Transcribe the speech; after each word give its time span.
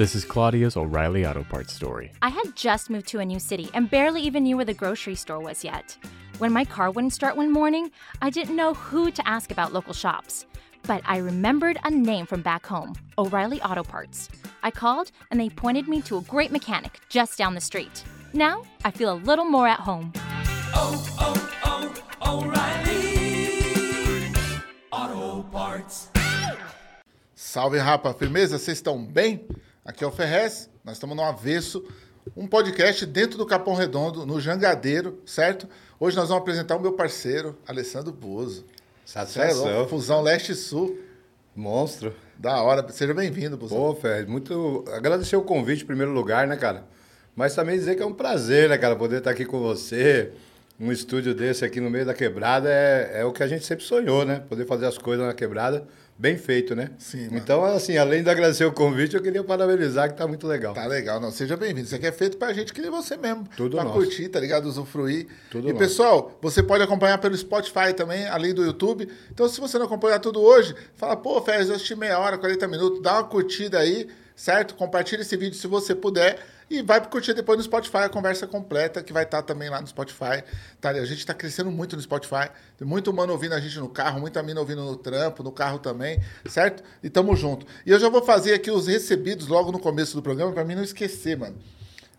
This 0.00 0.14
is 0.14 0.24
Claudia's 0.24 0.78
O'Reilly 0.78 1.26
Auto 1.26 1.44
Parts 1.44 1.74
story. 1.74 2.10
I 2.22 2.30
had 2.30 2.56
just 2.56 2.88
moved 2.88 3.06
to 3.08 3.18
a 3.18 3.24
new 3.26 3.38
city 3.38 3.68
and 3.74 3.90
barely 3.90 4.22
even 4.22 4.44
knew 4.44 4.56
where 4.56 4.64
the 4.64 4.72
grocery 4.72 5.14
store 5.14 5.40
was 5.40 5.62
yet. 5.62 5.94
When 6.38 6.54
my 6.54 6.64
car 6.64 6.90
wouldn't 6.90 7.12
start 7.12 7.36
one 7.36 7.52
morning, 7.52 7.90
I 8.22 8.30
didn't 8.30 8.56
know 8.56 8.72
who 8.72 9.10
to 9.10 9.28
ask 9.28 9.50
about 9.50 9.74
local 9.74 9.92
shops. 9.92 10.46
But 10.84 11.02
I 11.04 11.18
remembered 11.18 11.76
a 11.84 11.90
name 11.90 12.24
from 12.24 12.40
back 12.40 12.64
home 12.64 12.94
O'Reilly 13.18 13.60
Auto 13.60 13.82
Parts. 13.82 14.30
I 14.62 14.70
called 14.70 15.12
and 15.30 15.38
they 15.38 15.50
pointed 15.50 15.86
me 15.86 16.00
to 16.08 16.16
a 16.16 16.22
great 16.22 16.50
mechanic 16.50 16.98
just 17.10 17.36
down 17.36 17.54
the 17.54 17.60
street. 17.60 18.02
Now 18.32 18.62
I 18.86 18.90
feel 18.92 19.12
a 19.12 19.20
little 19.28 19.44
more 19.44 19.68
at 19.68 19.80
home. 19.80 20.14
Salve, 27.34 27.78
rapa, 27.78 28.14
firmeza? 28.14 28.58
Vocês 28.58 28.78
estão 28.78 29.04
bem? 29.04 29.44
Aqui 29.90 30.04
é 30.04 30.06
o 30.06 30.12
Ferrez, 30.12 30.70
nós 30.84 30.94
estamos 30.94 31.16
no 31.16 31.22
Avesso, 31.24 31.84
um 32.36 32.46
podcast 32.46 33.04
dentro 33.04 33.36
do 33.36 33.44
Capão 33.44 33.74
Redondo, 33.74 34.24
no 34.24 34.40
Jangadeiro, 34.40 35.20
certo? 35.26 35.68
Hoje 35.98 36.16
nós 36.16 36.28
vamos 36.28 36.42
apresentar 36.42 36.76
o 36.76 36.80
meu 36.80 36.92
parceiro, 36.92 37.58
Alessandro 37.66 38.12
Bozo. 38.12 38.64
Satisfação. 39.04 39.88
Fusão 39.88 40.22
Leste-Sul. 40.22 40.96
Monstro. 41.56 42.14
Da 42.38 42.62
hora. 42.62 42.88
Seja 42.92 43.12
bem-vindo, 43.12 43.56
Bozo. 43.56 43.74
Pô, 43.74 43.92
Fer, 43.96 44.28
muito. 44.28 44.84
Agradecer 44.92 45.34
o 45.34 45.42
convite 45.42 45.82
em 45.82 45.86
primeiro 45.86 46.12
lugar, 46.12 46.46
né, 46.46 46.56
cara? 46.56 46.84
Mas 47.34 47.56
também 47.56 47.76
dizer 47.76 47.96
que 47.96 48.02
é 48.04 48.06
um 48.06 48.14
prazer, 48.14 48.68
né, 48.68 48.78
cara, 48.78 48.94
poder 48.94 49.18
estar 49.18 49.32
aqui 49.32 49.44
com 49.44 49.58
você. 49.58 50.30
Um 50.78 50.92
estúdio 50.92 51.34
desse 51.34 51.64
aqui 51.64 51.80
no 51.80 51.90
meio 51.90 52.06
da 52.06 52.14
quebrada 52.14 52.70
é, 52.70 53.22
é 53.22 53.24
o 53.24 53.32
que 53.32 53.42
a 53.42 53.48
gente 53.48 53.66
sempre 53.66 53.84
sonhou, 53.84 54.24
né? 54.24 54.40
Poder 54.48 54.66
fazer 54.66 54.86
as 54.86 54.96
coisas 54.96 55.26
na 55.26 55.34
quebrada 55.34 55.84
bem 56.20 56.36
feito, 56.36 56.76
né? 56.76 56.90
Sim, 56.98 57.24
mano. 57.24 57.38
Então, 57.38 57.64
assim, 57.64 57.96
além 57.96 58.22
de 58.22 58.28
agradecer 58.28 58.66
o 58.66 58.72
convite, 58.72 59.16
eu 59.16 59.22
queria 59.22 59.42
parabenizar 59.42 60.10
que 60.10 60.18
tá 60.18 60.28
muito 60.28 60.46
legal. 60.46 60.74
Tá 60.74 60.86
legal, 60.86 61.18
não. 61.18 61.30
Seja 61.30 61.56
bem-vindo. 61.56 61.86
Isso 61.86 61.94
aqui 61.94 62.06
é 62.06 62.12
feito 62.12 62.36
pra 62.36 62.52
gente 62.52 62.74
que 62.74 62.82
nem 62.82 62.90
você 62.90 63.16
mesmo. 63.16 63.48
Tudo 63.56 63.76
pra 63.76 63.84
nosso. 63.84 63.96
curtir, 63.96 64.28
tá 64.28 64.38
ligado? 64.38 64.66
Usufruir. 64.66 65.28
Tudo 65.50 65.70
e, 65.70 65.72
nosso. 65.72 65.82
pessoal, 65.82 66.38
você 66.42 66.62
pode 66.62 66.84
acompanhar 66.84 67.16
pelo 67.16 67.34
Spotify 67.34 67.94
também, 67.96 68.28
além 68.28 68.52
do 68.52 68.62
YouTube. 68.62 69.08
Então, 69.32 69.48
se 69.48 69.58
você 69.58 69.78
não 69.78 69.86
acompanhar 69.86 70.18
tudo 70.18 70.42
hoje, 70.42 70.74
fala, 70.94 71.16
pô, 71.16 71.40
Férias, 71.40 71.70
eu 71.70 71.76
assisti 71.76 71.96
meia 71.96 72.18
hora, 72.18 72.36
40 72.36 72.68
minutos, 72.68 73.02
dá 73.02 73.14
uma 73.14 73.24
curtida 73.24 73.78
aí, 73.78 74.06
certo? 74.36 74.74
Compartilha 74.74 75.22
esse 75.22 75.36
vídeo 75.38 75.56
se 75.56 75.66
você 75.66 75.94
puder. 75.94 76.38
E 76.70 76.82
vai 76.82 77.04
curtir 77.04 77.34
depois 77.34 77.58
no 77.58 77.64
Spotify 77.64 78.04
a 78.04 78.08
conversa 78.08 78.46
completa, 78.46 79.02
que 79.02 79.12
vai 79.12 79.24
estar 79.24 79.42
também 79.42 79.68
lá 79.68 79.80
no 79.80 79.88
Spotify. 79.88 80.44
Tá? 80.80 80.90
A 80.90 81.04
gente 81.04 81.18
está 81.18 81.34
crescendo 81.34 81.68
muito 81.68 81.96
no 81.96 82.02
Spotify. 82.02 82.48
Tem 82.78 82.86
muito 82.86 83.12
mano 83.12 83.32
ouvindo 83.32 83.56
a 83.56 83.60
gente 83.60 83.76
no 83.80 83.88
carro, 83.88 84.20
muita 84.20 84.40
mina 84.40 84.60
ouvindo 84.60 84.84
no 84.84 84.94
trampo, 84.94 85.42
no 85.42 85.50
carro 85.50 85.80
também, 85.80 86.22
certo? 86.48 86.84
E 87.02 87.10
tamo 87.10 87.34
junto. 87.34 87.66
E 87.84 87.90
eu 87.90 87.98
já 87.98 88.08
vou 88.08 88.22
fazer 88.22 88.54
aqui 88.54 88.70
os 88.70 88.86
recebidos 88.86 89.48
logo 89.48 89.72
no 89.72 89.80
começo 89.80 90.14
do 90.14 90.22
programa, 90.22 90.52
para 90.52 90.64
mim 90.64 90.76
não 90.76 90.84
esquecer, 90.84 91.36
mano. 91.36 91.56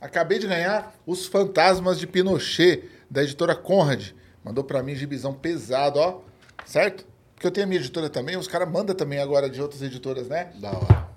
Acabei 0.02 0.38
de 0.38 0.48
ganhar 0.48 0.94
Os 1.06 1.26
Fantasmas 1.26 1.98
de 1.98 2.06
Pinochet, 2.06 2.90
da 3.10 3.24
editora 3.24 3.56
Conrad. 3.56 4.10
Mandou 4.44 4.66
para 4.66 4.84
mim 4.84 4.96
gibizão 4.96 5.34
pesado, 5.34 5.98
ó. 5.98 6.22
Certo? 6.66 7.06
Porque 7.36 7.48
eu 7.48 7.52
tenho 7.52 7.66
a 7.66 7.68
minha 7.70 7.80
editora 7.80 8.10
também, 8.10 8.36
os 8.36 8.50
caras 8.50 8.70
mandam 8.70 8.94
também 8.94 9.20
agora 9.20 9.50
de 9.50 9.62
outras 9.62 9.82
editoras, 9.82 10.28
né? 10.28 10.52
Da 10.60 10.72
hora. 10.72 11.10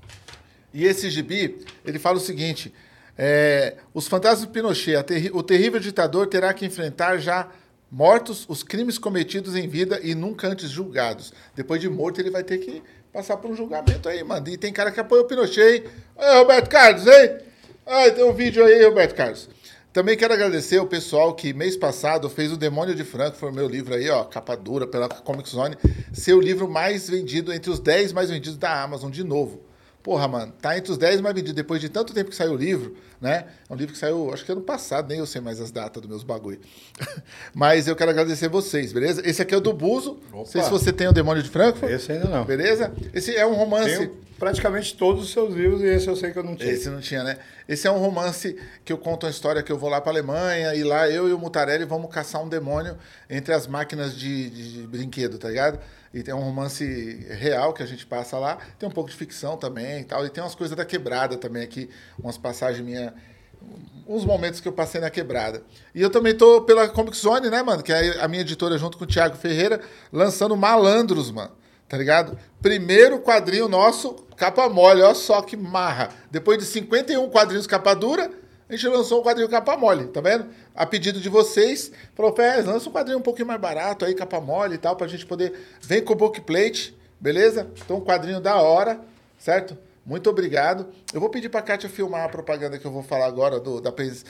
E 0.73 0.85
esse 0.85 1.09
gibi, 1.09 1.65
ele 1.85 1.99
fala 1.99 2.17
o 2.17 2.21
seguinte: 2.21 2.75
é, 3.17 3.77
os 3.93 4.07
fantasmas 4.09 4.43
de 4.47 4.49
Pinochet, 4.53 5.03
terri- 5.05 5.31
o 5.33 5.43
terrível 5.43 5.79
ditador 5.81 6.27
terá 6.27 6.53
que 6.53 6.65
enfrentar 6.67 7.19
já 7.19 7.49
mortos 7.91 8.45
os 8.49 8.63
crimes 8.63 8.99
cometidos 8.99 9.55
em 9.55 9.69
vida 9.69 10.01
e 10.03 10.15
nunca 10.15 10.49
antes 10.49 10.69
julgados. 10.71 11.33
Depois 11.55 11.81
de 11.81 11.89
morto, 11.89 12.21
ele 12.21 12.31
vai 12.31 12.43
ter 12.43 12.59
que 12.59 12.83
passar 13.13 13.37
por 13.37 13.51
um 13.51 13.55
julgamento 13.57 14.09
aí, 14.09 14.25
mano. 14.25 14.49
E 14.49 14.57
tem 14.57 14.73
cara 14.73 14.91
que 14.91 14.99
apoia 14.99 15.23
o 15.23 15.27
Pinochet, 15.27 15.61
hein? 15.77 15.85
Oi, 16.17 16.35
Roberto 16.39 16.69
Carlos, 16.69 17.07
hein? 17.07 17.37
Ai, 17.87 18.11
tem 18.13 18.25
um 18.25 18.33
vídeo 18.33 18.65
aí, 18.65 18.85
Roberto 18.85 19.15
Carlos. 19.15 19.49
Também 19.93 20.17
quero 20.17 20.35
agradecer 20.35 20.81
o 20.81 20.87
pessoal 20.89 21.33
que 21.35 21.53
mês 21.55 21.77
passado 21.77 22.29
fez 22.29 22.51
o 22.51 22.57
Demônio 22.57 22.97
de 22.97 23.05
o 23.05 23.53
meu 23.53 23.69
livro 23.69 23.95
aí, 23.95 24.11
ó, 24.11 24.25
capa 24.25 24.57
dura 24.57 24.89
pela 24.89 25.09
Comic 25.09 25.49
Zone, 25.49 25.77
ser 26.13 26.33
o 26.35 26.41
livro 26.41 26.69
mais 26.69 27.09
vendido, 27.09 27.53
entre 27.53 27.71
os 27.71 27.79
10 27.79 28.13
mais 28.13 28.29
vendidos 28.29 28.59
da 28.59 28.83
Amazon, 28.83 29.09
de 29.09 29.23
novo. 29.23 29.63
Porra, 30.05 30.29
mano, 30.29 30.53
tá 30.61 30.77
entre 30.77 30.93
os 30.93 30.99
10 30.99 31.23
mais 31.23 31.35
vendidos 31.35 31.55
depois 31.55 31.81
de 31.81 31.89
tanto 31.89 32.13
tempo 32.13 32.29
que 32.29 32.37
saiu 32.37 32.53
o 32.53 32.57
livro, 32.57 32.95
né? 33.19 33.47
É 33.67 33.73
um 33.73 33.75
livro 33.75 33.95
que 33.95 33.99
saiu, 33.99 34.35
acho 34.35 34.45
que 34.45 34.53
ano 34.53 34.61
passado, 34.61 35.09
nem 35.09 35.19
eu 35.19 35.25
sei 35.25 35.41
mais 35.41 35.63
as 35.63 35.71
datas 35.71 36.03
dos 36.03 36.11
meus 36.11 36.23
bagulho. 36.23 36.61
Mas 37.55 37.89
eu 37.89 37.97
quero 37.97 38.11
agradecer 38.11 38.51
vocês, 38.51 38.93
beleza? 38.93 39.27
Esse 39.27 39.41
aqui 39.41 39.55
é 39.55 39.57
o 39.57 39.63
do 39.63 39.73
Buzo. 39.73 40.21
Não 40.31 40.45
sei 40.45 40.63
se 40.63 40.69
você 40.69 40.93
tem 40.93 41.09
o 41.09 41.13
Demônio 41.13 41.43
de 41.43 41.49
Franco. 41.49 41.87
Esse 41.87 42.13
ainda 42.13 42.29
não. 42.29 42.45
Beleza? 42.45 42.93
Esse 43.15 43.35
é 43.35 43.47
um 43.47 43.55
romance. 43.55 43.97
Tenho 43.97 44.24
praticamente 44.39 44.97
todos 44.97 45.25
os 45.25 45.31
seus 45.33 45.55
livros 45.55 45.81
e 45.81 45.87
esse 45.87 46.07
eu 46.09 46.17
sei 46.17 46.31
que 46.33 46.39
eu 46.39 46.43
não 46.43 46.55
tinha. 46.57 46.71
Esse 46.73 46.89
não 46.91 47.01
tinha, 47.01 47.23
né? 47.23 47.39
Esse 47.69 47.87
é 47.87 47.91
um 47.91 47.99
romance 47.99 48.57
que 48.85 48.93
eu 48.93 48.99
conto 48.99 49.25
uma 49.27 49.31
história 49.31 49.63
que 49.63 49.71
eu 49.73 49.79
vou 49.79 49.89
lá 49.89 50.01
pra 50.01 50.11
Alemanha 50.13 50.75
e 50.75 50.83
lá 50.85 51.09
eu 51.09 51.29
e 51.29 51.33
o 51.33 51.39
Mutarelli 51.39 51.85
vamos 51.85 52.11
caçar 52.13 52.43
um 52.43 52.49
demônio 52.49 52.97
entre 53.29 53.53
as 53.55 53.67
máquinas 53.67 54.17
de, 54.17 54.51
de- 54.51 54.73
de 54.83 54.87
brinquedo, 54.87 55.39
tá 55.39 55.49
ligado? 55.49 55.79
E 56.13 56.23
tem 56.23 56.33
um 56.35 56.41
romance 56.41 56.85
real 57.31 57.73
que 57.73 57.83
a 57.83 57.87
gente 57.87 58.07
passa 58.07 58.39
lá. 58.39 58.59
Tem 58.79 58.89
um 58.89 58.93
pouco 58.93 59.11
de 59.11 59.17
ficção 59.17 59.57
também 59.57 60.01
e 60.01 60.05
tal. 60.05 60.25
E 60.25 60.31
tem 60.31 60.43
umas 60.45 60.55
coisas 60.55 60.77
da 60.77 60.85
quebrada 60.85 61.37
também 61.37 61.63
aqui, 61.63 61.89
umas 62.19 62.39
passagens 62.39 62.85
minhas 62.85 63.13
uns 64.07 64.25
momentos 64.27 64.61
que 64.61 64.69
eu 64.69 64.73
passei 64.73 65.01
na 65.01 65.09
quebrada. 65.09 65.63
E 65.95 66.03
eu 66.03 66.11
também 66.11 66.35
tô 66.37 66.61
pela 66.61 66.87
Comic 66.87 67.17
Zone, 67.17 67.49
né, 67.49 67.63
mano? 67.63 67.83
Que 67.83 67.93
é 67.93 68.21
a 68.23 68.29
minha 68.29 68.43
editora 68.43 68.77
junto 68.77 68.99
com 68.99 69.05
o 69.05 69.07
Thiago 69.07 69.37
Ferreira, 69.37 69.81
lançando 70.13 70.55
Malandros, 70.55 71.31
mano. 71.31 71.51
Tá 71.95 71.99
ligado? 71.99 72.37
Primeiro 72.61 73.21
quadrinho 73.21 73.69
nosso, 73.69 74.15
capa 74.37 74.69
mole, 74.69 75.01
olha 75.01 75.15
só 75.15 75.41
que 75.41 75.57
marra. 75.57 76.09
Depois 76.29 76.59
de 76.59 76.65
51 76.65 77.31
quadrinhos 77.31 77.69
capa 77.69 77.95
dura, 77.95 78.33
a 78.69 78.73
gente 78.75 78.89
lançou 78.89 79.21
um 79.21 79.23
quadrinho 79.23 79.49
capa 79.49 79.77
mole, 79.77 80.09
tá 80.09 80.21
vendo? 80.21 80.47
A 80.75 80.85
pedido 80.85 81.21
de 81.21 81.29
vocês, 81.29 81.93
falou, 82.17 82.35
Fez, 82.35 82.65
lança 82.67 82.89
um 82.89 82.93
quadrinho 82.93 83.19
um 83.19 83.23
pouquinho 83.23 83.47
mais 83.47 83.61
barato 83.61 84.05
aí, 84.05 84.13
capa 84.13 84.41
mole 84.41 84.75
e 84.75 84.79
tal, 84.79 84.97
pra 84.97 85.07
gente 85.07 85.25
poder. 85.25 85.53
Vem 85.81 86.03
com 86.03 86.15
o 86.15 86.17
bookplate, 86.17 86.99
beleza? 87.21 87.69
Então, 87.85 87.99
um 87.99 88.01
quadrinho 88.01 88.41
da 88.41 88.57
hora, 88.57 88.99
certo? 89.39 89.79
Muito 90.05 90.29
obrigado. 90.29 90.89
Eu 91.13 91.21
vou 91.21 91.31
pedir 91.31 91.49
pra 91.49 91.63
Kátia 91.63 91.89
filmar 91.89 92.25
a 92.25 92.29
propaganda 92.29 92.77
que 92.77 92.85
eu 92.85 92.91
vou 92.91 93.05
falar 93.05 93.27
agora 93.27 93.61
do, 93.61 93.81
da 93.81 93.93
Pens, 93.93 94.27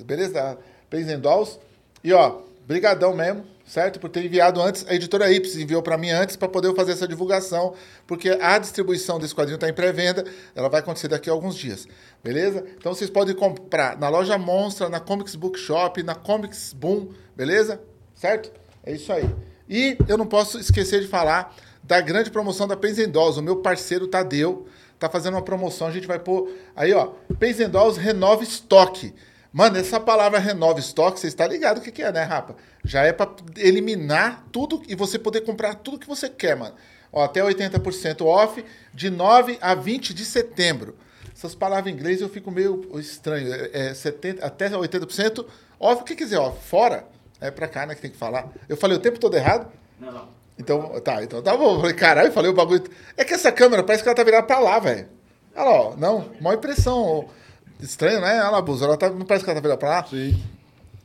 beleza? 0.00 0.34
Da 0.34 0.58
Pens 0.90 1.18
Dolls. 1.18 1.58
E 2.04 2.12
ó, 2.12 2.42
brigadão 2.66 3.16
mesmo, 3.16 3.42
certo? 3.66 3.98
Por 3.98 4.08
ter 4.08 4.24
enviado 4.24 4.62
antes, 4.62 4.86
a 4.88 4.94
editora 4.94 5.30
Ips 5.30 5.56
enviou 5.56 5.82
pra 5.82 5.98
mim 5.98 6.10
antes 6.10 6.36
pra 6.36 6.48
poder 6.48 6.74
fazer 6.74 6.92
essa 6.92 7.06
divulgação, 7.06 7.74
porque 8.06 8.30
a 8.40 8.58
distribuição 8.58 9.18
desse 9.18 9.34
quadrinho 9.34 9.58
tá 9.58 9.68
em 9.68 9.72
pré-venda, 9.72 10.24
ela 10.54 10.68
vai 10.68 10.80
acontecer 10.80 11.08
daqui 11.08 11.28
a 11.28 11.32
alguns 11.32 11.56
dias, 11.56 11.86
beleza? 12.22 12.64
Então 12.78 12.94
vocês 12.94 13.10
podem 13.10 13.34
comprar 13.34 13.98
na 13.98 14.08
loja 14.08 14.38
Monstra, 14.38 14.88
na 14.88 15.00
Comics 15.00 15.34
Bookshop, 15.34 16.02
na 16.02 16.14
Comics 16.14 16.72
Boom, 16.72 17.08
beleza? 17.34 17.80
Certo? 18.14 18.52
É 18.84 18.92
isso 18.92 19.12
aí. 19.12 19.28
E 19.68 19.98
eu 20.08 20.16
não 20.16 20.26
posso 20.26 20.58
esquecer 20.58 21.00
de 21.00 21.08
falar 21.08 21.54
da 21.82 22.00
grande 22.00 22.30
promoção 22.30 22.66
da 22.66 22.76
Dolls. 22.76 23.38
O 23.38 23.42
meu 23.42 23.56
parceiro 23.56 24.06
Tadeu 24.06 24.66
tá 24.98 25.08
fazendo 25.08 25.34
uma 25.34 25.42
promoção. 25.42 25.86
A 25.86 25.90
gente 25.90 26.06
vai 26.06 26.18
pôr 26.18 26.50
aí, 26.74 26.92
ó. 26.92 27.12
Pens 27.38 27.60
and 27.60 27.70
Dolls 27.70 27.98
renova 27.98 28.42
estoque. 28.42 29.14
Mano, 29.52 29.78
essa 29.78 29.98
palavra 29.98 30.38
renova 30.38 30.78
estoque, 30.78 31.18
você 31.20 31.28
está 31.28 31.46
ligado 31.46 31.78
o 31.78 31.80
que, 31.80 31.90
que 31.90 32.02
é, 32.02 32.12
né, 32.12 32.22
rapa? 32.22 32.56
Já 32.84 33.02
é 33.02 33.12
para 33.12 33.30
eliminar 33.56 34.44
tudo 34.52 34.82
e 34.86 34.94
você 34.94 35.18
poder 35.18 35.40
comprar 35.42 35.74
tudo 35.74 35.98
que 35.98 36.06
você 36.06 36.28
quer, 36.28 36.56
mano. 36.56 36.74
Ó, 37.12 37.24
até 37.24 37.40
80% 37.40 38.24
off, 38.26 38.64
de 38.92 39.08
9 39.08 39.58
a 39.60 39.74
20 39.74 40.12
de 40.12 40.24
setembro. 40.24 40.96
Essas 41.34 41.54
palavras 41.54 41.92
em 41.92 41.96
inglês 41.96 42.20
eu 42.20 42.28
fico 42.28 42.50
meio 42.50 42.88
estranho. 42.98 43.52
É, 43.52 43.88
é 43.88 43.94
70, 43.94 44.44
até 44.44 44.68
80% 44.68 45.46
off, 45.78 46.02
o 46.02 46.04
que 46.04 46.14
quer 46.14 46.24
dizer 46.24 46.38
off? 46.38 46.58
Fora? 46.66 47.04
É 47.40 47.50
pra 47.50 47.68
cá, 47.68 47.86
né, 47.86 47.94
que 47.94 48.00
tem 48.02 48.10
que 48.10 48.16
falar. 48.16 48.50
Eu 48.68 48.76
falei 48.76 48.96
o 48.96 49.00
tempo 49.00 49.18
todo 49.18 49.36
errado? 49.36 49.70
Não, 50.00 50.12
não. 50.12 50.28
Então, 50.58 51.00
tá, 51.00 51.22
então 51.22 51.42
tá 51.42 51.56
bom. 51.56 51.74
Eu 51.74 51.80
Falei, 51.80 51.94
caralho, 51.94 52.32
falei 52.32 52.50
o 52.50 52.54
bagulho. 52.54 52.84
É 53.16 53.24
que 53.24 53.34
essa 53.34 53.52
câmera 53.52 53.82
parece 53.82 54.02
que 54.02 54.08
ela 54.08 54.16
tá 54.16 54.24
virada 54.24 54.46
pra 54.46 54.58
lá, 54.58 54.78
velho. 54.78 55.08
Olha 55.54 55.64
lá, 55.64 55.80
ó. 55.80 55.96
Não, 55.96 56.30
maior 56.40 56.56
impressão. 56.56 57.02
ó. 57.02 57.24
Estranho, 57.80 58.20
né? 58.20 58.40
Olha 58.40 58.50
lá, 58.50 58.62
Buzo. 58.62 58.84
Ela 58.84 58.96
tá, 58.96 59.10
não 59.10 59.26
parece 59.26 59.44
que 59.44 59.50
ela 59.50 59.60
tá 59.60 59.62
virada 59.62 59.78
pra 59.78 59.88
lá? 59.90 60.06
Sim. 60.06 60.40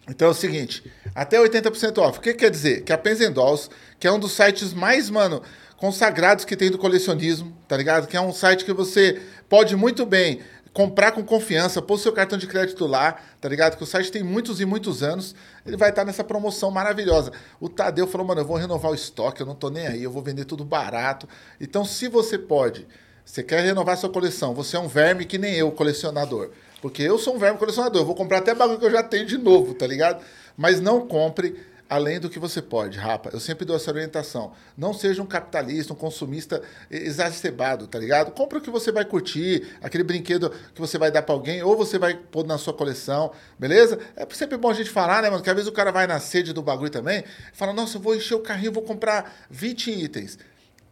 Então 0.09 0.27
é 0.27 0.31
o 0.31 0.33
seguinte, 0.33 0.83
até 1.13 1.37
80% 1.37 1.97
off. 1.99 2.19
O 2.19 2.21
que 2.21 2.33
quer 2.33 2.49
dizer? 2.49 2.83
Que 2.83 2.91
a 2.91 2.97
Pens 2.97 3.21
and 3.21 3.31
Dolls, 3.31 3.69
que 3.99 4.07
é 4.07 4.11
um 4.11 4.19
dos 4.19 4.33
sites 4.33 4.73
mais, 4.73 5.09
mano, 5.09 5.41
consagrados 5.77 6.43
que 6.43 6.55
tem 6.55 6.69
do 6.71 6.77
colecionismo, 6.77 7.55
tá 7.67 7.77
ligado? 7.77 8.07
Que 8.07 8.17
é 8.17 8.21
um 8.21 8.33
site 8.33 8.65
que 8.65 8.73
você 8.73 9.21
pode 9.47 9.75
muito 9.75 10.05
bem 10.05 10.41
comprar 10.73 11.11
com 11.11 11.23
confiança, 11.23 11.81
pôr 11.81 11.97
seu 11.97 12.13
cartão 12.13 12.37
de 12.37 12.47
crédito 12.47 12.87
lá, 12.87 13.17
tá 13.39 13.47
ligado? 13.49 13.77
Que 13.77 13.83
o 13.83 13.85
site 13.85 14.11
tem 14.11 14.23
muitos 14.23 14.61
e 14.61 14.65
muitos 14.65 15.03
anos, 15.03 15.35
ele 15.65 15.75
vai 15.77 15.89
estar 15.89 16.05
nessa 16.05 16.23
promoção 16.23 16.71
maravilhosa. 16.71 17.31
O 17.59 17.67
Tadeu 17.67 18.07
falou, 18.07 18.25
mano, 18.25 18.41
eu 18.41 18.45
vou 18.45 18.57
renovar 18.57 18.91
o 18.91 18.95
estoque, 18.95 19.41
eu 19.41 19.45
não 19.45 19.55
tô 19.55 19.69
nem 19.69 19.87
aí, 19.87 20.03
eu 20.03 20.11
vou 20.11 20.23
vender 20.23 20.45
tudo 20.45 20.63
barato. 20.63 21.27
Então, 21.59 21.83
se 21.83 22.07
você 22.07 22.37
pode, 22.37 22.87
você 23.25 23.43
quer 23.43 23.61
renovar 23.63 23.97
sua 23.97 24.09
coleção, 24.09 24.53
você 24.53 24.77
é 24.77 24.79
um 24.79 24.87
verme 24.87 25.25
que 25.25 25.37
nem 25.37 25.55
eu, 25.55 25.71
colecionador. 25.71 26.51
Porque 26.81 27.03
eu 27.03 27.17
sou 27.17 27.35
um 27.35 27.39
verme 27.39 27.57
colecionador, 27.57 28.01
eu 28.01 28.05
vou 28.05 28.15
comprar 28.15 28.39
até 28.39 28.53
bagulho 28.55 28.79
que 28.79 28.85
eu 28.85 28.91
já 28.91 29.03
tenho 29.03 29.25
de 29.25 29.37
novo, 29.37 29.73
tá 29.73 29.85
ligado? 29.85 30.23
Mas 30.57 30.81
não 30.81 31.07
compre 31.07 31.71
além 31.91 32.21
do 32.21 32.29
que 32.29 32.39
você 32.39 32.61
pode, 32.61 32.97
rapa. 32.97 33.31
Eu 33.33 33.39
sempre 33.41 33.65
dou 33.65 33.75
essa 33.75 33.91
orientação. 33.91 34.53
Não 34.77 34.93
seja 34.93 35.21
um 35.21 35.25
capitalista, 35.25 35.91
um 35.91 35.95
consumista 35.95 36.61
exacerbado, 36.89 37.85
tá 37.85 37.99
ligado? 37.99 38.31
Compra 38.31 38.59
o 38.59 38.61
que 38.61 38.69
você 38.69 38.93
vai 38.93 39.03
curtir, 39.03 39.75
aquele 39.81 40.05
brinquedo 40.05 40.49
que 40.73 40.79
você 40.79 40.97
vai 40.97 41.11
dar 41.11 41.21
para 41.21 41.35
alguém, 41.35 41.61
ou 41.61 41.75
você 41.75 41.99
vai 41.99 42.13
pôr 42.13 42.45
na 42.45 42.57
sua 42.57 42.73
coleção, 42.73 43.33
beleza? 43.59 43.99
É 44.15 44.25
sempre 44.33 44.57
bom 44.57 44.69
a 44.69 44.73
gente 44.73 44.89
falar, 44.89 45.21
né, 45.21 45.29
mano? 45.29 45.43
Que 45.43 45.49
às 45.49 45.55
vezes 45.55 45.69
o 45.69 45.73
cara 45.73 45.91
vai 45.91 46.07
na 46.07 46.17
sede 46.21 46.53
do 46.53 46.61
bagulho 46.61 46.89
também, 46.89 47.25
fala, 47.51 47.73
nossa, 47.73 47.97
eu 47.97 48.01
vou 48.01 48.15
encher 48.15 48.35
o 48.35 48.39
carrinho, 48.39 48.71
vou 48.71 48.83
comprar 48.83 49.45
20 49.49 49.91
itens. 49.91 50.39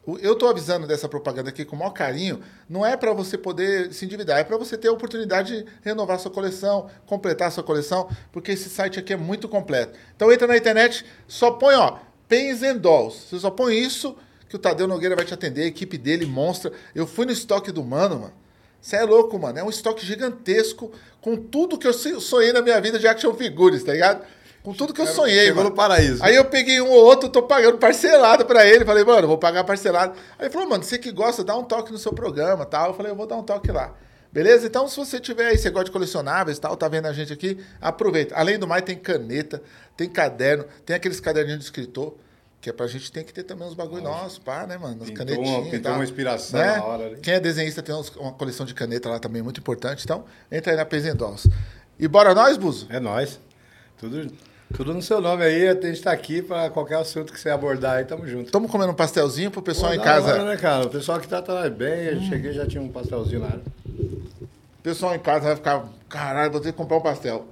Eu 0.08 0.34
estou 0.34 0.50
avisando 0.50 0.88
dessa 0.88 1.08
propaganda 1.08 1.50
aqui 1.50 1.64
com 1.64 1.76
o 1.76 1.80
maior 1.80 1.92
carinho, 1.92 2.42
não 2.68 2.86
é 2.86 2.98
para 2.98 3.14
você 3.14 3.38
poder 3.38 3.94
se 3.94 4.06
endividar, 4.06 4.40
é 4.40 4.44
para 4.44 4.58
você 4.58 4.78
ter 4.78 4.88
a 4.88 4.92
oportunidade 4.92 5.64
de 5.64 5.70
renovar 5.84 6.20
sua 6.20 6.32
coleção, 6.32 6.90
completar 7.06 7.52
sua 7.52 7.64
coleção, 7.64 8.10
porque 8.32 8.54
esse 8.54 8.70
site 8.70 8.98
aqui 8.98 9.14
é 9.14 9.18
muito 9.18 9.48
completo. 9.48 10.00
Então 10.16 10.32
entra 10.32 10.48
na 10.48 10.58
internet, 10.58 11.06
só 11.28 11.52
põe, 11.52 11.76
ó, 11.76 12.00
Pens 12.28 12.64
and 12.64 12.78
Dolls. 12.78 13.28
Você 13.30 13.40
só 13.40 13.52
põe 13.52 13.78
isso 13.78 14.16
que 14.48 14.56
o 14.56 14.60
Tadeu 14.60 14.88
Nogueira 14.88 15.16
vai 15.16 15.26
te 15.26 15.34
atender, 15.34 15.64
a 15.64 15.68
equipe 15.68 15.98
dele 15.98 16.26
monstra. 16.26 16.72
Eu 16.96 17.06
fui 17.06 17.26
no 17.26 17.32
estoque 17.32 17.72
do 17.72 17.84
Mano, 17.84 18.20
mano. 18.20 18.34
Você 18.82 18.96
é 18.96 19.04
louco, 19.04 19.38
mano. 19.38 19.60
É 19.60 19.64
um 19.64 19.70
estoque 19.70 20.06
gigantesco 20.06 20.92
com 21.22 21.36
tudo 21.36 21.78
que 21.78 21.86
eu 21.86 21.94
sonhei 21.94 22.54
na 22.54 22.62
minha 22.62 22.80
vida 22.80 22.98
de 22.98 23.08
action 23.08 23.34
figures, 23.34 23.84
tá 23.84 23.92
ligado? 23.92 24.26
Com 24.70 24.76
tudo 24.76 24.94
que 24.94 25.02
eu 25.02 25.08
sonhei, 25.08 25.46
Chegou 25.46 25.58
mano. 25.58 25.70
no 25.70 25.76
paraíso. 25.76 26.24
Aí 26.24 26.36
eu 26.36 26.46
peguei 26.46 26.80
um 26.80 26.90
ou 26.90 27.04
outro, 27.06 27.28
tô 27.30 27.42
pagando 27.44 27.78
parcelado 27.80 28.46
pra 28.46 28.66
ele. 28.68 28.86
Falei, 28.86 29.04
mano, 29.04 29.28
vou 29.28 29.38
pagar 29.38 29.64
parcelado. 29.64 30.14
Aí 30.38 30.46
ele 30.46 30.50
falou, 30.54 30.70
mano, 30.70 30.84
você 30.84 30.98
que 30.98 31.12
gosta, 31.12 31.44
dá 31.44 31.56
um 31.58 31.64
toque 31.64 31.92
no 31.92 31.98
seu 31.98 32.14
programa 32.14 32.66
tal. 32.66 32.90
Eu 32.90 32.94
falei, 32.94 33.12
eu 33.12 33.16
vou 33.16 33.26
dar 33.26 33.36
um 33.38 33.44
toque 33.44 33.72
lá. 33.72 33.94
Beleza? 34.32 34.68
Então, 34.68 34.88
se 34.88 34.96
você 34.96 35.20
tiver 35.20 35.48
aí, 35.48 35.58
você 35.58 35.72
gosta 35.72 35.86
de 35.86 35.92
colecionáveis 35.92 36.58
e 36.58 36.62
tal, 36.62 36.78
tá 36.78 36.88
vendo 36.88 37.08
a 37.08 37.14
gente 37.14 37.34
aqui, 37.34 37.58
aproveita. 37.82 38.36
Além 38.36 38.60
do 38.60 38.68
mais, 38.68 38.84
tem 38.84 38.96
caneta, 38.96 39.60
tem 39.98 40.08
caderno, 40.08 40.66
tem 40.86 40.96
aqueles 40.96 41.20
caderninhos 41.20 41.60
de 41.62 41.66
escritor, 41.66 42.14
que 42.62 42.70
é 42.70 42.74
pra 42.74 42.86
gente 42.86 43.12
tem 43.12 43.24
que 43.24 43.34
ter 43.34 43.42
também 43.42 43.68
uns 43.68 43.74
bagulho 43.74 44.04
nossos, 44.04 44.38
pá, 44.38 44.68
né, 44.68 44.78
mano? 44.78 45.02
As 45.02 45.10
canetinhas. 45.10 45.50
uma- 45.50 45.72
pintou 45.72 45.92
uma 45.94 46.04
inspiração 46.04 46.60
Né? 46.60 46.76
na 46.78 46.84
hora 46.86 47.06
ali. 47.08 47.16
Quem 47.22 47.34
é 47.34 47.40
desenhista 47.40 47.82
tem 47.82 47.96
uns- 47.96 48.16
uma 48.18 48.32
coleção 48.34 48.66
de 48.68 48.76
caneta 48.76 49.10
lá 49.10 49.18
também, 49.18 49.42
muito 49.42 49.60
importante. 49.62 50.04
Então, 50.04 50.26
entra 50.52 50.74
aí 50.74 50.78
na 50.78 50.86
Pezendós. 50.86 51.48
E 51.98 52.08
bora 52.08 52.36
nós, 52.36 52.56
Buzo? 52.56 52.86
É 52.92 53.00
nóis. 53.00 53.40
Tudo, 53.98 54.32
tudo 54.76 54.94
no 54.94 55.02
seu 55.02 55.20
nome 55.20 55.44
aí, 55.44 55.68
a 55.68 55.74
gente 55.74 56.02
tá 56.02 56.12
aqui 56.12 56.42
pra 56.42 56.70
qualquer 56.70 56.96
assunto 56.98 57.34
que 57.34 57.40
você 57.40 57.50
abordar 57.50 57.98
aí, 57.98 58.06
tamo 58.06 58.28
junto. 58.28 58.46
Estamos 58.46 58.70
comendo 58.72 58.92
um 58.92 58.96
pastelzinho 58.96 59.50
pro 59.52 59.62
pessoal 59.62 59.92
Pô, 59.94 59.98
em 60.00 60.04
casa. 60.04 60.32
hora, 60.34 60.46
né, 60.46 60.58
cara? 60.58 60.86
O 60.86 60.90
pessoal 60.90 61.20
que 61.20 61.28
tá, 61.28 61.42
tá 61.42 61.68
bem, 61.70 62.06
eu 62.06 62.22
cheguei 62.22 62.54
já 62.54 62.66
tinha 62.66 62.82
um 62.82 62.90
pastelzinho 62.90 63.44
área. 63.44 63.62
O 63.88 64.82
pessoal 64.82 65.16
em 65.16 65.20
casa 65.20 65.46
vai 65.48 65.56
ficar, 65.56 65.86
caralho, 66.08 66.52
vou 66.52 66.62
ter 66.62 66.72
que 66.72 66.78
comprar 66.78 66.98
um 66.98 67.02
pastel. 67.02 67.48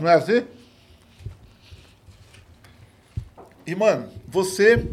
Não 0.00 0.08
é 0.08 0.14
assim? 0.14 0.44
E, 3.66 3.74
mano, 3.74 4.08
você 4.28 4.86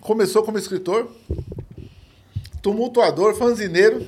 começou 0.00 0.42
como 0.42 0.58
escritor, 0.58 1.10
tumultuador, 2.62 3.34
fanzineiro, 3.34 4.06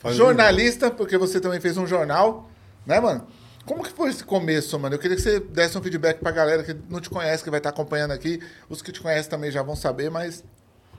Fanzineiro. 0.00 0.16
jornalista, 0.16 0.90
porque 0.90 1.16
você 1.16 1.40
também 1.40 1.60
fez 1.60 1.76
um 1.76 1.86
jornal, 1.86 2.48
né, 2.84 3.00
mano? 3.00 3.26
Como 3.66 3.82
que 3.82 3.90
foi 3.90 4.10
esse 4.10 4.22
começo, 4.22 4.78
mano? 4.78 4.94
Eu 4.94 4.98
queria 5.00 5.16
que 5.16 5.22
você 5.22 5.40
desse 5.40 5.76
um 5.76 5.82
feedback 5.82 6.20
pra 6.20 6.30
galera 6.30 6.62
que 6.62 6.74
não 6.88 7.00
te 7.00 7.10
conhece, 7.10 7.42
que 7.42 7.50
vai 7.50 7.58
estar 7.58 7.70
acompanhando 7.70 8.12
aqui. 8.12 8.40
Os 8.68 8.80
que 8.80 8.92
te 8.92 9.00
conhecem 9.00 9.28
também 9.28 9.50
já 9.50 9.60
vão 9.60 9.74
saber, 9.74 10.08
mas 10.08 10.44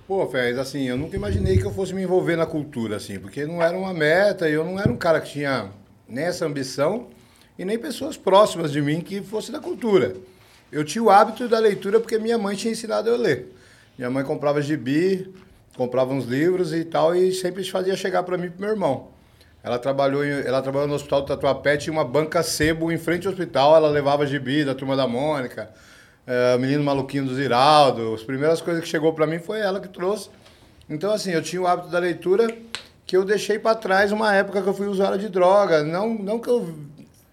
Pô, 0.06 0.26
Fez, 0.28 0.58
assim, 0.58 0.84
eu 0.84 0.98
nunca 0.98 1.18
imaginei 1.18 1.58
que 1.58 1.66
eu 1.66 1.72
fosse 1.72 1.94
me 1.94 2.02
envolver 2.02 2.38
na 2.38 2.46
cultura, 2.46 2.96
assim, 2.96 3.20
porque 3.20 3.46
não 3.46 3.62
era 3.62 3.78
uma 3.78 3.94
meta, 3.94 4.50
e 4.50 4.54
eu 4.54 4.64
não 4.64 4.80
era 4.80 4.90
um 4.90 4.96
cara 4.96 5.20
que 5.20 5.32
tinha 5.32 5.70
nem 6.08 6.24
essa 6.24 6.46
ambição 6.46 7.08
e 7.60 7.66
nem 7.66 7.78
pessoas 7.78 8.16
próximas 8.16 8.72
de 8.72 8.82
mim 8.82 9.02
que 9.02 9.22
fosse 9.22 9.52
da 9.52 9.60
cultura. 9.60 10.16
Eu 10.72 10.86
tinha 10.86 11.04
o 11.04 11.10
hábito 11.10 11.50
da 11.50 11.60
leitura 11.60 12.00
porque 12.00 12.18
minha 12.18 12.38
mãe 12.38 12.56
tinha 12.56 12.72
ensinado 12.72 13.10
eu 13.10 13.16
a 13.16 13.18
ler. 13.18 13.54
Minha 13.98 14.10
mãe 14.10 14.24
comprava 14.24 14.62
gibi, 14.62 15.34
comprava 15.76 16.14
uns 16.14 16.26
livros 16.26 16.74
e 16.74 16.86
tal, 16.86 17.14
e 17.14 17.34
sempre 17.34 17.64
fazia 17.70 17.96
chegar 17.96 18.24
para 18.24 18.38
mim 18.38 18.48
e 18.48 18.50
pro 18.50 18.62
meu 18.62 18.70
irmão. 18.70 19.10
Ela 19.68 19.78
trabalhou, 19.78 20.24
em- 20.26 20.30
ela 20.46 20.62
trabalhou 20.62 20.88
no 20.88 20.94
hospital 20.96 21.22
do 21.22 21.28
Tatuapé, 21.28 21.76
tinha 21.76 21.92
uma 21.92 22.06
banca 22.06 22.42
sebo 22.42 22.90
em 22.90 22.98
frente 22.98 23.28
ao 23.28 23.34
hospital, 23.34 23.76
ela 23.76 23.90
levava 23.90 24.26
gibi 24.26 24.64
da 24.64 24.74
Turma 24.74 24.96
da 24.96 25.06
Mônica, 25.06 25.70
é, 26.26 26.58
Menino 26.58 26.84
Maluquinho 26.86 27.26
do 27.26 27.36
Ziraldo, 27.36 28.14
as 28.14 28.24
primeiras 28.24 28.62
coisas 28.62 28.82
que 28.82 28.88
chegou 28.90 29.12
para 29.14 29.28
mim 29.28 29.40
foi 29.40 29.60
ela 29.60 29.82
que 29.82 29.90
trouxe. 29.90 30.30
Então, 30.90 31.12
assim, 31.12 31.32
eu 31.32 31.42
tinha 31.42 31.62
o 31.62 31.68
hábito 31.68 31.90
da 31.90 32.00
leitura 32.00 32.48
que 33.06 33.18
eu 33.18 33.26
deixei 33.26 33.60
para 33.60 33.76
trás 33.76 34.12
uma 34.14 34.34
época 34.34 34.62
que 34.62 34.68
eu 34.70 34.74
fui 34.74 34.88
usuário 34.88 35.18
de 35.20 35.28
droga. 35.28 35.84
Não, 35.84 36.14
não 36.14 36.40
que 36.40 36.50
eu 36.50 36.74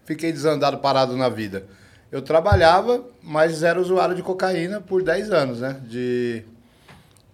fiquei 0.05 0.31
desandado, 0.31 0.77
parado 0.79 1.15
na 1.15 1.29
vida. 1.29 1.65
Eu 2.11 2.21
trabalhava, 2.21 3.01
mas 3.23 3.63
era 3.63 3.79
usuário 3.79 4.13
de 4.13 4.21
cocaína 4.21 4.81
por 4.81 5.01
10 5.01 5.31
anos, 5.31 5.61
né? 5.61 5.79
De, 5.85 6.43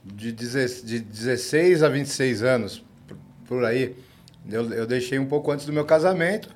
de, 0.03 0.31
deze- 0.31 0.85
de 0.85 0.99
16 0.99 1.81
a 1.83 1.89
26 1.89 2.43
anos, 2.43 2.83
por 3.47 3.65
aí. 3.65 3.95
Eu, 4.49 4.71
eu 4.71 4.87
deixei 4.87 5.19
um 5.19 5.25
pouco 5.25 5.51
antes 5.51 5.65
do 5.65 5.73
meu 5.73 5.85
casamento. 5.85 6.49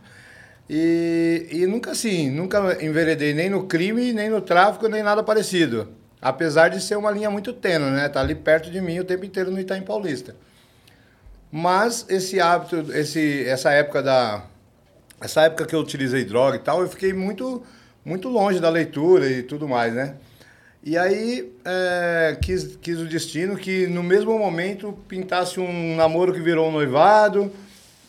E, 0.70 1.48
e 1.52 1.68
nunca 1.68 1.92
assim, 1.92 2.30
nunca 2.30 2.84
enveredei 2.84 3.34
nem 3.34 3.50
no 3.50 3.66
crime, 3.66 4.12
nem 4.14 4.30
no 4.30 4.42
tráfico, 4.42 4.88
nem 4.88 5.04
nada 5.04 5.24
parecido. 5.24 5.90
Apesar 6.22 6.70
de 6.70 6.82
ser 6.82 6.96
uma 6.96 7.12
linha 7.12 7.30
muito 7.30 7.54
tênue, 7.54 7.92
né? 7.92 8.10
Tá 8.10 8.20
ali 8.22 8.34
perto 8.34 8.72
de 8.72 8.82
mim 8.82 9.00
o 9.00 9.04
tempo 9.04 9.26
inteiro 9.26 9.52
no 9.52 9.60
Itaim 9.60 9.84
Paulista. 9.84 10.36
Mas 11.52 12.06
esse 12.10 12.40
hábito, 12.40 12.92
esse, 12.94 13.48
essa 13.48 13.72
época 13.72 14.02
da 14.02 14.44
essa 15.22 15.44
época 15.44 15.66
que 15.66 15.74
eu 15.74 15.80
utilizei 15.80 16.26
droga 16.26 16.58
e 16.58 16.60
tal, 16.60 16.82
eu 16.82 16.90
fiquei 16.90 17.14
muito 17.14 17.64
muito 18.04 18.30
longe 18.30 18.60
da 18.60 18.70
leitura 18.70 19.28
e 19.30 19.42
tudo 19.42 19.68
mais, 19.68 19.94
né? 19.94 20.16
E 20.84 20.98
aí 20.98 21.52
é, 21.66 22.38
quis, 22.42 22.76
quis 22.80 23.00
o 23.00 23.08
destino 23.08 23.58
que 23.58 23.88
no 23.88 24.04
mesmo 24.04 24.38
momento 24.38 24.96
pintasse 25.08 25.60
um 25.60 25.96
namoro 25.96 26.32
que 26.32 26.40
virou 26.40 26.70
um 26.70 26.72
noivado, 26.72 27.52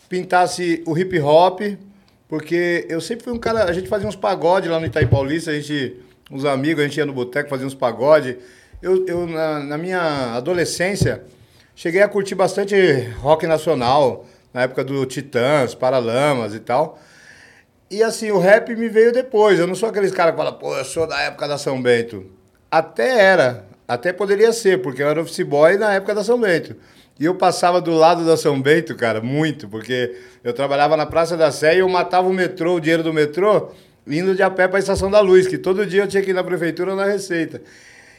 pintasse 0.09 0.83
o 0.87 0.97
hip 0.97 1.19
hop, 1.21 1.61
porque 2.29 2.87
eu 2.89 3.01
sempre 3.01 3.25
fui 3.25 3.33
um 3.33 3.39
cara, 3.39 3.65
a 3.65 3.73
gente 3.73 3.89
fazia 3.89 4.09
uns 4.09 4.17
pagode 4.17 4.69
lá 4.69 4.81
no 4.81 4.87
Itaim 4.87 5.07
Paulista, 5.07 5.51
a 5.51 5.55
gente, 5.55 5.97
uns 6.31 6.45
amigos, 6.45 6.83
a 6.83 6.87
gente 6.87 6.97
ia 6.97 7.07
no 7.07 7.13
boteco, 7.13 7.49
fazia 7.49 7.67
uns 7.67 7.75
pagode. 7.75 8.39
Eu, 8.83 9.07
eu 9.07 9.27
na, 9.27 9.61
na 9.61 9.79
minha 9.79 10.35
adolescência, 10.35 11.25
cheguei 11.75 12.03
a 12.03 12.09
curtir 12.09 12.35
bastante 12.35 12.75
rock 13.21 13.47
nacional, 13.47 14.27
na 14.53 14.63
época 14.63 14.83
do 14.83 15.05
Titãs, 15.07 15.75
Paralamas 15.75 16.55
e 16.55 16.61
tal. 16.61 16.99
E 17.91 18.03
assim, 18.03 18.31
o 18.31 18.39
rap 18.39 18.75
me 18.75 18.89
veio 18.89 19.13
depois. 19.13 19.59
Eu 19.59 19.67
não 19.67 19.75
sou 19.75 19.89
aqueles 19.89 20.11
caras 20.11 20.33
que 20.33 20.39
falam, 20.39 20.55
pô, 20.55 20.77
eu 20.77 20.85
sou 20.85 21.07
da 21.07 21.21
época 21.21 21.47
da 21.47 21.57
São 21.57 21.81
Bento. 21.81 22.27
Até 22.71 23.21
era, 23.21 23.65
até 23.87 24.13
poderia 24.13 24.53
ser, 24.53 24.83
porque 24.83 25.03
eu 25.03 25.09
era 25.09 25.21
office 25.21 25.47
boy 25.47 25.77
na 25.77 25.95
época 25.95 26.15
da 26.15 26.25
São 26.25 26.41
Bento. 26.41 26.75
E 27.19 27.25
eu 27.25 27.35
passava 27.35 27.81
do 27.81 27.93
lado 27.93 28.25
da 28.27 28.37
São 28.37 28.61
Bento, 28.61 28.95
cara, 28.95 29.21
muito, 29.21 29.69
porque 29.69 30.15
eu 30.45 30.53
trabalhava 30.53 30.97
na 30.97 31.07
Praça 31.07 31.37
da 31.37 31.51
Sé 31.51 31.77
e 31.77 31.79
eu 31.79 31.89
matava 31.89 32.29
o 32.29 32.33
metrô, 32.33 32.75
o 32.75 32.81
dinheiro 32.81 33.03
do 33.03 33.13
metrô, 33.13 33.71
indo 34.07 34.35
de 34.35 34.43
a 34.43 34.51
pé 34.51 34.69
para 34.69 34.77
a 34.77 34.81
Estação 34.81 35.11
da 35.11 35.21
Luz, 35.21 35.47
que 35.47 35.57
todo 35.57 35.87
dia 35.87 36.03
eu 36.03 36.09
tinha 36.09 36.23
que 36.23 36.31
ir 36.31 36.35
na 36.35 36.45
prefeitura 36.45 36.91
ou 36.91 36.97
na 36.97 37.07
Receita. 37.07 37.63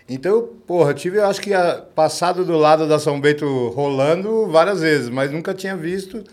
Então, 0.10 0.32
eu, 0.32 0.42
porra, 0.66 0.94
tive, 0.94 1.18
eu 1.18 1.26
acho 1.26 1.42
que 1.42 1.54
a, 1.54 1.84
passado 1.94 2.44
do 2.44 2.58
lado 2.58 2.88
da 2.88 2.98
São 2.98 3.20
Bento 3.20 3.70
rolando 3.70 4.48
várias 4.48 4.82
vezes, 4.82 5.10
mas 5.10 5.32
nunca 5.32 5.54
tinha 5.54 5.76
visto. 5.76 6.24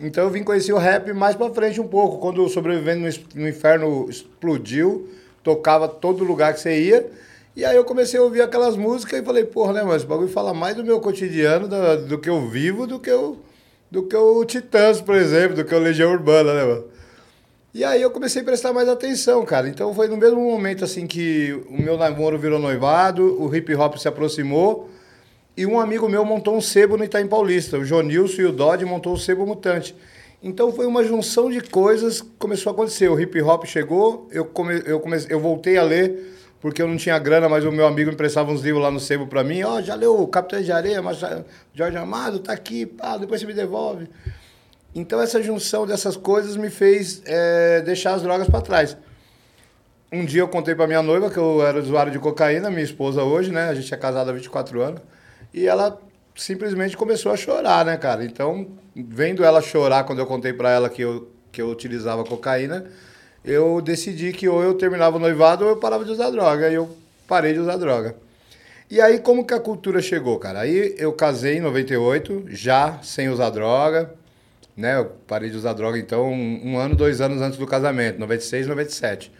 Então 0.00 0.24
eu 0.24 0.30
vim 0.30 0.44
conhecer 0.44 0.72
o 0.72 0.78
rap 0.78 1.12
mais 1.12 1.34
pra 1.34 1.50
frente 1.50 1.80
um 1.80 1.88
pouco. 1.88 2.18
Quando 2.18 2.44
o 2.44 2.48
Sobrevivendo 2.48 3.08
no 3.34 3.48
Inferno 3.48 4.06
explodiu, 4.08 5.08
tocava 5.42 5.88
todo 5.88 6.22
lugar 6.22 6.54
que 6.54 6.60
você 6.60 6.80
ia. 6.80 7.10
E 7.58 7.64
aí 7.64 7.74
eu 7.74 7.82
comecei 7.84 8.20
a 8.20 8.22
ouvir 8.22 8.40
aquelas 8.40 8.76
músicas 8.76 9.18
e 9.18 9.24
falei, 9.24 9.42
porra, 9.42 9.72
né, 9.72 9.82
mano, 9.82 9.96
esse 9.96 10.06
bagulho 10.06 10.28
fala 10.28 10.54
mais 10.54 10.76
do 10.76 10.84
meu 10.84 11.00
cotidiano, 11.00 11.66
da- 11.66 11.96
do 11.96 12.16
que 12.16 12.30
eu 12.30 12.48
vivo, 12.48 12.86
do 12.86 13.00
que 13.00 13.10
o, 13.10 13.36
do 13.90 14.04
que 14.04 14.14
o 14.14 14.44
Titãs, 14.44 15.00
por 15.00 15.16
exemplo, 15.16 15.56
do 15.56 15.64
que 15.64 15.74
o 15.74 15.78
Legião 15.80 16.12
Urbana, 16.12 16.54
né, 16.54 16.62
mano? 16.62 16.84
E 17.74 17.82
aí 17.82 18.00
eu 18.00 18.12
comecei 18.12 18.42
a 18.42 18.44
prestar 18.44 18.72
mais 18.72 18.88
atenção, 18.88 19.44
cara. 19.44 19.68
Então 19.68 19.92
foi 19.92 20.06
no 20.06 20.16
mesmo 20.16 20.40
momento 20.40 20.84
assim 20.84 21.04
que 21.04 21.60
o 21.68 21.82
meu 21.82 21.96
namoro 21.98 22.38
virou 22.38 22.60
noivado, 22.60 23.42
o 23.42 23.52
hip 23.52 23.74
hop 23.74 23.96
se 23.96 24.06
aproximou 24.06 24.88
e 25.56 25.66
um 25.66 25.80
amigo 25.80 26.08
meu 26.08 26.24
montou 26.24 26.56
um 26.56 26.60
sebo 26.60 26.96
no 26.96 27.02
Itaim 27.02 27.26
Paulista. 27.26 27.76
O 27.76 27.84
Jonilson 27.84 28.42
e 28.42 28.44
o 28.46 28.52
Dodge 28.52 28.84
montou 28.84 29.14
o 29.14 29.18
sebo 29.18 29.44
mutante. 29.44 29.96
Então 30.40 30.70
foi 30.72 30.86
uma 30.86 31.02
junção 31.02 31.50
de 31.50 31.60
coisas 31.60 32.20
que 32.20 32.30
começou 32.38 32.70
a 32.70 32.72
acontecer. 32.72 33.08
O 33.08 33.18
hip 33.18 33.42
hop 33.42 33.64
chegou, 33.66 34.28
eu, 34.30 34.44
come, 34.44 34.80
eu, 34.86 35.00
comecei, 35.00 35.34
eu 35.34 35.40
voltei 35.40 35.76
a 35.76 35.82
ler 35.82 36.37
porque 36.60 36.82
eu 36.82 36.88
não 36.88 36.96
tinha 36.96 37.18
grana, 37.18 37.48
mas 37.48 37.64
o 37.64 37.70
meu 37.70 37.86
amigo 37.86 38.10
emprestava 38.10 38.50
uns 38.50 38.62
livros 38.62 38.82
lá 38.82 38.90
no 38.90 38.98
sebo 38.98 39.26
pra 39.26 39.44
mim. 39.44 39.62
Ó, 39.62 39.80
já 39.80 39.94
leu 39.94 40.26
Capitão 40.26 40.60
de 40.60 40.72
Areia, 40.72 41.00
mas 41.00 41.20
Jorge 41.72 41.96
Amado, 41.96 42.40
tá 42.40 42.52
aqui, 42.52 42.86
pá, 42.86 43.16
depois 43.16 43.40
você 43.40 43.46
me 43.46 43.54
devolve. 43.54 44.08
Então 44.94 45.20
essa 45.20 45.42
junção 45.42 45.86
dessas 45.86 46.16
coisas 46.16 46.56
me 46.56 46.70
fez 46.70 47.22
é, 47.24 47.80
deixar 47.82 48.14
as 48.14 48.22
drogas 48.22 48.48
para 48.48 48.60
trás. 48.60 48.96
Um 50.10 50.24
dia 50.24 50.40
eu 50.40 50.48
contei 50.48 50.74
para 50.74 50.86
minha 50.86 51.02
noiva 51.02 51.30
que 51.30 51.36
eu 51.36 51.64
era 51.64 51.78
usuário 51.78 52.10
de 52.10 52.18
cocaína, 52.18 52.70
minha 52.70 52.82
esposa 52.82 53.22
hoje, 53.22 53.52
né? 53.52 53.68
A 53.68 53.74
gente 53.74 53.92
é 53.92 53.96
casado 53.96 54.30
há 54.30 54.32
24 54.32 54.80
anos. 54.80 55.02
E 55.52 55.66
ela 55.66 56.00
simplesmente 56.34 56.96
começou 56.96 57.30
a 57.30 57.36
chorar, 57.36 57.84
né, 57.84 57.96
cara? 57.96 58.24
Então, 58.24 58.68
vendo 58.96 59.44
ela 59.44 59.60
chorar 59.60 60.04
quando 60.04 60.20
eu 60.20 60.26
contei 60.26 60.52
para 60.52 60.70
ela 60.70 60.88
que 60.88 61.02
eu, 61.02 61.30
que 61.52 61.60
eu 61.60 61.68
utilizava 61.68 62.24
cocaína, 62.24 62.86
eu 63.48 63.80
decidi 63.80 64.32
que 64.32 64.46
ou 64.46 64.62
eu 64.62 64.74
terminava 64.74 65.16
o 65.16 65.20
noivado 65.20 65.64
ou 65.64 65.70
eu 65.70 65.76
parava 65.76 66.04
de 66.04 66.10
usar 66.10 66.30
droga. 66.30 66.68
E 66.68 66.74
eu 66.74 66.94
parei 67.26 67.54
de 67.54 67.58
usar 67.58 67.76
droga. 67.76 68.14
E 68.90 69.00
aí, 69.00 69.18
como 69.18 69.44
que 69.44 69.54
a 69.54 69.60
cultura 69.60 70.00
chegou, 70.00 70.38
cara? 70.38 70.60
Aí 70.60 70.94
eu 70.98 71.12
casei 71.12 71.56
em 71.56 71.60
98, 71.60 72.44
já 72.48 73.00
sem 73.02 73.28
usar 73.28 73.50
droga, 73.50 74.14
né? 74.76 74.96
Eu 74.96 75.12
parei 75.26 75.50
de 75.50 75.56
usar 75.56 75.72
droga, 75.72 75.98
então, 75.98 76.30
um, 76.30 76.72
um 76.72 76.78
ano, 76.78 76.94
dois 76.94 77.20
anos 77.20 77.42
antes 77.42 77.58
do 77.58 77.66
casamento, 77.66 78.18
96, 78.18 78.66
97. 78.66 79.32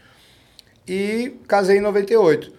E 0.87 1.35
casei 1.47 1.79
em 1.79 1.83
98. 1.83 2.53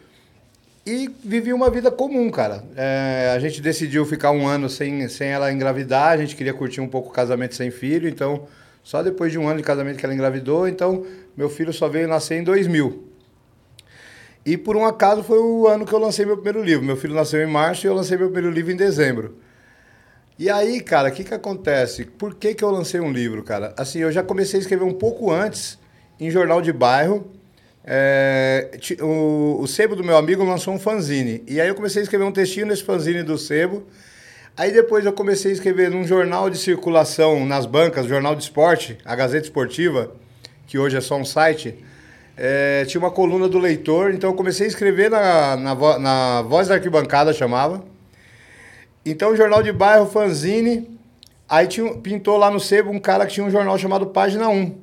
E 0.85 1.09
vivi 1.23 1.53
uma 1.53 1.69
vida 1.69 1.91
comum, 1.91 2.29
cara. 2.31 2.63
É, 2.75 3.33
a 3.35 3.39
gente 3.39 3.61
decidiu 3.61 4.05
ficar 4.05 4.31
um 4.31 4.47
ano 4.47 4.69
sem, 4.69 5.07
sem 5.07 5.29
ela 5.29 5.51
engravidar, 5.51 6.11
a 6.11 6.17
gente 6.17 6.35
queria 6.35 6.53
curtir 6.53 6.81
um 6.81 6.87
pouco 6.87 7.09
o 7.09 7.11
casamento 7.11 7.53
sem 7.53 7.69
filho, 7.69 8.07
então, 8.07 8.47
só 8.83 9.03
depois 9.03 9.31
de 9.31 9.37
um 9.37 9.47
ano 9.47 9.57
de 9.57 9.63
casamento 9.63 9.97
que 9.97 10.05
ela 10.05 10.13
engravidou, 10.13 10.67
então, 10.67 11.05
meu 11.35 11.49
filho 11.49 11.71
só 11.71 11.87
veio 11.87 12.07
nascer 12.07 12.39
em 12.39 12.43
2000. 12.43 13.09
E 14.45 14.57
por 14.57 14.75
um 14.75 14.85
acaso 14.85 15.21
foi 15.23 15.37
o 15.37 15.67
ano 15.67 15.85
que 15.85 15.93
eu 15.93 15.99
lancei 15.99 16.25
meu 16.25 16.35
primeiro 16.35 16.63
livro. 16.63 16.85
Meu 16.85 16.97
filho 16.97 17.13
nasceu 17.13 17.41
em 17.41 17.45
março 17.45 17.85
e 17.85 17.87
eu 17.87 17.93
lancei 17.93 18.17
meu 18.17 18.27
primeiro 18.27 18.49
livro 18.49 18.71
em 18.71 18.75
dezembro. 18.75 19.35
E 20.37 20.49
aí, 20.49 20.79
cara, 20.79 21.09
o 21.09 21.11
que 21.11 21.23
que 21.23 21.33
acontece? 21.33 22.05
Por 22.05 22.33
que 22.33 22.55
que 22.55 22.63
eu 22.63 22.71
lancei 22.71 22.99
um 22.99 23.11
livro, 23.11 23.43
cara? 23.43 23.73
Assim, 23.77 23.99
eu 23.99 24.11
já 24.11 24.23
comecei 24.23 24.57
a 24.57 24.61
escrever 24.61 24.85
um 24.85 24.93
pouco 24.93 25.31
antes, 25.31 25.77
em 26.19 26.31
jornal 26.31 26.61
de 26.61 26.71
bairro. 26.71 27.29
É, 27.83 28.71
o, 29.01 29.59
o 29.61 29.67
Sebo 29.67 29.95
do 29.95 30.03
meu 30.03 30.15
amigo 30.15 30.43
lançou 30.43 30.73
um 30.73 30.79
fanzine. 30.79 31.43
E 31.45 31.59
aí 31.59 31.67
eu 31.67 31.75
comecei 31.75 32.01
a 32.01 32.03
escrever 32.03 32.23
um 32.23 32.31
textinho 32.31 32.65
nesse 32.67 32.83
fanzine 32.83 33.21
do 33.21 33.37
Sebo. 33.37 33.85
Aí 34.59 34.73
depois 34.73 35.05
eu 35.05 35.13
comecei 35.13 35.51
a 35.51 35.53
escrever 35.53 35.89
num 35.89 36.05
jornal 36.05 36.49
de 36.49 36.57
circulação 36.57 37.45
nas 37.45 37.65
bancas, 37.65 38.05
jornal 38.05 38.35
de 38.35 38.43
esporte, 38.43 38.97
a 39.05 39.15
Gazeta 39.15 39.45
Esportiva, 39.45 40.11
que 40.67 40.77
hoje 40.77 40.97
é 40.97 40.99
só 40.99 41.15
um 41.15 41.23
site. 41.23 41.81
É, 42.35 42.83
tinha 42.83 42.99
uma 42.99 43.09
coluna 43.09 43.47
do 43.47 43.57
leitor, 43.57 44.13
então 44.13 44.31
eu 44.31 44.35
comecei 44.35 44.65
a 44.65 44.67
escrever 44.67 45.09
na, 45.09 45.55
na, 45.55 45.99
na 45.99 46.41
Voz 46.41 46.67
da 46.67 46.73
Arquibancada, 46.73 47.31
chamava. 47.31 47.81
Então, 49.05 49.33
jornal 49.33 49.63
de 49.63 49.71
bairro, 49.71 50.07
fanzine. 50.07 50.99
Aí 51.47 51.65
tinha, 51.65 51.93
pintou 51.93 52.35
lá 52.35 52.51
no 52.51 52.59
sebo 52.59 52.91
um 52.91 52.99
cara 52.99 53.25
que 53.25 53.35
tinha 53.35 53.45
um 53.45 53.49
jornal 53.49 53.77
chamado 53.77 54.07
Página 54.07 54.49
1. 54.49 54.75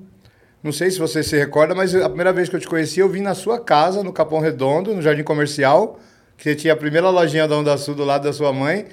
Não 0.62 0.72
sei 0.72 0.90
se 0.90 0.98
você 0.98 1.22
se 1.22 1.36
recorda, 1.36 1.74
mas 1.74 1.94
a 1.94 2.08
primeira 2.08 2.32
vez 2.32 2.48
que 2.48 2.56
eu 2.56 2.60
te 2.60 2.66
conheci, 2.66 3.00
eu 3.00 3.10
vim 3.10 3.20
na 3.20 3.34
sua 3.34 3.60
casa, 3.60 4.02
no 4.02 4.10
Capão 4.10 4.40
Redondo, 4.40 4.94
no 4.94 5.02
Jardim 5.02 5.22
Comercial, 5.22 6.00
que 6.38 6.54
tinha 6.54 6.72
a 6.72 6.76
primeira 6.76 7.10
lojinha 7.10 7.46
da 7.46 7.58
Onda 7.58 7.76
Sul 7.76 7.94
do 7.94 8.04
lado 8.04 8.24
da 8.24 8.32
sua 8.32 8.54
mãe. 8.54 8.86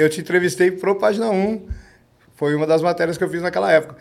Eu 0.00 0.08
te 0.08 0.18
entrevistei 0.18 0.70
pro 0.70 0.94
Página 0.94 1.30
1. 1.30 1.68
Foi 2.34 2.54
uma 2.54 2.66
das 2.66 2.80
matérias 2.80 3.18
que 3.18 3.24
eu 3.24 3.28
fiz 3.28 3.42
naquela 3.42 3.70
época. 3.70 3.96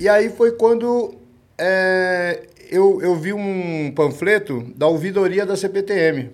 E 0.00 0.08
aí 0.08 0.30
foi 0.30 0.52
quando 0.52 1.14
é, 1.58 2.44
eu, 2.70 3.02
eu 3.02 3.14
vi 3.16 3.34
um 3.34 3.92
panfleto 3.94 4.62
da 4.74 4.86
ouvidoria 4.86 5.44
da 5.44 5.54
CPTM. 5.54 6.30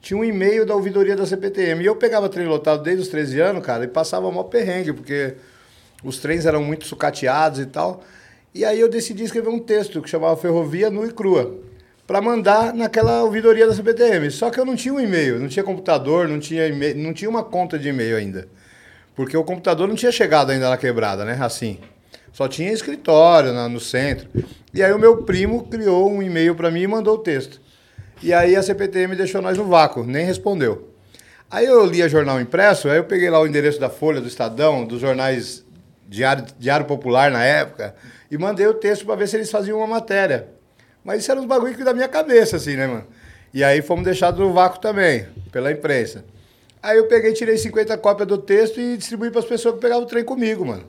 Tinha 0.00 0.16
um 0.16 0.22
e-mail 0.24 0.64
da 0.64 0.76
ouvidoria 0.76 1.16
da 1.16 1.26
CPTM. 1.26 1.82
E 1.82 1.86
eu 1.86 1.96
pegava 1.96 2.28
trem 2.28 2.46
lotado 2.46 2.84
desde 2.84 3.02
os 3.02 3.08
13 3.08 3.40
anos, 3.40 3.66
cara, 3.66 3.82
e 3.82 3.88
passava 3.88 4.30
mal 4.30 4.44
perrengue, 4.44 4.92
porque 4.92 5.34
os 6.04 6.18
trens 6.18 6.46
eram 6.46 6.62
muito 6.62 6.86
sucateados 6.86 7.58
e 7.58 7.66
tal. 7.66 8.04
E 8.54 8.64
aí 8.64 8.78
eu 8.78 8.88
decidi 8.88 9.24
escrever 9.24 9.48
um 9.48 9.58
texto 9.58 10.00
que 10.00 10.08
chamava 10.08 10.36
Ferrovia 10.36 10.88
Nua 10.88 11.08
e 11.08 11.12
Crua, 11.12 11.52
para 12.06 12.20
mandar 12.20 12.72
naquela 12.72 13.22
ouvidoria 13.24 13.66
da 13.66 13.74
CPTM. 13.74 14.30
Só 14.30 14.50
que 14.50 14.60
eu 14.60 14.64
não 14.64 14.76
tinha 14.76 14.94
um 14.94 15.00
e-mail, 15.00 15.40
não 15.40 15.48
tinha 15.48 15.64
computador, 15.64 16.28
não 16.28 16.38
tinha, 16.38 16.68
não 16.94 17.12
tinha 17.12 17.28
uma 17.28 17.42
conta 17.42 17.78
de 17.78 17.88
e-mail 17.88 18.16
ainda. 18.16 18.48
Porque 19.14 19.36
o 19.36 19.42
computador 19.42 19.88
não 19.88 19.94
tinha 19.96 20.12
chegado 20.12 20.50
ainda 20.50 20.70
na 20.70 20.76
quebrada, 20.76 21.24
né? 21.24 21.36
Assim. 21.40 21.78
Só 22.32 22.46
tinha 22.46 22.70
escritório 22.70 23.52
na, 23.52 23.66
no 23.66 23.80
centro. 23.80 24.28
E 24.72 24.82
aí 24.82 24.92
o 24.92 24.98
meu 24.98 25.22
primo 25.22 25.66
criou 25.68 26.12
um 26.12 26.22
e-mail 26.22 26.54
para 26.54 26.70
mim 26.70 26.82
e 26.82 26.86
mandou 26.86 27.14
o 27.14 27.18
texto. 27.18 27.60
E 28.22 28.32
aí 28.32 28.54
a 28.54 28.62
CPTM 28.62 29.16
deixou 29.16 29.40
nós 29.40 29.56
no 29.56 29.64
vácuo, 29.64 30.04
nem 30.04 30.24
respondeu. 30.24 30.92
Aí 31.50 31.64
eu 31.64 31.84
lia 31.86 32.08
jornal 32.08 32.40
impresso, 32.40 32.88
aí 32.88 32.98
eu 32.98 33.04
peguei 33.04 33.30
lá 33.30 33.40
o 33.40 33.46
endereço 33.46 33.80
da 33.80 33.88
Folha, 33.88 34.20
do 34.20 34.28
Estadão, 34.28 34.84
dos 34.84 35.00
jornais 35.00 35.64
Diário, 36.06 36.44
Diário 36.58 36.86
Popular 36.86 37.30
na 37.30 37.42
época, 37.42 37.94
e 38.30 38.36
mandei 38.36 38.66
o 38.66 38.74
texto 38.74 39.06
para 39.06 39.14
ver 39.16 39.28
se 39.28 39.36
eles 39.36 39.50
faziam 39.50 39.78
uma 39.78 39.86
matéria. 39.86 40.55
Mas 41.06 41.22
isso 41.22 41.30
era 41.30 41.40
uns 41.40 41.46
bagulho 41.46 41.72
que 41.72 41.84
da 41.84 41.94
minha 41.94 42.08
cabeça, 42.08 42.56
assim, 42.56 42.74
né, 42.74 42.88
mano? 42.88 43.06
E 43.54 43.62
aí 43.62 43.80
fomos 43.80 44.04
deixados 44.04 44.40
no 44.40 44.52
vácuo 44.52 44.80
também, 44.80 45.24
pela 45.52 45.70
imprensa. 45.70 46.24
Aí 46.82 46.98
eu 46.98 47.06
peguei, 47.06 47.32
tirei 47.32 47.56
50 47.56 47.96
cópias 47.98 48.26
do 48.26 48.36
texto 48.36 48.80
e 48.80 48.96
distribuí 48.96 49.30
para 49.30 49.38
as 49.38 49.46
pessoas 49.46 49.76
que 49.76 49.80
pegavam 49.80 50.02
o 50.02 50.06
trem 50.06 50.24
comigo, 50.24 50.66
mano. 50.66 50.82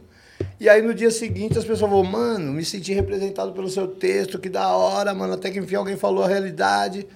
E 0.59 0.67
aí 0.67 0.81
no 0.81 0.91
dia 0.91 1.11
seguinte 1.11 1.55
as 1.59 1.63
pessoas 1.63 1.91
vão, 1.91 2.03
mano, 2.03 2.51
me 2.51 2.65
senti 2.65 2.93
representado 2.93 3.51
pelo 3.51 3.69
seu 3.69 3.87
texto, 3.87 4.39
que 4.39 4.49
da 4.49 4.75
hora, 4.75 5.13
mano, 5.13 5.33
até 5.33 5.51
que 5.51 5.59
enfim 5.59 5.75
alguém 5.75 5.95
falou 5.95 6.23
a 6.23 6.27
realidade. 6.27 7.07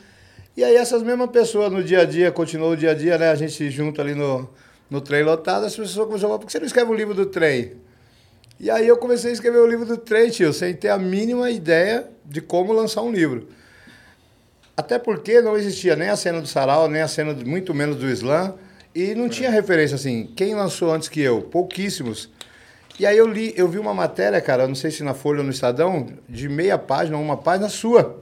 E 0.56 0.64
aí 0.64 0.76
essas 0.76 1.02
mesmas 1.02 1.32
pessoas 1.32 1.72
no 1.72 1.84
dia 1.84 2.02
a 2.02 2.06
dia, 2.06 2.32
continuou 2.32 2.74
o 2.74 2.78
dia 2.78 2.92
a 2.92 2.94
dia, 2.94 3.18
né? 3.18 3.32
A 3.32 3.36
gente 3.36 3.68
junto 3.72 4.00
ali 4.00 4.14
no, 4.14 4.48
no 4.92 5.02
trem 5.02 5.24
lotado, 5.24 5.66
as 5.66 5.76
pessoas 5.76 6.06
começaram 6.06 6.18
a 6.18 6.22
falar, 6.30 6.40
por 6.40 6.46
que 6.46 6.52
você 6.52 6.60
não 6.60 6.68
escreve 6.68 6.92
um 6.92 6.96
livro 6.96 7.16
do 7.16 7.26
trem? 7.26 7.72
E 8.62 8.70
aí 8.70 8.88
eu 8.88 8.96
comecei 8.96 9.32
a 9.32 9.34
escrever 9.34 9.58
o 9.58 9.66
livro 9.66 9.88
do 9.88 9.98
trem, 9.98 10.30
tio, 10.30 10.54
sem 10.54 10.76
ter 10.76 10.90
a 10.90 10.98
mínima 11.00 11.50
ideia 11.50 12.08
de 12.24 12.40
como 12.40 12.72
lançar 12.72 13.02
um 13.02 13.12
livro. 13.12 13.48
Até 14.78 15.00
porque 15.00 15.42
não 15.42 15.58
existia 15.58 15.96
nem 15.96 16.10
a 16.10 16.16
cena 16.16 16.40
do 16.40 16.48
sarau, 16.48 16.88
nem 16.88 17.02
a 17.02 17.08
cena, 17.08 17.34
muito 17.34 17.74
menos 17.74 17.96
do 17.96 18.08
slam, 18.08 18.54
e 18.94 19.16
não 19.16 19.28
tinha 19.28 19.50
referência 19.50 19.96
assim. 19.96 20.30
Quem 20.36 20.54
lançou 20.54 20.94
antes 20.94 21.10
que 21.10 21.20
eu? 21.20 21.42
Pouquíssimos. 21.42 22.30
E 23.00 23.06
aí 23.08 23.18
eu 23.18 23.26
li, 23.26 23.52
eu 23.58 23.68
vi 23.68 23.80
uma 23.80 23.96
matéria, 23.96 24.40
cara, 24.40 24.68
não 24.68 24.76
sei 24.76 24.92
se 24.92 25.02
na 25.02 25.16
Folha 25.16 25.40
ou 25.40 25.44
no 25.44 25.50
Estadão, 25.50 26.06
de 26.30 26.48
meia 26.48 26.78
página, 26.78 27.18
uma 27.18 27.38
página 27.38 27.68
sua, 27.68 28.22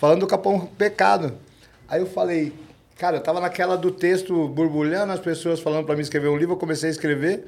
falando 0.00 0.20
do 0.20 0.26
Capão 0.26 0.60
Pecado. 0.78 1.34
Aí 1.86 2.00
eu 2.00 2.06
falei, 2.06 2.54
cara, 2.96 3.18
eu 3.18 3.22
tava 3.22 3.38
naquela 3.38 3.76
do 3.76 3.90
texto 3.90 4.48
borbulhando, 4.48 5.12
as 5.12 5.20
pessoas 5.20 5.60
falando 5.60 5.84
para 5.84 5.94
mim 5.94 6.00
escrever 6.00 6.28
um 6.28 6.38
livro, 6.38 6.54
eu 6.54 6.58
comecei 6.58 6.88
a 6.88 6.92
escrever. 6.92 7.46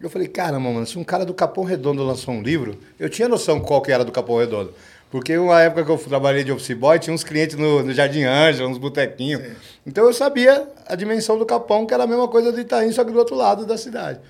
Eu 0.00 0.08
falei, 0.08 0.28
caramba, 0.28 0.70
mano, 0.70 0.86
se 0.86 0.98
um 0.98 1.04
cara 1.04 1.26
do 1.26 1.34
Capão 1.34 1.62
Redondo 1.62 2.02
lançou 2.02 2.32
um 2.32 2.42
livro, 2.42 2.78
eu 2.98 3.10
tinha 3.10 3.28
noção 3.28 3.60
qual 3.60 3.82
que 3.82 3.92
era 3.92 4.02
do 4.02 4.10
Capão 4.10 4.38
Redondo. 4.38 4.72
Porque 5.10 5.36
uma 5.36 5.60
época 5.60 5.84
que 5.84 5.90
eu 5.90 5.98
trabalhei 5.98 6.42
de 6.42 6.50
office 6.50 6.74
boy, 6.74 6.98
tinha 6.98 7.12
uns 7.12 7.22
clientes 7.22 7.56
no, 7.56 7.82
no 7.82 7.92
Jardim 7.92 8.22
Ângela, 8.22 8.68
uns 8.68 8.78
botequinhos. 8.78 9.42
Então 9.86 10.06
eu 10.06 10.14
sabia 10.14 10.66
a 10.86 10.94
dimensão 10.94 11.36
do 11.36 11.44
Capão, 11.44 11.84
que 11.84 11.92
era 11.92 12.04
a 12.04 12.06
mesma 12.06 12.28
coisa 12.28 12.50
do 12.50 12.58
Itaim, 12.58 12.90
só 12.92 13.04
que 13.04 13.10
do 13.10 13.18
outro 13.18 13.34
lado 13.34 13.66
da 13.66 13.76
cidade. 13.76 14.20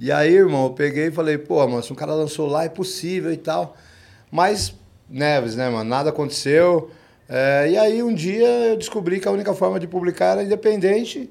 E 0.00 0.10
aí, 0.10 0.34
irmão, 0.34 0.64
eu 0.64 0.70
peguei 0.70 1.06
e 1.06 1.10
falei, 1.12 1.38
pô, 1.38 1.64
mano, 1.68 1.82
se 1.82 1.92
um 1.92 1.96
cara 1.96 2.12
lançou 2.14 2.48
lá, 2.48 2.64
é 2.64 2.68
possível 2.68 3.32
e 3.32 3.36
tal. 3.36 3.76
Mas, 4.32 4.74
Neves, 5.08 5.54
né, 5.54 5.68
mano, 5.68 5.88
nada 5.88 6.10
aconteceu. 6.10 6.90
É, 7.28 7.68
e 7.70 7.76
aí, 7.76 8.02
um 8.02 8.12
dia, 8.12 8.48
eu 8.70 8.76
descobri 8.76 9.20
que 9.20 9.28
a 9.28 9.30
única 9.30 9.54
forma 9.54 9.78
de 9.78 9.86
publicar 9.86 10.32
era 10.32 10.42
independente 10.42 11.30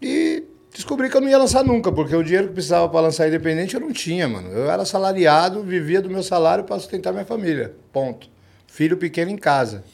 e 0.00 0.42
descobri 0.72 1.08
que 1.10 1.16
eu 1.16 1.20
não 1.20 1.28
ia 1.28 1.38
lançar 1.38 1.64
nunca, 1.64 1.92
porque 1.92 2.14
o 2.16 2.22
dinheiro 2.22 2.48
que 2.48 2.54
precisava 2.54 2.88
para 2.88 3.00
lançar 3.00 3.28
independente 3.28 3.74
eu 3.74 3.80
não 3.80 3.92
tinha, 3.92 4.26
mano. 4.26 4.48
Eu 4.50 4.70
era 4.70 4.84
salariado, 4.84 5.62
vivia 5.62 6.00
do 6.00 6.10
meu 6.10 6.22
salário 6.22 6.64
para 6.64 6.78
sustentar 6.78 7.12
minha 7.12 7.24
família. 7.24 7.74
Ponto. 7.92 8.28
Filho 8.66 8.96
pequeno 8.96 9.30
em 9.30 9.36
casa. 9.36 9.84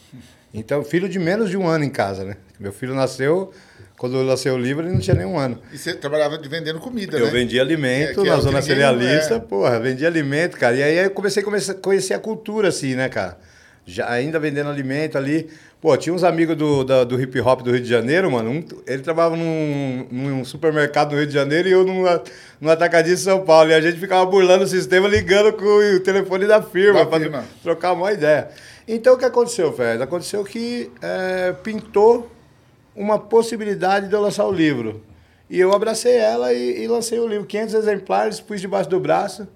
Então, 0.54 0.82
filho 0.84 1.08
de 1.08 1.18
menos 1.18 1.50
de 1.50 1.56
um 1.56 1.66
ano 1.66 1.84
em 1.84 1.90
casa, 1.90 2.24
né? 2.24 2.36
Meu 2.58 2.72
filho 2.72 2.94
nasceu 2.94 3.52
quando 3.98 4.16
eu 4.16 4.22
lancei 4.22 4.50
o 4.52 4.56
livro, 4.56 4.86
ele 4.86 4.92
não 4.92 5.00
tinha 5.00 5.16
nenhum 5.16 5.36
ano. 5.36 5.60
E 5.72 5.76
você 5.76 5.92
trabalhava 5.92 6.38
de 6.38 6.48
vendendo 6.48 6.78
comida, 6.78 7.16
eu 7.16 7.24
né? 7.24 7.26
Eu 7.26 7.32
vendia 7.32 7.60
alimento 7.60 8.24
é, 8.24 8.28
na 8.28 8.36
é 8.36 8.40
zona 8.40 8.62
cerealista, 8.62 9.34
é. 9.34 9.40
porra, 9.40 9.80
vendia 9.80 10.06
alimento, 10.06 10.56
cara. 10.56 10.76
E 10.76 10.82
aí 10.82 10.96
eu 10.98 11.10
comecei 11.10 11.42
a 11.42 11.74
conhecer 11.74 12.14
a 12.14 12.18
cultura, 12.20 12.68
assim, 12.68 12.94
né, 12.94 13.08
cara? 13.08 13.36
Já, 13.84 14.08
ainda 14.08 14.38
vendendo 14.38 14.70
alimento 14.70 15.18
ali. 15.18 15.50
Pô, 15.80 15.96
tinha 15.96 16.12
uns 16.12 16.24
amigos 16.24 16.56
do, 16.56 16.82
da, 16.82 17.04
do 17.04 17.20
hip 17.20 17.40
hop 17.40 17.62
do 17.62 17.70
Rio 17.70 17.80
de 17.80 17.88
Janeiro, 17.88 18.28
mano. 18.32 18.50
Um, 18.50 18.64
ele 18.84 19.00
trabalhava 19.00 19.36
num, 19.36 20.08
num, 20.10 20.44
supermercado 20.44 21.10
do 21.10 21.16
Rio 21.16 21.26
de 21.26 21.32
Janeiro 21.32 21.68
e 21.68 21.72
eu 21.72 21.84
num, 21.84 22.02
num 22.60 22.68
atacadinho 22.68 23.14
de 23.14 23.22
São 23.22 23.44
Paulo. 23.44 23.70
E 23.70 23.74
a 23.74 23.80
gente 23.80 23.96
ficava 23.96 24.26
burlando 24.26 24.64
o 24.64 24.66
sistema, 24.66 25.06
ligando 25.06 25.52
com 25.52 25.64
o 25.64 26.00
telefone 26.00 26.46
da 26.48 26.60
firma, 26.60 27.06
para 27.06 27.44
trocar 27.62 27.92
uma 27.92 28.12
ideia. 28.12 28.48
Então 28.88 29.14
o 29.14 29.18
que 29.18 29.24
aconteceu, 29.24 29.72
Fred? 29.72 30.02
Aconteceu 30.02 30.42
que 30.42 30.90
é, 31.00 31.52
pintou 31.62 32.28
uma 32.96 33.16
possibilidade 33.16 34.08
de 34.08 34.14
eu 34.14 34.20
lançar 34.20 34.46
o 34.46 34.52
livro. 34.52 35.00
E 35.48 35.60
eu 35.60 35.72
abracei 35.72 36.16
ela 36.16 36.52
e, 36.52 36.82
e, 36.82 36.88
lancei 36.88 37.20
o 37.20 37.28
livro. 37.28 37.46
500 37.46 37.74
exemplares, 37.74 38.40
pus 38.40 38.60
debaixo 38.60 38.90
do 38.90 38.98
braço. 38.98 39.46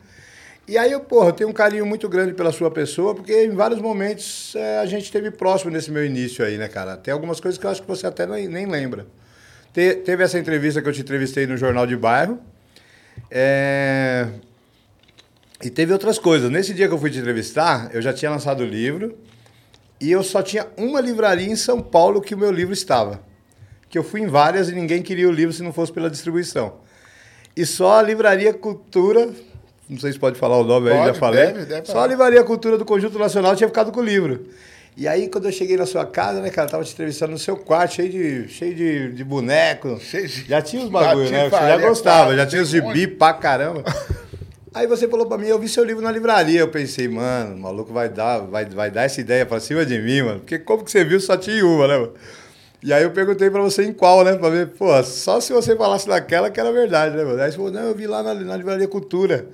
E 0.72 0.78
aí 0.78 0.90
eu, 0.90 1.00
porra, 1.00 1.28
eu 1.28 1.32
tenho 1.34 1.50
um 1.50 1.52
carinho 1.52 1.84
muito 1.84 2.08
grande 2.08 2.32
pela 2.32 2.50
sua 2.50 2.70
pessoa, 2.70 3.14
porque 3.14 3.44
em 3.44 3.50
vários 3.50 3.78
momentos 3.78 4.54
é, 4.56 4.78
a 4.78 4.86
gente 4.86 5.04
esteve 5.04 5.30
próximo 5.30 5.70
nesse 5.70 5.90
meu 5.90 6.02
início 6.02 6.42
aí, 6.42 6.56
né, 6.56 6.66
cara? 6.66 6.96
Tem 6.96 7.12
algumas 7.12 7.40
coisas 7.40 7.60
que 7.60 7.66
eu 7.66 7.70
acho 7.70 7.82
que 7.82 7.86
você 7.86 8.06
até 8.06 8.26
nem, 8.26 8.48
nem 8.48 8.64
lembra. 8.64 9.06
Te, 9.70 9.96
teve 9.96 10.24
essa 10.24 10.38
entrevista 10.38 10.80
que 10.80 10.88
eu 10.88 10.92
te 10.94 11.02
entrevistei 11.02 11.46
no 11.46 11.58
Jornal 11.58 11.86
de 11.86 11.94
Bairro. 11.94 12.38
É... 13.30 14.28
E 15.62 15.68
teve 15.68 15.92
outras 15.92 16.18
coisas. 16.18 16.50
Nesse 16.50 16.72
dia 16.72 16.88
que 16.88 16.94
eu 16.94 16.98
fui 16.98 17.10
te 17.10 17.18
entrevistar, 17.18 17.90
eu 17.94 18.00
já 18.00 18.14
tinha 18.14 18.30
lançado 18.30 18.60
o 18.60 18.66
livro 18.66 19.18
e 20.00 20.10
eu 20.10 20.22
só 20.22 20.42
tinha 20.42 20.66
uma 20.78 21.02
livraria 21.02 21.52
em 21.52 21.56
São 21.56 21.82
Paulo 21.82 22.18
que 22.18 22.34
o 22.34 22.38
meu 22.38 22.50
livro 22.50 22.72
estava. 22.72 23.22
Que 23.90 23.98
eu 23.98 24.02
fui 24.02 24.22
em 24.22 24.26
várias 24.26 24.70
e 24.70 24.72
ninguém 24.74 25.02
queria 25.02 25.28
o 25.28 25.32
livro 25.32 25.52
se 25.52 25.62
não 25.62 25.70
fosse 25.70 25.92
pela 25.92 26.08
distribuição. 26.08 26.80
E 27.54 27.66
só 27.66 27.98
a 27.98 28.02
Livraria 28.02 28.54
Cultura, 28.54 29.28
não 29.92 29.98
sei 30.00 30.12
se 30.12 30.18
pode 30.18 30.38
falar 30.38 30.58
o 30.58 30.64
nome 30.64 30.90
aí, 30.90 30.96
Pode, 30.96 31.06
já 31.08 31.14
falei. 31.14 31.46
deve, 31.46 31.64
deve 31.66 31.86
só 31.86 32.00
a 32.00 32.06
Livraria 32.06 32.42
Cultura 32.42 32.76
do 32.76 32.84
Conjunto 32.84 33.18
Nacional 33.18 33.54
tinha 33.54 33.68
ficado 33.68 33.92
com 33.92 34.00
o 34.00 34.04
livro. 34.04 34.46
E 34.96 35.08
aí, 35.08 35.28
quando 35.28 35.46
eu 35.46 35.52
cheguei 35.52 35.76
na 35.76 35.86
sua 35.86 36.04
casa, 36.04 36.40
né, 36.42 36.50
cara, 36.50 36.68
tava 36.68 36.84
te 36.84 36.92
entrevistando 36.92 37.32
no 37.32 37.38
seu 37.38 37.56
quarto, 37.56 37.94
cheio 37.94 38.10
de, 38.10 38.48
cheio 38.48 38.74
de, 38.74 39.12
de 39.12 39.24
boneco. 39.24 39.98
Cheio 40.00 40.28
de- 40.28 40.44
Já 40.46 40.60
tinha 40.60 40.82
os 40.82 40.90
bagulho, 40.90 41.30
né? 41.30 41.48
Você 41.48 41.56
já 41.56 41.76
gostava, 41.78 42.24
cara, 42.24 42.36
já 42.36 42.46
tinha 42.46 42.62
os 42.62 42.68
gibi 42.68 43.06
pra 43.06 43.32
caramba. 43.32 43.82
Aí 44.74 44.86
você 44.86 45.06
falou 45.08 45.26
pra 45.26 45.36
mim, 45.38 45.46
eu 45.46 45.58
vi 45.58 45.68
seu 45.68 45.82
livro 45.84 46.02
na 46.02 46.10
livraria. 46.12 46.60
Eu 46.60 46.68
pensei, 46.68 47.06
mano, 47.08 47.54
o 47.54 47.58
maluco 47.58 47.92
vai 47.92 48.08
dar, 48.08 48.38
vai, 48.40 48.64
vai 48.66 48.90
dar 48.90 49.04
essa 49.04 49.20
ideia 49.20 49.44
pra 49.46 49.60
cima 49.60 49.84
de 49.84 49.98
mim, 49.98 50.22
mano. 50.22 50.40
Porque 50.40 50.58
como 50.58 50.84
que 50.84 50.90
você 50.90 51.04
viu, 51.04 51.20
só 51.20 51.36
tinha 51.36 51.64
uma, 51.66 51.86
né, 51.88 51.96
mano? 51.98 52.12
E 52.82 52.92
aí 52.92 53.02
eu 53.02 53.10
perguntei 53.12 53.48
pra 53.48 53.60
você 53.62 53.84
em 53.84 53.92
qual, 53.92 54.24
né? 54.24 54.34
Pra 54.36 54.48
ver, 54.50 54.68
pô, 54.68 55.02
só 55.04 55.40
se 55.40 55.52
você 55.52 55.76
falasse 55.76 56.06
daquela 56.08 56.50
que 56.50 56.58
era 56.58 56.70
verdade, 56.72 57.16
né, 57.16 57.22
mano? 57.24 57.40
Aí 57.40 57.50
você 57.50 57.56
falou, 57.56 57.70
não, 57.72 57.82
eu 57.82 57.94
vi 57.94 58.06
lá 58.06 58.22
na, 58.22 58.34
na 58.34 58.56
livraria 58.56 58.88
Cultura. 58.88 59.46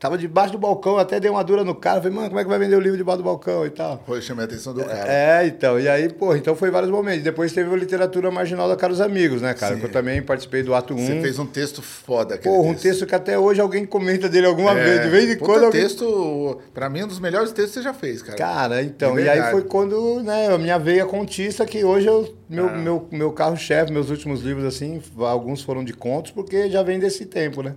Tava 0.00 0.16
debaixo 0.16 0.52
do 0.52 0.58
balcão, 0.58 0.96
até 0.96 1.20
dei 1.20 1.30
uma 1.30 1.44
dura 1.44 1.62
no 1.62 1.74
cara. 1.74 2.00
Falei, 2.00 2.16
mano, 2.16 2.28
como 2.28 2.40
é 2.40 2.42
que 2.42 2.48
vai 2.48 2.58
vender 2.58 2.74
o 2.74 2.80
livro 2.80 2.96
debaixo 2.96 3.18
do 3.18 3.24
balcão 3.24 3.66
e 3.66 3.70
tal? 3.70 4.02
Foi, 4.06 4.22
chamei 4.22 4.44
a 4.44 4.48
atenção 4.48 4.72
do 4.72 4.82
cara. 4.82 5.12
É, 5.12 5.46
então, 5.46 5.78
e 5.78 5.86
aí, 5.90 6.08
pô, 6.10 6.34
então 6.34 6.56
foi 6.56 6.70
vários 6.70 6.90
momentos. 6.90 7.22
Depois 7.22 7.52
teve 7.52 7.70
a 7.70 7.76
literatura 7.76 8.30
marginal 8.30 8.66
da 8.66 8.76
Caros 8.76 8.98
Amigos, 8.98 9.42
né, 9.42 9.52
cara? 9.52 9.74
Sim. 9.74 9.80
Que 9.80 9.86
eu 9.86 9.92
também 9.92 10.22
participei 10.22 10.62
do 10.62 10.74
ato 10.74 10.94
1. 10.94 10.96
Você 11.06 11.20
fez 11.20 11.38
um 11.38 11.44
texto 11.44 11.82
foda. 11.82 12.36
aquele 12.36 12.54
Porra, 12.54 12.68
um 12.70 12.74
texto 12.74 13.04
que 13.04 13.14
até 13.14 13.38
hoje 13.38 13.60
alguém 13.60 13.84
comenta 13.84 14.26
dele 14.26 14.46
alguma 14.46 14.70
É, 14.72 14.82
vez. 14.82 15.02
De 15.02 15.08
vez 15.10 15.30
em 15.32 15.36
quando. 15.38 15.64
alguém- 15.66 15.82
texto, 15.82 16.58
pra 16.72 16.88
mim, 16.88 17.02
um 17.02 17.08
dos 17.08 17.20
melhores 17.20 17.52
textos 17.52 17.74
que 17.74 17.78
você 17.80 17.84
já 17.84 17.92
fez, 17.92 18.22
cara. 18.22 18.38
Cara, 18.38 18.82
então, 18.82 19.20
e 19.20 19.28
aí 19.28 19.50
foi 19.50 19.64
quando, 19.64 20.22
né, 20.22 20.48
a 20.48 20.56
minha 20.56 20.78
veia 20.78 21.04
contista, 21.04 21.66
que 21.66 21.84
hoje 21.84 22.06
eu, 22.06 22.26
meu, 22.50 22.68
Ah. 22.68 22.76
meu, 22.76 23.08
meu 23.12 23.32
carro-chefe, 23.32 23.92
meus 23.92 24.10
últimos 24.10 24.42
livros, 24.42 24.64
assim, 24.64 25.00
alguns 25.18 25.62
foram 25.62 25.84
de 25.84 25.92
contos, 25.94 26.32
porque 26.32 26.68
já 26.68 26.82
vem 26.82 26.98
desse 26.98 27.24
tempo, 27.24 27.62
né? 27.62 27.74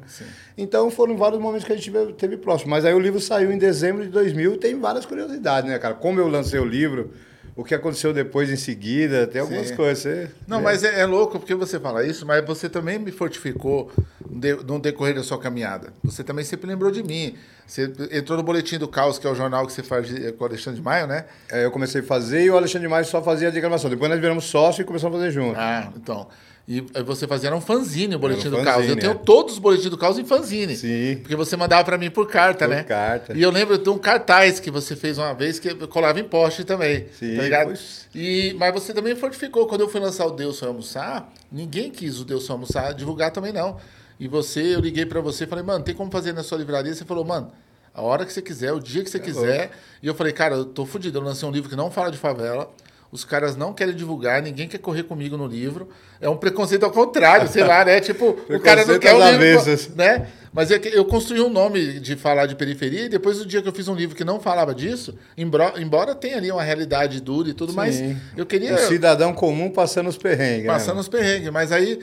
Então 0.58 0.90
foram 0.90 1.16
vários 1.16 1.40
momentos 1.40 1.66
que 1.66 1.72
a 1.72 1.76
gente 1.76 1.92
teve, 1.92 2.14
teve 2.14 2.38
próximo. 2.38 2.72
Mas 2.72 2.84
aí 2.84 2.94
o 2.94 3.00
livro 3.00 3.20
saiu 3.20 3.52
em 3.52 3.58
dezembro 3.58 4.04
de 4.04 4.10
2000, 4.10 4.58
tem 4.58 4.80
várias 4.80 5.06
curiosidades, 5.06 5.70
né, 5.70 5.78
cara? 5.78 5.94
Como 5.94 6.20
eu 6.20 6.28
lancei 6.28 6.60
o 6.60 6.66
livro, 6.66 7.12
o 7.56 7.64
que 7.64 7.76
aconteceu 7.76 8.12
depois 8.14 8.50
em 8.50 8.56
seguida, 8.56 9.28
tem 9.28 9.40
algumas 9.42 9.68
Sim. 9.68 9.76
coisas. 9.76 10.00
Você, 10.02 10.30
Não, 10.48 10.62
mas 10.62 10.84
é, 10.84 11.02
é 11.02 11.06
louco 11.06 11.38
porque 11.40 11.54
você 11.54 11.80
fala 11.80 12.04
isso, 12.06 12.26
mas 12.26 12.44
você 12.46 12.68
também 12.68 12.98
me 12.98 13.12
fortificou 13.12 13.92
de- 14.28 14.56
no 14.64 14.80
decorrer 14.80 15.14
da 15.16 15.24
sua 15.24 15.38
caminhada. 15.40 15.94
Você 16.04 16.24
também 16.24 16.44
sempre 16.44 16.68
lembrou 16.68 16.90
de 16.92 17.04
mim. 17.04 17.36
Você 17.68 17.92
entrou 18.12 18.38
no 18.38 18.44
Boletim 18.44 18.78
do 18.78 18.88
Caos, 18.88 19.18
que 19.20 19.26
é 19.28 19.30
o 19.30 19.36
jornal 19.36 19.66
que 19.68 19.72
você 19.74 19.84
faz 19.84 20.08
com 20.38 20.44
o 20.44 20.48
Alexandre 20.48 20.80
de 20.80 20.84
Maio, 20.86 21.08
né? 21.08 21.26
É, 21.52 21.64
eu 21.66 21.72
comecei 21.72 22.02
a 22.02 22.04
fazer 22.04 22.44
e 22.44 22.50
o 22.50 22.58
Alexandre 22.58 22.88
de 22.88 22.92
Maio 22.92 23.06
só 23.06 23.22
fazia 23.22 23.48
a 23.48 23.52
diagramação. 23.52 23.90
Depois 23.90 24.10
nós 24.12 24.20
viramos 24.20 24.46
sócio 24.46 24.82
e 24.82 24.86
começamos 24.86 25.16
a 25.16 25.20
fazer 25.20 25.32
junto. 25.32 25.58
Ah, 25.60 25.92
então. 25.96 26.28
E 26.66 26.80
você 27.04 27.28
fazia 27.28 27.54
um 27.54 27.60
fanzine, 27.60 28.16
o 28.16 28.20
Boletim 28.20 28.48
Era 28.48 28.56
um 28.56 28.60
do 28.60 28.64
Caos. 28.64 28.78
Eu 28.78 28.84
fanzine, 28.84 29.02
tenho 29.02 29.12
é. 29.12 29.16
todos 29.16 29.54
os 29.54 29.60
Boletins 29.60 29.90
do 29.90 29.98
Caos 29.98 30.18
em 30.18 30.24
fanzine. 30.24 30.78
Sim. 30.78 31.18
Porque 31.22 31.36
você 31.36 31.58
mandava 31.58 31.84
pra 31.84 31.98
mim 31.98 32.10
por 32.10 32.26
carta, 32.26 32.66
Por 32.66 32.74
né? 32.74 32.84
carta. 32.84 33.34
E 33.34 33.42
eu 33.42 33.52
lembro 33.52 33.78
de 33.78 33.90
um 33.90 33.98
cartaz 33.98 34.62
que 34.62 34.72
você 34.72 34.96
fez 34.96 35.18
uma 35.18 35.34
vez 35.34 35.60
que 35.60 35.70
eu 35.70 35.88
colava 35.90 36.22
em 36.22 36.24
poste 36.24 36.64
também. 36.64 37.08
Sim, 37.20 37.36
tá 37.36 37.44
ligado? 37.44 37.68
pois. 37.68 38.08
E, 38.16 38.56
mas 38.58 38.74
você 38.74 38.94
também 38.94 39.14
fortificou. 39.14 39.68
Quando 39.68 39.82
eu 39.82 39.90
fui 39.90 40.00
lançar 40.00 40.26
o 40.26 40.32
Deus 40.32 40.58
Foi 40.58 40.70
Almoçar, 40.70 41.30
ninguém 41.52 41.92
quis 41.92 42.22
o 42.22 42.24
Deus 42.24 42.48
Foi 42.48 42.54
Almoçar 42.54 42.94
divulgar 42.94 43.32
também 43.32 43.52
não. 43.52 43.76
E 44.18 44.28
você, 44.30 44.76
eu 44.76 44.80
liguei 44.80 45.06
pra 45.06 45.20
você 45.20 45.44
e 45.44 45.48
falei, 45.48 45.66
mano, 45.66 45.84
tem 45.84 45.94
como 45.94 46.10
fazer 46.10 46.32
na 46.32 46.44
sua 46.44 46.58
livraria? 46.58 46.94
Você 46.94 47.04
falou, 47.04 47.26
mano, 47.26 47.52
a 47.94 48.02
hora 48.02 48.26
que 48.26 48.32
você 48.32 48.42
quiser, 48.42 48.72
o 48.72 48.80
dia 48.80 49.04
que 49.04 49.10
você 49.10 49.20
quiser. 49.20 49.72
E 50.02 50.08
eu 50.08 50.16
falei, 50.16 50.32
cara, 50.32 50.56
eu 50.56 50.66
tô 50.66 50.86
fudido. 50.86 51.20
Eu 51.20 51.24
lancei 51.24 51.48
um 51.48 51.52
livro 51.52 51.70
que 51.70 51.76
não 51.76 51.92
fala 51.92 52.10
de 52.10 52.18
favela. 52.18 52.72
Os 53.14 53.24
caras 53.24 53.56
não 53.56 53.74
querem 53.74 53.94
divulgar, 53.94 54.42
ninguém 54.42 54.68
quer 54.68 54.80
correr 54.80 55.04
comigo 55.04 55.38
no 55.38 55.46
livro. 55.46 55.88
É 56.20 56.28
um 56.28 56.36
preconceito 56.36 56.84
ao 56.84 56.90
contrário, 56.90 57.48
sei 57.48 57.64
lá, 57.64 57.86
né? 57.86 58.00
Tipo, 58.00 58.36
o 58.50 58.60
cara 58.60 58.84
não 58.84 58.98
quer 58.98 59.14
o 59.14 59.32
livro, 59.38 59.96
né? 59.96 60.28
Mas 60.52 60.72
é 60.72 60.80
que 60.80 60.88
eu 60.88 61.06
construí 61.06 61.40
um 61.40 61.50
nome 61.50 62.00
de 62.00 62.16
falar 62.16 62.48
de 62.48 62.56
periferia 62.56 63.06
e 63.06 63.10
depois 63.10 63.38
do 63.38 63.46
dia 63.46 63.62
que 63.62 63.68
eu 63.68 63.74
fiz 63.74 63.88
um 63.88 63.94
livro 63.94 64.16
que 64.16 64.24
não 64.24 64.40
falava 64.40 64.74
disso, 64.74 65.16
embora, 65.38 65.80
embora 65.80 66.16
tenha 66.16 66.38
ali 66.38 66.52
uma 66.52 66.64
realidade 66.64 67.22
dura 67.22 67.50
e 67.50 67.54
tudo, 67.54 67.72
mas 67.72 67.96
Sim. 67.96 68.18
eu 68.36 68.48
queria 68.48 68.74
O 68.74 68.78
cidadão 68.80 69.32
comum 69.32 69.70
passando 69.70 70.10
os 70.10 70.18
perrengues. 70.18 70.66
passando 70.66 70.96
né? 70.96 71.02
os 71.02 71.08
perrengues. 71.08 71.52
Mas 71.52 71.72
aí, 71.72 72.00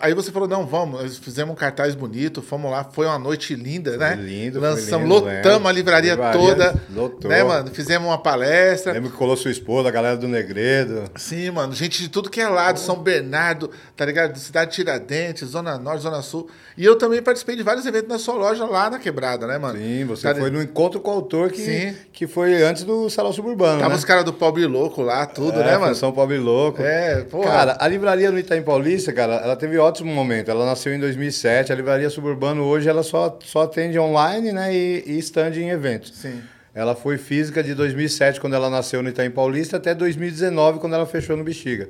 aí 0.00 0.12
você 0.12 0.32
falou, 0.32 0.48
não, 0.48 0.66
vamos, 0.66 1.00
nós 1.00 1.18
fizemos 1.18 1.52
um 1.52 1.56
cartaz 1.56 1.94
bonito, 1.94 2.42
fomos 2.42 2.68
lá, 2.70 2.82
foi 2.84 3.06
uma 3.06 3.18
noite 3.18 3.54
linda, 3.54 3.96
né? 3.96 4.16
Foi 4.16 4.24
lindo, 4.24 4.58
foi 4.58 4.68
Lançamos, 4.70 5.02
lindo, 5.08 5.14
lotamos 5.14 5.44
lembro. 5.44 5.68
a 5.68 5.72
livraria, 5.72 6.10
Livraria 6.12 6.38
toda, 6.40 6.74
lotou. 6.92 7.30
né, 7.30 7.44
mano? 7.44 7.70
Fizemos 7.72 8.08
uma 8.08 8.18
palestra. 8.18 8.92
Lembro 8.92 9.10
que 9.10 9.16
colou 9.16 9.36
sua 9.36 9.52
esposa, 9.52 9.88
a 9.88 9.92
galera 9.92 10.16
do 10.16 10.26
Negredo. 10.26 11.04
Sim, 11.16 11.50
mano, 11.52 11.72
gente 11.74 12.02
de 12.02 12.08
tudo 12.08 12.28
que 12.28 12.40
é 12.40 12.48
lado, 12.48 12.80
São 12.80 12.96
Bernardo, 12.96 13.70
tá 13.96 14.04
ligado? 14.04 14.36
Cidade 14.38 14.70
de 14.70 14.76
Tiradentes, 14.76 15.48
Zona 15.48 15.78
Norte, 15.78 16.02
Zona 16.02 16.22
Sul. 16.22 16.48
E 16.76 16.84
eu 16.84 16.96
também 16.96 17.22
participei 17.22 17.54
de 17.54 17.62
vários 17.62 17.86
eventos 17.86 18.08
na 18.08 18.18
sua 18.18 18.34
loja 18.34 18.64
lá 18.64 18.90
na 18.90 18.98
Quebrada, 18.98 19.46
né, 19.46 19.58
mano? 19.58 19.78
Sim, 19.78 20.04
você 20.06 20.22
Tá- 20.32 20.34
foi 20.40 20.50
no 20.50 20.60
encontro 20.60 20.98
com 21.00 21.10
o 21.10 21.14
autor 21.14 21.50
que, 21.50 21.60
Sim. 21.62 21.94
que 22.12 22.26
foi 22.26 22.62
antes 22.64 22.82
do 22.82 23.08
Salão 23.10 23.32
Suburbano, 23.32 23.78
Tava 23.78 23.90
né? 23.90 23.96
os 23.96 24.04
caras 24.04 24.24
do 24.24 24.32
Pobre 24.32 24.66
Louco 24.66 25.02
lá, 25.02 25.24
tudo, 25.26 25.60
é, 25.60 25.64
né, 25.64 25.78
mano? 25.78 25.94
São 25.94 26.10
Pobre 26.12 26.38
Louco. 26.38 26.82
É. 26.82 27.24
Cara, 27.44 27.76
a 27.78 27.86
livraria 27.86 28.30
no 28.32 28.38
Itaim 28.40 28.62
Paulista, 28.62 29.12
cara, 29.12 29.34
ela 29.36 29.54
teve 29.56 29.67
ótimo 29.76 30.10
momento. 30.14 30.50
Ela 30.50 30.64
nasceu 30.64 30.94
em 30.94 30.98
2007. 30.98 31.72
A 31.72 31.74
livraria 31.74 32.08
Suburbano 32.08 32.62
hoje 32.64 32.88
ela 32.88 33.02
só, 33.02 33.36
só 33.44 33.62
atende 33.62 33.98
online, 33.98 34.52
né, 34.52 34.74
e, 34.74 35.02
e 35.06 35.18
stand 35.18 35.50
em 35.56 35.68
eventos. 35.70 36.14
Sim. 36.16 36.40
Ela 36.74 36.94
foi 36.94 37.18
física 37.18 37.62
de 37.62 37.74
2007, 37.74 38.40
quando 38.40 38.54
ela 38.54 38.70
nasceu 38.70 39.02
no 39.02 39.08
Itaim 39.08 39.30
Paulista, 39.30 39.76
até 39.78 39.94
2019, 39.94 40.78
quando 40.78 40.94
ela 40.94 41.06
fechou 41.06 41.36
no 41.36 41.42
Bexiga. 41.42 41.88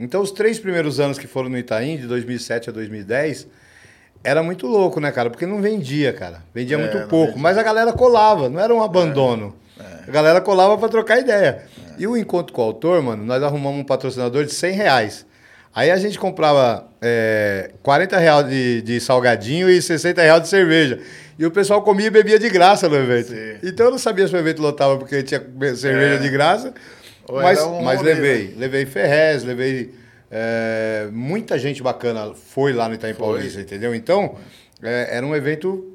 Então, 0.00 0.22
os 0.22 0.30
três 0.30 0.58
primeiros 0.58 0.98
anos 0.98 1.18
que 1.18 1.26
foram 1.26 1.50
no 1.50 1.58
Itaim, 1.58 1.98
de 1.98 2.06
2007 2.06 2.70
a 2.70 2.72
2010, 2.72 3.46
era 4.22 4.42
muito 4.42 4.66
louco, 4.66 4.98
né, 5.00 5.12
cara? 5.12 5.28
Porque 5.28 5.44
não 5.44 5.60
vendia, 5.60 6.12
cara. 6.12 6.42
Vendia 6.54 6.76
É, 6.76 6.80
muito 6.80 7.08
pouco. 7.08 7.26
vendia. 7.26 7.42
Mas 7.42 7.58
a 7.58 7.62
galera 7.62 7.92
colava, 7.92 8.48
não 8.48 8.58
era 8.60 8.74
um 8.74 8.82
abandono. 8.82 9.54
A 10.06 10.10
galera 10.10 10.40
colava 10.40 10.78
pra 10.78 10.88
trocar 10.88 11.18
ideia. 11.18 11.62
É. 11.90 11.92
E 11.98 12.06
o 12.06 12.16
encontro 12.16 12.52
com 12.54 12.62
o 12.62 12.64
autor, 12.64 13.02
mano, 13.02 13.24
nós 13.24 13.42
arrumamos 13.42 13.80
um 13.80 13.84
patrocinador 13.84 14.44
de 14.44 14.52
100 14.52 14.72
reais. 14.72 15.26
Aí 15.74 15.90
a 15.90 15.96
gente 15.96 16.18
comprava 16.18 16.86
é, 17.06 17.70
40 17.82 18.16
reais 18.18 18.48
de, 18.48 18.80
de 18.82 18.98
salgadinho 19.00 19.68
e 19.68 19.80
60 19.82 20.22
reais 20.22 20.42
de 20.42 20.48
cerveja. 20.48 20.98
E 21.38 21.44
o 21.44 21.50
pessoal 21.50 21.82
comia 21.82 22.06
e 22.06 22.10
bebia 22.10 22.38
de 22.38 22.48
graça 22.48 22.88
no 22.88 22.96
evento. 22.96 23.28
Sim. 23.28 23.56
Então 23.62 23.86
eu 23.86 23.90
não 23.92 23.98
sabia 23.98 24.26
se 24.26 24.34
o 24.34 24.38
evento 24.38 24.62
lotava 24.62 24.96
porque 24.96 25.22
tinha 25.22 25.40
cerveja 25.76 26.14
É. 26.14 26.18
de 26.18 26.28
graça. 26.30 26.72
Ou 27.28 27.42
Mas, 27.42 27.60
um 27.60 27.82
mas 27.82 28.00
levei. 28.00 28.48
né? 28.48 28.54
Levei 28.56 28.86
Ferrez, 28.86 29.44
levei. 29.44 29.92
é, 30.30 31.08
muita 31.12 31.58
gente 31.58 31.82
bacana 31.82 32.32
foi 32.34 32.72
lá 32.72 32.88
no 32.88 32.94
Itaim 32.94 33.14
Foi. 33.14 33.26
Paulista, 33.26 33.60
entendeu? 33.60 33.94
Então, 33.94 34.36
é, 34.82 35.16
era 35.16 35.26
um 35.26 35.34
evento 35.34 35.92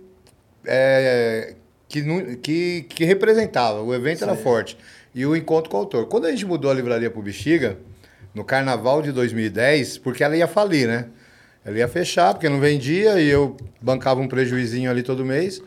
é, 0.66 1.54
que, 1.88 2.02
que, 2.42 2.86
que 2.90 3.06
representava. 3.06 3.82
O 3.82 3.94
evento 3.94 4.24
era 4.24 4.36
forte. 4.36 4.78
E 5.16 5.26
o 5.26 5.36
encontro 5.36 5.70
com 5.70 5.78
o 5.78 5.80
autor. 5.80 6.06
Quando 6.08 6.26
a 6.26 6.32
gente 6.32 6.46
mudou 6.46 6.70
a 6.70 6.74
livraria 6.74 7.10
pro 7.10 7.22
Bexiga, 7.22 7.78
no 8.34 8.44
carnaval 8.44 9.02
de 9.02 9.12
2010, 9.12 9.98
porque 10.00 10.24
ela 10.24 10.36
ia 10.36 10.48
falir, 10.48 10.88
né? 10.88 11.08
Ela 11.64 11.78
ia 11.78 11.88
fechar, 11.88 12.34
porque 12.34 12.48
não 12.48 12.60
vendia, 12.60 13.20
e 13.20 13.28
eu 13.28 13.58
bancava 13.82 14.20
um 14.22 14.28
prejuizinho 14.28 14.90
ali 14.90 15.04
todo 15.04 15.26
mês. 15.26 15.62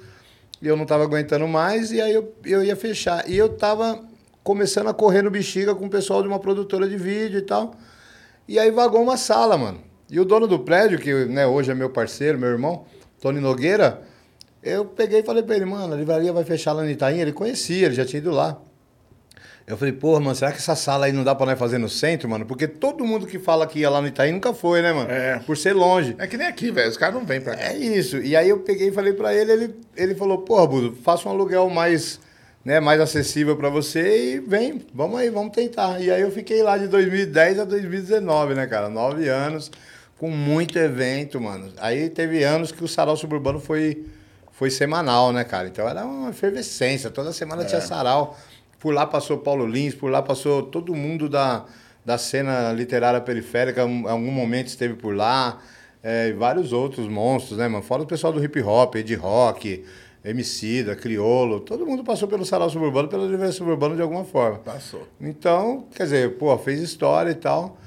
E 0.60 0.66
eu 0.66 0.76
não 0.76 0.84
estava 0.84 1.02
aguentando 1.02 1.46
mais, 1.46 1.90
e 1.90 2.00
aí 2.00 2.12
eu, 2.12 2.34
eu 2.44 2.64
ia 2.64 2.76
fechar. 2.76 3.28
E 3.28 3.36
eu 3.36 3.46
estava 3.46 4.00
começando 4.42 4.88
a 4.88 4.94
correr 4.94 5.22
no 5.22 5.30
Bexiga 5.30 5.74
com 5.74 5.86
o 5.86 5.90
pessoal 5.90 6.22
de 6.22 6.28
uma 6.28 6.38
produtora 6.38 6.88
de 6.88 6.96
vídeo 6.96 7.38
e 7.38 7.42
tal. 7.42 7.74
E 8.48 8.58
aí 8.58 8.70
vagou 8.70 9.02
uma 9.02 9.16
sala, 9.16 9.56
mano. 9.56 9.80
E 10.10 10.18
o 10.20 10.24
dono 10.24 10.46
do 10.46 10.58
prédio, 10.58 10.98
que 10.98 11.12
né, 11.26 11.46
hoje 11.46 11.70
é 11.70 11.74
meu 11.74 11.90
parceiro, 11.90 12.38
meu 12.38 12.50
irmão, 12.50 12.84
Tony 13.20 13.40
Nogueira, 13.40 14.02
eu 14.62 14.84
peguei 14.84 15.20
e 15.20 15.22
falei 15.22 15.42
pra 15.42 15.56
ele, 15.56 15.64
mano, 15.64 15.94
a 15.94 15.96
livraria 15.96 16.32
vai 16.32 16.44
fechar 16.44 16.72
lá 16.72 16.82
no 16.82 16.90
Itaim. 16.90 17.18
Ele 17.18 17.32
conhecia, 17.32 17.86
ele 17.86 17.94
já 17.94 18.04
tinha 18.04 18.18
ido 18.18 18.30
lá. 18.30 18.60
Eu 19.72 19.78
falei, 19.78 19.94
porra, 19.94 20.20
mano, 20.20 20.36
será 20.36 20.52
que 20.52 20.58
essa 20.58 20.76
sala 20.76 21.06
aí 21.06 21.12
não 21.12 21.24
dá 21.24 21.34
pra 21.34 21.46
nós 21.46 21.58
fazer 21.58 21.78
no 21.78 21.88
centro, 21.88 22.28
mano? 22.28 22.44
Porque 22.44 22.68
todo 22.68 23.06
mundo 23.06 23.26
que 23.26 23.38
fala 23.38 23.66
que 23.66 23.78
ia 23.78 23.88
lá 23.88 24.02
no 24.02 24.06
Itaim 24.06 24.32
nunca 24.32 24.52
foi, 24.52 24.82
né, 24.82 24.92
mano? 24.92 25.10
É. 25.10 25.38
Por 25.38 25.56
ser 25.56 25.72
longe. 25.72 26.14
É 26.18 26.26
que 26.26 26.36
nem 26.36 26.46
aqui, 26.46 26.70
velho. 26.70 26.90
Os 26.90 26.98
caras 26.98 27.14
não 27.14 27.24
vêm 27.24 27.40
pra 27.40 27.56
cá. 27.56 27.68
É 27.68 27.74
isso. 27.78 28.18
E 28.18 28.36
aí 28.36 28.50
eu 28.50 28.58
peguei 28.58 28.88
e 28.88 28.92
falei 28.92 29.14
pra 29.14 29.34
ele, 29.34 29.50
ele, 29.50 29.74
ele 29.96 30.14
falou, 30.14 30.36
porra, 30.42 30.66
Budo, 30.66 30.94
faça 31.02 31.26
um 31.26 31.32
aluguel 31.32 31.70
mais, 31.70 32.20
né, 32.62 32.80
mais 32.80 33.00
acessível 33.00 33.56
pra 33.56 33.70
você 33.70 34.34
e 34.34 34.40
vem, 34.40 34.84
vamos 34.92 35.18
aí, 35.18 35.30
vamos 35.30 35.54
tentar. 35.54 36.02
E 36.02 36.10
aí 36.10 36.20
eu 36.20 36.30
fiquei 36.30 36.62
lá 36.62 36.76
de 36.76 36.86
2010 36.88 37.60
a 37.60 37.64
2019, 37.64 38.52
né, 38.52 38.66
cara? 38.66 38.90
Nove 38.90 39.26
anos, 39.26 39.70
com 40.18 40.28
muito 40.28 40.78
evento, 40.78 41.40
mano. 41.40 41.72
Aí 41.78 42.10
teve 42.10 42.44
anos 42.44 42.72
que 42.72 42.84
o 42.84 42.88
Sarau 42.88 43.16
Suburbano 43.16 43.58
foi, 43.58 44.04
foi 44.50 44.68
semanal, 44.68 45.32
né, 45.32 45.44
cara? 45.44 45.68
Então 45.68 45.88
era 45.88 46.04
uma 46.04 46.28
efervescência, 46.28 47.08
toda 47.08 47.32
semana 47.32 47.64
tinha 47.64 47.80
sarau. 47.80 48.36
Por 48.82 48.92
lá 48.92 49.06
passou 49.06 49.38
Paulo 49.38 49.64
Lins, 49.64 49.94
por 49.94 50.10
lá 50.10 50.20
passou 50.20 50.60
todo 50.60 50.92
mundo 50.92 51.28
da, 51.28 51.64
da 52.04 52.18
cena 52.18 52.72
literária 52.72 53.20
periférica, 53.20 53.84
em 53.84 54.08
algum 54.08 54.32
momento 54.32 54.66
esteve 54.66 54.94
por 54.94 55.14
lá. 55.14 55.60
É, 56.02 56.30
e 56.30 56.32
vários 56.32 56.72
outros 56.72 57.06
monstros, 57.06 57.58
né, 57.58 57.68
mano? 57.68 57.84
Fora 57.84 58.02
o 58.02 58.06
pessoal 58.06 58.32
do 58.32 58.42
hip 58.44 58.60
hop, 58.60 58.96
de 58.96 59.14
rock, 59.14 59.84
Emicida, 60.24 60.96
Criolo, 60.96 61.60
todo 61.60 61.86
mundo 61.86 62.02
passou 62.02 62.26
pelo 62.26 62.44
Sarau 62.44 62.68
Suburbano, 62.68 63.06
pela 63.06 63.24
Livraria 63.24 63.52
Suburbano 63.52 63.94
de 63.94 64.02
alguma 64.02 64.24
forma. 64.24 64.58
Passou. 64.58 65.06
Então, 65.20 65.86
quer 65.94 66.02
dizer, 66.02 66.36
pô, 66.36 66.58
fez 66.58 66.80
história 66.80 67.30
e 67.30 67.36
tal. 67.36 67.78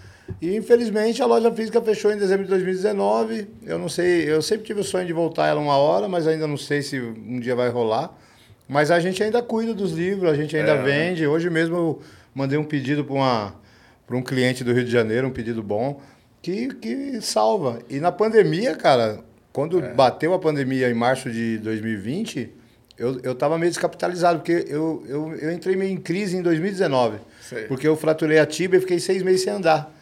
E 0.42 0.56
infelizmente 0.56 1.22
a 1.22 1.26
loja 1.26 1.52
física 1.52 1.82
fechou 1.82 2.10
em 2.10 2.18
dezembro 2.18 2.46
de 2.46 2.52
2019. 2.52 3.50
Eu 3.64 3.78
não 3.78 3.90
sei, 3.90 4.32
eu 4.32 4.42
sempre 4.42 4.66
tive 4.66 4.80
o 4.80 4.84
sonho 4.84 5.06
de 5.06 5.12
voltar 5.12 5.48
ela 5.48 5.60
uma 5.60 5.76
hora, 5.76 6.08
mas 6.08 6.26
ainda 6.26 6.48
não 6.48 6.56
sei 6.56 6.82
se 6.82 7.02
um 7.02 7.38
dia 7.42 7.54
vai 7.54 7.68
rolar. 7.68 8.18
Mas 8.68 8.90
a 8.92 9.00
gente 9.00 9.22
ainda 9.24 9.42
cuida 9.42 9.74
dos 9.74 9.92
livros, 9.92 10.30
a 10.32 10.36
gente 10.36 10.56
ainda 10.58 10.72
É. 10.74 10.82
vende. 10.82 11.26
Hoje 11.28 11.50
mesmo 11.50 11.76
eu 11.76 12.02
mandei 12.34 12.58
um 12.58 12.64
pedido 12.64 13.04
para 13.04 13.54
um 14.18 14.22
cliente 14.22 14.64
do 14.64 14.74
Rio 14.74 14.84
de 14.84 14.92
Janeiro, 14.92 15.28
um 15.28 15.32
pedido 15.32 15.62
bom, 15.62 16.02
que, 16.42 16.74
que 16.76 17.22
salva. 17.22 17.80
E 17.90 18.00
na 18.00 18.12
pandemia, 18.12 18.76
cara, 18.76 19.20
quando 19.54 19.80
É. 19.84 19.94
bateu 19.94 20.34
a 20.34 20.40
pandemia 20.40 20.90
em 20.90 20.94
março 20.94 21.30
de 21.32 21.58
2020, 21.60 22.50
eu, 22.98 23.20
eu 23.24 23.36
tava 23.36 23.58
meio 23.58 23.70
descapitalizado, 23.72 24.40
porque 24.40 24.66
eu, 24.68 25.04
eu, 25.08 25.36
eu 25.36 25.52
entrei 25.52 25.76
meio 25.76 25.92
em 25.92 25.98
crise 25.98 26.36
em 26.38 26.42
2019. 26.42 27.18
Sei. 27.42 27.64
Porque 27.66 27.88
eu 27.88 27.96
fraturei 27.96 28.40
a 28.40 28.46
tibia 28.46 28.78
e 28.78 28.82
fiquei 28.82 29.00
seis 29.00 29.22
meses 29.22 29.42
sem 29.44 29.54
andar. 29.54 29.94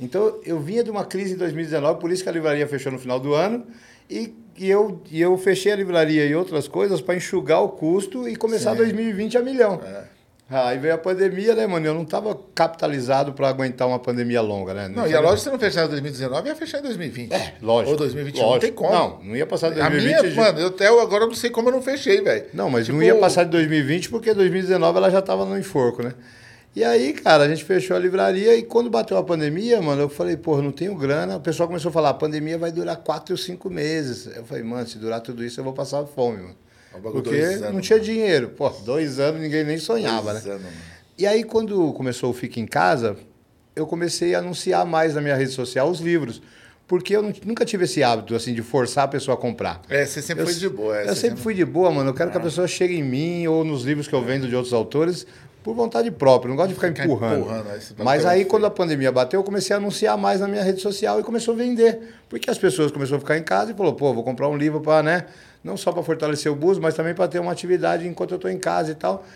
Então, 0.00 0.38
eu 0.44 0.60
vinha 0.60 0.84
de 0.84 0.90
uma 0.90 1.04
crise 1.04 1.34
em 1.34 1.36
2019, 1.36 2.00
por 2.00 2.10
isso 2.12 2.22
que 2.22 2.28
a 2.28 2.32
livraria 2.32 2.66
fechou 2.66 2.92
no 2.92 2.98
final 2.98 3.18
do 3.18 3.34
ano. 3.34 3.66
E, 4.08 4.34
e, 4.56 4.70
eu, 4.70 5.00
e 5.10 5.20
eu 5.20 5.36
fechei 5.36 5.72
a 5.72 5.76
livraria 5.76 6.24
e 6.26 6.34
outras 6.34 6.68
coisas 6.68 7.00
para 7.00 7.16
enxugar 7.16 7.62
o 7.62 7.68
custo 7.70 8.28
e 8.28 8.36
começar 8.36 8.70
Sim. 8.72 8.78
2020 8.78 9.38
a 9.38 9.42
milhão. 9.42 9.80
É. 9.84 10.16
Aí 10.48 10.78
veio 10.78 10.94
a 10.94 10.98
pandemia, 10.98 11.56
né, 11.56 11.66
mano? 11.66 11.84
Eu 11.84 11.92
não 11.92 12.04
tava 12.04 12.38
capitalizado 12.54 13.32
para 13.32 13.48
aguentar 13.48 13.88
uma 13.88 13.98
pandemia 13.98 14.40
longa, 14.40 14.72
né? 14.72 14.86
Não, 14.88 15.04
e 15.04 15.12
a 15.12 15.18
loja, 15.18 15.38
se 15.42 15.50
não 15.50 15.58
fechar 15.58 15.86
em 15.86 15.88
2019, 15.88 16.48
ia 16.48 16.54
fechar 16.54 16.78
em 16.78 16.82
2020. 16.82 17.32
É, 17.32 17.54
lógico. 17.60 17.90
Ou 17.90 17.96
2021, 17.96 18.40
não 18.40 18.48
lógico. 18.50 18.64
tem 18.66 18.72
como. 18.72 18.92
Não, 18.92 19.24
não 19.24 19.36
ia 19.36 19.44
passar 19.44 19.70
de 19.72 19.80
A 19.80 19.88
2020. 19.88 20.22
minha, 20.22 20.34
mano, 20.36 20.60
eu 20.60 20.68
até 20.68 20.86
eu 20.88 21.00
agora 21.00 21.26
não 21.26 21.34
sei 21.34 21.50
como 21.50 21.68
eu 21.68 21.72
não 21.72 21.82
fechei, 21.82 22.20
velho. 22.20 22.44
Não, 22.54 22.70
mas 22.70 22.86
Tipo, 22.86 22.96
não 22.96 23.04
ia 23.04 23.16
passar 23.16 23.42
de 23.42 23.50
2020 23.50 24.08
porque 24.08 24.32
2019 24.32 24.96
ela 24.98 25.10
já 25.10 25.18
estava 25.18 25.44
no 25.44 25.58
enforco, 25.58 26.04
né? 26.04 26.12
E 26.76 26.84
aí, 26.84 27.14
cara, 27.14 27.44
a 27.44 27.48
gente 27.48 27.64
fechou 27.64 27.96
a 27.96 27.98
livraria 27.98 28.54
e 28.54 28.62
quando 28.62 28.90
bateu 28.90 29.16
a 29.16 29.22
pandemia, 29.24 29.80
mano, 29.80 30.02
eu 30.02 30.08
falei, 30.10 30.36
porra, 30.36 30.60
não 30.60 30.70
tenho 30.70 30.94
grana. 30.94 31.36
O 31.36 31.40
pessoal 31.40 31.66
começou 31.66 31.88
a 31.88 31.92
falar, 31.92 32.10
a 32.10 32.14
pandemia 32.14 32.58
vai 32.58 32.70
durar 32.70 32.96
quatro 32.98 33.32
ou 33.32 33.38
cinco 33.38 33.70
meses. 33.70 34.26
Eu 34.36 34.44
falei, 34.44 34.62
mano, 34.62 34.86
se 34.86 34.98
durar 34.98 35.22
tudo 35.22 35.42
isso, 35.42 35.58
eu 35.58 35.64
vou 35.64 35.72
passar 35.72 36.04
fome, 36.04 36.42
mano. 36.42 36.56
É 36.94 36.98
Porque 36.98 37.34
anos, 37.34 37.72
não 37.72 37.80
tinha 37.80 37.98
dinheiro. 37.98 38.50
Pô, 38.50 38.68
dois 38.68 39.18
anos 39.18 39.40
ninguém 39.40 39.64
nem 39.64 39.78
sonhava, 39.78 40.32
Dois 40.32 40.44
né? 40.44 40.50
anos, 40.52 40.64
mano. 40.64 40.76
E 41.18 41.26
aí, 41.26 41.44
quando 41.44 41.92
começou 41.94 42.28
o 42.30 42.34
Fica 42.34 42.60
em 42.60 42.66
Casa, 42.66 43.16
eu 43.74 43.86
comecei 43.86 44.34
a 44.34 44.40
anunciar 44.40 44.84
mais 44.84 45.14
na 45.14 45.22
minha 45.22 45.34
rede 45.34 45.52
social 45.52 45.88
os 45.88 46.00
livros. 46.00 46.42
Porque 46.86 47.16
eu 47.16 47.22
não- 47.22 47.32
nunca 47.44 47.64
tive 47.64 47.84
esse 47.84 48.02
hábito, 48.02 48.34
assim, 48.34 48.52
de 48.54 48.62
forçar 48.62 49.04
a 49.04 49.08
pessoa 49.08 49.34
a 49.34 49.40
comprar. 49.40 49.80
É, 49.88 50.04
você 50.06 50.20
sempre 50.22 50.42
Eu 50.44 50.46
foi 50.46 50.54
de 50.54 50.68
boa. 50.68 50.96
é, 50.96 51.02
eu 51.04 51.08
você 51.08 51.14
sempre 51.22 51.40
fui 51.40 51.54
de 51.54 51.64
boa, 51.64 51.90
mano. 51.90 52.10
Eu 52.10 52.14
quero 52.14 52.30
que 52.30 52.36
a 52.36 52.40
pessoa 52.40 52.68
chegue 52.68 52.94
em 52.96 53.02
mim 53.02 53.46
ou 53.48 53.64
nos 53.64 53.82
livros 53.82 54.06
que 54.06 54.14
eu 54.14 54.22
vendo 54.22 54.46
de 54.46 54.54
outros 54.54 54.72
autores 54.74 55.26
por 55.66 55.74
vontade 55.74 56.12
própria. 56.12 56.48
Não 56.48 56.54
gosto 56.54 56.68
de 56.68 56.74
ficar 56.76 56.86
Ficar 56.86 57.04
empurrando. 57.06 57.40
empurrando, 57.40 57.76
esse 57.76 57.88
bagulho 57.92 58.04
Mas 58.04 58.24
aí, 58.24 58.44
quando 58.44 58.66
a 58.66 58.70
pandemia 58.70 59.10
bateu, 59.10 59.40
eu 59.40 59.42
comecei 59.42 59.74
a 59.74 59.80
anunciar 59.80 60.16
mais 60.16 60.38
na 60.40 60.46
minha 60.46 60.62
rede 60.62 60.80
social 60.80 61.18
e 61.18 61.24
começou 61.24 61.54
a 61.54 61.56
vender. 61.56 62.14
Porque 62.28 62.48
as 62.48 62.56
pessoas 62.56 62.92
começaram 62.92 63.16
a 63.16 63.20
ficar 63.20 63.36
em 63.36 63.42
casa 63.42 63.72
e 63.72 63.74
falou, 63.74 63.92
pô, 63.92 64.14
vou 64.14 64.22
comprar 64.22 64.48
um 64.48 64.56
livro 64.56 64.80
para, 64.80 65.02
né? 65.02 65.26
Não 65.64 65.76
só 65.76 65.90
para 65.90 66.04
fortalecer 66.04 66.52
o 66.52 66.54
bus, 66.54 66.78
mas 66.78 66.94
também 66.94 67.14
para 67.14 67.26
ter 67.26 67.40
uma 67.40 67.50
atividade 67.50 68.06
enquanto 68.06 68.30
eu 68.30 68.36
estou 68.36 68.48
em 68.48 68.58
casa 68.60 68.92
e 68.92 68.94
tal. 68.94 69.26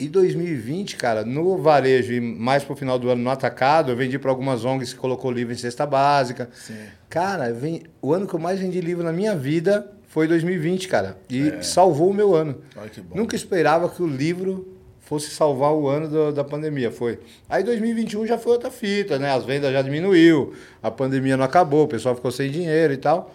E 0.00 0.08
2020, 0.08 0.96
cara, 0.96 1.24
no 1.24 1.56
varejo 1.58 2.12
e 2.12 2.20
mais 2.20 2.64
pro 2.64 2.74
final 2.74 2.98
do 2.98 3.08
ano 3.08 3.22
no 3.22 3.30
atacado, 3.30 3.92
eu 3.92 3.96
vendi 3.96 4.18
para 4.18 4.32
algumas 4.32 4.64
ONGs 4.64 4.92
que 4.94 4.98
colocou 4.98 5.30
livro 5.30 5.52
em 5.54 5.56
cesta 5.56 5.86
básica. 5.86 6.48
Sim. 6.52 6.74
Cara, 7.08 7.52
vem, 7.52 7.84
o 8.02 8.12
ano 8.12 8.26
que 8.26 8.34
eu 8.34 8.40
mais 8.40 8.58
vendi 8.58 8.80
livro 8.80 9.04
na 9.04 9.12
minha 9.12 9.36
vida 9.36 9.92
foi 10.08 10.26
2020, 10.26 10.88
cara. 10.88 11.16
E 11.30 11.50
É. 11.50 11.62
salvou 11.62 12.10
o 12.10 12.14
meu 12.14 12.34
ano. 12.34 12.56
Olha 12.76 12.90
que 12.90 13.00
bom. 13.00 13.14
Nunca 13.16 13.36
esperava 13.36 13.88
que 13.88 14.02
o 14.02 14.06
livro 14.08 14.77
fosse 15.08 15.30
salvar 15.30 15.72
o 15.72 15.88
ano 15.88 16.06
do- 16.06 16.32
da 16.32 16.44
pandemia, 16.44 16.90
foi. 16.90 17.18
Aí 17.48 17.64
2021 17.64 18.26
já 18.26 18.36
foi 18.36 18.52
outra 18.52 18.70
fita, 18.70 19.18
né? 19.18 19.32
As 19.32 19.42
vendas 19.44 19.72
já 19.72 19.80
diminuiu, 19.80 20.52
a 20.82 20.90
pandemia 20.90 21.34
não 21.36 21.44
acabou, 21.44 21.84
o 21.84 21.88
pessoal 21.88 22.14
ficou 22.14 22.30
sem 22.30 22.50
dinheiro 22.50 22.92
e 22.92 22.96
tal. 22.98 23.34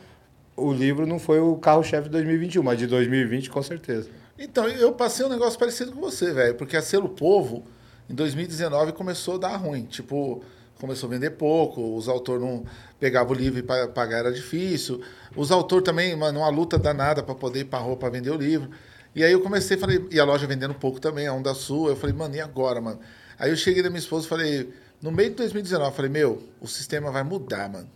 O 0.56 0.72
livro 0.72 1.08
não 1.08 1.18
foi 1.18 1.40
o 1.40 1.56
carro-chefe 1.56 2.04
de 2.04 2.10
2021, 2.12 2.62
mas 2.62 2.78
de 2.78 2.86
2020 2.86 3.50
com 3.50 3.64
certeza. 3.64 4.08
Então, 4.38 4.68
eu 4.68 4.92
passei 4.94 5.26
um 5.26 5.30
negócio 5.30 5.58
parecido 5.58 5.92
com 5.92 6.00
você, 6.00 6.32
velho. 6.32 6.54
Porque 6.56 6.78
a 6.78 6.82
Selo 6.82 7.10
Povo, 7.10 7.64
em 8.08 8.14
2019, 8.14 8.92
começou 8.92 9.36
a 9.36 9.38
dar 9.40 9.56
ruim. 9.58 9.84
Tipo, 9.86 10.44
começou 10.80 11.08
a 11.08 11.12
vender 11.14 11.32
pouco, 11.32 11.96
os 11.96 12.08
autores 12.08 12.42
não 12.44 12.64
pegavam 13.00 13.32
o 13.36 13.36
livro 13.36 13.60
e 13.60 13.64
pa- 13.64 13.88
pagar 13.88 14.20
era 14.20 14.32
difícil. 14.32 15.02
Os 15.36 15.52
autores 15.52 15.84
também, 15.86 16.16
mano, 16.16 16.40
uma 16.40 16.50
luta 16.50 16.78
danada 16.78 17.24
para 17.24 17.34
poder 17.34 17.62
ir 17.62 17.66
pra 17.66 17.80
rua 17.80 17.96
pra 17.98 18.10
vender 18.10 18.30
o 18.32 18.38
livro. 18.38 18.70
E 19.16 19.24
aí 19.24 19.32
eu 19.32 19.42
comecei, 19.42 19.78
falei, 19.78 20.08
e 20.10 20.20
a 20.20 20.26
loja 20.26 20.48
vendendo 20.48 20.74
pouco 20.74 21.00
também, 21.00 21.28
a 21.28 21.34
Onda 21.34 21.54
Sul. 21.54 21.90
Eu 21.90 21.96
falei, 21.96 22.16
mano, 22.16 22.36
e 22.36 22.42
agora, 22.42 22.82
mano? 22.82 23.00
Aí 23.38 23.50
eu 23.50 23.56
cheguei 23.56 23.84
da 23.84 23.90
minha 23.90 24.00
esposa 24.00 24.26
e 24.26 24.30
falei, 24.30 24.74
no 25.02 25.12
meio 25.12 25.30
de 25.30 25.36
2019, 25.36 25.90
eu 25.90 25.96
falei, 25.96 26.12
meu, 26.12 26.44
o 26.60 26.68
sistema 26.68 27.12
vai 27.12 27.24
mudar, 27.24 27.70
mano. 27.70 27.90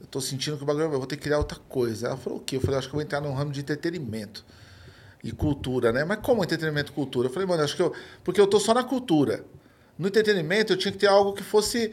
Eu 0.00 0.06
tô 0.06 0.20
sentindo 0.20 0.56
que 0.56 0.62
o 0.62 0.66
bagulho, 0.66 0.84
eu 0.84 0.90
vou 0.90 1.06
ter 1.06 1.16
que 1.16 1.22
criar 1.22 1.38
outra 1.38 1.58
coisa. 1.68 2.08
Ela 2.08 2.16
falou, 2.16 2.38
o 2.38 2.42
quê? 2.42 2.56
Eu 2.56 2.60
falei, 2.60 2.78
acho 2.78 2.88
que 2.88 2.94
eu 2.94 2.98
vou 2.98 3.02
entrar 3.02 3.20
num 3.20 3.32
ramo 3.32 3.50
de 3.50 3.60
entretenimento 3.60 4.44
e 5.24 5.32
cultura, 5.32 5.92
né? 5.92 6.04
Mas 6.04 6.20
como 6.20 6.44
entretenimento 6.44 6.92
e 6.92 6.94
cultura? 6.94 7.28
Eu 7.28 7.32
falei, 7.32 7.48
mano, 7.48 7.62
acho 7.62 7.74
que 7.74 7.82
eu. 7.82 7.92
Porque 8.22 8.40
eu 8.40 8.46
tô 8.46 8.60
só 8.60 8.72
na 8.72 8.84
cultura. 8.84 9.44
No 9.98 10.08
entretenimento, 10.08 10.72
eu 10.72 10.76
tinha 10.76 10.92
que 10.92 10.98
ter 10.98 11.06
algo 11.06 11.32
que 11.32 11.42
fosse. 11.42 11.92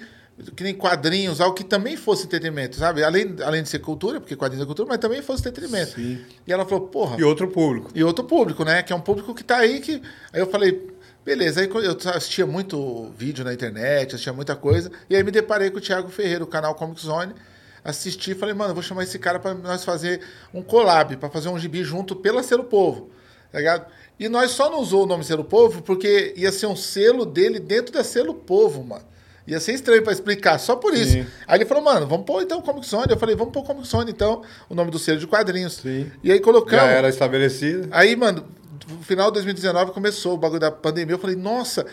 Que 0.56 0.64
nem 0.64 0.74
quadrinhos, 0.74 1.40
algo 1.40 1.56
que 1.56 1.64
também 1.64 1.96
fosse 1.96 2.26
entretenimento, 2.26 2.76
sabe? 2.76 3.04
Além, 3.04 3.36
além 3.44 3.62
de 3.62 3.70
ser 3.70 3.80
cultura, 3.80 4.20
porque 4.20 4.36
quadrinhos 4.36 4.64
é 4.64 4.66
cultura, 4.66 4.90
mas 4.90 4.98
também 4.98 5.22
fosse 5.22 5.42
entretenimento. 5.42 5.94
Sim. 5.94 6.22
E 6.48 6.52
ela 6.52 6.66
falou, 6.66 6.88
porra. 6.88 7.18
E 7.20 7.24
outro 7.24 7.48
público. 7.48 7.92
E 7.94 8.04
outro 8.04 8.24
público, 8.26 8.66
né? 8.66 8.82
Que 8.82 8.92
é 8.92 8.96
um 8.96 9.02
público 9.02 9.36
que 9.36 9.44
tá 9.44 9.58
aí 9.58 9.80
que. 9.80 10.02
Aí 10.34 10.42
eu 10.42 10.48
falei, 10.48 10.90
beleza. 11.24 11.62
Aí 11.62 11.70
eu 11.70 11.98
assistia 12.12 12.48
muito 12.48 13.12
vídeo 13.16 13.46
na 13.46 13.54
internet, 13.54 14.16
assistia 14.16 14.34
muita 14.34 14.56
coisa. 14.56 14.92
E 15.08 15.16
aí 15.16 15.24
me 15.24 15.30
deparei 15.30 15.70
com 15.70 15.78
o 15.78 15.82
Thiago 15.82 16.10
Ferreira, 16.10 16.44
o 16.44 16.48
canal 16.48 16.74
Comic 16.74 17.00
Zone. 17.00 17.36
Assisti 17.84 18.32
e 18.32 18.36
falei, 18.36 18.56
mano, 18.56 18.74
vou 18.74 18.82
chamar 18.82 19.04
esse 19.04 19.20
cara 19.20 19.40
pra 19.40 19.54
nós 19.54 19.84
fazer 19.84 20.22
um 20.52 20.64
collab, 20.64 21.16
pra 21.18 21.30
fazer 21.30 21.50
um 21.50 21.60
gibi 21.60 21.84
junto 21.84 22.16
pela 22.16 22.42
Selo 22.42 22.64
Povo. 22.64 23.12
Tá 23.52 23.60
ligado? 23.60 23.86
E 24.20 24.28
nós 24.28 24.50
só 24.52 24.70
não 24.70 24.80
usou 24.80 25.04
o 25.04 25.06
nome 25.06 25.24
Selo 25.24 25.44
Povo 25.44 25.84
porque 25.84 26.34
ia 26.36 26.52
ser 26.52 26.66
um 26.66 26.76
selo 26.76 27.24
dele 27.24 27.60
dentro 27.60 27.94
da 27.94 28.04
Selo 28.04 28.34
Povo, 28.34 28.84
mano. 28.84 29.13
Ia 29.46 29.60
ser 29.60 29.74
estranho 29.74 30.02
pra 30.02 30.14
explicar, 30.14 30.58
só 30.58 30.76
por 30.76 30.94
isso. 30.94 31.12
Sim. 31.12 31.26
Aí 31.46 31.58
ele 31.58 31.66
falou, 31.66 31.84
mano, 31.84 32.08
vamos 32.08 32.26
pôr 32.26 32.42
então 32.42 32.60
o 32.60 32.62
Comic 32.62 32.88
Zone. 32.88 33.08
Eu 33.10 33.18
falei, 33.18 33.36
vamos 33.36 33.52
pôr 33.52 33.60
o 33.60 33.64
Comic 33.64 33.88
Zone 33.88 34.12
então, 34.12 34.42
o 34.70 34.76
nome 34.76 34.90
do 34.90 34.98
selo 34.98 35.20
de 35.20 35.28
quadrinhos. 35.28 35.78
Sim. 35.78 36.10
E 36.24 36.32
aí 36.32 36.40
colocamos. 36.40 36.86
Já 36.86 36.92
era 36.92 37.10
estabelecido. 37.10 37.90
Aí, 37.92 38.16
mano, 38.16 38.46
no 38.90 39.04
final 39.04 39.28
de 39.28 39.34
2019 39.34 39.92
começou 39.92 40.36
o 40.36 40.38
bagulho 40.38 40.62
da 40.62 40.72
pandemia. 40.72 41.16
Eu 41.16 41.20
falei, 41.20 41.36
nossa. 41.36 41.86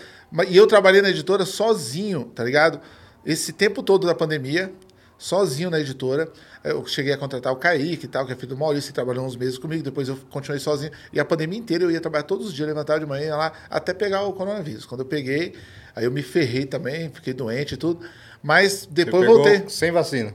E 0.49 0.57
eu 0.57 0.67
trabalhei 0.67 1.03
na 1.03 1.11
editora 1.11 1.45
sozinho, 1.45 2.31
tá 2.35 2.45
ligado? 2.45 2.81
Esse 3.27 3.53
tempo 3.53 3.83
todo 3.83 4.07
da 4.07 4.15
pandemia, 4.15 4.73
sozinho 5.21 5.71
na 5.71 5.79
editora. 5.79 6.33
Eu 6.65 6.85
cheguei 6.87 7.13
a 7.13 7.19
contratar 7.19 7.53
o 7.53 7.57
Kaique 7.57 8.07
e 8.07 8.09
tal, 8.09 8.27
que 8.27 8.33
é 8.33 8.35
filho 8.35 8.49
do 8.49 8.57
Maurício, 8.57 8.89
que 8.89 8.95
trabalhou 8.95 9.25
uns 9.25 9.37
meses 9.37 9.59
comigo. 9.59 9.83
Depois 9.83 10.09
eu 10.09 10.17
continuei 10.31 10.59
sozinho. 10.59 10.91
E 11.13 11.21
a 11.21 11.25
pandemia 11.25 11.59
inteira 11.59 11.85
eu 11.85 11.91
ia 11.91 12.01
trabalhar 12.01 12.25
todos 12.25 12.47
os 12.47 12.55
dias, 12.55 12.67
levantava 12.67 12.99
de 12.99 13.07
manhã 13.07 13.37
lá, 13.37 13.53
até 13.69 13.93
pegar 13.93 14.23
o 14.23 14.33
coronavírus. 14.33 14.87
Quando 14.87 15.03
eu 15.03 15.07
peguei, 15.07 15.55
aí 15.95 16.05
eu 16.05 16.11
me 16.11 16.23
ferrei 16.23 16.65
também, 16.65 17.11
fiquei 17.11 17.35
doente 17.35 17.75
e 17.75 17.77
tudo. 17.77 18.01
Mas 18.43 18.89
depois 18.91 19.23
eu 19.29 19.35
voltei. 19.35 19.69
Sem 19.69 19.93
vacina. 19.93 20.35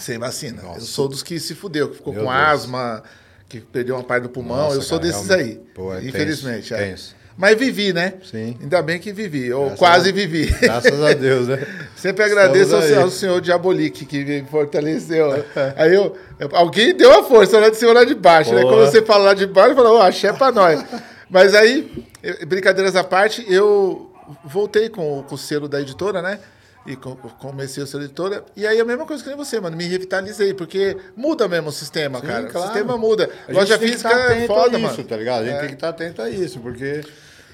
Sem 0.00 0.18
vacina. 0.18 0.62
Nossa. 0.62 0.80
Eu 0.80 0.84
sou 0.86 1.06
dos 1.06 1.22
que 1.22 1.38
se 1.38 1.54
fudeu, 1.54 1.90
que 1.90 1.96
ficou 1.96 2.14
Meu 2.14 2.24
com 2.24 2.30
Deus. 2.30 2.42
asma, 2.42 3.02
que 3.48 3.60
perdeu 3.60 3.94
uma 3.94 4.04
parte 4.04 4.22
do 4.22 4.30
pulmão. 4.30 4.56
Nossa, 4.56 4.76
eu 4.76 4.82
sou 4.82 4.98
cara, 4.98 5.12
desses 5.12 5.30
aí. 5.30 5.60
Pô, 5.74 5.92
é 5.92 5.96
tenso, 5.96 6.08
infelizmente. 6.08 6.72
é. 6.72 6.88
tenso. 6.88 7.21
Mas 7.36 7.58
vivi, 7.58 7.92
né? 7.92 8.14
Sim. 8.30 8.56
Ainda 8.60 8.82
bem 8.82 8.98
que 8.98 9.12
vivi. 9.12 9.52
Ou 9.52 9.62
Graças 9.64 9.78
quase 9.78 10.10
a- 10.10 10.12
vivi. 10.12 10.46
Graças 10.60 11.02
a 11.02 11.12
Deus, 11.14 11.48
né? 11.48 11.66
Sempre 11.96 12.24
agradeço 12.24 12.74
ao, 12.76 13.02
ao 13.02 13.10
senhor 13.10 13.40
Diabolique 13.40 14.04
que 14.04 14.24
me 14.24 14.42
fortaleceu. 14.44 15.44
Aí 15.76 15.94
eu, 15.94 16.16
alguém 16.52 16.94
deu 16.94 17.18
a 17.18 17.22
força 17.24 17.58
lá 17.58 17.68
de 17.70 17.76
cima 17.76 17.92
lá 17.92 18.04
de 18.04 18.14
baixo, 18.14 18.52
né? 18.54 18.60
Porra. 18.62 18.74
Quando 18.76 18.90
você 18.90 19.02
fala 19.02 19.24
lá 19.24 19.34
de 19.34 19.46
baixo, 19.46 19.74
fala, 19.74 19.92
ó, 19.92 20.02
axé 20.02 20.32
pra 20.32 20.52
nós. 20.52 20.84
Mas 21.30 21.54
aí, 21.54 22.04
eh, 22.22 22.44
brincadeiras 22.44 22.94
à 22.96 23.02
parte, 23.02 23.44
eu 23.50 24.12
voltei 24.44 24.88
com, 24.88 25.22
com 25.22 25.34
o 25.34 25.38
selo 25.38 25.68
da 25.68 25.80
editora, 25.80 26.20
né? 26.20 26.38
E 26.84 26.96
com- 26.96 27.14
comecei 27.16 27.86
selo 27.86 28.00
da 28.00 28.06
editora. 28.06 28.44
E 28.56 28.66
aí 28.66 28.80
a 28.80 28.84
mesma 28.84 29.06
coisa 29.06 29.22
que 29.22 29.28
nem 29.28 29.36
você, 29.38 29.60
mano. 29.60 29.76
Me 29.76 29.84
revitalizei, 29.86 30.52
porque 30.52 30.96
muda 31.16 31.46
mesmo 31.46 31.68
o 31.68 31.72
sistema, 31.72 32.20
Sim, 32.20 32.26
cara. 32.26 32.44
claro. 32.48 32.66
O 32.66 32.72
sistema 32.72 32.98
muda. 32.98 33.30
A 33.48 33.52
Loja 33.52 33.78
física 33.78 34.08
estar 34.10 34.36
é 34.36 34.46
foda, 34.46 34.76
a 34.76 34.80
isso, 34.80 34.90
mano. 34.96 35.04
tá 35.08 35.16
ligado? 35.16 35.42
A 35.42 35.44
gente 35.44 35.54
É. 35.56 35.58
tem 35.60 35.68
que 35.68 35.74
estar 35.74 35.88
atento 35.90 36.20
a 36.22 36.28
isso, 36.28 36.58
porque 36.58 37.02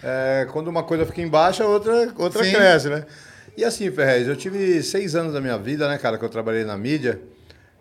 é, 0.03 0.47
quando 0.51 0.69
uma 0.69 0.83
coisa 0.83 1.05
fica 1.05 1.21
embaixo, 1.21 1.63
a 1.63 1.67
outra, 1.67 2.13
outra 2.17 2.43
Sim. 2.43 2.53
cresce, 2.53 2.89
né? 2.89 3.05
E 3.57 3.65
assim, 3.65 3.91
Ferrez, 3.91 4.27
eu 4.29 4.37
tive 4.37 4.83
seis 4.83 5.15
anos 5.15 5.33
da 5.35 5.41
minha 5.41 5.59
vida, 5.59 5.89
né, 5.89 5.99
cara, 5.99 6.17
que 6.17 6.25
eu 6.25 6.29
trabalhei 6.29 6.65
na 6.65 6.77
mídia, 6.79 7.21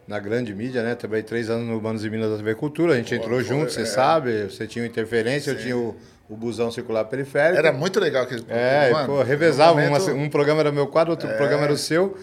na 0.08 0.20
grande 0.20 0.54
mídia, 0.54 0.82
né? 0.84 0.96
Trabalhei 0.96 1.24
três 1.24 1.50
anos 1.50 1.68
no 1.68 1.80
Manos 1.82 2.04
e 2.04 2.10
Minas 2.10 2.32
da 2.32 2.38
TV 2.38 2.56
Cultura, 2.56 2.94
a 2.94 2.98
gente 2.98 3.14
entrou 3.16 3.42
junto, 3.44 3.72
você 3.72 3.86
sabe, 3.86 4.46
você 4.50 4.66
tinha 4.68 4.86
interferência, 4.86 5.52
eu 5.52 5.58
tinha 5.58 5.78
o, 5.78 5.96
o 6.30 6.36
busão 6.36 6.70
circular 6.72 7.06
periférico. 7.06 7.58
Era 7.58 7.72
muito 7.72 8.00
legal 8.00 8.24
aquele 8.24 8.44
É, 8.50 8.92
mano, 8.92 9.08
pô, 9.08 9.24
revezava. 9.24 9.80
no 9.82 9.88
uma- 9.88 10.00
momento- 10.00 10.16
um 10.18 10.30
programa 10.30 10.60
era 10.62 10.72
meu 10.72 10.88
quadro, 10.88 11.12
outro 11.12 11.28
programa 11.36 11.64
era 11.64 11.74
o 11.74 11.78
seu. 11.78 12.18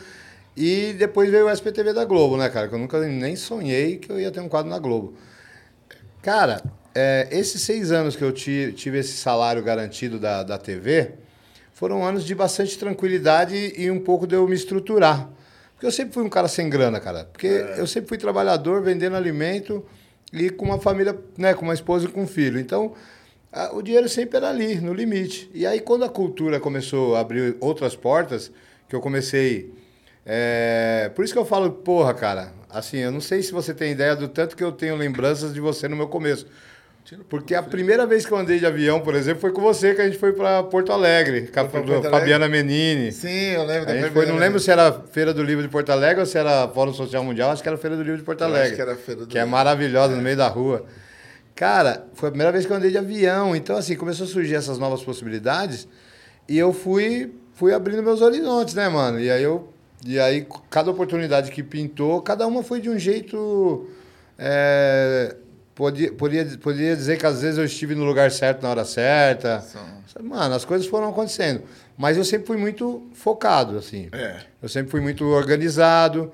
E 0.56 0.92
depois 0.98 1.30
veio 1.30 1.46
o 1.46 1.50
SPTV 1.50 1.92
da 1.92 2.04
Globo, 2.04 2.36
né, 2.36 2.48
cara? 2.48 2.68
Que 2.68 2.74
eu 2.74 2.78
nunca 2.78 3.00
nem 3.00 3.34
sonhei 3.34 3.96
que 3.98 4.10
eu 4.12 4.20
ia 4.20 4.30
ter 4.30 4.40
um 4.40 4.48
quadro 4.48 4.70
na 4.70 4.78
Globo. 4.78 5.14
Cara, 6.22 6.62
é, 6.94 7.28
esses 7.30 7.60
seis 7.62 7.90
anos 7.92 8.16
que 8.16 8.22
eu 8.22 8.32
ti- 8.32 8.72
tive 8.76 8.98
esse 8.98 9.12
salário 9.16 9.62
garantido 9.62 10.18
da, 10.18 10.42
da 10.42 10.56
TV 10.58 11.12
foram 11.72 12.04
anos 12.06 12.24
de 12.24 12.34
bastante 12.34 12.78
tranquilidade 12.78 13.72
e 13.76 13.90
um 13.90 13.98
pouco 14.00 14.26
de 14.26 14.34
eu 14.36 14.46
me 14.46 14.54
estruturar. 14.54 15.28
Porque 15.74 15.86
eu 15.86 15.90
sempre 15.90 16.14
fui 16.14 16.22
um 16.22 16.28
cara 16.28 16.46
sem 16.46 16.70
grana, 16.70 17.00
cara. 17.00 17.24
Porque 17.24 17.46
eu 17.76 17.86
sempre 17.86 18.08
fui 18.08 18.16
trabalhador, 18.18 18.80
vendendo 18.80 19.16
alimento 19.16 19.84
e 20.32 20.50
com 20.50 20.64
uma 20.66 20.78
família, 20.80 21.18
né, 21.36 21.52
com 21.52 21.62
uma 21.62 21.74
esposa 21.74 22.06
e 22.06 22.08
com 22.08 22.22
um 22.22 22.26
filho. 22.28 22.60
Então, 22.60 22.94
o 23.72 23.82
dinheiro 23.82 24.08
sempre 24.08 24.36
era 24.36 24.48
ali, 24.48 24.76
no 24.80 24.92
limite. 24.92 25.50
E 25.54 25.66
aí, 25.66 25.80
quando 25.80 26.04
a 26.04 26.08
cultura 26.08 26.58
começou 26.60 27.16
a 27.16 27.20
abrir 27.20 27.56
outras 27.60 27.94
portas, 27.96 28.50
que 28.88 28.94
eu 28.96 29.00
comecei. 29.00 29.72
é, 30.26 31.10
Por 31.14 31.24
isso 31.24 31.32
que 31.32 31.38
eu 31.38 31.44
falo, 31.44 31.70
porra, 31.70 32.12
cara, 32.14 32.52
assim, 32.70 32.98
eu 32.98 33.12
não 33.12 33.20
sei 33.20 33.42
se 33.42 33.52
você 33.52 33.72
tem 33.74 33.92
ideia 33.92 34.14
do 34.16 34.28
tanto 34.28 34.56
que 34.56 34.64
eu 34.64 34.72
tenho 34.72 34.96
lembranças 34.96 35.52
de 35.54 35.60
você 35.60 35.88
no 35.88 35.96
meu 35.96 36.08
começo. 36.08 36.46
Porque 37.28 37.54
a 37.54 37.62
primeira 37.62 38.06
vez 38.06 38.24
que 38.24 38.32
eu 38.32 38.38
andei 38.38 38.58
de 38.58 38.64
avião, 38.64 38.98
por 38.98 39.14
exemplo, 39.14 39.38
foi 39.42 39.52
com 39.52 39.60
você 39.60 39.94
que 39.94 40.00
a 40.00 40.06
gente 40.06 40.16
foi 40.16 40.32
para 40.32 40.62
Porto 40.62 40.90
Alegre, 40.90 41.48
com 41.52 41.60
a 41.60 41.68
Fabiana 41.68 42.48
Menini. 42.48 43.12
Sim, 43.12 43.28
eu 43.50 43.64
lembro 43.64 43.90
A 43.90 43.94
gente 43.94 44.10
foi, 44.10 44.24
não 44.24 44.36
lembro 44.36 44.58
se 44.58 44.70
era 44.70 44.90
Feira 45.12 45.34
do 45.34 45.42
Livro 45.42 45.62
de 45.62 45.68
Porto 45.68 45.90
Alegre 45.92 46.20
ou 46.20 46.26
se 46.26 46.38
era 46.38 46.66
Fórum 46.68 46.94
Social 46.94 47.22
Mundial, 47.22 47.50
acho 47.50 47.62
que 47.62 47.68
era 47.68 47.76
Feira 47.76 47.94
do 47.94 48.02
Livro 48.02 48.16
de 48.16 48.24
Porto 48.24 48.40
Eu 48.40 48.46
acho 48.46 48.56
Alegre. 48.56 48.76
que 48.76 48.80
era 48.82 48.96
Feira 48.96 49.20
do 49.20 49.26
Que 49.26 49.36
é 49.36 49.42
Livro. 49.42 49.52
maravilhosa, 49.52 50.16
no 50.16 50.22
meio 50.22 50.36
da 50.36 50.48
rua. 50.48 50.86
Cara, 51.54 52.06
foi 52.14 52.28
a 52.28 52.32
primeira 52.32 52.50
vez 52.52 52.66
que 52.66 52.72
eu 52.72 52.76
andei 52.76 52.90
de 52.90 52.98
avião. 52.98 53.54
Então, 53.54 53.76
assim, 53.76 53.94
começou 53.96 54.26
a 54.26 54.28
surgir 54.28 54.54
essas 54.56 54.78
novas 54.78 55.02
possibilidades 55.02 55.86
e 56.48 56.58
eu 56.58 56.72
fui, 56.72 57.32
fui 57.54 57.72
abrindo 57.72 58.02
meus 58.02 58.20
horizontes, 58.20 58.74
né, 58.74 58.88
mano? 58.88 59.20
E 59.20 59.30
aí 59.30 59.42
eu. 59.42 59.68
E 60.06 60.18
aí, 60.20 60.46
cada 60.68 60.90
oportunidade 60.90 61.50
que 61.50 61.62
pintou, 61.62 62.20
cada 62.20 62.46
uma 62.46 62.62
foi 62.62 62.80
de 62.80 62.90
um 62.90 62.98
jeito. 62.98 63.88
é, 64.38 65.34
podia, 65.74 66.12
podia, 66.12 66.44
podia 66.60 66.94
dizer 66.94 67.16
que 67.18 67.24
às 67.24 67.40
vezes 67.40 67.56
eu 67.58 67.64
estive 67.64 67.94
no 67.94 68.04
lugar 68.04 68.30
certo 68.30 68.62
na 68.62 68.68
hora 68.70 68.84
certa. 68.84 69.60
São- 69.60 69.94
Mano, 70.22 70.54
as 70.54 70.64
coisas 70.64 70.86
foram 70.86 71.08
acontecendo. 71.08 71.62
Mas 71.96 72.16
eu 72.16 72.24
sempre 72.24 72.46
fui 72.46 72.56
muito 72.56 73.02
focado, 73.14 73.78
assim. 73.78 74.08
É. 74.12 74.40
Eu 74.62 74.68
sempre 74.68 74.90
fui 74.90 75.00
muito 75.00 75.24
organizado. 75.24 76.30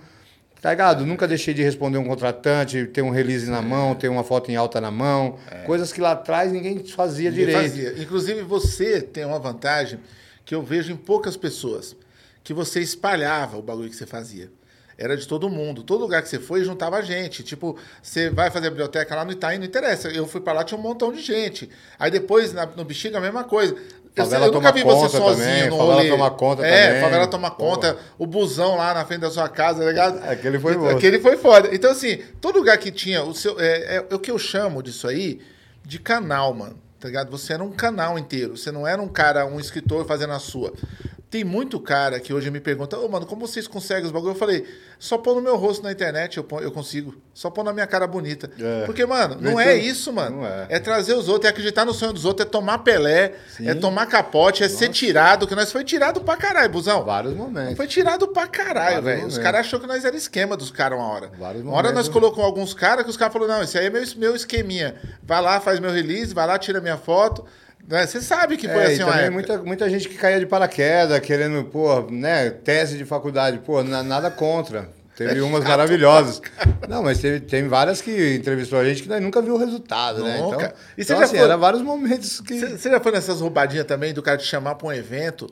Tá 0.60 0.70
ligado? 0.70 1.06
Nunca 1.06 1.26
deixei 1.26 1.54
de 1.54 1.62
responder 1.62 1.96
um 1.98 2.04
contratante, 2.04 2.86
ter 2.86 3.00
um 3.02 3.10
release 3.10 3.48
na 3.50 3.62
mão, 3.62 3.94
ter 3.94 4.08
uma 4.08 4.22
foto 4.22 4.50
em 4.50 4.56
alta 4.56 4.80
na 4.80 4.90
mão. 4.90 5.38
Coisas 5.64 5.92
que 5.92 6.00
lá 6.00 6.12
atrás 6.12 6.52
ninguém 6.52 6.84
fazia 6.84 7.30
Ninguém 7.30 7.46
direito. 7.46 7.62
fazia. 7.70 7.94
Inclusive, 8.02 8.42
você 8.42 9.00
tem 9.00 9.24
uma 9.24 9.38
vantagem 9.38 9.98
que 10.44 10.54
eu 10.54 10.62
vejo 10.62 10.92
em 10.92 10.96
poucas 10.96 11.36
pessoas. 11.36 11.96
Que 12.44 12.52
você 12.52 12.80
espalhava 12.80 13.56
o 13.56 13.62
bagulho 13.62 13.88
que 13.88 13.96
você 13.96 14.06
fazia. 14.06 14.50
Era 14.98 15.16
de 15.16 15.26
todo 15.26 15.48
mundo. 15.48 15.82
Todo 15.82 16.02
lugar 16.02 16.20
que 16.22 16.28
você 16.28 16.38
foi, 16.38 16.62
juntava 16.62 17.02
gente. 17.02 17.42
Tipo, 17.42 17.74
você 18.02 18.28
vai 18.28 18.50
fazer 18.50 18.66
a 18.66 18.70
biblioteca 18.70 19.14
lá 19.14 19.24
no 19.24 19.32
Itaim, 19.32 19.56
não 19.58 19.64
interessa. 19.64 20.08
Eu 20.10 20.26
fui 20.26 20.42
pra 20.42 20.52
lá, 20.52 20.62
tinha 20.62 20.76
um 20.78 20.82
montão 20.82 21.10
de 21.10 21.22
gente. 21.22 21.70
Aí 21.98 22.10
depois, 22.10 22.52
na- 22.52 22.66
no 22.66 22.84
Bexiga, 22.84 23.16
a 23.16 23.20
mesma 23.20 23.44
coisa. 23.44 23.74
Eu, 24.14 24.24
Favela 24.24 24.46
eu 24.46 24.52
nunca 24.52 24.72
vi 24.72 24.82
você 24.82 25.16
sozinho 25.16 25.46
também, 25.46 25.70
no 25.70 25.76
favela 25.76 26.08
toma 26.08 26.30
conta 26.32 26.66
é, 26.66 26.86
também. 26.86 27.00
favela 27.00 27.26
toma 27.28 27.50
Porra. 27.50 27.70
conta. 27.70 27.96
O 28.18 28.26
busão 28.26 28.76
lá 28.76 28.92
na 28.92 29.04
frente 29.04 29.20
da 29.20 29.30
sua 29.30 29.48
casa, 29.48 29.80
tá 29.80 29.86
ligado? 29.86 30.28
Aquele 30.28 30.58
foi 30.58 30.76
bom. 30.76 30.88
Aquele 30.88 31.20
foi 31.20 31.36
foda. 31.36 31.68
Então, 31.72 31.90
assim, 31.90 32.18
todo 32.40 32.58
lugar 32.58 32.76
que 32.78 32.90
tinha 32.90 33.22
o 33.22 33.32
seu. 33.32 33.58
É, 33.60 33.96
é 33.96 34.14
o 34.14 34.18
que 34.18 34.30
eu 34.30 34.38
chamo 34.38 34.82
disso 34.82 35.06
aí 35.06 35.40
de 35.84 35.98
canal, 35.98 36.52
mano. 36.52 36.76
Tá 36.98 37.08
ligado? 37.08 37.30
Você 37.30 37.52
era 37.52 37.62
um 37.62 37.70
canal 37.70 38.18
inteiro. 38.18 38.56
Você 38.56 38.70
não 38.70 38.86
era 38.86 39.00
um 39.00 39.08
cara, 39.08 39.46
um 39.46 39.58
escritor 39.58 40.04
fazendo 40.04 40.32
a 40.32 40.38
sua. 40.38 40.72
Tem 41.30 41.44
muito 41.44 41.78
cara 41.78 42.18
que 42.18 42.34
hoje 42.34 42.50
me 42.50 42.58
pergunta, 42.58 42.98
ô, 42.98 43.08
mano, 43.08 43.24
como 43.24 43.46
vocês 43.46 43.68
conseguem 43.68 44.04
os 44.04 44.10
bagulho? 44.10 44.32
Eu 44.32 44.34
falei, 44.34 44.66
só 44.98 45.16
pôr 45.16 45.36
no 45.36 45.40
meu 45.40 45.56
rosto 45.56 45.80
na 45.84 45.92
internet, 45.92 46.36
eu, 46.38 46.42
pon- 46.42 46.58
eu 46.58 46.72
consigo. 46.72 47.14
Só 47.32 47.48
pôr 47.48 47.62
na 47.62 47.72
minha 47.72 47.86
cara 47.86 48.04
bonita. 48.04 48.50
É. 48.58 48.84
Porque, 48.84 49.06
mano, 49.06 49.36
não 49.40 49.60
é 49.60 49.76
isso, 49.76 50.12
mano. 50.12 50.44
é. 50.44 50.66
É 50.68 50.78
trazer 50.80 51.14
os 51.14 51.28
outros, 51.28 51.46
é 51.46 51.50
acreditar 51.50 51.84
no 51.84 51.94
sonho 51.94 52.12
dos 52.12 52.24
outros, 52.24 52.44
é 52.44 52.50
tomar 52.50 52.78
Pelé, 52.78 53.34
Sim. 53.56 53.68
é 53.68 53.74
tomar 53.76 54.06
capote, 54.06 54.64
é 54.64 54.68
ser 54.68 54.88
tirado, 54.88 55.46
que 55.46 55.54
nós 55.54 55.70
foi 55.70 55.84
tirado 55.84 56.20
pra 56.20 56.36
caralho, 56.36 56.68
busão. 56.68 57.04
Vários 57.04 57.32
momentos. 57.36 57.76
Foi 57.76 57.86
tirado 57.86 58.26
pra 58.26 58.48
caralho, 58.48 59.00
velho. 59.00 59.26
Os 59.26 59.38
caras 59.38 59.60
achou 59.60 59.78
que 59.78 59.86
nós 59.86 60.04
era 60.04 60.16
esquema 60.16 60.56
dos 60.56 60.72
caras 60.72 60.98
uma 60.98 61.06
hora. 61.06 61.30
Vários 61.38 61.62
uma 61.62 61.74
hora 61.74 61.92
nós 61.92 62.08
colocamos 62.08 62.44
alguns 62.44 62.74
caras 62.74 63.04
que 63.04 63.10
os 63.10 63.16
caras 63.16 63.32
falaram, 63.32 63.54
não, 63.54 63.62
esse 63.62 63.78
aí 63.78 63.86
é 63.86 63.90
meu, 63.90 64.02
meu 64.16 64.34
esqueminha. 64.34 64.96
Vai 65.22 65.40
lá, 65.40 65.60
faz 65.60 65.78
meu 65.78 65.92
release, 65.92 66.34
vai 66.34 66.44
lá, 66.44 66.58
tira 66.58 66.80
minha 66.80 66.98
foto. 66.98 67.44
Né? 67.88 68.06
Você 68.06 68.20
sabe 68.20 68.56
que 68.56 68.68
foi 68.68 68.82
É, 68.82 68.86
assim 68.86 69.02
uma 69.02 69.12
também 69.12 69.30
muita, 69.30 69.58
muita 69.58 69.90
gente 69.90 70.08
que 70.08 70.16
caía 70.16 70.38
de 70.38 70.46
paraquedas, 70.46 71.18
querendo, 71.20 71.64
pô, 71.64 72.02
né, 72.10 72.50
tese 72.50 72.96
de 72.96 73.04
faculdade, 73.04 73.58
pô, 73.58 73.82
na- 73.82 74.02
nada 74.02 74.30
contra. 74.30 74.88
Teve 75.16 75.38
É 75.38 75.42
umas 75.42 75.60
chato 75.60 75.68
maravilhosas. 75.70 76.40
Não, 76.88 77.02
mas 77.02 77.18
teve, 77.18 77.40
tem 77.40 77.68
várias 77.68 78.00
que 78.00 78.36
entrevistou 78.36 78.78
a 78.78 78.84
gente 78.84 79.02
que 79.02 79.08
nós 79.08 79.20
nunca 79.20 79.42
viu 79.42 79.54
o 79.54 79.58
resultado, 79.58 80.22
né? 80.24 80.36
Então, 80.38 80.52
Nunca. 80.52 80.74
E 80.96 81.04
você 81.04 81.12
então 81.12 81.18
já 81.18 81.24
assim, 81.24 81.36
foi- 81.36 81.44
era 81.44 81.56
vários 81.58 81.82
momentos 81.82 82.40
que... 82.40 82.58
Você 82.58 82.78
você 82.78 82.90
já 82.90 83.00
foi 83.00 83.12
nessas 83.12 83.40
roubadinhas 83.40 83.84
também 83.86 84.14
do 84.14 84.22
cara 84.22 84.38
te 84.38 84.46
chamar 84.46 84.76
pra 84.76 84.86
um 84.88 84.92
evento 84.92 85.46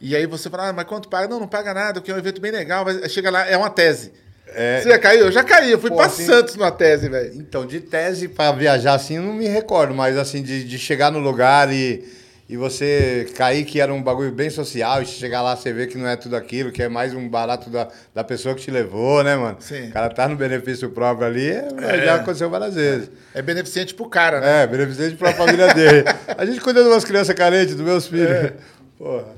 e 0.00 0.14
aí 0.14 0.26
você 0.26 0.50
fala, 0.50 0.68
ah, 0.68 0.72
mas 0.74 0.84
quanto 0.84 1.08
paga? 1.08 1.26
Não, 1.28 1.40
não 1.40 1.48
paga 1.48 1.72
nada, 1.72 1.94
porque 1.94 2.10
é 2.10 2.14
um 2.14 2.18
evento 2.18 2.40
bem 2.42 2.50
legal. 2.52 2.84
Mas 2.84 3.10
chega 3.10 3.30
lá, 3.30 3.46
é 3.48 3.56
uma 3.56 3.70
tese. 3.70 4.12
É. 4.54 4.80
Você 4.82 4.88
já 4.88 4.98
caiu? 4.98 5.26
Eu 5.26 5.32
já 5.32 5.42
caí, 5.42 5.70
eu 5.72 5.78
fui 5.78 5.90
Pô, 5.90 5.96
pra 5.96 6.06
assim- 6.06 6.24
Santos 6.24 6.54
numa 6.56 6.70
tese, 6.70 7.08
velho. 7.08 7.32
Então, 7.34 7.66
de 7.66 7.80
tese 7.80 8.28
para 8.28 8.52
viajar 8.52 8.94
assim, 8.94 9.16
eu 9.16 9.22
não 9.22 9.32
me 9.34 9.48
recordo, 9.48 9.94
mas 9.94 10.16
assim, 10.16 10.42
de, 10.42 10.64
de 10.64 10.78
chegar 10.78 11.10
no 11.10 11.18
lugar 11.18 11.72
e, 11.72 12.04
e 12.48 12.56
você 12.56 13.26
cair 13.36 13.64
que 13.64 13.80
era 13.80 13.92
um 13.92 14.00
bagulho 14.00 14.30
bem 14.30 14.48
social, 14.48 15.02
e 15.02 15.06
chegar 15.06 15.42
lá 15.42 15.56
você 15.56 15.72
vê 15.72 15.86
que 15.88 15.98
não 15.98 16.06
é 16.06 16.14
tudo 16.16 16.36
aquilo, 16.36 16.70
que 16.70 16.80
é 16.82 16.88
mais 16.88 17.12
um 17.12 17.28
barato 17.28 17.68
da, 17.68 17.88
da 18.14 18.22
pessoa 18.22 18.54
que 18.54 18.62
te 18.62 18.70
levou, 18.70 19.22
né, 19.24 19.34
mano? 19.34 19.56
Sim. 19.58 19.88
O 19.88 19.92
cara 19.92 20.08
tá 20.10 20.28
no 20.28 20.36
benefício 20.36 20.88
próprio 20.90 21.26
ali, 21.26 21.50
é, 21.50 22.04
já 22.04 22.14
aconteceu 22.14 22.48
várias 22.48 22.74
vezes. 22.76 23.10
É 23.34 23.42
beneficente 23.42 23.94
pro 23.94 24.08
cara, 24.08 24.40
né? 24.40 24.62
É, 24.62 24.66
beneficente 24.68 25.16
pra 25.16 25.32
família 25.34 25.74
dele. 25.74 26.04
A 26.38 26.46
gente 26.46 26.60
cuida 26.60 26.82
de 26.84 26.88
umas 26.88 27.04
crianças 27.04 27.34
carentes, 27.34 27.74
dos 27.74 27.84
meus 27.84 28.06
filhos. 28.06 28.30
É. 28.30 28.52
Porra. 28.96 29.34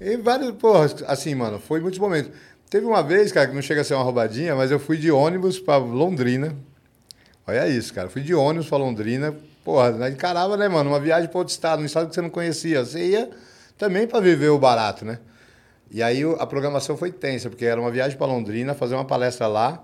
E 0.00 0.16
vários, 0.16 0.52
porra, 0.52 0.88
assim, 1.06 1.34
mano, 1.34 1.60
foi 1.60 1.80
muitos 1.80 1.98
momentos. 2.00 2.30
Teve 2.70 2.84
uma 2.84 3.02
vez, 3.02 3.32
cara, 3.32 3.46
que 3.46 3.54
não 3.54 3.62
chega 3.62 3.80
a 3.80 3.84
ser 3.84 3.94
uma 3.94 4.02
roubadinha, 4.02 4.54
mas 4.54 4.70
eu 4.70 4.78
fui 4.78 4.98
de 4.98 5.10
ônibus 5.10 5.58
pra 5.58 5.78
Londrina. 5.78 6.54
Olha 7.46 7.66
isso, 7.66 7.94
cara. 7.94 8.10
Fui 8.10 8.20
de 8.20 8.34
ônibus 8.34 8.68
pra 8.68 8.76
Londrina. 8.76 9.34
Porra, 9.64 9.90
nós 9.92 10.12
encarava, 10.12 10.54
né, 10.54 10.68
mano? 10.68 10.90
Uma 10.90 11.00
viagem 11.00 11.30
pra 11.30 11.38
outro 11.38 11.50
estado, 11.50 11.80
um 11.80 11.86
estado 11.86 12.08
que 12.08 12.14
você 12.14 12.20
não 12.20 12.28
conhecia. 12.28 12.84
Você 12.84 13.06
ia 13.06 13.30
também 13.78 14.06
pra 14.06 14.20
viver 14.20 14.50
o 14.50 14.58
barato, 14.58 15.02
né? 15.02 15.18
E 15.90 16.02
aí 16.02 16.22
a 16.38 16.46
programação 16.46 16.94
foi 16.94 17.10
tensa, 17.10 17.48
porque 17.48 17.64
era 17.64 17.80
uma 17.80 17.90
viagem 17.90 18.18
pra 18.18 18.26
Londrina, 18.26 18.74
fazer 18.74 18.94
uma 18.94 19.04
palestra 19.06 19.46
lá. 19.46 19.82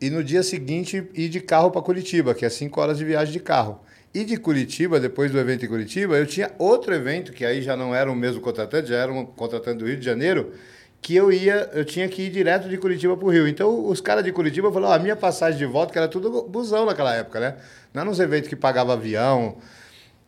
E 0.00 0.08
no 0.08 0.24
dia 0.24 0.42
seguinte 0.42 1.06
ir 1.12 1.28
de 1.28 1.40
carro 1.40 1.70
para 1.70 1.82
Curitiba, 1.82 2.34
que 2.34 2.46
é 2.46 2.48
cinco 2.48 2.80
horas 2.80 2.96
de 2.96 3.04
viagem 3.04 3.34
de 3.34 3.40
carro. 3.40 3.80
E 4.14 4.24
de 4.24 4.38
Curitiba, 4.38 4.98
depois 4.98 5.30
do 5.30 5.38
evento 5.38 5.66
em 5.66 5.68
Curitiba, 5.68 6.16
eu 6.16 6.26
tinha 6.26 6.50
outro 6.58 6.94
evento, 6.94 7.32
que 7.32 7.44
aí 7.44 7.60
já 7.60 7.76
não 7.76 7.94
era 7.94 8.10
o 8.10 8.16
mesmo 8.16 8.40
contratante, 8.40 8.88
já 8.88 8.96
era 8.96 9.12
um 9.12 9.26
contratante 9.26 9.78
do 9.78 9.86
Rio 9.86 9.98
de 9.98 10.04
Janeiro, 10.06 10.54
que 11.00 11.14
eu 11.14 11.32
ia, 11.32 11.70
eu 11.72 11.84
tinha 11.84 12.08
que 12.08 12.22
ir 12.22 12.30
direto 12.30 12.68
de 12.68 12.76
Curitiba 12.76 13.16
para 13.16 13.26
o 13.26 13.30
Rio. 13.30 13.48
Então 13.48 13.86
os 13.86 14.00
caras 14.00 14.24
de 14.24 14.32
Curitiba 14.32 14.72
falaram, 14.72 14.94
a 14.94 14.98
minha 14.98 15.16
passagem 15.16 15.58
de 15.58 15.66
volta, 15.66 15.92
que 15.92 15.98
era 15.98 16.08
tudo 16.08 16.42
busão 16.42 16.84
naquela 16.86 17.14
época, 17.14 17.40
né? 17.40 17.56
Não 17.94 18.02
eram 18.02 18.12
uns 18.12 18.20
eventos 18.20 18.48
que 18.48 18.56
pagava 18.56 18.92
avião. 18.92 19.56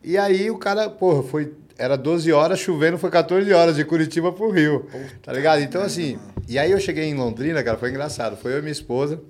E 0.03 0.17
aí 0.17 0.51
o 0.51 0.59
cara, 0.59 0.89
porra, 0.89 1.23
foi. 1.23 1.53
Era 1.77 1.97
12 1.97 2.31
horas, 2.31 2.59
chovendo, 2.59 2.99
foi 2.99 3.11
14 3.11 3.51
horas 3.55 3.77
de 3.77 3.85
Curitiba 3.85 4.33
pro 4.33 4.51
Rio. 4.51 4.87
tá 5.23 5.33
ligado? 5.33 5.63
Então, 5.63 5.83
assim. 5.83 6.19
E 6.47 6.59
aí 6.59 6.71
eu 6.71 6.79
cheguei 6.79 7.05
em 7.05 7.15
Londrina, 7.15 7.63
cara, 7.63 7.79
foi 7.79 7.91
engraçado. 7.91 8.37
Foi 8.37 8.53
eu 8.53 8.59
e 8.59 8.61
minha 8.61 8.73
esposa. 8.73 9.21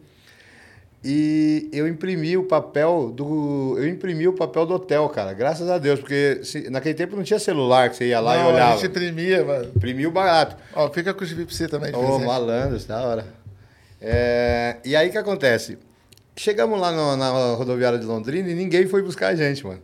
E 1.03 1.69
eu 1.73 1.89
imprimi 1.89 2.37
o 2.37 2.45
papel 2.45 3.11
do. 3.15 3.75
Eu 3.79 3.89
imprimi 3.89 4.29
o 4.29 4.35
papel 4.35 4.67
do 4.67 4.75
hotel, 4.75 5.09
cara. 5.09 5.33
Graças 5.33 5.71
a 5.71 5.79
Deus. 5.79 5.99
Porque 6.01 6.41
se- 6.45 6.69
naquele 6.69 6.95
tempo 6.95 7.17
não 7.17 7.23
tinha 7.23 7.39
celular 7.39 7.89
que 7.89 7.97
você 7.97 8.09
ia 8.09 8.21
lá 8.21 8.37
Não, 8.37 8.51
e 8.51 8.53
olhava. 8.53 8.75
a 8.75 8.77
gente 8.77 8.87
imprimia, 8.91 9.43
mano. 9.45 9.71
Imprimiu 9.75 10.11
barato. 10.11 10.57
Ó, 10.75 10.91
fica 10.91 11.15
com 11.15 11.23
o 11.25 11.27
gibi 11.27 11.47
pra 11.47 11.55
você 11.55 11.67
também. 11.69 11.95
Ô, 11.95 11.99
presente. 12.01 12.27
malandros, 12.27 12.85
da 12.85 13.01
hora. 13.03 13.25
É, 14.01 14.77
e 14.85 14.95
aí 14.95 15.09
o 15.09 15.13
que 15.13 15.17
acontece? 15.19 15.79
Chegamos 16.37 16.79
lá 16.79 16.93
no- 16.93 17.17
na 17.17 17.55
rodoviária 17.55 17.99
de 17.99 18.05
Londrina 18.05 18.49
e 18.51 18.55
ninguém 18.55 18.87
foi 18.87 19.03
buscar 19.03 19.29
a 19.29 19.35
gente, 19.35 19.67
mano. 19.67 19.81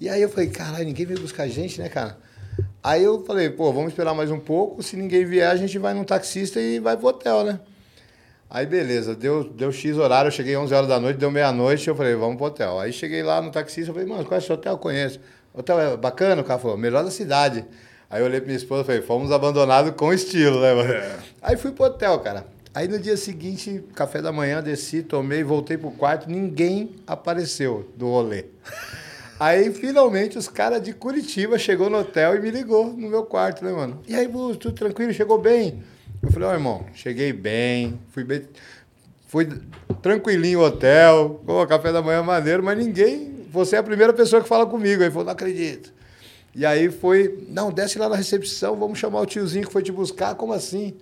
E 0.00 0.08
aí 0.08 0.22
eu 0.22 0.28
falei, 0.28 0.48
caralho, 0.48 0.84
ninguém 0.84 1.06
veio 1.06 1.20
buscar 1.20 1.44
a 1.44 1.48
gente, 1.48 1.80
né, 1.80 1.88
cara? 1.88 2.18
Aí 2.82 3.02
eu 3.02 3.24
falei, 3.24 3.50
pô, 3.50 3.72
vamos 3.72 3.90
esperar 3.90 4.14
mais 4.14 4.30
um 4.30 4.38
pouco. 4.38 4.80
Se 4.82 4.96
ninguém 4.96 5.24
vier, 5.24 5.48
a 5.50 5.56
gente 5.56 5.76
vai 5.78 5.92
num 5.94 6.04
taxista 6.04 6.60
e 6.60 6.78
vai 6.78 6.96
pro 6.96 7.08
hotel, 7.08 7.44
né? 7.44 7.58
Aí 8.48 8.64
beleza, 8.64 9.14
deu, 9.14 9.44
deu 9.44 9.72
X 9.72 9.98
horário, 9.98 10.28
eu 10.28 10.32
cheguei 10.32 10.56
11 10.56 10.72
horas 10.72 10.88
da 10.88 11.00
noite, 11.00 11.18
deu 11.18 11.30
meia-noite, 11.30 11.88
eu 11.88 11.96
falei, 11.96 12.14
vamos 12.14 12.36
pro 12.36 12.46
hotel. 12.46 12.78
Aí 12.78 12.92
cheguei 12.92 13.22
lá 13.22 13.42
no 13.42 13.50
taxista, 13.50 13.90
eu 13.90 13.94
falei, 13.94 14.08
mano, 14.08 14.24
qual 14.24 14.36
é 14.36 14.38
esse 14.38 14.52
hotel? 14.52 14.72
Eu 14.72 14.78
conheço. 14.78 15.20
Hotel 15.52 15.80
é 15.80 15.96
bacana? 15.96 16.42
O 16.42 16.44
cara 16.44 16.60
falou, 16.60 16.76
melhor 16.76 17.02
da 17.02 17.10
cidade. 17.10 17.64
Aí 18.08 18.20
eu 18.20 18.26
olhei 18.26 18.40
pra 18.40 18.46
minha 18.46 18.56
esposa 18.56 18.82
e 18.82 18.84
falei, 18.84 19.02
fomos 19.02 19.32
abandonados 19.32 19.92
com 19.96 20.12
estilo, 20.12 20.60
né, 20.60 20.74
mano? 20.74 20.94
Aí 21.42 21.56
fui 21.56 21.72
pro 21.72 21.86
hotel, 21.86 22.18
cara. 22.20 22.46
Aí 22.72 22.86
no 22.86 22.98
dia 22.98 23.16
seguinte, 23.16 23.82
café 23.94 24.22
da 24.22 24.30
manhã, 24.30 24.62
desci, 24.62 25.02
tomei, 25.02 25.42
voltei 25.42 25.76
pro 25.76 25.90
quarto, 25.90 26.30
ninguém 26.30 26.94
apareceu 27.06 27.90
do 27.96 28.06
rolê. 28.06 28.44
Aí, 29.38 29.70
finalmente, 29.70 30.38
os 30.38 30.48
caras 30.48 30.80
de 30.80 30.94
Curitiba 30.94 31.58
chegou 31.58 31.90
no 31.90 31.98
hotel 31.98 32.36
e 32.36 32.40
me 32.40 32.50
ligou 32.50 32.86
no 32.86 33.08
meu 33.08 33.22
quarto, 33.22 33.62
né, 33.62 33.70
mano? 33.70 34.00
E 34.08 34.14
aí, 34.14 34.26
tudo 34.26 34.72
tranquilo? 34.72 35.12
Chegou 35.12 35.38
bem? 35.38 35.82
Eu 36.22 36.30
falei, 36.30 36.48
ó, 36.48 36.52
irmão, 36.52 36.86
cheguei 36.94 37.32
bem, 37.32 37.98
fui 38.10 38.24
bem... 38.24 38.42
Fui 39.28 39.48
tranquilinho 40.00 40.60
no 40.60 40.66
hotel, 40.66 41.42
pô, 41.44 41.66
café 41.66 41.92
da 41.92 42.00
manhã 42.00 42.22
maneiro, 42.22 42.62
mas 42.62 42.78
ninguém 42.78 43.44
você 43.50 43.76
é 43.76 43.78
a 43.78 43.82
primeira 43.82 44.12
pessoa 44.12 44.40
que 44.40 44.48
fala 44.48 44.66
comigo. 44.66 45.02
Aí 45.02 45.10
falou, 45.10 45.24
não 45.24 45.32
acredito. 45.32 45.92
E 46.54 46.64
aí 46.64 46.90
foi, 46.90 47.44
não, 47.48 47.70
desce 47.70 47.98
lá 47.98 48.08
na 48.08 48.16
recepção, 48.16 48.76
vamos 48.76 48.98
chamar 48.98 49.20
o 49.20 49.26
tiozinho 49.26 49.66
que 49.66 49.72
foi 49.72 49.82
te 49.82 49.92
buscar, 49.92 50.34
como 50.36 50.52
assim? 50.52 50.94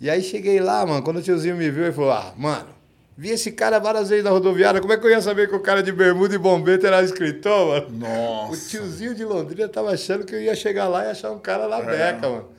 E 0.00 0.08
aí 0.08 0.22
cheguei 0.22 0.60
lá, 0.60 0.86
mano, 0.86 1.02
quando 1.02 1.18
o 1.18 1.22
tiozinho 1.22 1.56
me 1.56 1.70
viu, 1.70 1.84
ele 1.84 1.92
falou, 1.92 2.12
ah, 2.12 2.32
mano, 2.36 2.68
vi 3.16 3.30
esse 3.30 3.50
cara 3.52 3.78
várias 3.78 4.08
vezes 4.08 4.24
na 4.24 4.30
rodoviária, 4.30 4.80
como 4.80 4.92
é 4.92 4.96
que 4.96 5.04
eu 5.04 5.10
ia 5.10 5.20
saber 5.20 5.48
que 5.48 5.54
o 5.54 5.60
cara 5.60 5.82
de 5.82 5.92
bermuda 5.92 6.34
e 6.34 6.38
bombeta 6.38 6.86
era 6.86 7.02
escritor, 7.02 7.66
mano? 7.66 7.98
Nossa. 7.98 8.52
O 8.52 8.68
tiozinho 8.68 9.14
de 9.14 9.24
Londrina 9.24 9.68
tava 9.68 9.90
achando 9.90 10.24
que 10.24 10.34
eu 10.34 10.40
ia 10.40 10.54
chegar 10.54 10.88
lá 10.88 11.04
e 11.04 11.10
achar 11.10 11.32
um 11.32 11.38
cara 11.38 11.68
na 11.68 11.80
beca, 11.82 12.28
mano. 12.28 12.57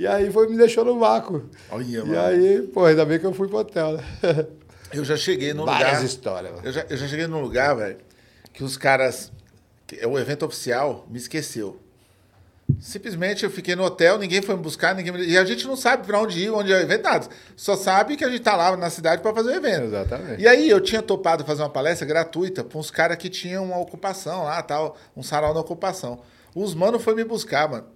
E 0.00 0.06
aí 0.06 0.32
foi 0.32 0.48
me 0.48 0.56
deixou 0.56 0.82
no 0.82 0.98
vácuo. 0.98 1.44
Olha, 1.70 1.84
e 1.84 1.96
mano. 1.98 2.18
aí, 2.18 2.62
pô, 2.72 2.86
ainda 2.86 3.04
bem 3.04 3.18
que 3.18 3.26
eu 3.26 3.34
fui 3.34 3.46
pro 3.48 3.58
hotel, 3.58 3.98
né? 3.98 4.04
Eu 4.94 5.04
já 5.04 5.14
cheguei 5.14 5.52
num 5.52 5.66
Várias 5.66 5.90
lugar. 5.90 6.04
histórias, 6.04 6.52
mano. 6.52 6.66
Eu 6.66 6.72
já, 6.72 6.86
eu 6.88 6.96
já 6.96 7.06
cheguei 7.06 7.26
num 7.26 7.40
lugar, 7.40 7.76
velho, 7.76 7.98
que 8.52 8.64
os 8.64 8.76
caras. 8.78 9.30
que 9.86 10.04
O 10.04 10.18
evento 10.18 10.44
oficial 10.46 11.06
me 11.08 11.18
esqueceu. 11.18 11.78
Simplesmente 12.80 13.44
eu 13.44 13.50
fiquei 13.50 13.76
no 13.76 13.84
hotel, 13.84 14.18
ninguém 14.18 14.40
foi 14.42 14.56
me 14.56 14.62
buscar, 14.62 14.94
ninguém 14.94 15.12
me... 15.12 15.24
E 15.26 15.36
a 15.36 15.44
gente 15.44 15.66
não 15.66 15.76
sabe 15.76 16.06
pra 16.06 16.18
onde 16.18 16.40
ir, 16.40 16.50
onde 16.50 16.72
é 16.72 16.76
o 16.76 16.80
evento, 16.80 17.02
nada. 17.04 17.28
Só 17.54 17.76
sabe 17.76 18.16
que 18.16 18.24
a 18.24 18.28
gente 18.30 18.40
tá 18.40 18.56
lá 18.56 18.76
na 18.76 18.88
cidade 18.90 19.20
pra 19.22 19.34
fazer 19.34 19.50
o 19.50 19.54
evento. 19.54 19.84
Exatamente. 19.84 20.42
E 20.42 20.48
aí 20.48 20.68
eu 20.68 20.80
tinha 20.80 21.02
topado 21.02 21.44
fazer 21.44 21.62
uma 21.62 21.70
palestra 21.70 22.06
gratuita 22.06 22.64
pra 22.64 22.78
uns 22.78 22.90
caras 22.90 23.16
que 23.18 23.28
tinham 23.28 23.64
uma 23.64 23.78
ocupação 23.78 24.44
lá, 24.44 24.60
tal, 24.62 24.96
um 25.16 25.22
sarau 25.22 25.52
na 25.52 25.60
ocupação. 25.60 26.20
Os 26.54 26.74
mano 26.74 26.98
foi 26.98 27.14
me 27.14 27.22
buscar, 27.22 27.68
mano. 27.68 27.86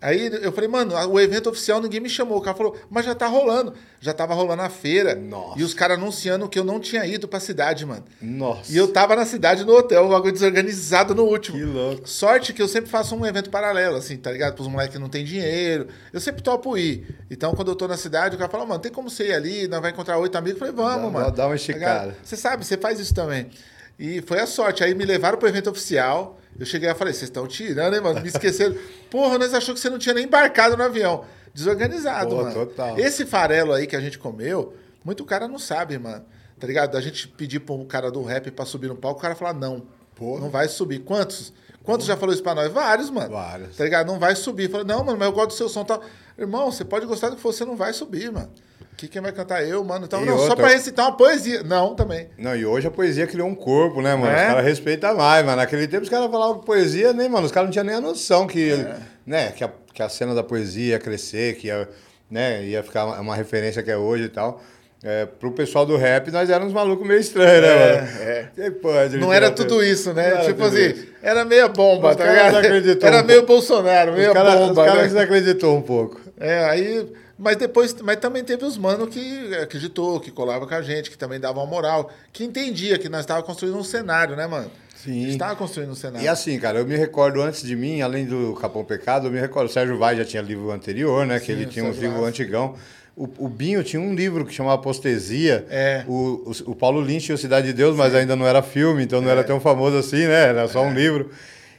Aí 0.00 0.30
eu 0.42 0.50
falei, 0.52 0.68
mano, 0.68 0.94
o 1.10 1.20
evento 1.20 1.50
oficial 1.50 1.80
ninguém 1.80 2.00
me 2.00 2.08
chamou. 2.08 2.38
O 2.38 2.40
cara 2.40 2.56
falou, 2.56 2.74
mas 2.88 3.04
já 3.04 3.14
tá 3.14 3.26
rolando. 3.26 3.74
Já 4.00 4.12
tava 4.14 4.32
rolando 4.32 4.62
a 4.62 4.70
feira. 4.70 5.14
Nossa. 5.14 5.58
E 5.58 5.62
os 5.62 5.74
caras 5.74 5.98
anunciando 5.98 6.48
que 6.48 6.58
eu 6.58 6.64
não 6.64 6.80
tinha 6.80 7.04
ido 7.06 7.28
pra 7.28 7.38
cidade, 7.38 7.84
mano. 7.84 8.02
Nossa. 8.20 8.72
E 8.72 8.76
eu 8.76 8.88
tava 8.88 9.14
na 9.14 9.26
cidade 9.26 9.62
no 9.64 9.74
hotel, 9.76 10.06
o 10.06 10.08
bagulho 10.08 10.32
desorganizado 10.32 11.14
no 11.14 11.24
último. 11.24 11.58
Que 11.58 11.64
louco. 11.64 12.08
Sorte 12.08 12.52
que 12.54 12.62
eu 12.62 12.68
sempre 12.68 12.88
faço 12.90 13.14
um 13.14 13.26
evento 13.26 13.50
paralelo, 13.50 13.96
assim, 13.96 14.16
tá 14.16 14.30
ligado? 14.32 14.54
Pros 14.54 14.68
moleques 14.68 14.94
que 14.94 15.00
não 15.00 15.08
tem 15.08 15.24
dinheiro. 15.24 15.88
Eu 16.12 16.20
sempre 16.20 16.42
topo 16.42 16.76
ir. 16.78 17.06
Então, 17.30 17.52
quando 17.54 17.68
eu 17.70 17.76
tô 17.76 17.86
na 17.86 17.96
cidade, 17.98 18.36
o 18.36 18.38
cara 18.38 18.50
fala, 18.50 18.64
mano, 18.64 18.80
tem 18.80 18.92
como 18.92 19.10
você 19.10 19.28
ir 19.28 19.34
ali, 19.34 19.68
nós 19.68 19.80
vai 19.82 19.90
encontrar 19.90 20.18
oito 20.18 20.36
amigos. 20.36 20.60
Eu 20.60 20.66
falei, 20.66 20.74
vamos, 20.74 21.12
Dá- 21.12 21.18
mano. 21.20 21.30
dá 21.36 21.42
uma 21.44 21.50
Tá 21.50 21.56
esticada. 21.56 22.16
Você 22.22 22.36
sabe, 22.36 22.64
você 22.64 22.76
faz 22.78 22.98
isso 22.98 23.14
também. 23.14 23.50
E 23.98 24.22
foi 24.22 24.40
a 24.40 24.46
sorte. 24.46 24.82
Aí 24.82 24.94
me 24.94 25.04
levaram 25.04 25.38
pro 25.38 25.48
evento 25.48 25.70
oficial. 25.70 26.38
Eu 26.58 26.64
cheguei 26.66 26.88
e 26.88 26.94
falei, 26.94 27.12
vocês 27.12 27.24
estão 27.24 27.46
tirando, 27.46 27.94
hein, 27.94 28.00
mano? 28.00 28.20
Me 28.20 28.28
esqueceram. 28.28 28.76
Porra, 29.10 29.38
nós 29.38 29.52
achou 29.52 29.74
que 29.74 29.80
você 29.80 29.90
não 29.90 29.98
tinha 29.98 30.14
nem 30.14 30.24
embarcado 30.24 30.76
no 30.76 30.82
avião. 30.82 31.24
Desorganizado, 31.52 32.30
Pô, 32.30 32.42
mano. 32.42 32.52
total. 32.52 32.98
Esse 32.98 33.24
farelo 33.24 33.72
aí 33.72 33.86
que 33.86 33.96
a 33.96 34.00
gente 34.00 34.18
comeu, 34.18 34.74
muito 35.04 35.24
cara 35.24 35.46
não 35.48 35.58
sabe, 35.58 35.98
mano. 35.98 36.24
Tá 36.58 36.66
ligado? 36.66 36.96
A 36.96 37.00
gente 37.00 37.28
pedir 37.28 37.60
pro 37.60 37.84
cara 37.84 38.10
do 38.10 38.22
rap 38.22 38.50
pra 38.50 38.64
subir 38.64 38.88
no 38.88 38.96
palco, 38.96 39.18
o 39.18 39.22
cara 39.22 39.34
fala, 39.34 39.52
não. 39.52 39.86
Porra. 40.14 40.40
Não 40.40 40.50
vai 40.50 40.68
subir. 40.68 41.00
Quantos? 41.00 41.52
Quantos 41.82 42.06
já 42.06 42.16
falou 42.16 42.32
isso 42.32 42.42
pra 42.42 42.54
nós? 42.54 42.72
Vários, 42.72 43.10
mano. 43.10 43.30
Vários. 43.30 43.76
Tá 43.76 43.84
ligado? 43.84 44.06
Não 44.06 44.18
vai 44.18 44.34
subir. 44.34 44.70
Fala, 44.70 44.84
não, 44.84 45.04
mano, 45.04 45.18
mas 45.18 45.28
eu 45.28 45.34
gosto 45.34 45.48
do 45.48 45.54
seu 45.54 45.68
som. 45.68 45.84
Tal. 45.84 46.02
Irmão, 46.38 46.70
você 46.70 46.84
pode 46.84 47.04
gostar 47.06 47.28
do 47.28 47.36
que 47.36 47.42
for, 47.42 47.52
você 47.52 47.64
não 47.64 47.76
vai 47.76 47.92
subir, 47.92 48.32
mano. 48.32 48.50
Que 48.96 49.08
quem 49.08 49.20
vai 49.20 49.32
cantar 49.32 49.64
eu, 49.66 49.82
mano. 49.82 50.04
Então, 50.06 50.22
E 50.22 50.26
não, 50.26 50.36
só 50.36 50.42
outra- 50.42 50.56
pra 50.56 50.68
recitar 50.68 51.06
uma 51.06 51.16
poesia. 51.16 51.62
Não, 51.64 51.94
também. 51.94 52.28
Não, 52.38 52.54
e 52.54 52.64
hoje 52.64 52.86
a 52.86 52.90
poesia 52.90 53.26
criou 53.26 53.48
um 53.48 53.54
corpo, 53.54 54.00
né, 54.00 54.14
mano? 54.14 54.32
É? 54.32 54.42
Os 54.42 54.46
caras 54.48 54.64
respeitam 54.64 55.16
mais, 55.16 55.44
mano. 55.44 55.56
Naquele 55.56 55.88
tempo 55.88 56.04
os 56.04 56.08
caras 56.08 56.30
falavam 56.30 56.60
poesia, 56.60 57.12
nem, 57.12 57.28
mano, 57.28 57.44
os 57.46 57.52
caras 57.52 57.68
não 57.68 57.72
tinham 57.72 57.84
nem 57.84 57.96
a 57.96 58.00
noção 58.00 58.46
que, 58.46 58.70
É. 58.72 58.96
né, 59.26 59.50
que 59.50 59.64
a, 59.64 59.70
que 59.92 60.02
a 60.02 60.08
cena 60.08 60.34
da 60.34 60.42
poesia 60.44 60.92
ia 60.92 60.98
crescer, 61.00 61.56
que 61.56 61.66
ia, 61.66 61.88
né, 62.30 62.62
ia 62.64 62.82
ficar 62.84 63.06
uma, 63.20 63.34
referência 63.34 63.82
que 63.82 63.90
é 63.90 63.96
hoje 63.96 64.24
e 64.24 64.28
tal. 64.28 64.62
É, 65.06 65.26
pro 65.26 65.50
pessoal 65.52 65.84
do 65.84 65.96
rap, 65.98 66.30
nós 66.30 66.48
éramos 66.48 66.72
malucos 66.72 67.06
meio 67.06 67.20
estranhos, 67.20 67.60
né, 67.60 67.68
É, 67.68 67.96
mano? 67.96 68.48
é. 68.56 68.70
Pode, 68.70 69.16
Não 69.18 69.30
era 69.32 69.50
tudo 69.50 69.82
isso, 69.82 70.14
né? 70.14 70.28
Era 70.30 70.44
tipo 70.44 70.64
assim, 70.64 70.80
isso. 70.80 71.06
era 71.20 71.44
meia 71.44 71.68
bomba, 71.68 72.10
Os 72.12 72.16
tá 72.16 72.24
ligado? 72.24 72.56
Era 73.02 73.22
um 73.22 73.26
meio 73.26 73.44
Bolsonaro, 73.44 74.12
Os 74.12 74.32
caras 74.32 74.54
bomba. 74.54 74.70
os 74.70 74.76
caras 74.88 74.94
né? 74.94 75.08
desacreditou 75.08 75.76
um 75.76 75.82
pouco. 75.82 76.20
É, 76.40 76.64
aí. 76.64 77.06
Mas 77.38 77.56
depois. 77.56 77.94
Mas 78.02 78.16
também 78.16 78.44
teve 78.44 78.64
os 78.64 78.76
mano 78.78 79.06
que 79.06 79.54
acreditou, 79.56 80.20
que 80.20 80.30
colava 80.30 80.66
com 80.66 80.74
a 80.74 80.82
gente, 80.82 81.10
que 81.10 81.18
também 81.18 81.40
dava 81.40 81.58
uma 81.60 81.66
moral, 81.66 82.10
que 82.32 82.44
entendia 82.44 82.98
que 82.98 83.08
nós 83.08 83.20
estávamos 83.20 83.46
construindo 83.46 83.76
um 83.76 83.82
cenário, 83.84 84.36
né, 84.36 84.46
mano? 84.46 84.70
Sim. 84.94 85.28
Estava 85.28 85.54
construindo 85.56 85.90
um 85.90 85.94
cenário. 85.94 86.24
E 86.24 86.28
assim, 86.28 86.58
cara, 86.58 86.78
eu 86.78 86.86
me 86.86 86.96
recordo 86.96 87.42
antes 87.42 87.62
de 87.62 87.76
mim, 87.76 88.00
além 88.00 88.24
do 88.24 88.54
Capão 88.60 88.84
Pecado, 88.84 89.26
eu 89.26 89.30
me 89.32 89.38
recordo, 89.38 89.68
o 89.68 89.72
Sérgio 89.72 89.98
Vaz 89.98 90.16
já 90.16 90.24
tinha 90.24 90.42
livro 90.42 90.70
anterior, 90.70 91.26
né? 91.26 91.38
que 91.40 91.46
Sim, 91.46 91.52
ele 91.52 91.64
o 91.64 91.68
tinha 91.68 91.84
um 91.84 91.90
livro 91.90 92.16
Vaz. 92.20 92.28
antigão. 92.28 92.74
O, 93.16 93.28
o 93.38 93.48
Binho 93.48 93.84
tinha 93.84 94.00
um 94.00 94.14
livro 94.14 94.44
que 94.46 94.52
chamava 94.54 94.80
Postesia. 94.80 95.66
É. 95.68 96.04
O, 96.08 96.50
o, 96.66 96.70
o 96.70 96.74
Paulo 96.74 97.00
Lynch 97.00 97.26
tinha 97.26 97.34
o 97.34 97.38
Cidade 97.38 97.66
de 97.66 97.72
Deus, 97.74 97.94
mas 97.96 98.14
ainda 98.14 98.34
não 98.34 98.46
era 98.46 98.62
filme, 98.62 99.04
então 99.04 99.20
não 99.20 99.28
É. 99.28 99.32
era 99.32 99.44
tão 99.44 99.60
famoso 99.60 99.96
assim, 99.98 100.26
né? 100.26 100.48
Era 100.48 100.66
só 100.68 100.82
um 100.82 100.94
livro. 100.94 101.30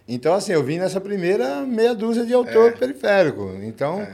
Então, 0.08 0.34
assim, 0.36 0.52
eu 0.52 0.64
vim 0.64 0.78
nessa 0.78 1.02
primeira 1.02 1.62
meia 1.66 1.96
dúzia 1.96 2.26
de 2.26 2.34
autor 2.34 2.70
É. 2.70 2.72
periférico. 2.78 3.58
Então, 3.64 4.08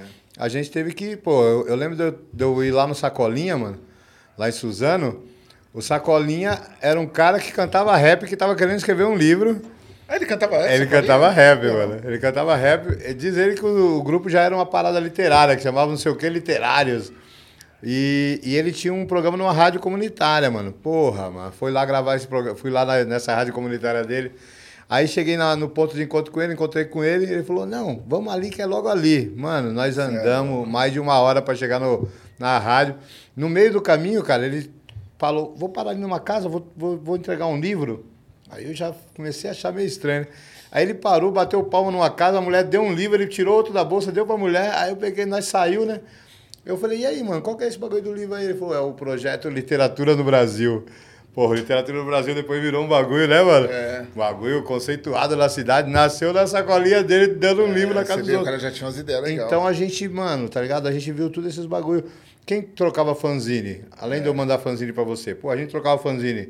a 0.43 0.49
gente 0.49 0.71
teve 0.71 0.93
que, 0.93 1.15
pô, 1.15 1.43
eu, 1.43 1.67
eu 1.67 1.75
lembro 1.75 1.95
de 1.95 2.03
eu, 2.03 2.11
de 2.33 2.43
eu 2.43 2.63
ir 2.63 2.71
lá 2.71 2.87
no 2.87 2.95
Sacolinha, 2.95 3.57
mano, 3.57 3.77
lá 4.37 4.49
em 4.49 4.51
Suzano. 4.51 5.23
O 5.73 5.81
Sacolinha 5.81 6.59
era 6.81 6.99
um 6.99 7.05
cara 7.07 7.39
que 7.39 7.51
cantava 7.51 7.95
rap, 7.95 8.25
que 8.25 8.35
tava 8.35 8.55
querendo 8.55 8.77
escrever 8.77 9.05
um 9.05 9.15
livro. 9.15 9.61
Ah, 10.09 10.15
ele 10.17 10.25
cantava 10.25 10.55
essa? 10.55 10.73
Ele 10.73 10.83
Sacolinha? 10.85 11.01
cantava 11.01 11.29
rap, 11.29 11.61
Pô, 11.61 11.73
mano. 11.73 12.01
Ele 12.03 12.17
cantava 12.19 12.55
rap. 12.55 13.13
Diz 13.13 13.37
ele 13.37 13.55
que 13.55 13.63
o, 13.65 13.97
o 13.99 14.03
grupo 14.03 14.29
já 14.29 14.41
era 14.41 14.53
uma 14.53 14.65
parada 14.65 14.99
literária, 14.99 15.55
que 15.55 15.61
chamava 15.63 15.89
não 15.89 15.97
sei 15.97 16.11
o 16.11 16.15
que 16.17 16.27
literários. 16.27 17.13
E, 17.83 18.39
e 18.43 18.55
ele 18.55 18.71
tinha 18.71 18.93
um 18.93 19.05
programa 19.05 19.37
numa 19.37 19.53
rádio 19.53 19.79
comunitária, 19.79 20.51
mano. 20.51 20.71
Porra, 20.71 21.29
mano. 21.31 21.51
Foi 21.51 21.71
lá 21.71 21.85
gravar 21.85 22.15
esse 22.15 22.27
programa. 22.27 22.57
Fui 22.57 22.69
lá 22.69 22.83
na- 22.85 23.03
nessa 23.05 23.33
rádio 23.33 23.53
comunitária 23.53 24.03
dele. 24.03 24.31
Aí 24.91 25.07
cheguei 25.07 25.37
na- 25.37 25.55
no 25.55 25.69
ponto 25.69 25.95
de 25.95 26.03
encontro 26.03 26.33
com 26.33 26.41
ele, 26.41 26.51
encontrei 26.51 26.83
com 26.83 27.01
ele. 27.01 27.23
Ele 27.23 27.43
falou: 27.43 27.65
Não, 27.65 28.03
vamos 28.05 28.33
ali 28.33 28.49
que 28.49 28.61
é 28.61 28.65
logo 28.65 28.89
ali. 28.89 29.33
Mano, 29.37 29.71
nós 29.71 29.97
andamos 29.97 30.67
mais 30.67 30.91
de 30.91 30.99
uma 30.99 31.17
hora 31.17 31.41
pra 31.41 31.55
chegar 31.55 31.79
no, 31.79 32.09
na 32.37 32.57
rádio. 32.59 32.95
No 33.33 33.47
meio 33.47 33.71
do 33.71 33.81
caminho, 33.81 34.21
cara, 34.21 34.45
ele 34.45 34.69
falou: 35.17 35.55
Vou 35.57 35.69
parar 35.69 35.91
ali 35.91 36.01
numa 36.01 36.19
casa, 36.19 36.49
vou, 36.49 36.67
vou, 36.75 36.97
vou 36.97 37.15
entregar 37.15 37.47
um 37.47 37.57
livro. 37.57 38.05
Aí 38.49 38.67
eu 38.67 38.73
já 38.73 38.93
comecei 39.15 39.49
a 39.49 39.53
achar 39.53 39.71
meio 39.71 39.87
estranho. 39.87 40.21
né? 40.23 40.27
Aí 40.73 40.83
ele 40.83 40.93
parou, 40.93 41.31
bateu 41.31 41.63
palma 41.63 41.89
numa 41.89 42.09
casa, 42.09 42.37
a 42.37 42.41
mulher 42.41 42.65
deu 42.65 42.81
um 42.81 42.93
livro, 42.93 43.15
ele 43.15 43.27
tirou 43.27 43.55
outro 43.55 43.71
da 43.73 43.85
bolsa, 43.85 44.11
deu 44.11 44.25
pra 44.25 44.35
mulher. 44.35 44.73
Aí 44.75 44.89
eu 44.91 44.97
peguei, 44.97 45.25
nós 45.25 45.45
saiu, 45.45 45.85
né? 45.85 46.01
Eu 46.65 46.77
falei, 46.77 46.99
e 46.99 47.05
aí, 47.05 47.23
mano, 47.23 47.41
qual 47.41 47.55
que 47.57 47.63
é 47.63 47.67
esse 47.67 47.77
bagulho 47.79 48.01
do 48.01 48.13
livro 48.13 48.35
aí? 48.35 48.43
Ele 48.45 48.53
falou, 48.55 48.75
é 48.75 48.79
o 48.81 48.91
projeto 48.91 49.49
Literatura 49.49 50.15
no 50.17 50.23
Brasil. 50.23 50.85
Porra, 51.33 51.55
Literatura 51.55 51.97
no 51.97 52.05
Brasil 52.05 52.35
depois 52.35 52.61
virou 52.61 52.83
um 52.83 52.87
bagulho, 52.89 53.25
né, 53.27 53.41
mano? 53.41 53.67
É. 53.71 54.03
Bagulho 54.13 54.63
conceituado 54.63 55.35
na 55.37 55.47
cidade, 55.47 55.89
nasceu 55.89 56.33
na 56.33 56.45
sacolinha 56.45 57.01
dele, 57.01 57.27
dando 57.27 57.63
um 57.63 57.71
livro 57.71 57.93
na 57.95 58.01
É, 58.01 58.03
casa 58.03 58.19
dos 58.19 58.27
vê, 58.27 58.33
o 58.33 58.39
outros. 58.39 58.57
cara 58.59 58.69
já 58.69 58.75
tinha 58.75 58.85
umas 58.87 58.97
ideias 58.97 59.21
legais. 59.23 59.47
Então 59.47 59.65
a 59.65 59.71
gente, 59.71 60.07
mano, 60.09 60.49
tá 60.49 60.61
ligado? 60.61 60.87
A 60.87 60.91
gente 60.91 61.09
viu 61.11 61.29
tudo 61.29 61.47
esses 61.47 61.65
bagulho. 61.65 62.03
Quem 62.45 62.61
trocava 62.61 63.15
fanzine? 63.15 63.81
Além 63.97 64.21
de 64.21 64.27
eu 64.27 64.33
mandar 64.33 64.57
fanzine 64.57 64.91
pra 64.91 65.03
você. 65.03 65.33
Pô, 65.33 65.49
a 65.49 65.55
gente 65.55 65.69
trocava 65.69 65.97
fanzine. 66.01 66.49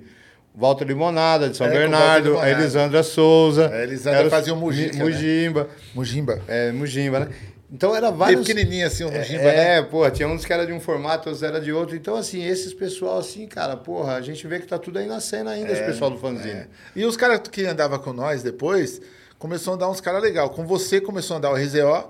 Walter 0.56 0.86
Limonada, 0.86 1.48
de 1.48 1.56
São 1.56 1.68
É, 1.68 1.70
Bernardo, 1.70 2.40
a. 2.40 2.50
Elisandra 2.50 3.04
Souza. 3.04 3.70
A 3.70 3.84
Elisandra 3.84 4.20
era 4.20 4.28
o- 4.28 4.32
fazia 4.32 4.54
o 4.54 4.58
Mujica, 4.58 4.98
né? 4.98 5.04
Mujimba. 5.04 5.70
Mujimba. 5.94 6.42
É, 6.48 6.72
Mujimba, 6.72 7.20
né? 7.22 7.28
Então 7.72 7.96
era 7.96 8.10
Bem 8.10 8.18
vários... 8.20 8.46
pequenininho 8.48 8.86
assim, 8.86 9.04
o 9.06 9.12
Mujimba, 9.12 9.44
É, 9.44 9.80
né? 9.80 9.88
pô, 9.90 10.10
tinha 10.12 10.28
uns 10.28 10.44
que 10.44 10.52
era 10.52 10.66
de 10.66 10.74
um 10.74 10.80
formato, 10.80 11.30
outros 11.30 11.42
era 11.42 11.60
de 11.62 11.72
outro. 11.72 11.96
Então, 11.96 12.16
assim, 12.16 12.44
esses 12.44 12.74
pessoal, 12.74 13.18
assim, 13.20 13.48
cara, 13.48 13.78
porra, 13.78 14.16
a 14.16 14.22
gente 14.22 14.46
vê 14.46 14.60
que 14.60 14.68
tá 14.68 14.78
tudo 14.78 15.00
aí 15.00 15.08
na 15.08 15.22
cena 15.22 15.52
ainda, 15.52 15.72
esse 15.72 15.84
pessoal 15.84 16.12
do 16.12 16.18
fanzine. 16.18 16.66
E 16.96 17.06
os 17.06 17.16
caras 17.16 17.40
que 17.50 17.66
andavam 17.66 17.98
com 18.00 18.12
nós 18.12 18.44
depois, 18.44 19.02
começou 19.40 19.72
a 19.72 19.76
andar 19.78 19.90
uns 19.90 20.02
caras 20.02 20.22
legais. 20.22 20.50
Com 20.52 20.66
você 20.66 21.00
começou 21.00 21.36
a 21.36 21.38
andar 21.38 21.52
o 21.52 21.56
RZO, 21.56 22.10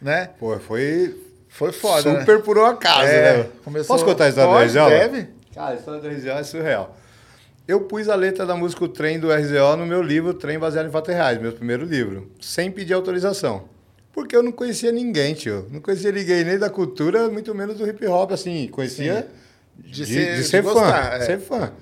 né? 0.00 0.30
Pô, 0.38 0.58
foi 0.58 1.14
Foi 1.48 1.70
foda, 1.70 2.10
né? 2.12 2.20
super 2.20 2.42
por 2.42 2.56
um 2.58 2.64
acaso, 2.64 3.06
É, 3.06 3.36
né? 3.38 3.46
começou- 3.62 3.94
Posso 3.94 4.04
contar 4.06 4.24
a 4.24 4.28
história 4.30 4.50
Pode, 4.52 4.72
do 4.72 4.78
RZO? 4.80 4.88
deve. 4.88 5.28
Cara, 5.54 5.70
a 5.70 5.74
história 5.76 6.00
do 6.00 6.08
RZO 6.08 6.28
é 6.30 6.42
surreal. 6.42 6.96
Eu 7.68 7.82
pus 7.82 8.08
a 8.08 8.14
letra 8.14 8.44
da 8.44 8.56
música 8.56 8.84
O 8.84 8.88
Trem 8.88 9.20
do 9.20 9.30
RZO 9.30 9.76
no 9.76 9.86
meu 9.86 10.02
livro 10.02 10.34
Trem 10.34 10.58
Baseado 10.58 10.86
em 10.88 10.90
Fatos 10.90 11.14
Reais, 11.14 11.38
meu 11.40 11.52
primeiro 11.52 11.84
livro, 11.84 12.30
sem 12.40 12.70
pedir 12.70 12.92
autorização. 12.94 13.68
Porque 14.14 14.34
eu 14.36 14.42
não 14.42 14.52
conhecia 14.52 14.92
ninguém, 14.92 15.34
tio. 15.34 15.66
Não 15.70 15.80
conhecia 15.80 16.12
ninguém 16.12 16.44
nem 16.44 16.58
da 16.58 16.70
cultura, 16.70 17.28
muito 17.28 17.52
menos 17.54 17.76
do 17.76 17.86
hip 17.88 18.06
hop, 18.06 18.30
assim. 18.32 18.68
Conhecia 18.68 19.26
De 19.76 19.90
de, 19.90 20.06
ser- 20.06 20.30
de 20.36 20.42
de 20.42 20.44
ser 20.44 20.62
fã. 20.62 20.72
gostar, 20.72 21.16
é. 21.16 21.20
Ser 21.26 21.40
fã. 21.40 21.72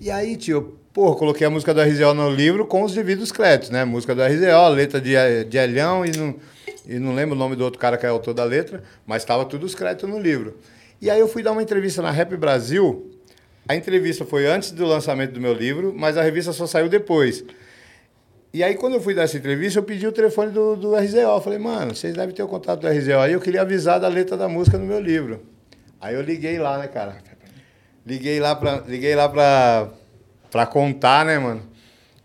E 0.00 0.10
aí, 0.10 0.36
tio, 0.36 0.76
porra, 0.92 1.16
coloquei 1.16 1.46
a 1.46 1.50
música 1.50 1.72
do 1.72 1.80
RZO 1.80 2.12
no 2.14 2.30
livro 2.30 2.66
com 2.66 2.82
os 2.82 2.92
devidos 2.92 3.30
créditos, 3.30 3.70
né? 3.70 3.84
Música 3.84 4.12
do 4.14 4.22
RZO, 4.22 4.68
letra 4.74 5.00
de, 5.00 5.12
de 5.48 5.56
Elhão 5.56 6.04
e 6.04 6.10
não, 6.16 6.34
e 6.84 6.98
não 6.98 7.14
lembro 7.14 7.36
o 7.36 7.38
nome 7.38 7.54
do 7.54 7.62
outro 7.62 7.78
cara 7.78 7.96
que 7.96 8.04
é 8.04 8.08
autor 8.08 8.34
da 8.34 8.42
letra, 8.42 8.82
mas 9.06 9.22
estava 9.22 9.44
tudo 9.44 9.64
os 9.64 9.74
créditos 9.76 10.10
no 10.10 10.18
livro. 10.18 10.56
E 11.00 11.08
aí 11.08 11.20
eu 11.20 11.28
fui 11.28 11.42
dar 11.44 11.52
uma 11.52 11.62
entrevista 11.62 12.02
na 12.02 12.10
Rap 12.10 12.36
Brasil. 12.36 13.08
A 13.68 13.76
entrevista 13.76 14.24
foi 14.24 14.46
antes 14.46 14.72
do 14.72 14.84
lançamento 14.84 15.30
do 15.32 15.40
meu 15.40 15.52
livro, 15.54 15.94
mas 15.96 16.16
a 16.16 16.22
revista 16.22 16.52
só 16.52 16.66
saiu 16.66 16.88
depois. 16.88 17.44
E 18.54 18.62
aí, 18.62 18.74
quando 18.74 18.94
eu 18.94 19.00
fui 19.00 19.14
dar 19.14 19.22
essa 19.22 19.38
entrevista, 19.38 19.78
eu 19.78 19.82
pedi 19.82 20.06
o 20.06 20.12
telefone 20.12 20.50
do, 20.50 20.76
do 20.76 20.94
RZO. 20.94 21.16
Eu 21.16 21.40
falei, 21.40 21.58
mano, 21.58 21.94
vocês 21.94 22.14
devem 22.14 22.34
ter 22.34 22.42
o 22.42 22.48
contato 22.48 22.80
do 22.80 22.86
RZO. 22.86 23.18
Aí 23.18 23.32
eu 23.32 23.40
queria 23.40 23.62
avisar 23.62 23.98
da 23.98 24.08
letra 24.08 24.36
da 24.36 24.46
música 24.46 24.76
no 24.76 24.84
meu 24.84 25.00
livro. 25.00 25.40
Aí 25.98 26.14
eu 26.14 26.20
liguei 26.20 26.58
lá, 26.58 26.76
né, 26.76 26.86
cara? 26.86 27.16
Liguei 28.04 28.40
lá 28.40 28.54
pra, 28.54 28.82
liguei 28.86 29.14
lá 29.14 29.26
pra, 29.26 29.88
pra 30.50 30.66
contar, 30.66 31.24
né, 31.24 31.38
mano? 31.38 31.62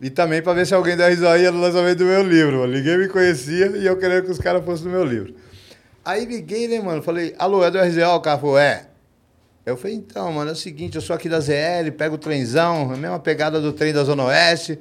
E 0.01 0.09
também 0.09 0.41
para 0.41 0.53
ver 0.53 0.67
se 0.67 0.73
alguém 0.73 0.97
da 0.97 1.07
RZO 1.07 1.37
ia 1.37 1.51
no 1.51 1.61
lançamento 1.61 1.99
do 1.99 2.05
meu 2.05 2.21
livro. 2.23 2.59
Mano. 2.59 2.73
Ninguém 2.73 2.97
me 2.97 3.07
conhecia 3.07 3.67
e 3.67 3.85
eu 3.85 3.97
querendo 3.97 4.25
que 4.25 4.31
os 4.31 4.39
caras 4.39 4.65
fossem 4.65 4.85
no 4.85 4.91
meu 4.91 5.05
livro. 5.05 5.33
Aí 6.03 6.25
liguei, 6.25 6.67
né, 6.67 6.81
mano? 6.81 7.01
Falei, 7.01 7.35
alô, 7.39 7.63
é 7.63 7.71
do 7.71 7.79
RZO? 7.79 8.15
O 8.15 8.19
cara 8.19 8.37
falou, 8.37 8.59
é. 8.59 8.87
Eu 9.65 9.77
falei, 9.77 9.95
então, 9.95 10.31
mano, 10.31 10.49
é 10.49 10.53
o 10.53 10.55
seguinte, 10.55 10.95
eu 10.95 11.01
sou 11.01 11.15
aqui 11.15 11.27
da 11.29 11.39
ZL, 11.39 11.91
pego 11.97 12.15
o 12.15 12.17
trenzão, 12.17 12.91
a 12.91 12.97
mesma 12.97 13.19
pegada 13.19 13.61
do 13.61 13.71
trem 13.71 13.93
da 13.93 14.03
Zona 14.03 14.25
Oeste. 14.25 14.79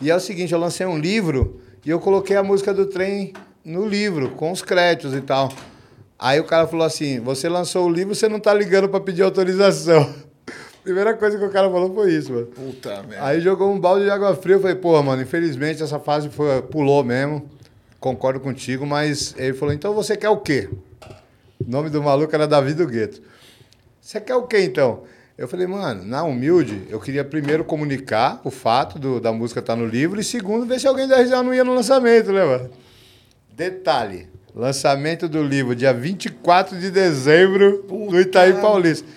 E 0.00 0.10
é 0.10 0.16
o 0.16 0.20
seguinte, 0.20 0.52
eu 0.52 0.58
lancei 0.58 0.86
um 0.86 0.98
livro 0.98 1.60
e 1.84 1.90
eu 1.90 2.00
coloquei 2.00 2.36
a 2.36 2.42
música 2.42 2.72
do 2.72 2.86
trem 2.86 3.32
no 3.64 3.86
livro, 3.86 4.30
com 4.30 4.50
os 4.50 4.62
créditos 4.62 5.14
e 5.14 5.20
tal. 5.20 5.52
Aí 6.18 6.38
o 6.38 6.44
cara 6.44 6.66
falou 6.66 6.86
assim: 6.86 7.20
você 7.20 7.48
lançou 7.48 7.86
o 7.86 7.90
livro, 7.92 8.14
você 8.14 8.28
não 8.28 8.38
tá 8.38 8.54
ligando 8.54 8.88
para 8.88 9.00
pedir 9.00 9.22
autorização. 9.22 10.12
Primeira 10.82 11.14
coisa 11.14 11.38
que 11.38 11.44
o 11.44 11.50
cara 11.50 11.70
falou 11.70 11.94
foi 11.94 12.12
isso, 12.12 12.32
mano. 12.32 12.46
Puta 12.46 13.02
merda. 13.02 13.24
Aí 13.24 13.40
jogou 13.40 13.72
um 13.72 13.78
balde 13.78 14.04
de 14.04 14.10
água 14.10 14.34
fria. 14.34 14.56
Eu 14.56 14.60
falei, 14.60 14.76
porra, 14.76 15.02
mano, 15.02 15.22
infelizmente 15.22 15.82
essa 15.82 15.98
fase 15.98 16.28
foi, 16.28 16.62
pulou 16.62 17.04
mesmo. 17.04 17.48
Concordo 18.00 18.40
contigo, 18.40 18.84
mas 18.84 19.34
ele 19.36 19.54
falou: 19.54 19.74
então 19.74 19.94
você 19.94 20.16
quer 20.16 20.28
o 20.28 20.38
quê? 20.38 20.68
O 21.64 21.70
nome 21.70 21.90
do 21.90 22.02
maluco 22.02 22.34
era 22.34 22.48
Davi 22.48 22.74
do 22.74 22.86
Gueto. 22.86 23.22
Você 24.00 24.20
quer 24.20 24.34
o 24.34 24.42
quê 24.42 24.64
então? 24.64 25.04
Eu 25.36 25.48
falei, 25.48 25.66
mano, 25.66 26.04
na 26.04 26.22
humilde, 26.22 26.82
eu 26.90 27.00
queria 27.00 27.24
primeiro 27.24 27.64
comunicar 27.64 28.40
o 28.44 28.50
fato 28.50 28.98
do, 28.98 29.18
da 29.18 29.32
música 29.32 29.60
estar 29.60 29.74
tá 29.74 29.80
no 29.80 29.86
livro 29.86 30.20
e 30.20 30.24
segundo, 30.24 30.66
ver 30.66 30.78
se 30.78 30.86
alguém 30.86 31.08
da 31.08 31.16
região 31.16 31.42
não 31.42 31.54
ia 31.54 31.64
no 31.64 31.74
lançamento, 31.74 32.30
né, 32.32 32.44
mano? 32.44 32.70
Detalhe, 33.54 34.28
lançamento 34.54 35.28
do 35.28 35.42
livro, 35.42 35.74
dia 35.74 35.92
24 35.92 36.78
de 36.78 36.90
dezembro, 36.90 37.78
Puta. 37.88 38.12
no 38.12 38.20
Itaí 38.20 38.52
Paulista. 38.54 39.08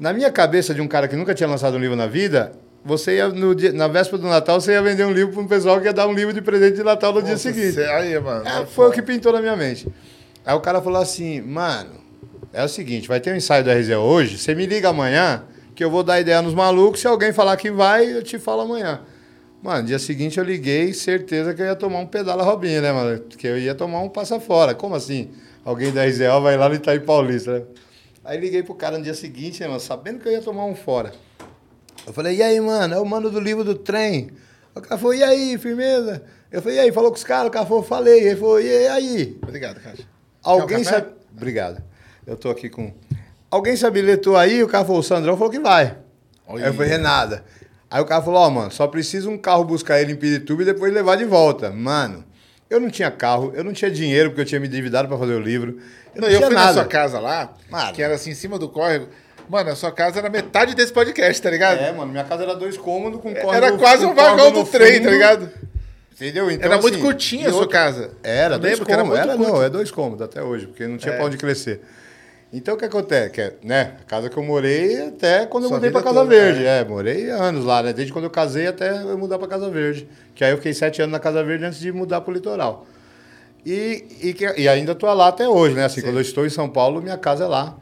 Na 0.00 0.12
minha 0.12 0.30
cabeça, 0.30 0.74
de 0.74 0.80
um 0.80 0.88
cara 0.88 1.06
que 1.06 1.16
nunca 1.16 1.34
tinha 1.34 1.48
lançado 1.48 1.76
um 1.76 1.80
livro 1.80 1.96
na 1.96 2.06
vida, 2.06 2.52
você 2.84 3.16
ia, 3.16 3.28
no 3.28 3.54
dia, 3.54 3.72
na 3.72 3.88
véspera 3.88 4.22
do 4.22 4.28
Natal, 4.28 4.60
você 4.60 4.72
ia 4.72 4.82
vender 4.82 5.04
um 5.04 5.12
livro 5.12 5.32
para 5.32 5.42
um 5.42 5.46
pessoal 5.46 5.78
que 5.80 5.86
ia 5.86 5.92
dar 5.92 6.06
um 6.06 6.14
livro 6.14 6.32
de 6.32 6.40
presente 6.40 6.76
de 6.76 6.82
Natal 6.82 7.12
no 7.12 7.20
Nossa, 7.20 7.34
dia 7.34 7.38
seguinte. 7.38 7.80
Aí, 7.80 8.18
mano. 8.18 8.48
É, 8.48 8.64
foi 8.64 8.88
o 8.88 8.90
que 8.90 9.02
pintou 9.02 9.32
na 9.32 9.40
minha 9.40 9.56
mente. 9.56 9.86
Aí 10.46 10.54
o 10.54 10.60
cara 10.60 10.80
falou 10.80 11.00
assim, 11.00 11.42
mano, 11.42 11.90
é 12.52 12.64
o 12.64 12.68
seguinte, 12.68 13.06
vai 13.06 13.20
ter 13.20 13.32
um 13.32 13.36
ensaio 13.36 13.62
da 13.62 13.74
RZO 13.74 13.96
hoje, 13.96 14.38
você 14.38 14.54
me 14.54 14.64
liga 14.64 14.88
amanhã, 14.88 15.42
que 15.78 15.84
eu 15.84 15.90
vou 15.92 16.02
dar 16.02 16.20
ideia 16.20 16.42
nos 16.42 16.54
malucos, 16.54 16.98
se 16.98 17.06
alguém 17.06 17.32
falar 17.32 17.56
que 17.56 17.70
vai, 17.70 18.12
eu 18.12 18.20
te 18.20 18.36
falo 18.36 18.62
amanhã. 18.62 19.00
Mano, 19.62 19.86
dia 19.86 20.00
seguinte 20.00 20.36
eu 20.36 20.42
liguei, 20.42 20.92
certeza 20.92 21.54
que 21.54 21.62
eu 21.62 21.66
ia 21.66 21.76
tomar 21.76 22.00
um 22.00 22.06
pedala 22.06 22.42
Robinho, 22.42 22.82
né, 22.82 22.90
mano? 22.90 23.20
Que 23.20 23.46
eu 23.46 23.56
ia 23.56 23.76
tomar 23.76 24.00
um 24.00 24.08
passa 24.08 24.40
fora. 24.40 24.74
Como 24.74 24.96
assim? 24.96 25.30
Alguém 25.64 25.92
da 25.92 26.04
RZO 26.04 26.42
vai 26.42 26.56
lá 26.56 26.68
no 26.68 26.74
Itaí 26.74 26.98
Paulista, 26.98 27.60
né? 27.60 27.64
Aí 28.24 28.40
liguei 28.40 28.64
pro 28.64 28.74
cara 28.74 28.98
no 28.98 29.04
dia 29.04 29.14
seguinte, 29.14 29.60
né, 29.60 29.68
mano? 29.68 29.78
Sabendo 29.78 30.18
que 30.18 30.26
eu 30.26 30.32
ia 30.32 30.42
tomar 30.42 30.64
um 30.64 30.74
fora. 30.74 31.12
Eu 32.04 32.12
falei, 32.12 32.38
e 32.38 32.42
aí, 32.42 32.60
mano? 32.60 32.94
É 32.96 32.98
o 32.98 33.06
mano 33.06 33.30
do 33.30 33.38
livro 33.38 33.62
do 33.62 33.76
trem. 33.76 34.32
O 34.74 34.80
cara 34.80 34.98
falou, 34.98 35.14
e 35.14 35.22
aí, 35.22 35.56
firmeza? 35.58 36.24
Eu 36.50 36.60
falei, 36.60 36.78
e 36.78 36.80
aí? 36.80 36.90
Falou 36.90 37.12
com 37.12 37.16
os 37.18 37.22
caras? 37.22 37.46
O 37.46 37.52
cara 37.52 37.64
falou, 37.64 37.84
falei. 37.84 38.26
Ele 38.26 38.34
falou, 38.34 38.60
e 38.60 38.88
aí? 38.88 39.38
Obrigado, 39.40 39.80
cara. 39.80 39.96
Alguém 40.42 40.82
sabe. 40.82 41.12
Obrigado. 41.32 41.80
Eu 42.26 42.36
tô 42.36 42.50
aqui 42.50 42.68
com. 42.68 42.92
Alguém 43.50 43.76
se 43.76 43.86
habilitou 43.86 44.36
aí? 44.36 44.62
O 44.62 44.68
cara 44.68 44.84
falou, 44.84 45.00
o 45.00 45.02
Sandrão 45.02 45.36
falou 45.36 45.50
que 45.50 45.58
vai. 45.58 45.96
Oi. 46.46 46.62
Aí 46.62 46.68
eu 46.68 46.74
falei, 46.74 46.98
nada. 46.98 47.44
Aí 47.90 48.02
o 48.02 48.04
cara 48.04 48.22
falou, 48.22 48.40
ó, 48.40 48.48
oh, 48.48 48.50
mano, 48.50 48.70
só 48.70 48.86
precisa 48.86 49.28
um 49.30 49.38
carro 49.38 49.64
buscar 49.64 50.00
ele 50.00 50.12
em 50.12 50.16
Pirituba 50.16 50.62
e 50.62 50.64
depois 50.66 50.92
levar 50.92 51.16
de 51.16 51.24
volta. 51.24 51.70
Mano, 51.70 52.24
eu 52.68 52.78
não 52.78 52.90
tinha 52.90 53.10
carro, 53.10 53.52
eu 53.54 53.64
não 53.64 53.72
tinha 53.72 53.90
dinheiro 53.90 54.30
porque 54.30 54.42
eu 54.42 54.44
tinha 54.44 54.60
me 54.60 54.66
endividado 54.66 55.08
para 55.08 55.16
fazer 55.16 55.34
o 55.34 55.40
livro. 55.40 55.78
Eu 56.14 56.20
não, 56.20 56.28
não 56.28 56.34
eu 56.34 56.42
fui 56.42 56.54
nada. 56.54 56.66
na 56.66 56.72
sua 56.74 56.84
casa 56.84 57.18
lá, 57.18 57.54
mano. 57.70 57.92
que 57.94 58.02
era 58.02 58.14
assim, 58.14 58.30
em 58.30 58.34
cima 58.34 58.58
do 58.58 58.68
córrego. 58.68 59.08
Mano, 59.48 59.70
a 59.70 59.74
sua 59.74 59.90
casa 59.90 60.18
era 60.18 60.28
metade 60.28 60.74
desse 60.74 60.92
podcast, 60.92 61.40
tá 61.40 61.50
ligado? 61.50 61.78
É, 61.78 61.90
mano, 61.90 62.12
minha 62.12 62.24
casa 62.24 62.42
era 62.42 62.54
dois 62.54 62.76
cômodos 62.76 63.22
com 63.22 63.34
córrego. 63.34 63.54
Era 63.54 63.78
quase 63.78 64.04
um 64.04 64.14
vagão 64.14 64.52
do 64.52 64.64
trem, 64.64 65.00
tá 65.02 65.10
ligado? 65.10 65.50
Entendeu? 66.14 66.50
Então, 66.50 66.66
era 66.66 66.74
assim, 66.74 66.82
muito 66.82 66.98
curtinha 66.98 67.48
a 67.48 67.52
sua 67.52 67.68
casa. 67.68 68.10
Era, 68.22 68.58
dois 68.58 68.78
cômodos. 68.80 69.18
Era, 69.18 69.32
era 69.32 69.36
não, 69.36 69.62
é 69.62 69.70
dois 69.70 69.90
cômodos 69.90 70.20
até 70.20 70.42
hoje, 70.42 70.66
porque 70.66 70.86
não 70.86 70.98
tinha 70.98 71.14
é. 71.14 71.16
pra 71.16 71.24
onde 71.24 71.38
crescer. 71.38 71.80
Então 72.52 72.74
o 72.74 72.78
que 72.78 72.86
acontece? 72.86 73.30
Que, 73.30 73.40
é, 73.42 73.54
né, 73.62 73.96
a 74.00 74.04
casa 74.04 74.30
que 74.30 74.36
eu 74.36 74.42
morei 74.42 75.08
até 75.08 75.44
quando 75.44 75.64
eu 75.64 75.68
Sua 75.68 75.76
mudei 75.76 75.90
para 75.90 76.02
Casa 76.02 76.20
toda, 76.20 76.30
Verde. 76.30 76.64
É. 76.64 76.78
é. 76.78 76.84
morei 76.84 77.30
anos 77.30 77.64
lá, 77.64 77.82
né? 77.82 77.92
Desde 77.92 78.12
quando 78.12 78.24
eu 78.24 78.30
casei 78.30 78.66
até 78.66 79.02
eu 79.02 79.18
mudar 79.18 79.38
para 79.38 79.48
Casa 79.48 79.68
Verde. 79.68 80.08
Que 80.34 80.44
aí 80.44 80.50
eu 80.50 80.56
fiquei 80.56 80.72
sete 80.72 81.02
anos 81.02 81.12
na 81.12 81.20
Casa 81.20 81.44
Verde 81.44 81.66
antes 81.66 81.78
de 81.78 81.92
mudar 81.92 82.22
para 82.22 82.30
o 82.30 82.34
litoral. 82.34 82.86
E, 83.66 84.04
e, 84.22 84.32
que, 84.32 84.46
e 84.58 84.66
ainda 84.66 84.92
estou 84.92 85.12
lá 85.12 85.28
até 85.28 85.46
hoje, 85.46 85.74
né? 85.74 85.84
Assim, 85.84 86.00
Sim. 86.00 86.06
quando 86.06 86.16
eu 86.16 86.22
estou 86.22 86.46
em 86.46 86.50
São 86.50 86.70
Paulo, 86.70 87.02
minha 87.02 87.18
casa 87.18 87.44
é 87.44 87.46
lá. 87.46 87.76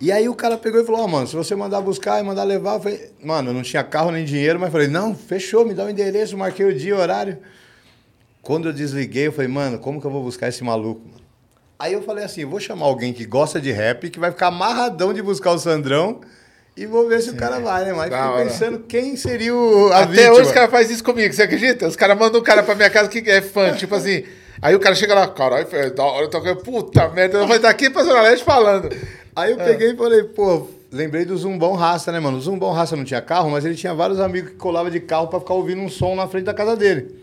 E 0.00 0.10
aí 0.10 0.26
o 0.30 0.34
cara 0.34 0.56
pegou 0.56 0.80
e 0.80 0.86
falou, 0.86 1.02
ó, 1.02 1.04
oh, 1.04 1.08
mano, 1.08 1.26
se 1.26 1.36
você 1.36 1.54
mandar 1.54 1.82
buscar 1.82 2.20
e 2.20 2.22
mandar 2.22 2.44
levar, 2.44 2.76
eu 2.76 2.80
falei, 2.80 3.12
mano, 3.22 3.50
eu 3.50 3.54
não 3.54 3.60
tinha 3.60 3.84
carro 3.84 4.10
nem 4.10 4.24
dinheiro, 4.24 4.58
mas 4.58 4.72
falei, 4.72 4.88
não, 4.88 5.14
fechou, 5.14 5.66
me 5.66 5.74
dá 5.74 5.82
o 5.82 5.86
um 5.86 5.90
endereço, 5.90 6.38
marquei 6.38 6.64
o 6.64 6.74
dia, 6.74 6.96
o 6.96 6.98
horário. 6.98 7.36
Quando 8.40 8.70
eu 8.70 8.72
desliguei, 8.72 9.26
eu 9.26 9.32
falei, 9.32 9.48
mano, 9.48 9.78
como 9.78 10.00
que 10.00 10.06
eu 10.06 10.10
vou 10.10 10.22
buscar 10.22 10.48
esse 10.48 10.64
maluco? 10.64 11.02
Mano? 11.06 11.19
Aí 11.80 11.94
eu 11.94 12.02
falei 12.02 12.22
assim, 12.22 12.44
vou 12.44 12.60
chamar 12.60 12.84
alguém 12.84 13.10
que 13.10 13.24
gosta 13.24 13.58
de 13.58 13.72
rap, 13.72 14.10
que 14.10 14.20
vai 14.20 14.30
ficar 14.30 14.48
amarradão 14.48 15.14
de 15.14 15.22
buscar 15.22 15.52
o 15.52 15.58
Sandrão 15.58 16.20
e 16.76 16.84
vou 16.84 17.08
ver 17.08 17.22
se 17.22 17.30
Sim. 17.30 17.36
o 17.36 17.38
cara 17.38 17.58
vai, 17.58 17.86
né? 17.86 17.94
Mas 17.94 18.12
fiquei 18.12 18.44
pensando 18.44 18.78
quem 18.80 19.16
seria 19.16 19.54
o, 19.54 19.90
Até 19.90 20.06
vítima. 20.08 20.32
hoje 20.32 20.42
os 20.42 20.52
caras 20.52 20.70
fazem 20.70 20.92
isso 20.92 21.02
comigo, 21.02 21.32
você 21.32 21.44
acredita? 21.44 21.86
Os 21.86 21.96
caras 21.96 22.18
mandam 22.18 22.42
um 22.42 22.44
cara 22.44 22.62
pra 22.62 22.74
minha 22.74 22.90
casa 22.90 23.08
que 23.08 23.18
é 23.30 23.40
fã, 23.40 23.72
tipo 23.78 23.94
assim... 23.94 24.24
Aí 24.60 24.74
o 24.74 24.78
cara 24.78 24.94
chega 24.94 25.14
lá, 25.14 25.26
caralho, 25.26 25.66
da 25.94 26.04
hora, 26.04 26.26
eu 26.26 26.28
tô 26.28 26.56
puta 26.56 27.08
merda, 27.08 27.38
eu 27.38 27.46
vou 27.46 27.58
daqui 27.58 27.88
pra 27.88 28.04
Zona 28.04 28.20
Leste 28.20 28.44
falando. 28.44 28.94
Aí 29.34 29.52
eu 29.52 29.58
é. 29.58 29.64
peguei 29.64 29.92
e 29.92 29.96
falei, 29.96 30.22
pô, 30.24 30.68
lembrei 30.92 31.24
do 31.24 31.34
Zumbão 31.34 31.72
Raça, 31.72 32.12
né, 32.12 32.20
mano? 32.20 32.36
O 32.36 32.40
Zumbão 32.42 32.72
Raça 32.72 32.94
não 32.94 33.04
tinha 33.04 33.22
carro, 33.22 33.48
mas 33.48 33.64
ele 33.64 33.74
tinha 33.74 33.94
vários 33.94 34.20
amigos 34.20 34.50
que 34.50 34.56
colavam 34.56 34.90
de 34.90 35.00
carro 35.00 35.28
pra 35.28 35.40
ficar 35.40 35.54
ouvindo 35.54 35.80
um 35.80 35.88
som 35.88 36.14
na 36.14 36.28
frente 36.28 36.44
da 36.44 36.52
casa 36.52 36.76
dele. 36.76 37.19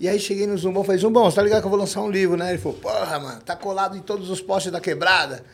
E 0.00 0.08
aí 0.08 0.18
cheguei 0.18 0.46
no 0.46 0.56
Zumbão 0.56 0.82
falei, 0.82 0.98
Zumbão, 0.98 1.24
você 1.24 1.36
tá 1.36 1.42
ligado 1.42 1.60
que 1.60 1.66
eu 1.66 1.70
vou 1.70 1.78
lançar 1.78 2.00
um 2.00 2.10
livro, 2.10 2.34
né? 2.34 2.48
Ele 2.48 2.58
falou, 2.58 2.78
porra, 2.78 3.20
mano, 3.20 3.40
tá 3.42 3.54
colado 3.54 3.94
em 3.94 4.00
todos 4.00 4.30
os 4.30 4.40
postes 4.40 4.72
da 4.72 4.80
quebrada. 4.80 5.44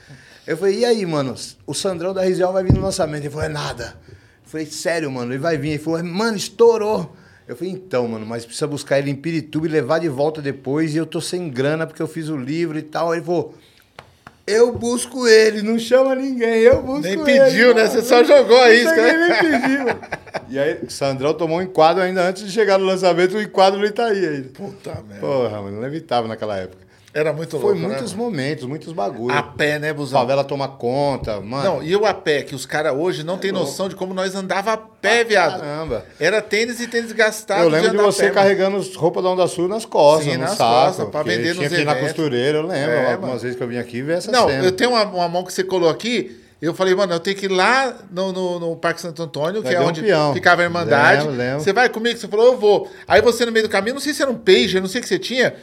Eu 0.47 0.57
falei, 0.57 0.79
e 0.79 0.85
aí, 0.85 1.05
mano, 1.05 1.35
o 1.67 1.75
Sandrão 1.75 2.15
da 2.15 2.23
Rizel 2.23 2.53
vai 2.53 2.63
vir 2.63 2.73
no 2.73 2.81
lançamento. 2.81 3.25
Ele 3.25 3.31
falou, 3.31 3.45
é 3.45 3.49
nada. 3.49 3.97
Eu 4.09 4.15
falei, 4.49 4.67
sério, 4.67 5.11
mano, 5.11 5.33
ele 5.33 5.41
vai 5.41 5.59
vir. 5.59 5.71
Ele 5.71 5.79
falou, 5.81 6.01
mano, 6.05 6.37
estourou. 6.37 7.13
Eu 7.49 7.57
falei, 7.57 7.73
então, 7.73 8.07
mano, 8.07 8.25
mas 8.25 8.47
precisa 8.47 8.69
buscar 8.69 9.01
ele 9.01 9.11
em 9.11 9.17
Pirituba 9.17 9.67
e 9.67 9.71
levar 9.71 9.99
de 9.99 10.09
volta 10.09 10.41
depois. 10.41 10.95
E 10.95 10.99
eu 10.99 11.07
tô 11.07 11.21
sem 11.21 11.49
grana 11.49 11.85
porque 11.85 12.01
eu 12.01 12.07
fiz 12.07 12.29
o 12.29 12.37
livro 12.37 12.79
e 12.79 12.83
tal. 12.83 13.13
Ele 13.13 13.25
falou, 13.25 13.53
eu 14.47 14.73
busco 14.73 15.27
ele, 15.27 15.61
não 15.61 15.77
chama 15.77 16.15
ninguém, 16.15 16.61
eu 16.61 16.81
busco 16.83 17.05
ele. 17.05 17.17
Nem 17.17 17.25
pediu, 17.25 17.75
né? 17.75 17.89
Você 17.89 18.01
só 18.01 18.23
jogou 18.23 18.61
a 18.61 18.73
isca. 18.73 18.95
Nem 18.95 19.39
pediu. 19.41 19.87
e 20.49 20.59
aí, 20.59 20.79
Sandrão 20.89 21.35
tomou 21.35 21.59
um 21.59 21.63
enquadro 21.63 22.03
ainda 22.03 22.23
antes 22.29 22.45
de 22.45 22.51
chegar 22.51 22.79
no 22.79 22.85
lançamento, 22.85 23.37
o 23.37 23.43
enquadro 23.43 23.79
no 23.79 23.87
Itaí 23.87 24.27
ainda. 24.27 24.49
Puta 24.51 25.03
merda. 25.07 25.27
Porra, 25.27 25.63
mano, 25.63 25.81
não 25.81 25.87
evitava 25.87 26.29
naquela 26.29 26.57
época. 26.57 26.87
Era 27.17 27.33
muito 27.33 27.57
louco, 27.57 27.71
Foi 27.71 27.79
muitos 27.79 28.13
né, 28.13 28.19
momentos, 28.19 28.67
muitos 28.67 28.93
bagulhos. 28.93 29.39
A 29.39 29.43
pé, 29.43 29.79
né, 29.79 29.91
Busão? 29.91 30.21
Favela 30.21 30.45
toma 30.45 30.69
conta, 30.69 31.41
mano. 31.41 31.65
Não, 31.65 31.83
e 31.83 31.97
o 31.97 32.05
a 32.05 32.13
pé, 32.13 32.43
que 32.43 32.55
os 32.55 32.67
caras 32.67 32.93
hoje 32.95 33.25
não 33.25 33.37
é 33.37 33.39
têm 33.39 33.53
noção 33.53 33.89
de 33.89 33.97
como 33.97 34.13
nós 34.13 34.35
andava 34.35 34.75
a 34.75 34.77
pé, 34.77 35.23
ah, 35.23 35.25
viado. 35.25 35.61
Caramba. 35.61 36.05
Era 36.21 36.43
tênis 36.43 36.79
e 36.79 36.87
tênis 36.87 37.13
gastado. 37.13 37.63
Eu 37.63 37.69
lembro 37.71 37.93
de, 37.93 37.97
de 37.97 38.03
você 38.03 38.25
pé, 38.25 38.33
carregando 38.33 38.77
mano. 38.77 38.99
roupa 38.99 39.23
da 39.23 39.31
Onda 39.31 39.47
Sul 39.49 39.67
nas 39.67 39.87
costas, 39.87 40.31
Sim, 40.31 40.37
no 40.37 40.43
nas 40.45 40.59
saco. 40.59 40.87
Costas, 40.89 41.09
pra 41.09 41.23
vender 41.23 41.55
nos 41.55 41.69
tinha 41.69 41.85
na 41.87 41.95
costureira, 41.95 42.59
eu 42.59 42.67
lembro. 42.67 42.91
É, 42.91 43.13
algumas 43.15 43.41
vezes 43.41 43.57
que 43.57 43.63
eu 43.63 43.69
vim 43.69 43.79
aqui 43.79 44.03
ver 44.03 44.19
essa 44.19 44.31
Não, 44.31 44.47
cena. 44.47 44.63
eu 44.63 44.73
tenho 44.73 44.91
uma, 44.91 45.05
uma 45.05 45.29
mão 45.29 45.43
que 45.43 45.55
você 45.55 45.65
colou 45.65 45.89
aqui... 45.89 46.43
Eu 46.61 46.73
falei, 46.75 46.95
mano, 46.95 47.13
eu 47.13 47.21
tenho 47.21 47.37
que 47.37 47.47
ir 47.47 47.51
lá 47.51 47.95
no, 48.11 48.33
no, 48.33 48.59
no 48.59 48.77
Parque 48.77 49.01
Santo 49.01 49.23
Antônio, 49.23 49.63
Vai 49.63 49.73
que 49.73 49.77
é 49.77 49.81
onde 49.81 50.15
um 50.15 50.33
ficava 50.33 50.63
a 50.63 50.65
Irmandade. 50.65 51.23
Lembro, 51.23 51.37
lembro. 51.37 51.61
Você 51.61 51.73
vai 51.73 51.89
comigo? 51.89 52.19
Você 52.19 52.27
falou, 52.27 52.47
eu 52.47 52.59
vou. 52.59 52.91
Aí 53.07 53.21
você 53.21 53.45
no 53.45 53.53
meio 53.53 53.67
do 53.67 53.71
caminho, 53.71 53.95
não 53.95 54.01
sei 54.01 54.15
se 54.15 54.23
era 54.23 54.31
um 54.31 54.39
pager, 54.39 54.81
não 54.81 54.89
sei 54.89 55.01
o 55.01 55.03
que 55.03 55.09
você 55.09 55.19
tinha 55.19 55.55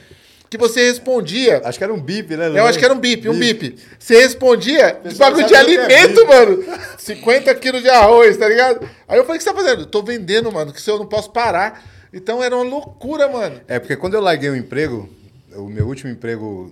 que 0.53 0.57
você 0.57 0.87
respondia. 0.87 1.61
Acho 1.65 1.79
que 1.79 1.83
era 1.83 1.91
um 1.91 1.99
bip, 1.99 2.37
né? 2.37 2.47
Eu 2.47 2.65
acho 2.65 2.77
que 2.77 2.85
era 2.85 2.93
um 2.93 2.99
bip, 2.99 3.27
um 3.27 3.37
bip. 3.37 3.75
Você 3.97 4.21
respondia 4.21 4.99
de 5.03 5.15
bagulho 5.15 5.47
de 5.47 5.55
alimento, 5.55 6.21
é 6.21 6.25
mano. 6.25 6.63
50 6.99 7.55
quilos 7.55 7.81
de 7.81 7.89
arroz, 7.89 8.37
tá 8.37 8.47
ligado? 8.47 8.87
Aí 9.07 9.17
eu 9.17 9.25
falei, 9.25 9.37
o 9.37 9.39
que 9.39 9.43
você 9.43 9.51
tá 9.51 9.55
fazendo? 9.55 9.87
Tô 9.87 10.03
vendendo, 10.03 10.51
mano, 10.51 10.71
que 10.71 10.79
se 10.79 10.91
eu 10.91 10.99
não 10.99 11.07
posso 11.07 11.31
parar. 11.31 11.83
Então 12.13 12.43
era 12.43 12.55
uma 12.55 12.63
loucura, 12.63 13.27
mano. 13.27 13.61
É, 13.67 13.79
porque 13.79 13.95
quando 13.95 14.13
eu 14.13 14.21
larguei 14.21 14.49
o 14.51 14.55
emprego, 14.55 15.09
o 15.55 15.67
meu 15.67 15.87
último 15.87 16.11
emprego 16.11 16.71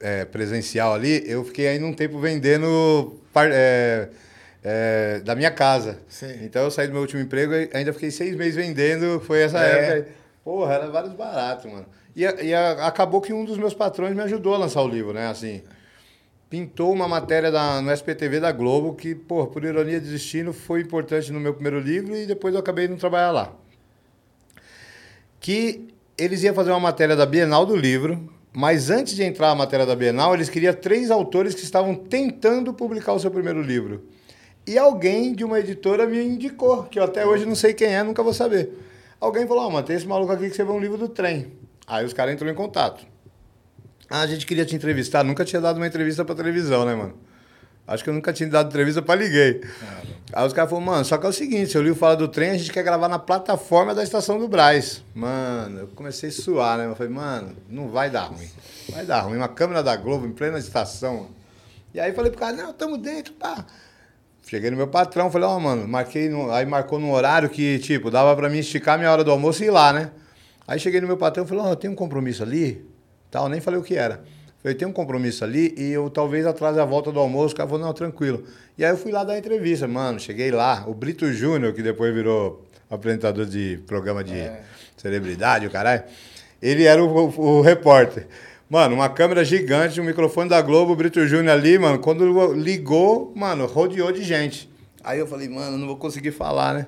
é, 0.00 0.24
presencial 0.24 0.94
ali, 0.94 1.22
eu 1.26 1.44
fiquei 1.44 1.68
ainda 1.68 1.86
um 1.86 1.92
tempo 1.92 2.18
vendendo 2.18 3.20
é, 3.36 4.08
é, 4.62 5.20
da 5.20 5.34
minha 5.34 5.50
casa. 5.50 5.98
Sim. 6.08 6.38
Então 6.42 6.62
eu 6.62 6.70
saí 6.70 6.86
do 6.86 6.92
meu 6.92 7.02
último 7.02 7.20
emprego 7.20 7.52
e 7.52 7.70
ainda 7.72 7.92
fiquei 7.92 8.10
seis 8.10 8.34
meses 8.34 8.56
vendendo. 8.56 9.20
Foi 9.20 9.42
essa 9.42 9.62
é. 9.64 9.98
época. 9.98 10.12
Porra, 10.42 10.74
era 10.74 10.90
vários 10.90 11.12
baratos, 11.12 11.70
mano. 11.70 11.86
E, 12.16 12.22
e 12.22 12.54
a, 12.54 12.86
acabou 12.86 13.20
que 13.20 13.32
um 13.32 13.44
dos 13.44 13.58
meus 13.58 13.74
patrões 13.74 14.14
me 14.14 14.22
ajudou 14.22 14.54
a 14.54 14.58
lançar 14.58 14.82
o 14.82 14.88
livro, 14.88 15.12
né? 15.12 15.28
Assim, 15.28 15.62
pintou 16.48 16.92
uma 16.92 17.06
matéria 17.06 17.50
da, 17.50 17.80
no 17.80 17.92
SPTV 17.92 18.40
da 18.40 18.50
Globo 18.50 18.94
que, 18.94 19.14
por, 19.14 19.48
por 19.48 19.64
ironia 19.64 20.00
de 20.00 20.10
destino, 20.10 20.52
foi 20.52 20.80
importante 20.80 21.30
no 21.30 21.38
meu 21.38 21.54
primeiro 21.54 21.78
livro 21.78 22.16
e 22.16 22.26
depois 22.26 22.54
eu 22.54 22.60
acabei 22.60 22.88
não 22.88 22.96
trabalhar 22.96 23.30
lá. 23.30 23.52
Que 25.38 25.88
eles 26.18 26.42
iam 26.42 26.54
fazer 26.54 26.70
uma 26.70 26.80
matéria 26.80 27.14
da 27.14 27.24
Bienal 27.24 27.64
do 27.64 27.76
livro, 27.76 28.28
mas 28.52 28.90
antes 28.90 29.14
de 29.14 29.22
entrar 29.22 29.50
a 29.50 29.54
matéria 29.54 29.86
da 29.86 29.94
Bienal, 29.94 30.34
eles 30.34 30.48
queriam 30.48 30.74
três 30.74 31.10
autores 31.10 31.54
que 31.54 31.62
estavam 31.62 31.94
tentando 31.94 32.74
publicar 32.74 33.12
o 33.12 33.18
seu 33.20 33.30
primeiro 33.30 33.62
livro. 33.62 34.08
E 34.66 34.76
alguém 34.78 35.34
de 35.34 35.44
uma 35.44 35.58
editora 35.58 36.06
me 36.06 36.22
indicou, 36.22 36.84
que 36.84 36.98
eu 36.98 37.04
até 37.04 37.24
hoje 37.24 37.46
não 37.46 37.54
sei 37.54 37.72
quem 37.72 37.94
é, 37.94 38.02
nunca 38.02 38.22
vou 38.22 38.34
saber. 38.34 38.70
Alguém 39.20 39.46
falou, 39.46 39.66
ó, 39.66 39.70
mano, 39.70 39.86
tem 39.86 39.96
esse 39.96 40.06
maluco 40.06 40.32
aqui 40.32 40.50
que 40.50 40.62
vê 40.62 40.70
um 40.70 40.80
livro 40.80 40.96
do 40.96 41.08
trem. 41.08 41.52
Aí 41.86 42.04
os 42.04 42.12
caras 42.12 42.34
entrou 42.34 42.50
em 42.50 42.54
contato. 42.54 43.06
Ah, 44.08 44.22
a 44.22 44.26
gente 44.26 44.46
queria 44.46 44.64
te 44.64 44.74
entrevistar. 44.74 45.22
Nunca 45.22 45.44
tinha 45.44 45.60
dado 45.60 45.76
uma 45.76 45.86
entrevista 45.86 46.24
pra 46.24 46.34
televisão, 46.34 46.84
né, 46.84 46.94
mano? 46.94 47.14
Acho 47.90 48.04
que 48.04 48.10
eu 48.10 48.14
nunca 48.14 48.32
tinha 48.32 48.48
dado 48.48 48.68
entrevista 48.68 49.02
pra 49.02 49.16
ninguém. 49.16 49.60
Aí 50.32 50.46
os 50.46 50.52
caras 50.52 50.70
falaram, 50.70 50.92
mano, 50.92 51.04
só 51.04 51.18
que 51.18 51.26
é 51.26 51.28
o 51.28 51.32
seguinte, 51.32 51.72
seu 51.72 51.82
livro 51.82 51.98
fala 51.98 52.14
do 52.14 52.28
trem, 52.28 52.50
a 52.50 52.56
gente 52.56 52.70
quer 52.70 52.84
gravar 52.84 53.08
na 53.08 53.18
plataforma 53.18 53.92
da 53.92 54.04
estação 54.04 54.38
do 54.38 54.46
Braz. 54.46 55.02
Mano, 55.12 55.80
eu 55.80 55.86
comecei 55.88 56.28
a 56.28 56.32
suar, 56.32 56.78
né? 56.78 56.86
Eu 56.86 56.94
falei, 56.94 57.12
mano, 57.12 57.56
não 57.68 57.88
vai 57.88 58.08
dar 58.08 58.26
ruim. 58.26 58.48
Vai 58.90 59.04
dar 59.04 59.22
ruim. 59.22 59.38
Uma 59.38 59.48
câmera 59.48 59.82
da 59.82 59.96
Globo 59.96 60.24
em 60.24 60.30
plena 60.30 60.56
estação. 60.56 61.30
E 61.92 61.98
aí 61.98 62.12
falei 62.12 62.30
pro 62.30 62.38
cara, 62.38 62.52
não, 62.52 62.72
tamo 62.72 62.96
dentro, 62.96 63.32
pá. 63.32 63.66
Cheguei 64.46 64.70
no 64.70 64.76
meu 64.76 64.86
patrão, 64.86 65.28
falei, 65.28 65.48
ó, 65.48 65.58
mano, 65.58 65.88
marquei 65.88 66.28
no... 66.28 66.52
aí 66.52 66.64
marcou 66.64 67.00
num 67.00 67.10
horário 67.10 67.50
que, 67.50 67.80
tipo, 67.80 68.08
dava 68.08 68.36
pra 68.36 68.48
mim 68.48 68.58
esticar 68.58 68.98
minha 68.98 69.10
hora 69.10 69.24
do 69.24 69.32
almoço 69.32 69.64
e 69.64 69.66
ir 69.66 69.70
lá, 69.70 69.92
né? 69.92 70.12
Aí 70.64 70.78
cheguei 70.78 71.00
no 71.00 71.08
meu 71.08 71.16
patrão, 71.16 71.44
falei, 71.44 71.64
ó, 71.64 71.70
eu 71.70 71.76
tenho 71.76 71.92
um 71.92 71.96
compromisso 71.96 72.44
ali, 72.44 72.88
tal, 73.32 73.48
nem 73.48 73.60
falei 73.60 73.80
o 73.80 73.82
que 73.82 73.96
era. 73.96 74.22
Falei, 74.62 74.76
tem 74.76 74.86
um 74.86 74.92
compromisso 74.92 75.42
ali 75.42 75.74
e 75.76 75.90
eu 75.92 76.10
talvez 76.10 76.44
atrase 76.46 76.78
a 76.78 76.84
volta 76.84 77.10
do 77.10 77.18
almoço. 77.18 77.54
O 77.54 77.56
cara 77.56 77.68
falou, 77.68 77.84
não, 77.86 77.92
tranquilo. 77.94 78.44
E 78.76 78.84
aí 78.84 78.90
eu 78.90 78.96
fui 78.96 79.10
lá 79.10 79.24
dar 79.24 79.38
entrevista, 79.38 79.88
mano, 79.88 80.20
cheguei 80.20 80.50
lá, 80.50 80.84
o 80.86 80.92
Brito 80.94 81.32
Júnior, 81.32 81.72
que 81.72 81.82
depois 81.82 82.12
virou 82.14 82.64
apresentador 82.90 83.46
de 83.46 83.80
programa 83.86 84.22
de 84.24 84.34
celebridade, 84.96 85.66
o 85.66 85.70
caralho, 85.70 86.02
ele 86.60 86.84
era 86.84 87.02
o, 87.02 87.08
o- 87.08 87.40
o 87.58 87.60
repórter. 87.62 88.26
Mano, 88.68 88.94
uma 88.94 89.08
câmera 89.08 89.44
gigante, 89.44 90.00
um 90.00 90.04
microfone 90.04 90.48
da 90.48 90.60
Globo, 90.60 90.92
o 90.92 90.96
Brito 90.96 91.26
Júnior 91.26 91.52
ali, 91.54 91.78
mano, 91.78 91.98
quando 91.98 92.52
ligou, 92.52 93.32
mano, 93.34 93.66
rodeou 93.66 94.12
de 94.12 94.22
gente. 94.22 94.68
Aí 95.02 95.18
eu 95.18 95.26
falei, 95.26 95.48
mano, 95.48 95.78
não 95.78 95.86
vou 95.86 95.96
conseguir 95.96 96.30
falar, 96.32 96.74
né? 96.74 96.86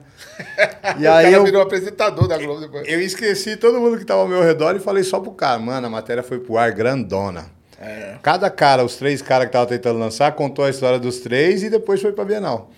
E 1.00 1.04
o 1.06 1.12
aí 1.12 1.24
cara 1.24 1.36
eu, 1.36 1.44
virou 1.44 1.62
apresentador 1.62 2.28
da 2.28 2.36
Globo 2.36 2.60
depois. 2.60 2.86
eu 2.86 3.00
esqueci 3.00 3.56
todo 3.56 3.80
mundo 3.80 3.96
que 3.98 4.04
tava 4.04 4.20
ao 4.20 4.28
meu 4.28 4.42
redor 4.42 4.76
e 4.76 4.80
falei 4.80 5.02
só 5.02 5.18
pro 5.20 5.32
cara, 5.32 5.58
mano, 5.58 5.86
a 5.86 5.90
matéria 5.90 6.22
foi 6.22 6.38
pro 6.38 6.58
ar 6.58 6.70
grandona. 6.72 7.46
É. 7.82 8.16
Cada 8.22 8.48
cara, 8.48 8.84
os 8.84 8.96
três 8.96 9.20
caras 9.20 9.46
que 9.46 9.48
estavam 9.48 9.66
tentando 9.66 9.98
lançar, 9.98 10.30
contou 10.32 10.64
a 10.64 10.70
história 10.70 10.98
dos 10.98 11.18
três 11.18 11.62
e 11.62 11.68
depois 11.68 12.00
foi 12.00 12.12
pra 12.12 12.24
Bienal. 12.24 12.70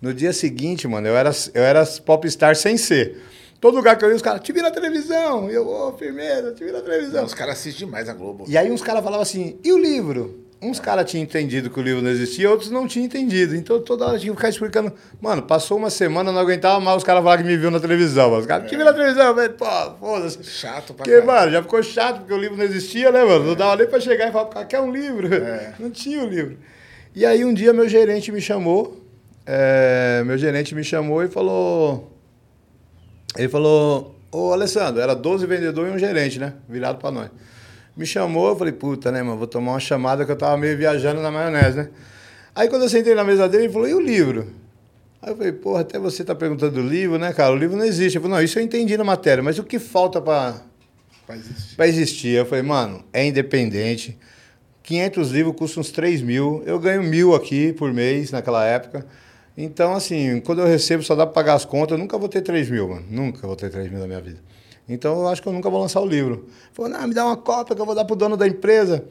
No 0.00 0.14
dia 0.14 0.32
seguinte, 0.32 0.88
mano, 0.88 1.06
eu 1.06 1.16
era, 1.16 1.30
eu 1.52 1.62
era 1.62 1.84
popstar 2.04 2.56
sem 2.56 2.76
ser. 2.76 3.20
Todo 3.60 3.76
lugar 3.76 3.98
que 3.98 4.04
eu 4.04 4.08
ia, 4.08 4.16
os 4.16 4.22
caras, 4.22 4.40
te 4.40 4.52
vi 4.52 4.62
na 4.62 4.70
televisão. 4.70 5.50
E 5.50 5.54
eu, 5.54 5.68
ô, 5.68 5.92
firmeza, 5.92 6.52
te 6.52 6.64
vi 6.64 6.72
na 6.72 6.80
televisão. 6.80 7.20
Não, 7.20 7.24
os 7.26 7.34
caras 7.34 7.54
assistem 7.54 7.86
demais 7.86 8.08
a 8.08 8.14
Globo. 8.14 8.44
E 8.48 8.56
aí 8.56 8.70
uns 8.70 8.80
caras 8.80 9.02
falavam 9.02 9.22
assim, 9.22 9.58
e 9.62 9.72
o 9.72 9.78
livro? 9.78 10.47
Uns 10.60 10.80
caras 10.80 11.08
tinham 11.08 11.22
entendido 11.22 11.70
que 11.70 11.78
o 11.78 11.82
livro 11.82 12.02
não 12.02 12.10
existia, 12.10 12.50
outros 12.50 12.68
não 12.68 12.88
tinham 12.88 13.06
entendido. 13.06 13.54
Então 13.54 13.80
toda 13.80 14.06
hora 14.06 14.18
tinha 14.18 14.32
que 14.32 14.36
ficar 14.36 14.48
explicando. 14.48 14.92
Mano, 15.20 15.42
passou 15.42 15.78
uma 15.78 15.88
semana, 15.88 16.32
não 16.32 16.40
aguentava 16.40 16.80
mais 16.80 16.96
os 16.96 17.04
caras 17.04 17.22
falaram 17.22 17.44
que 17.44 17.48
me 17.48 17.56
viu 17.56 17.70
na 17.70 17.78
televisão. 17.78 18.36
Os 18.36 18.44
caras, 18.44 18.68
te 18.68 18.76
vi 18.76 18.82
na 18.82 18.92
televisão, 18.92 19.34
falei, 19.34 19.50
pô, 19.50 19.66
foda-se. 20.00 20.42
Chato 20.42 20.94
pra 20.94 21.04
Porque, 21.04 21.20
mano, 21.20 21.52
já 21.52 21.62
ficou 21.62 21.80
chato, 21.80 22.18
porque 22.18 22.34
o 22.34 22.38
livro 22.38 22.56
não 22.56 22.64
existia, 22.64 23.12
né, 23.12 23.22
mano? 23.22 23.44
Não 23.44 23.54
dava 23.54 23.76
nem 23.76 23.86
pra 23.86 24.00
chegar 24.00 24.28
e 24.28 24.32
falar, 24.32 24.46
cara, 24.46 24.66
quer 24.66 24.80
um 24.80 24.90
livro? 24.90 25.28
Não 25.78 25.90
tinha 25.90 26.24
o 26.24 26.26
livro. 26.26 26.58
E 27.14 27.24
aí 27.24 27.44
um 27.44 27.54
dia 27.54 27.72
meu 27.72 27.88
gerente 27.88 28.32
me 28.32 28.40
chamou, 28.40 29.04
é, 29.46 30.22
meu 30.26 30.36
gerente 30.36 30.74
me 30.74 30.82
chamou 30.82 31.22
e 31.22 31.28
falou... 31.28 32.12
Ele 33.36 33.48
falou, 33.48 34.16
ô 34.32 34.52
Alessandro, 34.52 35.00
era 35.00 35.14
12 35.14 35.46
vendedores 35.46 35.92
e 35.92 35.94
um 35.94 35.98
gerente, 35.98 36.40
né? 36.40 36.54
Virado 36.68 36.98
pra 36.98 37.10
nós. 37.12 37.30
Me 37.98 38.06
chamou, 38.06 38.50
eu 38.50 38.56
falei, 38.56 38.72
puta, 38.72 39.10
né, 39.10 39.22
mano, 39.22 39.36
vou 39.36 39.46
tomar 39.48 39.72
uma 39.72 39.80
chamada 39.80 40.24
que 40.24 40.30
eu 40.30 40.36
tava 40.36 40.56
meio 40.56 40.78
viajando 40.78 41.20
na 41.20 41.32
maionese, 41.32 41.78
né? 41.78 41.88
Aí 42.54 42.68
quando 42.68 42.82
eu 42.82 42.88
sentei 42.88 43.12
na 43.12 43.24
mesa 43.24 43.48
dele, 43.48 43.64
ele 43.64 43.72
falou, 43.72 43.88
e 43.88 43.94
o 43.94 44.00
livro? 44.00 44.46
Aí 45.20 45.32
eu 45.32 45.36
falei, 45.36 45.50
porra, 45.52 45.80
até 45.80 45.98
você 45.98 46.24
tá 46.24 46.32
perguntando 46.32 46.80
do 46.80 46.88
livro, 46.88 47.18
né, 47.18 47.32
cara? 47.32 47.52
O 47.52 47.56
livro 47.56 47.76
não 47.76 47.84
existe. 47.84 48.14
Eu 48.16 48.22
falei, 48.22 48.36
não, 48.36 48.42
isso 48.44 48.56
eu 48.56 48.62
entendi 48.62 48.96
na 48.96 49.02
matéria, 49.02 49.42
mas 49.42 49.58
o 49.58 49.64
que 49.64 49.80
falta 49.80 50.20
pra, 50.20 50.62
Pra 51.26 51.36
existir. 51.36 51.76
pra 51.76 51.88
existir? 51.88 52.28
Eu 52.28 52.46
falei, 52.46 52.62
mano, 52.62 53.02
é 53.12 53.26
independente. 53.26 54.16
500 54.84 55.30
livros 55.32 55.56
custam 55.56 55.80
uns 55.80 55.90
3 55.90 56.22
mil. 56.22 56.62
Eu 56.64 56.78
ganho 56.78 57.02
mil 57.02 57.34
aqui 57.34 57.72
por 57.72 57.92
mês 57.92 58.30
naquela 58.30 58.64
época. 58.64 59.04
Então, 59.56 59.92
assim, 59.92 60.40
quando 60.40 60.60
eu 60.60 60.66
recebo 60.66 61.02
só 61.02 61.16
dá 61.16 61.26
pra 61.26 61.34
pagar 61.34 61.54
as 61.54 61.64
contas. 61.64 61.92
Eu 61.92 61.98
nunca 61.98 62.16
vou 62.16 62.28
ter 62.28 62.40
3 62.42 62.70
mil, 62.70 62.88
mano. 62.88 63.04
Nunca 63.10 63.44
vou 63.46 63.56
ter 63.56 63.70
3 63.70 63.90
mil 63.90 63.98
na 63.98 64.06
minha 64.06 64.20
vida. 64.20 64.38
Então, 64.88 65.20
eu 65.20 65.28
acho 65.28 65.42
que 65.42 65.48
eu 65.48 65.52
nunca 65.52 65.68
vou 65.68 65.80
lançar 65.80 66.00
o 66.00 66.06
livro. 66.06 66.46
Falou, 66.72 66.90
não, 66.90 67.06
me 67.06 67.14
dá 67.14 67.24
uma 67.26 67.36
cópia 67.36 67.74
que 67.76 67.82
eu 67.82 67.86
vou 67.86 67.94
dar 67.94 68.04
pro 68.04 68.16
dono 68.16 68.36
da 68.36 68.46
empresa. 68.46 69.04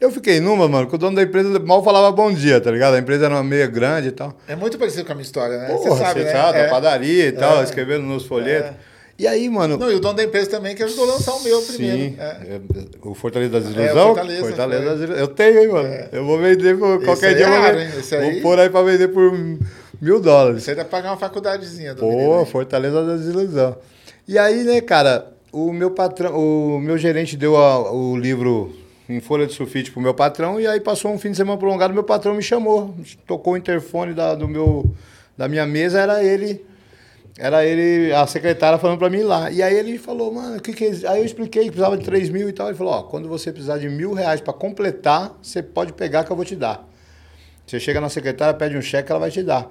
Eu 0.00 0.10
fiquei 0.12 0.38
numa, 0.40 0.68
mano, 0.68 0.86
que 0.88 0.94
o 0.94 0.98
dono 0.98 1.16
da 1.16 1.22
empresa 1.22 1.58
mal 1.58 1.82
falava 1.82 2.10
bom 2.12 2.32
dia, 2.32 2.60
tá 2.60 2.70
ligado? 2.70 2.94
A 2.94 2.98
empresa 2.98 3.26
era 3.26 3.42
meio 3.42 3.70
grande 3.70 4.08
e 4.08 4.12
tal. 4.12 4.32
É 4.46 4.54
muito 4.54 4.78
parecido 4.78 5.04
com 5.04 5.12
a 5.12 5.14
minha 5.14 5.24
história, 5.24 5.58
né? 5.58 5.66
Porra, 5.66 5.90
você 5.90 5.98
sabe, 6.04 6.24
né? 6.24 6.32
da 6.32 6.56
É. 6.56 6.68
padaria 6.68 7.26
e 7.26 7.32
tal, 7.32 7.60
É. 7.60 7.64
escrevendo 7.64 8.04
nos 8.04 8.24
folhetos. 8.24 8.70
E 9.18 9.26
aí, 9.26 9.48
mano. 9.50 9.76
Não, 9.76 9.90
e 9.90 9.96
o 9.96 10.00
dono 10.00 10.14
da 10.14 10.22
empresa 10.22 10.48
também 10.48 10.76
que 10.76 10.82
ajudou 10.84 11.10
a 11.10 11.14
lançar 11.14 11.32
o 11.34 11.42
meu 11.42 11.60
primeiro. 11.62 11.96
Sim, 11.98 12.16
É. 12.16 12.24
é, 12.24 12.60
o 13.02 13.12
Fortaleza 13.14 13.50
das 13.60 13.64
É, 13.64 13.68
o 13.68 13.72
Ilusão. 13.84 14.06
Fortaleza, 14.06 14.40
Fortaleza 14.46 14.84
das 14.84 14.98
Ilusão. 15.00 15.16
Eu 15.16 15.26
tenho, 15.28 15.58
hein, 15.58 15.68
mano. 15.68 15.88
Eu 16.12 16.24
vou 16.24 16.38
vender 16.38 16.78
por 16.78 17.04
qualquer 17.04 17.26
aí 17.30 17.34
dia. 17.34 17.44
é 17.44 17.48
eu 17.48 17.52
vou, 17.52 17.60
raro, 17.60 17.78
vender-? 17.78 17.98
Esse 17.98 18.16
vou 18.16 18.28
aí- 18.30 18.40
pôr 18.40 18.60
aí 18.60 18.70
pra 18.70 18.82
vender 18.82 19.08
por 19.08 19.32
mil 20.00 20.20
dólares. 20.20 20.62
Você 20.62 20.70
ainda 20.70 20.84
pagar 20.84 21.10
uma 21.10 21.16
faculdadezinha 21.16 21.94
do 21.96 22.04
menino 22.06 22.24
Pô, 22.34 22.38
aí. 22.38 22.46
Fortaleza 22.46 23.04
das 23.04 23.22
Ilusão. 23.26 23.76
E 24.28 24.36
aí, 24.38 24.62
né, 24.62 24.82
cara, 24.82 25.32
o 25.50 25.72
meu 25.72 25.90
patrão, 25.90 26.36
o 26.36 26.78
meu 26.78 26.98
gerente 26.98 27.34
deu 27.34 27.56
a- 27.56 27.90
o 27.90 28.14
livro 28.14 28.76
em 29.08 29.20
folha 29.20 29.46
de 29.46 29.54
sulfite 29.54 29.90
pro 29.90 30.02
meu 30.02 30.12
patrão 30.12 30.60
e 30.60 30.66
aí 30.66 30.80
passou 30.80 31.10
um 31.10 31.18
fim 31.18 31.30
de 31.30 31.38
semana 31.38 31.58
prolongado, 31.58 31.94
meu 31.94 32.04
patrão 32.04 32.34
me 32.34 32.42
chamou, 32.42 32.94
tocou 33.26 33.54
o 33.54 33.56
interfone 33.56 34.12
da, 34.12 34.34
do 34.34 34.46
meu, 34.46 34.94
da 35.34 35.48
minha 35.48 35.66
mesa, 35.66 35.98
era 35.98 36.22
ele, 36.22 36.62
era 37.38 37.64
ele, 37.64 38.12
a 38.12 38.26
secretária 38.26 38.78
falando 38.78 38.98
pra 38.98 39.08
mim 39.08 39.22
lá. 39.22 39.50
E 39.50 39.62
aí 39.62 39.74
ele 39.74 39.96
falou, 39.96 40.30
mano, 40.30 40.58
o 40.58 40.60
que 40.60 40.74
que 40.74 40.84
é? 40.84 41.08
Aí 41.08 41.20
eu 41.20 41.24
expliquei 41.24 41.64
que 41.64 41.70
precisava 41.70 41.96
de 41.96 42.04
3 42.04 42.28
mil 42.28 42.50
e 42.50 42.52
tal. 42.52 42.68
Ele 42.68 42.76
falou, 42.76 42.92
ó, 42.92 43.02
quando 43.04 43.28
você 43.28 43.50
precisar 43.50 43.78
de 43.78 43.88
mil 43.88 44.12
reais 44.12 44.42
pra 44.42 44.52
completar, 44.52 45.38
você 45.42 45.62
pode 45.62 45.94
pegar 45.94 46.24
que 46.24 46.30
eu 46.30 46.36
vou 46.36 46.44
te 46.44 46.54
dar. 46.54 46.86
Você 47.66 47.80
chega 47.80 47.98
na 47.98 48.10
secretária, 48.10 48.52
pede 48.52 48.76
um 48.76 48.82
cheque, 48.82 49.10
ela 49.10 49.20
vai 49.20 49.30
te 49.30 49.42
dar. 49.42 49.70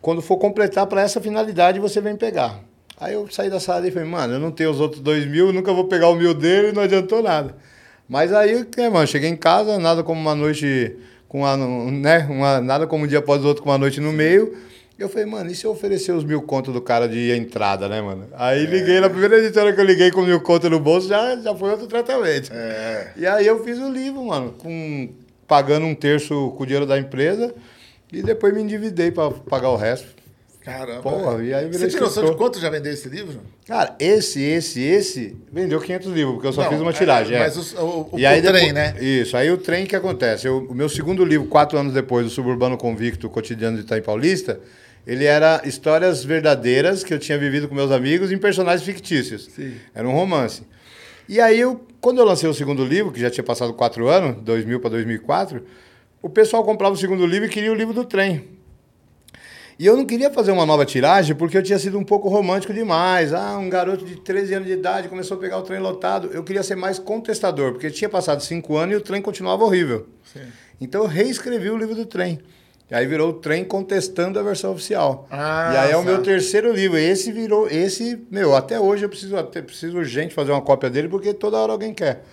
Quando 0.00 0.22
for 0.22 0.38
completar 0.38 0.86
para 0.86 1.02
essa 1.02 1.20
finalidade, 1.20 1.78
você 1.78 2.00
vem 2.00 2.16
pegar. 2.16 2.67
Aí 3.00 3.14
eu 3.14 3.28
saí 3.30 3.48
da 3.48 3.60
sala 3.60 3.86
e 3.86 3.90
falei, 3.90 4.08
mano, 4.08 4.34
eu 4.34 4.40
não 4.40 4.50
tenho 4.50 4.70
os 4.70 4.80
outros 4.80 5.00
dois 5.00 5.24
mil, 5.24 5.52
nunca 5.52 5.72
vou 5.72 5.84
pegar 5.84 6.08
o 6.08 6.16
mil 6.16 6.34
dele, 6.34 6.72
não 6.72 6.82
adiantou 6.82 7.22
nada. 7.22 7.54
Mas 8.08 8.32
aí, 8.32 8.66
é, 8.76 8.88
mano, 8.88 9.06
cheguei 9.06 9.28
em 9.28 9.36
casa, 9.36 9.78
nada 9.78 10.02
como 10.02 10.20
uma 10.20 10.34
noite 10.34 10.96
com 11.28 11.40
uma, 11.40 11.56
né, 11.90 12.26
uma, 12.28 12.60
nada 12.60 12.86
como 12.86 13.04
um 13.04 13.06
dia 13.06 13.18
após 13.18 13.44
o 13.44 13.48
outro 13.48 13.62
com 13.62 13.68
uma 13.68 13.78
noite 13.78 14.00
no 14.00 14.12
meio. 14.12 14.56
Eu 14.98 15.08
falei, 15.08 15.26
mano, 15.26 15.48
e 15.48 15.54
se 15.54 15.64
eu 15.64 15.70
oferecer 15.70 16.10
os 16.10 16.24
mil 16.24 16.42
contos 16.42 16.74
do 16.74 16.80
cara 16.80 17.08
de 17.08 17.30
entrada, 17.30 17.88
né, 17.88 18.00
mano? 18.00 18.26
Aí 18.32 18.66
liguei, 18.66 18.98
na 18.98 19.08
primeira 19.08 19.38
editora 19.38 19.72
que 19.72 19.80
eu 19.80 19.84
liguei 19.84 20.10
com 20.10 20.22
mil 20.22 20.40
contos 20.40 20.68
no 20.68 20.80
bolso, 20.80 21.06
já, 21.06 21.36
já 21.36 21.54
foi 21.54 21.70
outro 21.70 21.86
tratamento. 21.86 22.50
É. 22.52 23.12
E 23.16 23.24
aí 23.24 23.46
eu 23.46 23.62
fiz 23.62 23.78
o 23.78 23.88
livro, 23.88 24.24
mano, 24.24 24.54
com, 24.58 25.08
pagando 25.46 25.86
um 25.86 25.94
terço 25.94 26.52
com 26.56 26.64
o 26.64 26.66
dinheiro 26.66 26.84
da 26.84 26.98
empresa 26.98 27.54
e 28.12 28.22
depois 28.22 28.52
me 28.52 28.60
endividei 28.60 29.12
para 29.12 29.30
pagar 29.30 29.68
o 29.68 29.76
resto. 29.76 30.17
Caramba. 30.64 31.00
Porra, 31.02 31.42
e 31.42 31.54
aí 31.54 31.64
virei 31.66 31.78
Você 31.88 31.96
tem 31.96 32.00
noção 32.00 32.24
de 32.30 32.36
quanto 32.36 32.60
já 32.60 32.68
vendeu 32.68 32.92
esse 32.92 33.08
livro? 33.08 33.40
Cara, 33.66 33.96
esse, 33.98 34.42
esse, 34.42 34.80
esse 34.82 35.36
vendeu 35.52 35.80
500 35.80 36.12
livros, 36.12 36.34
porque 36.34 36.48
eu 36.48 36.52
só 36.52 36.62
Não, 36.64 36.70
fiz 36.70 36.80
uma 36.80 36.90
é, 36.90 36.92
tiragem. 36.92 37.36
é. 37.36 37.38
mas 37.40 37.56
os- 37.56 37.72
o- 37.74 38.08
o- 38.12 38.18
e 38.18 38.26
aí 38.26 38.40
o 38.40 38.42
trem, 38.42 38.72
depois- 38.72 38.74
né? 38.74 38.94
Isso, 39.00 39.36
aí 39.36 39.50
o 39.50 39.56
trem 39.56 39.86
que 39.86 39.96
acontece. 39.96 40.46
Eu- 40.46 40.66
o 40.68 40.74
meu 40.74 40.88
segundo 40.88 41.24
livro, 41.24 41.46
quatro 41.46 41.78
anos 41.78 41.94
depois, 41.94 42.24
do 42.26 42.30
Suburbano 42.30 42.76
Convicto, 42.76 43.30
Cotidiano 43.30 43.76
de 43.78 43.84
Itaim 43.84 44.02
Paulista, 44.02 44.60
ele 45.06 45.24
era 45.24 45.62
histórias 45.64 46.22
verdadeiras 46.22 47.02
que 47.02 47.14
eu 47.14 47.18
tinha 47.18 47.38
vivido 47.38 47.66
com 47.66 47.74
meus 47.74 47.90
amigos 47.90 48.30
em 48.30 48.36
personagens 48.36 48.84
fictícios. 48.84 49.48
Era 49.94 50.06
um 50.06 50.12
romance. 50.12 50.62
E 51.26 51.40
aí, 51.40 51.60
eu, 51.60 51.80
quando 52.00 52.18
eu 52.18 52.24
lancei 52.24 52.48
o 52.48 52.52
segundo 52.54 52.84
livro, 52.84 53.10
que 53.12 53.20
já 53.20 53.30
tinha 53.30 53.44
passado 53.44 53.72
quatro 53.72 54.06
anos, 54.08 54.42
2000 54.42 54.80
para 54.80 54.90
2004, 54.90 55.62
o 56.20 56.28
pessoal 56.28 56.62
comprava 56.64 56.94
o 56.94 56.98
segundo 56.98 57.24
livro 57.24 57.46
e 57.46 57.48
queria 57.50 57.70
o 57.72 57.74
livro 57.74 57.94
do 57.94 58.04
trem. 58.04 58.57
E 59.78 59.86
eu 59.86 59.96
não 59.96 60.04
queria 60.04 60.28
fazer 60.28 60.50
uma 60.50 60.66
nova 60.66 60.84
tiragem 60.84 61.36
porque 61.36 61.56
eu 61.56 61.62
tinha 61.62 61.78
sido 61.78 61.96
um 61.96 62.02
pouco 62.02 62.28
romântico 62.28 62.74
demais. 62.74 63.32
Ah, 63.32 63.56
um 63.56 63.70
garoto 63.70 64.04
de 64.04 64.16
13 64.16 64.54
anos 64.54 64.66
de 64.66 64.74
idade 64.74 65.08
começou 65.08 65.36
a 65.36 65.40
pegar 65.40 65.56
o 65.56 65.62
trem 65.62 65.78
lotado. 65.78 66.30
Eu 66.32 66.42
queria 66.42 66.64
ser 66.64 66.74
mais 66.74 66.98
contestador, 66.98 67.72
porque 67.72 67.88
tinha 67.88 68.08
passado 68.08 68.42
cinco 68.42 68.76
anos 68.76 68.96
e 68.96 68.98
o 68.98 69.00
trem 69.00 69.22
continuava 69.22 69.64
horrível. 69.64 70.08
Então 70.80 71.02
eu 71.02 71.08
reescrevi 71.08 71.70
o 71.70 71.76
livro 71.76 71.94
do 71.94 72.04
trem. 72.04 72.40
E 72.90 72.94
aí 72.94 73.06
virou 73.06 73.30
o 73.30 73.32
trem 73.34 73.64
contestando 73.64 74.38
a 74.38 74.42
versão 74.42 74.72
oficial. 74.72 75.28
Ah, 75.30 75.70
e 75.72 75.76
aí 75.76 75.90
é 75.92 75.96
o 75.96 76.00
tá. 76.00 76.06
meu 76.06 76.22
terceiro 76.22 76.72
livro. 76.72 76.96
Esse 76.96 77.30
virou, 77.30 77.68
esse, 77.68 78.20
meu, 78.30 78.56
até 78.56 78.80
hoje 78.80 79.04
eu 79.04 79.08
preciso, 79.08 79.36
até, 79.36 79.62
preciso 79.62 79.96
urgente 79.98 80.34
fazer 80.34 80.50
uma 80.50 80.62
cópia 80.62 80.90
dele 80.90 81.08
porque 81.08 81.32
toda 81.32 81.56
hora 81.56 81.70
alguém 81.70 81.94
quer. 81.94 82.24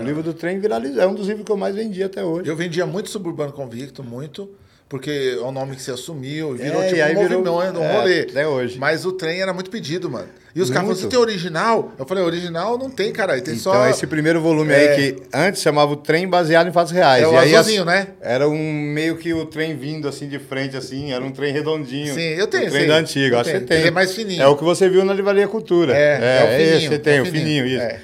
O 0.00 0.02
livro 0.02 0.22
do 0.22 0.34
trem 0.34 0.58
viralizou. 0.58 1.00
É 1.00 1.06
um 1.06 1.14
dos 1.14 1.28
livros 1.28 1.46
que 1.46 1.52
eu 1.52 1.56
mais 1.56 1.76
vendi 1.76 2.02
até 2.02 2.24
hoje. 2.24 2.48
Eu 2.48 2.56
vendia 2.56 2.84
muito 2.84 3.08
Suburbano 3.08 3.52
Convicto, 3.52 4.02
muito. 4.02 4.50
Porque 4.88 5.36
é 5.38 5.42
o 5.42 5.52
nome 5.52 5.76
que 5.76 5.82
você 5.82 5.90
assumiu, 5.90 6.54
e 6.54 6.58
virou 6.62 6.82
É, 6.82 6.86
tipo 6.88 7.02
um 7.20 7.28
virou- 7.28 7.44
movimento, 7.44 7.78
um 7.80 7.84
é, 7.84 7.92
rolê. 7.98 8.20
até 8.20 8.46
hoje. 8.46 8.78
Mas 8.78 9.04
o 9.04 9.12
trem 9.12 9.40
era 9.42 9.52
muito 9.52 9.70
pedido, 9.70 10.08
mano. 10.08 10.28
E 10.56 10.60
os 10.62 10.70
caras 10.70 10.88
falaram, 10.88 11.00
você 11.02 11.06
tem 11.08 11.18
original? 11.18 11.92
Eu 11.98 12.04
falei, 12.06 12.24
original 12.24 12.76
não 12.78 12.90
tem, 12.90 13.12
caralho, 13.12 13.40
tem 13.42 13.54
Então, 13.54 13.72
só... 13.74 13.86
esse 13.88 14.06
primeiro 14.06 14.40
volume 14.40 14.72
É. 14.72 14.76
aí, 14.76 14.96
que 15.12 15.22
antes 15.32 15.62
chamava 15.62 15.92
o 15.92 15.96
trem 15.96 16.26
baseado 16.26 16.68
em 16.68 16.72
fatos 16.72 16.90
reais. 16.90 17.22
É 17.22 17.28
o 17.28 17.32
e 17.34 17.54
azulzinho, 17.54 17.82
as- 17.82 17.86
né? 17.86 18.08
Era 18.20 18.48
um 18.48 18.58
meio 18.82 19.16
que 19.18 19.32
o 19.32 19.44
trem 19.46 19.76
vindo 19.76 20.08
assim 20.08 20.26
de 20.26 20.38
frente, 20.38 20.76
assim, 20.76 21.12
era 21.12 21.22
um 21.22 21.30
trem 21.30 21.52
redondinho. 21.52 22.12
Sim, 22.14 22.20
eu 22.20 22.46
tenho 22.46 22.66
O 22.66 22.70
trem 22.70 22.80
esse 22.82 22.88
da 22.88 22.96
antiga, 22.96 23.36
Eu 23.36 23.40
acho 23.40 23.50
que 23.50 23.56
tenho. 23.56 23.60
você 23.60 23.66
tem. 23.68 23.78
Ele 23.78 23.88
é 23.88 23.90
mais 23.92 24.12
fininho. 24.14 24.42
É 24.42 24.46
o 24.48 24.56
que 24.56 24.64
você 24.64 24.88
viu 24.88 25.04
na 25.04 25.12
Livraria 25.12 25.46
Cultura. 25.46 25.94
É, 25.94 26.18
é 26.18 26.44
o 26.44 26.58
fininho, 26.58 26.76
Esse 26.78 26.88
você 26.88 26.98
tem, 26.98 27.18
é 27.18 27.22
o 27.22 27.26
fininho, 27.26 27.66
isso. 27.66 27.82
é. 27.82 28.00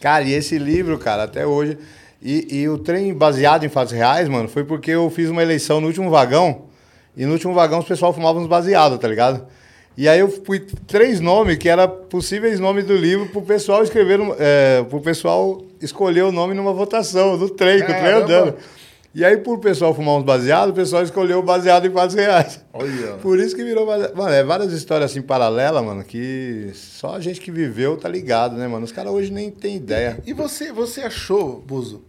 Cara, 0.00 0.24
e 0.24 0.32
esse 0.32 0.58
livro, 0.58 0.98
cara, 0.98 1.22
até 1.24 1.46
hoje. 1.46 1.78
E, 2.22 2.60
e 2.60 2.68
o 2.68 2.78
trem 2.78 3.12
baseado 3.12 3.64
em 3.64 3.68
fatos 3.68 3.92
reais, 3.92 4.28
mano, 4.28 4.48
foi 4.48 4.62
porque 4.64 4.90
eu 4.92 5.10
fiz 5.10 5.28
uma 5.28 5.42
eleição 5.42 5.80
no 5.80 5.88
último 5.88 6.08
vagão. 6.08 6.62
E 7.16 7.26
no 7.26 7.32
último 7.32 7.52
vagão 7.52 7.80
os 7.80 7.84
pessoal 7.84 8.12
fumava 8.12 8.38
uns 8.38 8.46
baseados, 8.46 8.98
tá 8.98 9.08
ligado? 9.08 9.44
E 9.96 10.08
aí 10.08 10.20
eu 10.20 10.28
fui 10.28 10.60
três 10.86 11.20
nomes 11.20 11.58
que 11.58 11.68
eram 11.68 11.86
possíveis 12.08 12.58
nomes 12.58 12.84
do 12.86 12.96
livro 12.96 13.26
pro 13.26 13.42
pessoal 13.42 13.82
escrever, 13.82 14.18
é, 14.38 14.82
pro 14.88 15.00
pessoal 15.00 15.60
escolher 15.82 16.22
o 16.22 16.32
nome 16.32 16.54
numa 16.54 16.72
votação, 16.72 17.36
no 17.36 17.50
trem, 17.50 17.80
com 17.80 17.92
o 17.92 17.94
trem 17.94 18.12
andando. 18.12 18.54
E 19.14 19.22
aí, 19.22 19.36
por 19.36 19.58
pessoal 19.58 19.92
fumar 19.94 20.14
uns 20.16 20.22
baseados, 20.24 20.70
o 20.72 20.74
pessoal 20.74 21.02
escolheu 21.02 21.40
o 21.40 21.42
baseado 21.42 21.86
em 21.86 21.90
fatos 21.90 22.14
reais. 22.16 22.64
Olha. 22.72 23.18
Por 23.20 23.38
isso 23.38 23.54
que 23.54 23.62
virou. 23.62 23.84
base- 23.84 24.10
Mano, 24.14 24.30
é 24.32 24.42
várias 24.42 24.72
histórias 24.72 25.10
assim 25.10 25.20
paralelas, 25.20 25.84
mano, 25.84 26.02
que 26.02 26.70
só 26.72 27.16
a 27.16 27.20
gente 27.20 27.38
que 27.38 27.50
viveu 27.50 27.98
tá 27.98 28.08
ligado, 28.08 28.56
né, 28.56 28.66
mano? 28.66 28.86
Os 28.86 28.92
caras 28.92 29.12
hoje 29.12 29.30
nem 29.30 29.50
tem 29.50 29.76
ideia. 29.76 30.18
E 30.24 30.32
você, 30.32 30.72
você 30.72 31.02
achou, 31.02 31.62
Buzo, 31.66 32.00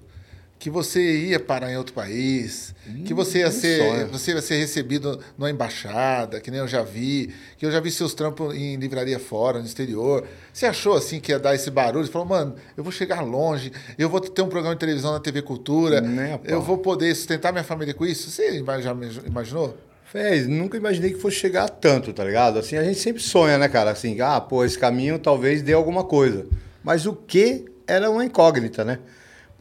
que 0.63 0.69
você 0.69 1.25
ia 1.25 1.41
parar 1.41 1.69
em 1.69 1.75
outro 1.75 1.93
país, 1.93 2.73
que 3.03 3.13
você 3.13 3.39
ia 3.39 3.51
ser, 3.51 4.05
você 4.05 4.31
ia 4.31 4.41
ser 4.41 4.55
recebido 4.55 5.19
numa 5.37 5.51
embaixada, 5.51 6.39
que 6.39 6.49
nem 6.49 6.61
eu 6.61 6.69
já 6.69 6.81
vi, 6.81 7.33
que 7.57 7.65
eu 7.65 7.69
já 7.69 7.81
vi 7.81 7.91
seus 7.91 8.13
trampos 8.13 8.55
em 8.55 8.77
livraria 8.77 9.19
fora, 9.19 9.59
no 9.59 9.65
exterior. 9.65 10.25
Você 10.53 10.65
achou 10.65 10.93
assim 10.93 11.19
que 11.19 11.33
ia 11.33 11.37
dar 11.37 11.53
esse 11.53 11.69
barulho? 11.69 12.05
Você 12.05 12.11
falou, 12.13 12.25
mano, 12.25 12.55
eu 12.77 12.81
vou 12.81 12.93
chegar 12.93 13.19
longe, 13.19 13.73
eu 13.97 14.07
vou 14.07 14.21
ter 14.21 14.41
um 14.41 14.47
programa 14.47 14.73
de 14.73 14.79
televisão 14.79 15.11
na 15.11 15.19
TV 15.19 15.41
Cultura, 15.41 16.01
pau. 16.01 16.41
eu 16.45 16.61
vou 16.61 16.77
poder 16.77 17.13
sustentar 17.13 17.51
minha 17.51 17.65
família 17.65 17.93
com 17.93 18.05
isso? 18.05 18.31
Você 18.31 18.63
já 18.81 18.95
imaginou? 19.27 19.77
Fez, 20.05 20.47
nunca 20.47 20.77
imaginei 20.77 21.11
que 21.11 21.19
fosse 21.19 21.35
chegar 21.35 21.67
tanto, 21.67 22.13
tá 22.13 22.23
ligado? 22.23 22.57
Assim, 22.57 22.77
a 22.77 22.85
gente 22.85 22.99
sempre 22.99 23.21
sonha, 23.21 23.57
né, 23.57 23.67
cara? 23.67 23.91
Assim, 23.91 24.21
ah, 24.21 24.39
pô, 24.39 24.63
esse 24.63 24.79
caminho 24.79 25.19
talvez 25.19 25.61
dê 25.61 25.73
alguma 25.73 26.05
coisa. 26.05 26.45
Mas 26.81 27.05
o 27.05 27.11
que 27.11 27.65
era 27.85 28.09
uma 28.09 28.23
incógnita, 28.23 28.85
né? 28.85 28.99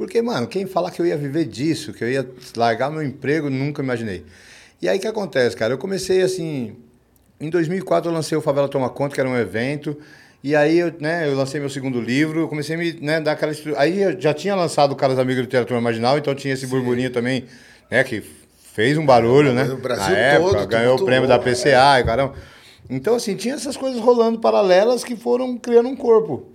Porque, 0.03 0.21
mano, 0.21 0.49
quem 0.49 0.67
falar 0.67 0.91
que 0.91 1.01
eu 1.01 1.07
ia 1.07 1.17
viver 1.17 1.45
disso, 1.45 1.93
que 1.93 2.03
eu 2.03 2.11
ia 2.11 2.29
largar 2.57 2.91
meu 2.91 3.05
emprego, 3.05 3.49
nunca 3.49 3.81
imaginei. 3.81 4.27
E 4.81 4.89
aí 4.89 4.99
o 4.99 5.01
que 5.01 5.07
acontece, 5.07 5.57
cara? 5.57 5.73
Eu 5.73 5.79
comecei 5.79 6.23
assim. 6.23 6.75
Em 7.41 7.49
2004 7.49 8.11
eu 8.11 8.13
lancei 8.13 8.37
o 8.37 8.41
Favela 8.41 8.69
Toma 8.69 8.91
Conta, 8.91 9.15
que 9.15 9.21
era 9.21 9.31
um 9.31 9.37
evento. 9.37 9.97
E 10.43 10.57
aí 10.57 10.77
eu, 10.77 10.93
né, 10.99 11.29
eu 11.29 11.37
lancei 11.37 11.61
meu 11.61 11.71
segundo 11.71 12.01
livro, 12.01 12.41
eu 12.41 12.49
comecei 12.49 12.75
a 12.75 12.79
me 12.79 12.95
né, 12.95 13.21
dar 13.21 13.33
aquela. 13.33 13.53
Aí 13.77 14.03
eu 14.03 14.21
já 14.21 14.35
tinha 14.35 14.57
lançado 14.57 14.91
o 14.91 14.97
Caras 14.97 15.21
Amigos 15.21 15.37
de 15.37 15.43
Literatura 15.43 15.81
Marginal, 15.81 16.19
então 16.19 16.35
tinha 16.35 16.53
esse 16.53 16.67
burburinho 16.67 17.11
também, 17.11 17.45
né, 17.89 18.03
que 18.03 18.25
fez 18.75 18.99
um 18.99 19.07
barulho, 19.07 19.53
né? 19.53 19.63
O 19.71 19.77
Brasil 19.77 20.17
Na 20.17 20.19
época, 20.19 20.59
todo, 20.59 20.67
ganhou 20.67 20.97
o 20.97 21.05
prêmio 21.05 21.29
da 21.29 21.39
PCA 21.39 22.01
e 22.01 22.05
caramba. 22.05 22.35
Então, 22.91 23.15
assim, 23.15 23.37
tinha 23.37 23.55
essas 23.55 23.77
coisas 23.77 24.01
rolando 24.01 24.41
paralelas 24.41 25.05
que 25.05 25.15
foram 25.15 25.57
criando 25.57 25.89
um 25.89 25.95
corpo. 25.95 26.49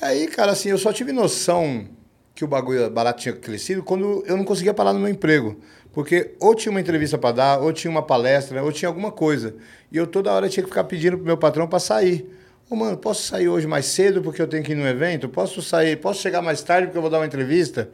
E 0.00 0.04
aí, 0.04 0.28
cara, 0.28 0.52
assim, 0.52 0.68
eu 0.68 0.78
só 0.78 0.92
tive 0.92 1.10
noção 1.10 1.88
que 2.36 2.44
o 2.44 2.46
bagulho 2.46 2.90
barato 2.90 3.22
tinha 3.22 3.34
crescido 3.34 3.82
quando 3.82 4.22
eu 4.26 4.36
não 4.36 4.44
conseguia 4.44 4.74
parar 4.74 4.92
no 4.92 5.00
meu 5.00 5.08
emprego. 5.08 5.58
Porque 5.90 6.34
ou 6.38 6.54
tinha 6.54 6.70
uma 6.70 6.80
entrevista 6.80 7.16
para 7.16 7.32
dar, 7.32 7.58
ou 7.58 7.72
tinha 7.72 7.90
uma 7.90 8.02
palestra, 8.02 8.62
ou 8.62 8.70
tinha 8.70 8.90
alguma 8.90 9.10
coisa. 9.10 9.56
E 9.90 9.96
eu 9.96 10.06
toda 10.06 10.30
hora 10.30 10.46
tinha 10.46 10.62
que 10.62 10.68
ficar 10.68 10.84
pedindo 10.84 11.16
pro 11.16 11.24
meu 11.24 11.38
patrão 11.38 11.66
para 11.66 11.78
sair. 11.78 12.30
Ô, 12.68 12.76
mano, 12.76 12.98
posso 12.98 13.22
sair 13.22 13.48
hoje 13.48 13.66
mais 13.66 13.86
cedo 13.86 14.20
porque 14.20 14.42
eu 14.42 14.46
tenho 14.46 14.62
que 14.62 14.72
ir 14.72 14.74
no 14.74 14.86
evento? 14.86 15.30
Posso 15.30 15.62
sair, 15.62 15.96
posso 15.96 16.20
chegar 16.20 16.42
mais 16.42 16.62
tarde 16.62 16.88
porque 16.88 16.98
eu 16.98 17.02
vou 17.02 17.10
dar 17.10 17.18
uma 17.18 17.26
entrevista? 17.26 17.88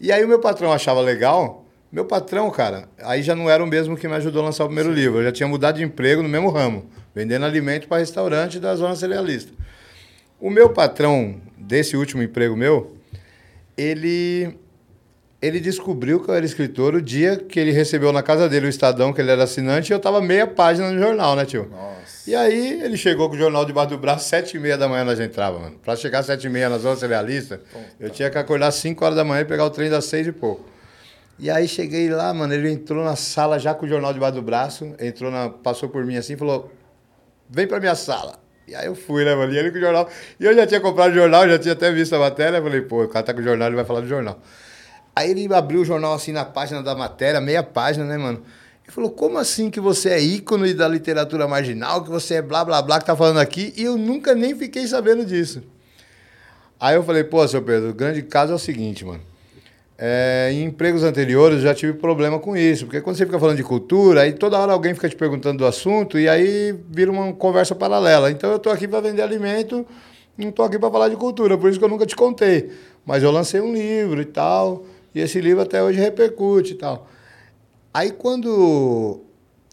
E 0.00 0.12
aí 0.12 0.24
o 0.24 0.28
meu 0.28 0.38
patrão 0.38 0.72
achava 0.72 1.00
legal. 1.00 1.64
Meu 1.90 2.04
patrão, 2.04 2.48
cara, 2.52 2.88
aí 3.02 3.22
já 3.22 3.34
não 3.34 3.50
era 3.50 3.62
o 3.62 3.66
mesmo 3.66 3.96
que 3.96 4.06
me 4.06 4.14
ajudou 4.14 4.42
a 4.42 4.44
lançar 4.46 4.64
o 4.64 4.68
primeiro 4.68 4.92
livro. 4.92 5.18
Eu 5.18 5.24
já 5.24 5.32
tinha 5.32 5.48
mudado 5.48 5.78
de 5.78 5.82
emprego 5.82 6.22
no 6.22 6.28
mesmo 6.28 6.48
ramo, 6.48 6.86
vendendo 7.12 7.44
alimento 7.44 7.88
para 7.88 7.98
restaurante 7.98 8.60
da 8.60 8.76
zona 8.76 8.94
cerealista. 8.94 9.52
O 10.38 10.50
meu 10.50 10.70
patrão 10.70 11.40
desse 11.56 11.96
último 11.96 12.22
emprego 12.22 12.56
meu, 12.56 12.93
ele 13.76 14.58
ele 15.42 15.60
descobriu 15.60 16.20
que 16.20 16.30
eu 16.30 16.34
era 16.34 16.46
escritor 16.46 16.94
o 16.94 17.02
dia 17.02 17.36
que 17.36 17.60
ele 17.60 17.70
recebeu 17.70 18.10
na 18.12 18.22
casa 18.22 18.48
dele 18.48 18.66
o 18.66 18.68
Estadão, 18.68 19.12
que 19.12 19.20
ele 19.20 19.30
era 19.30 19.44
assinante, 19.44 19.92
e 19.92 19.94
eu 19.94 20.00
tava 20.00 20.18
meia 20.22 20.46
página 20.46 20.90
no 20.90 20.98
jornal, 20.98 21.36
né, 21.36 21.44
tio? 21.44 21.68
Nossa. 21.70 22.30
E 22.30 22.34
aí 22.34 22.82
ele 22.82 22.96
chegou 22.96 23.28
com 23.28 23.34
o 23.34 23.38
jornal 23.38 23.62
debaixo 23.66 23.90
do 23.90 23.98
braço, 23.98 24.26
sete 24.26 24.56
e 24.56 24.60
meia 24.60 24.78
da 24.78 24.88
manhã 24.88 25.04
nós 25.04 25.20
entrava, 25.20 25.58
mano. 25.58 25.76
Pra 25.82 25.94
chegar 25.96 26.20
às 26.20 26.26
sete 26.26 26.46
e 26.46 26.50
meia 26.50 26.70
na 26.70 26.78
zona 26.78 26.96
cerealista, 26.96 27.60
eu 28.00 28.08
tinha 28.08 28.30
que 28.30 28.38
acordar 28.38 28.68
às 28.68 28.76
cinco 28.76 29.04
horas 29.04 29.16
da 29.16 29.22
manhã 29.22 29.42
e 29.42 29.44
pegar 29.44 29.66
o 29.66 29.70
trem 29.70 29.90
das 29.90 30.06
seis 30.06 30.26
e 30.26 30.32
pouco. 30.32 30.64
E 31.38 31.50
aí 31.50 31.68
cheguei 31.68 32.08
lá, 32.08 32.32
mano, 32.32 32.54
ele 32.54 32.70
entrou 32.70 33.04
na 33.04 33.16
sala 33.16 33.58
já 33.58 33.74
com 33.74 33.84
o 33.84 33.88
jornal 33.88 34.14
debaixo 34.14 34.36
do 34.36 34.42
braço, 34.42 34.94
entrou 34.98 35.30
na, 35.30 35.50
passou 35.50 35.90
por 35.90 36.06
mim 36.06 36.16
assim 36.16 36.32
e 36.32 36.36
falou, 36.36 36.72
vem 37.50 37.66
pra 37.66 37.78
minha 37.78 37.94
sala. 37.94 38.38
E 38.66 38.74
aí 38.74 38.86
eu 38.86 38.94
fui, 38.94 39.24
né, 39.24 39.34
mano? 39.34 39.52
E 39.52 39.58
ele 39.58 39.70
com 39.70 39.78
o 39.78 39.80
jornal. 39.80 40.08
E 40.40 40.44
eu 40.44 40.54
já 40.54 40.66
tinha 40.66 40.80
comprado 40.80 41.12
o 41.12 41.14
jornal, 41.14 41.48
já 41.48 41.58
tinha 41.58 41.72
até 41.72 41.92
visto 41.92 42.14
a 42.14 42.18
matéria. 42.18 42.62
Falei, 42.62 42.80
pô, 42.80 43.04
o 43.04 43.08
cara 43.08 43.24
tá 43.24 43.34
com 43.34 43.40
o 43.40 43.42
jornal, 43.42 43.68
ele 43.68 43.76
vai 43.76 43.84
falar 43.84 44.00
do 44.00 44.08
jornal. 44.08 44.40
Aí 45.14 45.30
ele 45.30 45.52
abriu 45.54 45.82
o 45.82 45.84
jornal 45.84 46.14
assim 46.14 46.32
na 46.32 46.44
página 46.44 46.82
da 46.82 46.94
matéria, 46.94 47.40
meia 47.40 47.62
página, 47.62 48.04
né, 48.04 48.16
mano? 48.16 48.42
Ele 48.84 48.92
falou, 48.92 49.10
como 49.10 49.38
assim 49.38 49.70
que 49.70 49.80
você 49.80 50.10
é 50.10 50.20
ícone 50.20 50.74
da 50.74 50.88
literatura 50.88 51.46
marginal, 51.46 52.02
que 52.02 52.10
você 52.10 52.34
é 52.34 52.42
blá 52.42 52.64
blá 52.64 52.82
blá 52.82 52.98
que 52.98 53.06
tá 53.06 53.16
falando 53.16 53.38
aqui? 53.38 53.72
E 53.76 53.84
eu 53.84 53.96
nunca 53.96 54.34
nem 54.34 54.54
fiquei 54.54 54.86
sabendo 54.86 55.24
disso. 55.24 55.62
Aí 56.78 56.96
eu 56.96 57.02
falei, 57.02 57.24
pô, 57.24 57.46
seu 57.46 57.62
Pedro, 57.62 57.90
o 57.90 57.94
grande 57.94 58.22
caso 58.22 58.52
é 58.52 58.54
o 58.54 58.58
seguinte, 58.58 59.04
mano. 59.04 59.22
É, 59.96 60.50
em 60.52 60.64
empregos 60.64 61.04
anteriores 61.04 61.62
já 61.62 61.72
tive 61.72 61.92
problema 61.92 62.40
com 62.40 62.56
isso, 62.56 62.84
porque 62.86 63.00
quando 63.00 63.16
você 63.16 63.24
fica 63.24 63.38
falando 63.38 63.56
de 63.56 63.62
cultura, 63.62 64.22
aí 64.22 64.32
toda 64.32 64.58
hora 64.58 64.72
alguém 64.72 64.92
fica 64.92 65.08
te 65.08 65.14
perguntando 65.14 65.58
do 65.58 65.66
assunto 65.66 66.18
e 66.18 66.28
aí 66.28 66.74
vira 66.90 67.12
uma 67.12 67.32
conversa 67.32 67.76
paralela. 67.76 68.30
Então 68.30 68.50
eu 68.50 68.58
tô 68.58 68.70
aqui 68.70 68.88
para 68.88 69.00
vender 69.00 69.22
alimento, 69.22 69.86
não 70.36 70.50
tô 70.50 70.64
aqui 70.64 70.80
para 70.80 70.90
falar 70.90 71.08
de 71.08 71.16
cultura, 71.16 71.56
por 71.56 71.70
isso 71.70 71.78
que 71.78 71.84
eu 71.84 71.88
nunca 71.88 72.04
te 72.04 72.16
contei. 72.16 72.72
Mas 73.06 73.22
eu 73.22 73.30
lancei 73.30 73.60
um 73.60 73.72
livro 73.72 74.20
e 74.20 74.24
tal, 74.24 74.84
e 75.14 75.20
esse 75.20 75.40
livro 75.40 75.62
até 75.62 75.80
hoje 75.80 76.00
repercute 76.00 76.72
e 76.72 76.76
tal. 76.76 77.08
Aí 77.92 78.10
quando 78.10 79.20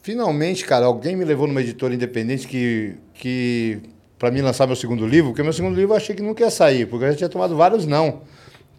finalmente, 0.03 0.65
cara, 0.65 0.85
alguém 0.85 1.15
me 1.15 1.25
levou 1.25 1.47
numa 1.47 1.61
editora 1.61 1.95
independente 1.95 2.47
que 2.47 2.95
que 3.15 3.79
para 4.19 4.29
mim 4.29 4.41
lançar 4.41 4.67
meu 4.67 4.75
segundo 4.75 5.07
livro, 5.07 5.31
porque 5.31 5.41
meu 5.41 5.53
segundo 5.53 5.75
livro 5.75 5.93
eu 5.93 5.97
achei 5.97 6.15
que 6.15 6.21
nunca 6.21 6.43
ia 6.43 6.51
sair, 6.51 6.85
porque 6.85 7.05
eu 7.05 7.09
já 7.09 7.17
tinha 7.17 7.29
tomado 7.29 7.55
vários 7.55 7.87
não. 7.87 8.21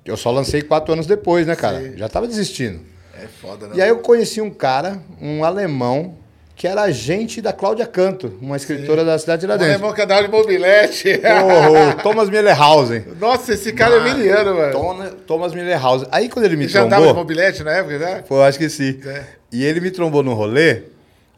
Eu 0.05 0.17
só 0.17 0.31
lancei 0.31 0.63
quatro 0.63 0.93
anos 0.93 1.07
depois, 1.07 1.47
né, 1.47 1.55
cara? 1.55 1.81
Sim. 1.81 1.97
Já 1.97 2.09
tava 2.09 2.27
desistindo. 2.27 2.81
É 3.23 3.27
foda, 3.27 3.69
né? 3.69 3.75
E 3.77 3.83
aí 3.83 3.89
eu 3.89 3.99
conheci 3.99 4.41
um 4.41 4.51
cara, 4.51 4.99
um 5.21 5.45
alemão, 5.45 6.17
que 6.57 6.67
era 6.67 6.83
agente 6.83 7.41
da 7.41 7.53
Cláudia 7.53 7.87
Canto, 7.87 8.37
uma 8.41 8.57
escritora 8.57 9.05
da 9.05 9.17
cidade 9.19 9.41
de 9.41 9.47
Tiradentes. 9.47 9.75
alemão 9.75 9.93
que 9.95 10.03
andava 10.03 10.23
de 10.23 10.29
mobilete. 10.29 11.21
Oh, 11.23 11.91
oh, 11.99 12.03
Thomas 12.03 12.29
Millerhausen. 12.29 13.05
Nossa, 13.21 13.55
esse 13.55 13.73
cara 13.73 13.97
é 13.97 14.01
miliano, 14.15 14.55
mano. 14.57 14.73
Tona- 14.73 15.11
Thomas 15.27 15.55
Millerhausen. 15.55 16.09
Aí 16.11 16.29
quando 16.29 16.47
ele 16.47 16.57
me 16.57 16.65
Ele 16.65 16.73
já 16.73 16.83
andava 16.83 17.03
de 17.03 17.07
trombou... 17.09 17.23
mobilete 17.23 17.63
na 17.63 17.73
época, 17.73 17.99
né? 17.99 18.25
Pô, 18.27 18.41
acho 18.43 18.59
que 18.59 18.69
sim. 18.69 18.99
É. 19.07 19.23
E 19.53 19.65
ele 19.65 19.81
me 19.81 19.91
trombou 19.91 20.23
no 20.23 20.35
rolê 20.35 20.83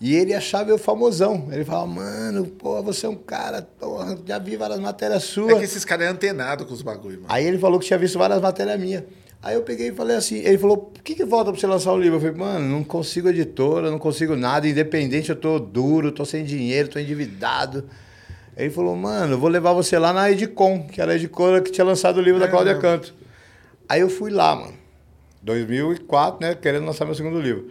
e 0.01 0.14
ele 0.14 0.34
achava 0.34 0.70
eu 0.70 0.78
famosão. 0.78 1.49
Ele 1.51 1.64
falava, 1.64 1.86
mano, 1.86 2.47
pô, 2.47 2.82
você 2.82 3.07
é 3.07 3.09
um 3.09 3.16
cara, 3.16 3.62
porra, 3.62 4.18
já 4.26 4.38
vi 4.38 4.57
várias 4.57 4.80
matérias 4.80 5.24
suas. 5.24 5.53
É 5.53 5.59
que 5.59 5.64
esses 5.64 5.84
caras 5.84 6.07
é 6.07 6.11
antenado 6.11 6.66
com 6.66 6.74
os 6.74 6.82
bagulho, 6.82 7.16
mano. 7.22 7.26
Aí 7.28 7.47
ele 7.47 7.59
falou 7.59 7.78
que 7.78 7.86
tinha 7.86 7.99
visto 7.99 8.18
várias 8.18 8.40
matérias 8.40 8.78
minhas. 8.78 9.05
Aí 9.42 9.55
eu 9.55 9.62
peguei 9.62 9.88
e 9.88 9.92
falei 9.92 10.16
assim, 10.16 10.36
ele 10.36 10.57
falou, 10.57 10.90
o 10.99 11.03
que 11.03 11.14
que 11.14 11.26
falta 11.26 11.53
pra 11.53 11.61
você 11.61 11.66
lançar 11.66 11.92
o 11.92 11.99
livro? 11.99 12.16
Eu 12.16 12.20
falei, 12.20 12.34
mano, 12.34 12.66
não 12.66 12.82
consigo 12.82 13.28
editora, 13.28 13.90
não 13.90 13.99
consigo 13.99 14.34
nada, 14.34 14.66
independente, 14.66 15.28
eu 15.28 15.36
tô 15.36 15.59
duro, 15.59 16.11
tô 16.11 16.24
sem 16.24 16.45
dinheiro, 16.45 16.88
tô 16.88 16.99
endividado. 16.99 17.84
Ele 18.57 18.70
falou, 18.70 18.97
mano, 18.97 19.34
eu 19.34 19.38
vou 19.38 19.51
levar 19.51 19.74
você 19.74 19.99
lá 19.99 20.14
na 20.14 20.30
Edicom, 20.30 20.86
que 20.86 20.99
era 20.99 21.12
a 21.12 21.14
editora 21.14 21.61
que 21.61 21.70
tinha 21.70 21.84
lançado 21.84 22.16
o 22.16 22.22
livro 22.22 22.40
da 22.40 22.49
Cláudia 22.49 22.78
Canto. 22.78 23.14
Aí 23.86 24.01
eu 24.01 24.09
fui 24.09 24.30
lá, 24.30 24.57
mano. 24.57 24.72
2004, 25.42 26.40
né, 26.40 26.55
querendo 26.55 26.86
lançar 26.86 27.05
meu 27.05 27.14
segundo 27.14 27.38
livro. 27.38 27.70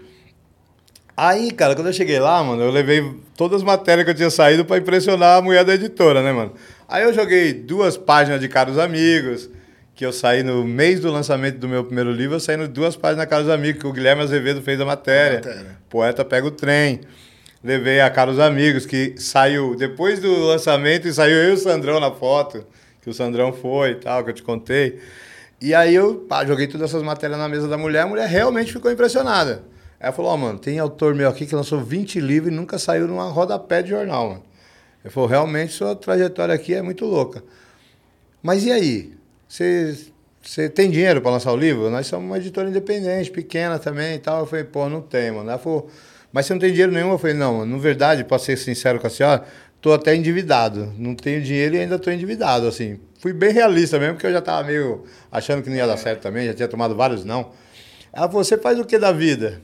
Aí, 1.16 1.52
cara, 1.52 1.76
quando 1.76 1.88
eu 1.88 1.94
cheguei 1.94 2.20
lá, 2.20 2.44
mano, 2.44 2.64
eu 2.64 2.72
levei 2.72 3.14
todas 3.38 3.58
as 3.58 3.64
matérias 3.64 4.04
que 4.04 4.12
eu 4.12 4.16
tinha 4.16 4.32
saído 4.32 4.66
pra 4.66 4.78
impressionar 4.78 5.38
a 5.38 5.42
mulher 5.42 5.64
da 5.64 5.76
editora, 5.76 6.24
né, 6.24 6.32
mano? 6.32 6.54
Aí 6.88 7.04
eu 7.04 7.14
joguei 7.14 7.54
duas 7.54 7.96
páginas 7.96 8.42
de 8.42 8.48
Caros 8.50 8.80
Amigos, 8.80 9.48
que 9.94 10.04
eu 10.04 10.12
saí 10.12 10.42
no 10.42 10.64
mês 10.64 11.00
do 11.00 11.12
lançamento 11.12 11.60
do 11.60 11.68
meu 11.68 11.84
primeiro 11.84 12.12
livro, 12.12 12.36
eu 12.36 12.40
saí 12.40 12.58
no 12.58 12.68
duas 12.68 12.96
páginas 12.96 13.28
Caros 13.28 13.48
Amigos, 13.48 13.80
que 13.80 13.88
o 13.88 13.94
Guilherme 13.94 14.24
Azevedo 14.24 14.62
fez 14.64 14.82
a 14.82 14.86
matéria. 14.86 15.38
matéria. 15.38 15.78
Poeta 15.88 16.26
Pega 16.26 16.48
o 16.48 16.52
Trem. 16.52 17.02
Levei 17.64 18.02
a 18.02 18.10
Caros 18.10 18.40
Amigos, 18.40 18.86
que 18.86 19.14
saiu 19.18 19.76
depois 19.76 20.20
do 20.20 20.48
lançamento 20.48 21.08
e 21.08 21.14
saiu 21.14 21.38
eu 21.38 21.52
e 21.52 21.54
o 21.54 21.58
Sandrão 21.58 22.00
na 22.00 22.12
foto, 22.12 22.66
que 23.02 23.10
o 23.10 23.14
Sandrão 23.14 23.54
foi 23.54 23.92
e 23.92 23.96
tal, 23.96 24.24
que 24.24 24.32
eu 24.32 24.34
te 24.34 24.44
contei. 24.44 25.00
E 25.62 25.74
aí 25.76 25.94
eu 25.94 26.26
pá, 26.28 26.44
joguei 26.44 26.68
todas 26.68 26.90
essas 26.90 27.04
matérias 27.04 27.40
na 27.40 27.48
mesa 27.48 27.68
da 27.68 27.78
mulher, 27.78 28.02
a 28.02 28.08
mulher 28.08 28.28
realmente 28.28 28.74
ficou 28.74 28.92
impressionada. 28.92 29.64
Aí 30.04 30.08
ela 30.08 30.12
falou, 30.12 30.32
ó, 30.32 30.36
mano, 30.36 30.60
tem 30.60 30.80
autor 30.80 31.16
meu 31.16 31.30
aqui 31.30 31.46
que 31.46 31.56
lançou 31.56 31.80
20 31.80 32.20
livros 32.20 32.52
e 32.52 32.56
nunca 32.56 32.78
saiu 32.78 33.08
numa 33.08 33.30
rodapé 33.30 33.82
de 33.82 33.92
jornal, 33.92 34.32
mano. 34.32 34.44
Ele 35.02 35.14
falou, 35.14 35.30
realmente 35.30 35.72
sua 35.72 35.96
trajetória 35.96 36.54
aqui 36.54 36.74
é 36.74 36.82
muito 36.82 37.06
louca. 37.06 37.42
Mas 38.42 38.66
e 38.66 38.72
aí? 38.74 39.14
Você 39.48 40.12
você 40.42 40.68
tem 40.68 40.92
dinheiro 40.92 41.22
para 41.22 41.32
lançar 41.32 41.54
o 41.54 41.56
livro? 41.56 41.90
Nós 41.90 42.06
somos 42.06 42.26
uma 42.26 42.38
editora 42.38 42.70
independente, 42.70 43.32
pequena 43.32 43.80
também 43.80 44.16
e 44.16 44.20
tal. 44.20 44.42
Eu 44.42 44.46
falei, 44.46 44.66
pô, 44.66 44.90
não 44.90 45.00
tem, 45.02 45.32
mano. 45.32 45.50
Ela 45.50 45.58
falou, 45.58 45.90
mas 46.34 46.46
você 46.46 46.54
não 46.54 46.60
tem 46.60 46.72
dinheiro 46.72 46.92
nenhum? 46.92 47.12
Eu 47.12 47.18
falei, 47.18 47.34
não, 47.34 47.66
na 47.66 47.78
verdade, 47.78 48.26
para 48.26 48.38
ser 48.38 48.58
sincero 48.58 49.00
com 49.00 49.08
a 49.08 49.10
senhora, 49.10 49.46
tô 49.80 49.94
até 49.94 50.14
endividado. 50.14 50.94
Não 50.98 51.16
tenho 51.16 51.42
dinheiro 51.42 51.76
e 51.76 51.80
ainda 51.80 51.98
tô 51.98 52.12
endividado, 52.12 52.68
assim. 52.68 53.00
Fui 53.20 53.32
bem 53.32 53.54
realista 53.54 53.98
mesmo, 53.98 54.16
porque 54.16 54.28
eu 54.28 54.34
já 54.34 54.42
tava 54.42 54.68
meio 54.68 55.06
achando 55.32 55.64
que 55.64 55.70
não 55.70 55.78
ia 55.78 55.88
dar 55.88 55.96
certo 55.96 56.24
também, 56.24 56.46
já 56.46 56.54
tinha 56.54 56.68
tomado 56.68 56.94
vários 56.94 57.24
não. 57.24 57.52
Ela 58.12 58.28
falou, 58.28 58.44
você 58.44 58.58
faz 58.58 58.78
o 58.78 58.84
que 58.84 59.00
da 59.00 59.14
vida? 59.14 59.62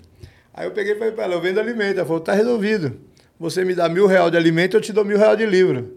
Aí 0.59 0.65
eu 0.65 0.71
peguei 0.71 0.91
e 0.91 0.95
falei 0.97 1.13
para 1.13 1.23
ela, 1.23 1.35
eu 1.35 1.41
vendo 1.41 1.57
alimento. 1.57 1.99
Ela 1.99 2.05
falou, 2.05 2.19
tá 2.19 2.33
resolvido. 2.33 2.99
Você 3.39 3.63
me 3.63 3.73
dá 3.73 3.87
mil 3.87 4.05
reais 4.05 4.29
de 4.29 4.35
alimento, 4.35 4.75
eu 4.75 4.81
te 4.81 4.91
dou 4.91 5.05
mil 5.05 5.17
reais 5.17 5.37
de 5.37 5.45
livro. 5.45 5.93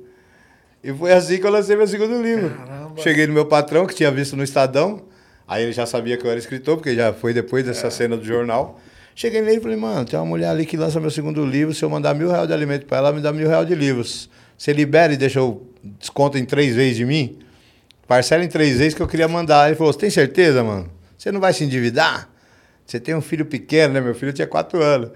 E 0.84 0.92
foi 0.92 1.12
assim 1.12 1.38
que 1.38 1.44
eu 1.44 1.50
lancei 1.50 1.74
meu 1.74 1.88
segundo 1.88 2.22
livro. 2.22 2.50
Caramba. 2.50 3.02
Cheguei 3.02 3.26
no 3.26 3.32
meu 3.32 3.44
patrão, 3.44 3.84
que 3.88 3.94
tinha 3.96 4.08
visto 4.12 4.36
no 4.36 4.44
Estadão. 4.44 5.02
Aí 5.48 5.64
ele 5.64 5.72
já 5.72 5.84
sabia 5.84 6.16
que 6.16 6.24
eu 6.24 6.30
era 6.30 6.38
escritor, 6.38 6.76
porque 6.76 6.94
já 6.94 7.12
foi 7.12 7.34
depois 7.34 7.64
dessa 7.64 7.88
é. 7.88 7.90
cena 7.90 8.16
do 8.16 8.24
jornal. 8.24 8.78
Cheguei 9.16 9.40
nele 9.40 9.56
e 9.56 9.60
falei, 9.60 9.76
mano, 9.76 10.04
tem 10.04 10.16
uma 10.16 10.26
mulher 10.26 10.50
ali 10.50 10.64
que 10.64 10.76
lança 10.76 11.00
meu 11.00 11.10
segundo 11.10 11.44
livro. 11.44 11.74
Se 11.74 11.84
eu 11.84 11.90
mandar 11.90 12.14
mil 12.14 12.30
reais 12.30 12.46
de 12.46 12.54
alimento 12.54 12.86
para 12.86 12.98
ela, 12.98 13.08
ela 13.08 13.16
me 13.16 13.20
dá 13.20 13.32
mil 13.32 13.48
reais 13.48 13.66
de 13.66 13.74
livros. 13.74 14.30
Você 14.56 14.72
libera 14.72 15.12
e 15.12 15.16
deixa 15.16 15.40
eu 15.40 15.66
desconto 15.98 16.38
em 16.38 16.44
três 16.44 16.76
vezes 16.76 16.98
de 16.98 17.04
mim? 17.04 17.36
Parcela 18.06 18.44
em 18.44 18.48
três 18.48 18.78
vezes 18.78 18.94
que 18.94 19.02
eu 19.02 19.08
queria 19.08 19.26
mandar. 19.26 19.66
Ele 19.66 19.74
falou, 19.74 19.92
você 19.92 19.98
tem 19.98 20.10
certeza, 20.10 20.62
mano? 20.62 20.88
Você 21.18 21.32
não 21.32 21.40
vai 21.40 21.52
se 21.52 21.64
endividar? 21.64 22.31
Você 22.86 23.00
tem 23.00 23.14
um 23.14 23.20
filho 23.20 23.44
pequeno, 23.46 23.94
né? 23.94 24.00
Meu 24.00 24.14
filho 24.14 24.32
tinha 24.32 24.46
quatro 24.46 24.82
anos. 24.82 25.10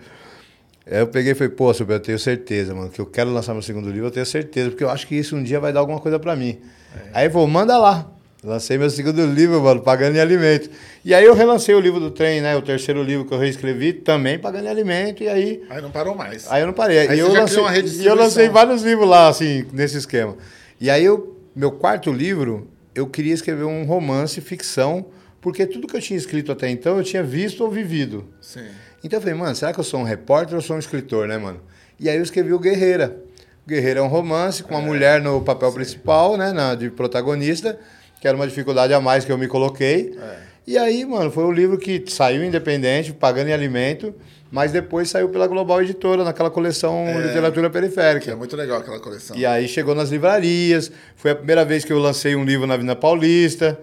Aí 0.86 0.98
eu 0.98 1.08
peguei 1.08 1.32
e 1.32 1.34
falei, 1.34 1.52
pô, 1.52 1.74
Silvio, 1.74 1.94
eu 1.94 2.00
tenho 2.00 2.18
certeza, 2.18 2.72
mano, 2.74 2.88
que 2.88 3.00
eu 3.00 3.06
quero 3.06 3.30
lançar 3.30 3.52
meu 3.52 3.62
segundo 3.62 3.90
livro, 3.90 4.06
eu 4.06 4.10
tenho 4.10 4.24
certeza, 4.24 4.70
porque 4.70 4.84
eu 4.84 4.90
acho 4.90 5.06
que 5.06 5.16
isso 5.16 5.34
um 5.34 5.42
dia 5.42 5.58
vai 5.58 5.72
dar 5.72 5.80
alguma 5.80 5.98
coisa 5.98 6.16
para 6.16 6.36
mim. 6.36 6.60
É. 6.94 7.10
Aí 7.12 7.30
falou, 7.30 7.48
manda 7.48 7.76
lá. 7.76 8.08
Lancei 8.44 8.78
meu 8.78 8.88
segundo 8.88 9.26
livro, 9.26 9.60
mano, 9.60 9.80
pagando 9.80 10.16
em 10.16 10.20
alimento. 10.20 10.70
E 11.04 11.12
aí 11.12 11.24
eu 11.24 11.34
relancei 11.34 11.74
o 11.74 11.80
livro 11.80 11.98
do 11.98 12.12
trem, 12.12 12.40
né? 12.40 12.54
O 12.54 12.62
terceiro 12.62 13.02
livro 13.02 13.24
que 13.24 13.34
eu 13.34 13.38
reescrevi, 13.38 13.94
também 13.94 14.38
pagando 14.38 14.66
em 14.66 14.68
alimento, 14.68 15.24
e 15.24 15.28
aí. 15.28 15.64
Aí 15.68 15.82
não 15.82 15.90
parou 15.90 16.14
mais. 16.14 16.46
Aí 16.48 16.62
eu 16.62 16.68
não 16.68 16.74
parei. 16.74 16.98
Aí 16.98 17.16
e 17.16 17.18
eu, 17.18 17.32
lancei, 17.32 17.62
e 18.02 18.06
eu 18.06 18.14
lancei 18.14 18.48
vários 18.48 18.84
livros 18.84 19.08
lá, 19.08 19.26
assim, 19.26 19.66
nesse 19.72 19.96
esquema. 19.96 20.36
E 20.80 20.88
aí 20.88 21.04
eu, 21.04 21.36
meu 21.56 21.72
quarto 21.72 22.12
livro, 22.12 22.68
eu 22.94 23.08
queria 23.08 23.34
escrever 23.34 23.64
um 23.64 23.84
romance, 23.84 24.40
ficção, 24.40 25.06
porque 25.46 25.64
tudo 25.64 25.86
que 25.86 25.96
eu 25.96 26.00
tinha 26.00 26.16
escrito 26.16 26.50
até 26.50 26.68
então 26.68 26.98
eu 26.98 27.04
tinha 27.04 27.22
visto 27.22 27.62
ou 27.62 27.70
vivido. 27.70 28.26
Sim. 28.40 28.66
Então 29.04 29.18
eu 29.18 29.20
falei, 29.20 29.38
mano, 29.38 29.54
será 29.54 29.72
que 29.72 29.78
eu 29.78 29.84
sou 29.84 30.00
um 30.00 30.02
repórter 30.02 30.56
ou 30.56 30.60
sou 30.60 30.74
um 30.74 30.78
escritor, 30.80 31.28
né, 31.28 31.38
mano? 31.38 31.60
E 32.00 32.08
aí 32.08 32.16
eu 32.16 32.22
escrevi 32.24 32.52
o 32.52 32.58
Guerreira. 32.58 33.16
O 33.64 33.68
Guerreira 33.68 34.00
é 34.00 34.02
um 34.02 34.08
romance 34.08 34.64
com 34.64 34.74
uma 34.74 34.82
é, 34.82 34.84
mulher 34.84 35.22
no 35.22 35.40
papel 35.40 35.68
sim. 35.68 35.76
principal, 35.76 36.36
né, 36.36 36.50
na, 36.50 36.74
de 36.74 36.90
protagonista, 36.90 37.78
que 38.20 38.26
era 38.26 38.36
uma 38.36 38.44
dificuldade 38.44 38.92
a 38.92 39.00
mais 39.00 39.24
que 39.24 39.30
eu 39.30 39.38
me 39.38 39.46
coloquei. 39.46 40.18
É. 40.20 40.36
E 40.66 40.76
aí, 40.76 41.04
mano, 41.04 41.30
foi 41.30 41.44
um 41.44 41.52
livro 41.52 41.78
que 41.78 42.02
saiu 42.08 42.42
independente, 42.42 43.12
pagando 43.12 43.48
em 43.48 43.52
alimento, 43.52 44.12
mas 44.50 44.72
depois 44.72 45.08
saiu 45.08 45.28
pela 45.28 45.46
Global 45.46 45.80
Editora, 45.80 46.24
naquela 46.24 46.50
coleção 46.50 47.06
é, 47.06 47.20
Literatura 47.20 47.70
Periférica. 47.70 48.32
É 48.32 48.34
muito 48.34 48.56
legal 48.56 48.80
aquela 48.80 48.98
coleção. 48.98 49.36
E 49.36 49.46
aí 49.46 49.68
chegou 49.68 49.94
nas 49.94 50.10
livrarias, 50.10 50.90
foi 51.14 51.30
a 51.30 51.36
primeira 51.36 51.64
vez 51.64 51.84
que 51.84 51.92
eu 51.92 52.00
lancei 52.00 52.34
um 52.34 52.44
livro 52.44 52.66
na 52.66 52.74
Avenida 52.74 52.96
Paulista 52.96 53.78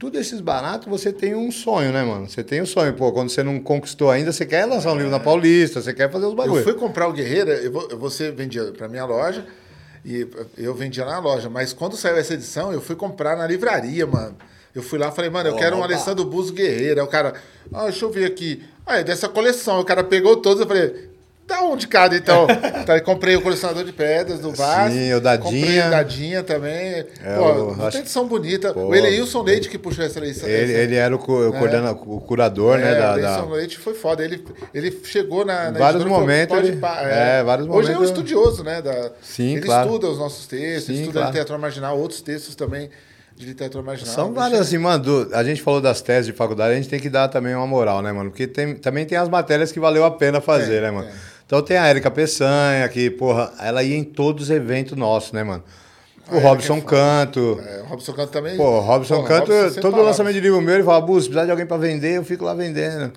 tudo 0.00 0.18
esses 0.18 0.40
baratos, 0.40 0.88
você 0.88 1.12
tem 1.12 1.34
um 1.34 1.52
sonho, 1.52 1.92
né, 1.92 2.02
mano? 2.02 2.26
Você 2.26 2.42
tem 2.42 2.62
um 2.62 2.66
sonho. 2.66 2.94
Pô, 2.94 3.12
quando 3.12 3.28
você 3.28 3.42
não 3.42 3.60
conquistou 3.60 4.10
ainda, 4.10 4.32
você 4.32 4.46
quer 4.46 4.64
lançar 4.64 4.92
um 4.92 4.96
livro 4.96 5.10
na 5.10 5.20
Paulista, 5.20 5.82
você 5.82 5.92
quer 5.92 6.10
fazer 6.10 6.24
os 6.24 6.32
bagulhos. 6.32 6.66
Eu 6.66 6.72
fui 6.72 6.72
comprar 6.72 7.06
o 7.06 7.12
Guerreira, 7.12 7.52
eu, 7.52 7.70
você 7.98 8.30
vendia 8.30 8.72
para 8.72 8.88
minha 8.88 9.04
loja, 9.04 9.44
e 10.02 10.26
eu 10.56 10.74
vendia 10.74 11.04
na 11.04 11.18
loja. 11.18 11.50
Mas 11.50 11.74
quando 11.74 11.98
saiu 11.98 12.16
essa 12.16 12.32
edição, 12.32 12.72
eu 12.72 12.80
fui 12.80 12.96
comprar 12.96 13.36
na 13.36 13.46
livraria, 13.46 14.06
mano. 14.06 14.36
Eu 14.74 14.82
fui 14.82 14.98
lá 14.98 15.08
e 15.08 15.12
falei, 15.12 15.30
mano, 15.30 15.50
eu 15.50 15.56
quero 15.56 15.76
um 15.76 15.82
Alessandro 15.82 16.24
Buzo 16.24 16.54
Guerreira. 16.54 17.02
Aí 17.02 17.06
o 17.06 17.10
cara, 17.10 17.34
ah, 17.70 17.82
deixa 17.82 18.06
eu 18.06 18.10
ver 18.10 18.24
aqui. 18.24 18.64
Ah, 18.86 19.00
é 19.00 19.04
dessa 19.04 19.28
coleção. 19.28 19.80
O 19.80 19.84
cara 19.84 20.02
pegou 20.02 20.38
todos, 20.38 20.62
eu 20.62 20.66
falei, 20.66 21.09
Dá 21.50 21.62
um 21.64 21.76
de 21.76 21.88
cada, 21.88 22.16
então. 22.16 22.46
então 22.80 22.98
comprei 23.02 23.34
o 23.34 23.42
colecionador 23.42 23.82
de 23.82 23.92
pedras 23.92 24.38
do 24.38 24.52
Vasco. 24.52 24.92
Sim, 24.92 25.12
o 25.14 25.20
Dadinha. 25.20 25.60
Comprei 25.60 25.80
o 25.80 25.90
Dadinha 25.90 26.42
também. 26.44 27.04
É, 27.24 27.36
Pô, 27.36 27.72
uma 27.72 27.88
edição 27.88 28.28
bonita. 28.28 28.72
Pô, 28.72 28.86
o 28.86 28.94
Eleilson 28.94 29.42
Leite 29.42 29.68
que 29.68 29.76
puxou 29.76 30.04
essa 30.04 30.20
eleição. 30.20 30.48
Ele, 30.48 30.72
ele 30.72 30.94
era 30.94 31.14
o, 31.14 31.18
o, 31.18 31.56
é. 31.56 31.90
o 31.90 32.20
curador, 32.20 32.78
né, 32.78 32.92
é, 32.92 32.94
né? 32.94 33.00
Da, 33.00 33.14
o 33.14 33.18
Eleilson 33.18 33.48
da... 33.48 33.54
Leite 33.56 33.78
foi 33.78 33.94
foda. 33.94 34.24
Ele, 34.24 34.44
ele 34.72 34.96
chegou 35.02 35.44
na. 35.44 35.72
na 35.72 35.78
vários 35.80 36.04
momentos. 36.04 36.56
Ele, 36.56 36.78
é, 37.02 37.40
é, 37.40 37.42
vários 37.42 37.66
Hoje 37.66 37.88
momentos. 37.88 37.96
é 37.96 37.98
um 37.98 38.04
estudioso, 38.04 38.62
né? 38.62 38.80
Da, 38.80 39.10
Sim, 39.20 39.56
ele 39.56 39.66
claro. 39.66 39.88
estuda 39.88 40.06
os 40.06 40.18
nossos 40.18 40.46
textos, 40.46 40.84
Sim, 40.84 41.00
estuda 41.00 41.12
claro. 41.14 41.26
literatura 41.26 41.58
marginal, 41.58 41.98
outros 41.98 42.20
textos 42.20 42.54
também 42.54 42.90
de 43.36 43.44
literatura 43.44 43.82
marginal. 43.82 44.14
São 44.14 44.32
várias, 44.32 44.60
assim, 44.60 44.78
mano. 44.78 45.28
A 45.32 45.42
gente 45.42 45.60
falou 45.62 45.80
das 45.80 46.00
teses 46.00 46.26
de 46.26 46.32
faculdade, 46.32 46.74
a 46.74 46.76
gente 46.76 46.88
tem 46.88 47.00
que 47.00 47.10
dar 47.10 47.26
também 47.26 47.56
uma 47.56 47.66
moral, 47.66 48.02
né, 48.02 48.12
mano? 48.12 48.30
Porque 48.30 48.46
tem, 48.46 48.76
também 48.76 49.04
tem 49.04 49.18
as 49.18 49.28
matérias 49.28 49.72
que 49.72 49.80
valeu 49.80 50.04
a 50.04 50.12
pena 50.12 50.40
fazer, 50.40 50.76
é, 50.76 50.80
né, 50.82 50.90
mano? 50.92 51.08
É. 51.08 51.29
Então 51.50 51.60
tem 51.62 51.76
a 51.76 51.88
Érica 51.88 52.08
Peçanha, 52.12 52.88
que, 52.88 53.10
porra, 53.10 53.52
ela 53.58 53.82
ia 53.82 53.96
em 53.96 54.04
todos 54.04 54.44
os 54.44 54.50
eventos 54.50 54.96
nossos, 54.96 55.32
né, 55.32 55.42
mano? 55.42 55.64
O 56.30 56.36
a 56.36 56.40
Robson 56.40 56.76
é 56.76 56.80
Canto. 56.80 57.60
É, 57.66 57.80
o 57.80 57.86
Robson 57.86 58.12
Canto 58.12 58.30
também. 58.30 58.56
Pô, 58.56 58.78
o 58.78 58.78
Robson 58.78 59.16
Pô, 59.16 59.24
Canto, 59.24 59.52
Robson 59.52 59.80
todo 59.80 60.00
lançamento 60.00 60.34
de 60.34 60.40
livro 60.40 60.60
meu, 60.60 60.76
ele 60.76 60.84
fala, 60.84 61.00
Bus, 61.00 61.24
precisar 61.24 61.46
de 61.46 61.50
alguém 61.50 61.66
para 61.66 61.76
vender, 61.76 62.18
eu 62.18 62.24
fico 62.24 62.44
lá 62.44 62.54
vendendo. 62.54 63.12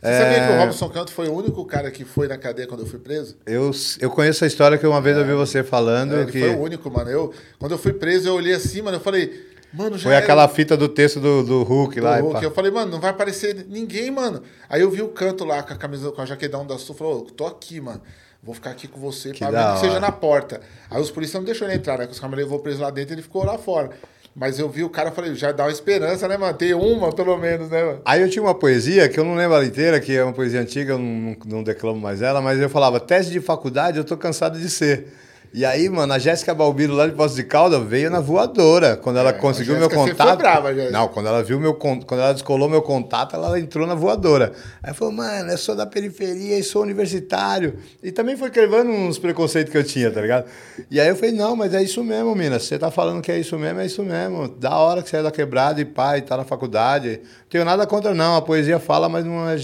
Você 0.00 0.10
é... 0.10 0.20
sabia 0.20 0.46
que 0.46 0.52
o 0.52 0.58
Robson 0.58 0.88
Canto 0.90 1.12
foi 1.12 1.26
o 1.26 1.32
único 1.32 1.64
cara 1.64 1.90
que 1.90 2.04
foi 2.04 2.28
na 2.28 2.38
cadeia 2.38 2.68
quando 2.68 2.82
eu 2.82 2.86
fui 2.86 3.00
preso? 3.00 3.34
Eu, 3.44 3.72
eu 3.98 4.10
conheço 4.10 4.44
a 4.44 4.46
história 4.46 4.78
que 4.78 4.86
uma 4.86 5.00
vez 5.00 5.16
é. 5.16 5.20
eu 5.20 5.24
vi 5.24 5.32
você 5.32 5.64
falando. 5.64 6.20
É, 6.20 6.26
que... 6.26 6.38
foi 6.38 6.50
o 6.50 6.60
único, 6.60 6.88
mano. 6.88 7.10
Eu, 7.10 7.34
quando 7.58 7.72
eu 7.72 7.78
fui 7.78 7.92
preso, 7.92 8.28
eu 8.28 8.34
olhei 8.34 8.54
assim, 8.54 8.80
mano, 8.80 8.98
eu 8.98 9.00
falei, 9.00 9.44
Mano, 9.72 9.98
Foi 9.98 10.14
aquela 10.14 10.46
fita 10.48 10.76
do 10.76 10.88
texto 10.88 11.18
do, 11.18 11.42
do 11.42 11.62
Hulk 11.62 11.98
do 11.98 12.04
lá. 12.04 12.20
Hulk. 12.20 12.44
Eu 12.44 12.50
falei, 12.50 12.70
mano, 12.70 12.92
não 12.92 13.00
vai 13.00 13.10
aparecer 13.10 13.66
ninguém, 13.68 14.10
mano. 14.10 14.42
Aí 14.68 14.82
eu 14.82 14.90
vi 14.90 15.00
o 15.00 15.08
canto 15.08 15.44
lá 15.44 15.62
com 15.62 15.72
a 15.72 15.76
camisa, 15.76 16.10
com 16.12 16.20
a 16.20 16.26
jaquetão 16.26 16.66
da 16.66 16.76
Sul, 16.76 16.94
falou, 16.94 17.22
tô 17.22 17.46
aqui, 17.46 17.80
mano. 17.80 18.02
Vou 18.42 18.54
ficar 18.54 18.70
aqui 18.70 18.88
com 18.88 19.00
você, 19.00 19.30
que 19.30 19.38
pra 19.38 19.74
que 19.74 19.80
seja 19.80 20.00
na 20.00 20.10
porta. 20.10 20.60
Aí 20.90 21.00
os 21.00 21.10
policiais 21.10 21.40
não 21.40 21.44
deixaram 21.44 21.70
ele 21.72 21.78
entrar, 21.80 21.96
né? 21.96 22.06
Que 22.06 22.12
os 22.12 22.18
caras 22.18 22.36
levou 22.36 22.58
preso 22.58 22.82
lá 22.82 22.90
dentro 22.90 23.12
e 23.12 23.14
ele 23.14 23.22
ficou 23.22 23.44
lá 23.44 23.56
fora. 23.56 23.90
Mas 24.34 24.58
eu 24.58 24.68
vi 24.68 24.82
o 24.82 24.90
cara 24.90 25.10
e 25.10 25.12
falei, 25.12 25.34
já 25.34 25.52
dá 25.52 25.64
uma 25.64 25.70
esperança, 25.70 26.26
né, 26.26 26.36
mano? 26.36 26.56
Tem 26.56 26.74
uma, 26.74 27.12
pelo 27.12 27.36
menos, 27.38 27.68
né, 27.70 27.84
mano? 27.84 28.00
Aí 28.04 28.20
eu 28.20 28.28
tinha 28.28 28.42
uma 28.42 28.54
poesia, 28.54 29.08
que 29.08 29.20
eu 29.20 29.24
não 29.24 29.34
lembro 29.34 29.56
ela 29.56 29.64
inteira, 29.64 30.00
que 30.00 30.16
é 30.16 30.24
uma 30.24 30.32
poesia 30.32 30.60
antiga, 30.60 30.94
eu 30.94 30.98
não, 30.98 31.36
não 31.44 31.62
declamo 31.62 32.00
mais 32.00 32.20
ela, 32.22 32.40
mas 32.40 32.58
eu 32.58 32.68
falava, 32.68 32.98
tese 32.98 33.30
de 33.30 33.40
faculdade 33.40 33.98
eu 33.98 34.04
tô 34.04 34.16
cansado 34.16 34.58
de 34.58 34.68
ser. 34.70 35.12
E 35.54 35.66
aí, 35.66 35.86
mano, 35.90 36.10
a 36.14 36.18
Jéssica 36.18 36.54
Balbino 36.54 36.94
lá 36.94 37.06
de 37.06 37.12
Poços 37.12 37.36
de 37.36 37.44
Calda 37.44 37.78
veio 37.78 38.10
na 38.10 38.20
voadora. 38.20 38.96
Quando 38.96 39.18
ela 39.18 39.30
é, 39.30 39.32
conseguiu 39.34 39.76
meu 39.76 39.90
contato. 39.90 40.28
Foi 40.28 40.36
brava, 40.36 40.74
Jéssica. 40.74 40.92
Não, 40.92 41.08
quando 41.08 41.26
ela 41.26 41.42
viu 41.42 41.60
meu 41.60 41.74
quando 41.74 42.20
ela 42.20 42.32
descolou 42.32 42.70
meu 42.70 42.80
contato, 42.80 43.36
ela 43.36 43.60
entrou 43.60 43.86
na 43.86 43.94
voadora. 43.94 44.52
Aí 44.82 44.94
falou, 44.94 45.12
mano, 45.12 45.50
eu 45.50 45.58
sou 45.58 45.76
da 45.76 45.84
periferia 45.84 46.58
e 46.58 46.62
sou 46.62 46.80
universitário. 46.80 47.74
E 48.02 48.10
também 48.10 48.34
foi 48.34 48.50
quebrando 48.50 48.90
uns 48.90 49.18
preconceitos 49.18 49.70
que 49.70 49.76
eu 49.76 49.84
tinha, 49.84 50.10
tá 50.10 50.22
ligado? 50.22 50.46
E 50.90 50.98
aí 50.98 51.08
eu 51.08 51.16
falei, 51.16 51.32
não, 51.32 51.54
mas 51.54 51.74
é 51.74 51.82
isso 51.82 52.02
mesmo, 52.02 52.34
mina. 52.34 52.58
Você 52.58 52.78
tá 52.78 52.90
falando 52.90 53.20
que 53.20 53.30
é 53.30 53.38
isso 53.38 53.58
mesmo, 53.58 53.80
é 53.80 53.84
isso 53.84 54.02
mesmo. 54.02 54.48
Da 54.48 54.78
hora 54.78 55.02
que 55.02 55.10
você 55.10 55.18
é 55.18 55.22
da 55.22 55.30
quebrada 55.30 55.78
e 55.82 55.84
pai, 55.84 56.22
tá 56.22 56.34
na 56.34 56.44
faculdade. 56.44 57.20
Não 57.22 57.48
tenho 57.50 57.64
nada 57.66 57.86
contra, 57.86 58.14
não. 58.14 58.36
A 58.36 58.42
poesia 58.42 58.78
fala, 58.78 59.06
mas 59.06 59.22
não 59.22 59.50
é. 59.50 59.56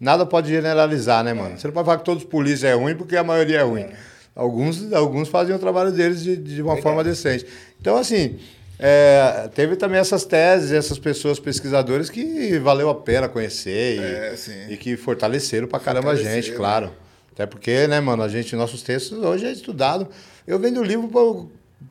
Nada 0.00 0.24
pode 0.24 0.48
generalizar, 0.48 1.22
né, 1.22 1.34
mano? 1.34 1.58
Você 1.58 1.66
não 1.66 1.74
pode 1.74 1.84
falar 1.84 1.98
que 1.98 2.04
todos 2.06 2.22
os 2.22 2.28
polícias 2.28 2.64
é 2.70 2.74
ruim 2.74 2.94
porque 2.96 3.18
a 3.18 3.22
maioria 3.22 3.58
é 3.58 3.62
ruim. 3.62 3.82
É. 3.82 4.15
Alguns, 4.36 4.92
alguns 4.92 5.30
faziam 5.30 5.56
o 5.56 5.58
trabalho 5.58 5.90
deles 5.90 6.22
de, 6.22 6.36
de 6.36 6.60
uma 6.60 6.74
Legal. 6.74 6.82
forma 6.82 7.02
decente. 7.02 7.46
Então, 7.80 7.96
assim, 7.96 8.38
é, 8.78 9.48
teve 9.54 9.76
também 9.76 9.98
essas 9.98 10.26
teses, 10.26 10.72
essas 10.72 10.98
pessoas 10.98 11.40
pesquisadoras 11.40 12.10
que 12.10 12.58
valeu 12.58 12.90
a 12.90 12.94
pena 12.94 13.30
conhecer 13.30 13.96
e, 13.96 14.00
é, 14.00 14.72
e 14.72 14.76
que 14.76 14.94
fortaleceram 14.94 15.66
pra 15.66 15.80
caramba 15.80 16.10
a 16.10 16.14
gente, 16.14 16.50
né? 16.50 16.56
claro. 16.56 16.92
Até 17.32 17.46
porque, 17.46 17.86
né, 17.86 17.98
mano, 17.98 18.22
a 18.22 18.28
gente, 18.28 18.54
nossos 18.54 18.82
textos 18.82 19.18
hoje 19.18 19.46
é 19.46 19.52
estudado. 19.52 20.06
Eu 20.46 20.58
vendo 20.58 20.82
livro 20.82 21.08
para 21.08 21.46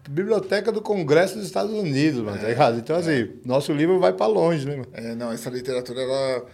Biblioteca 0.10 0.72
do 0.72 0.82
Congresso 0.82 1.36
dos 1.36 1.46
Estados 1.46 1.72
Unidos, 1.72 2.22
mano, 2.22 2.38
tá 2.38 2.44
é, 2.44 2.46
tá 2.46 2.48
ligado? 2.50 2.78
Então, 2.78 2.96
assim, 2.96 3.12
é. 3.12 3.28
nosso 3.44 3.74
livro 3.74 4.00
vai 4.00 4.14
para 4.14 4.28
longe, 4.28 4.68
né, 4.68 4.76
mano? 4.76 4.88
É, 4.94 5.16
não, 5.16 5.32
essa 5.32 5.50
literatura, 5.50 6.02
ela 6.02 6.46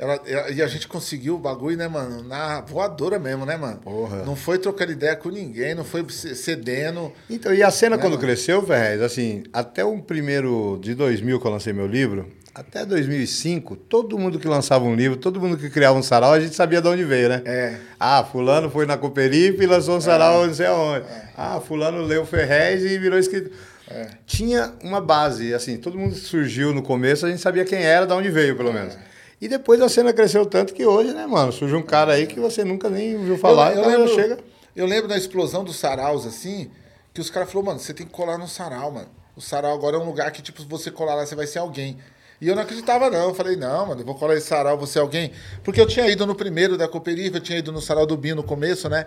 ela, 0.00 0.18
e 0.50 0.62
a 0.62 0.66
gente 0.66 0.88
conseguiu 0.88 1.34
o 1.34 1.38
bagulho, 1.38 1.76
né, 1.76 1.86
mano? 1.86 2.22
Na 2.22 2.62
voadora 2.62 3.18
mesmo, 3.18 3.44
né, 3.44 3.58
mano? 3.58 3.76
Porra. 3.80 4.24
Não 4.24 4.34
foi 4.34 4.58
trocando 4.58 4.92
ideia 4.92 5.14
com 5.14 5.28
ninguém, 5.28 5.74
não 5.74 5.84
foi 5.84 6.02
cedendo. 6.08 7.12
Então, 7.28 7.52
e 7.52 7.62
a 7.62 7.70
cena 7.70 7.96
né, 7.96 8.02
quando 8.02 8.14
mano? 8.14 8.24
cresceu, 8.24 8.62
Ferrez, 8.62 9.02
assim, 9.02 9.42
até 9.52 9.84
o 9.84 10.00
primeiro 10.00 10.78
de 10.80 10.94
2000 10.94 11.38
que 11.38 11.46
eu 11.46 11.50
lancei 11.50 11.74
meu 11.74 11.86
livro, 11.86 12.26
até 12.54 12.86
2005, 12.86 13.76
todo 13.76 14.18
mundo 14.18 14.38
que 14.38 14.48
lançava 14.48 14.86
um 14.86 14.94
livro, 14.94 15.18
todo 15.18 15.38
mundo 15.38 15.58
que 15.58 15.68
criava 15.68 15.98
um 15.98 16.02
sarau, 16.02 16.32
a 16.32 16.40
gente 16.40 16.56
sabia 16.56 16.80
de 16.80 16.88
onde 16.88 17.04
veio, 17.04 17.28
né? 17.28 17.42
É. 17.44 17.76
Ah, 17.98 18.24
fulano 18.24 18.70
foi 18.70 18.86
na 18.86 18.96
Cooperife 18.96 19.62
e 19.62 19.66
lançou 19.66 19.98
um 19.98 20.00
sarau 20.00 20.44
é. 20.44 20.46
não 20.46 20.54
sei 20.54 20.66
aonde. 20.66 21.04
É. 21.04 21.24
Ah, 21.36 21.60
fulano 21.60 22.02
leu 22.02 22.24
Ferrez 22.24 22.82
e 22.82 22.96
virou 22.96 23.18
escritor. 23.18 23.52
É. 23.86 24.06
Tinha 24.24 24.72
uma 24.82 25.00
base, 25.00 25.52
assim, 25.52 25.76
todo 25.76 25.98
mundo 25.98 26.14
surgiu 26.14 26.72
no 26.72 26.82
começo, 26.82 27.26
a 27.26 27.28
gente 27.28 27.42
sabia 27.42 27.66
quem 27.66 27.82
era, 27.82 28.06
de 28.06 28.12
onde 28.14 28.30
veio, 28.30 28.56
pelo 28.56 28.72
menos. 28.72 28.96
E 29.40 29.48
depois 29.48 29.80
a 29.80 29.88
cena 29.88 30.12
cresceu 30.12 30.44
tanto 30.44 30.74
que 30.74 30.84
hoje, 30.84 31.12
né, 31.14 31.26
mano, 31.26 31.50
surge 31.50 31.74
um 31.74 31.82
cara 31.82 32.12
aí 32.12 32.26
que 32.26 32.38
você 32.38 32.62
nunca 32.62 32.90
nem 32.90 33.16
ouviu 33.16 33.38
falar, 33.38 33.72
eu, 33.72 33.76
eu 33.76 33.80
então 33.80 33.90
lembro, 33.90 34.14
chega. 34.14 34.38
eu 34.76 34.86
lembro 34.86 35.08
da 35.08 35.16
explosão 35.16 35.64
dos 35.64 35.76
saraus, 35.76 36.26
assim, 36.26 36.70
que 37.14 37.20
os 37.20 37.30
caras 37.30 37.50
falaram, 37.50 37.68
mano, 37.68 37.80
você 37.80 37.94
tem 37.94 38.06
que 38.06 38.12
colar 38.12 38.36
no 38.36 38.46
sarau, 38.46 38.90
mano. 38.90 39.08
O 39.34 39.40
sarau 39.40 39.72
agora 39.72 39.96
é 39.96 39.98
um 39.98 40.04
lugar 40.04 40.30
que, 40.30 40.42
tipo, 40.42 40.60
se 40.60 40.68
você 40.68 40.90
colar 40.90 41.14
lá, 41.14 41.24
você 41.24 41.34
vai 41.34 41.46
ser 41.46 41.60
alguém. 41.60 41.96
E 42.40 42.48
eu 42.48 42.54
não 42.54 42.62
acreditava, 42.62 43.10
não. 43.10 43.28
Eu 43.28 43.34
falei, 43.34 43.54
não, 43.54 43.86
mano, 43.86 44.00
eu 44.00 44.04
vou 44.04 44.14
colar 44.14 44.34
esse 44.34 44.46
sarau, 44.46 44.78
vou 44.78 44.86
ser 44.86 45.00
alguém. 45.00 45.30
Porque 45.62 45.78
eu 45.78 45.86
tinha 45.86 46.08
ido 46.08 46.24
no 46.24 46.34
primeiro 46.34 46.78
da 46.78 46.88
Cooperifa, 46.88 47.36
eu 47.36 47.40
tinha 47.40 47.58
ido 47.58 47.70
no 47.70 47.82
sarau 47.82 48.06
do 48.06 48.16
Binho 48.16 48.36
no 48.36 48.42
começo, 48.42 48.88
né? 48.88 49.06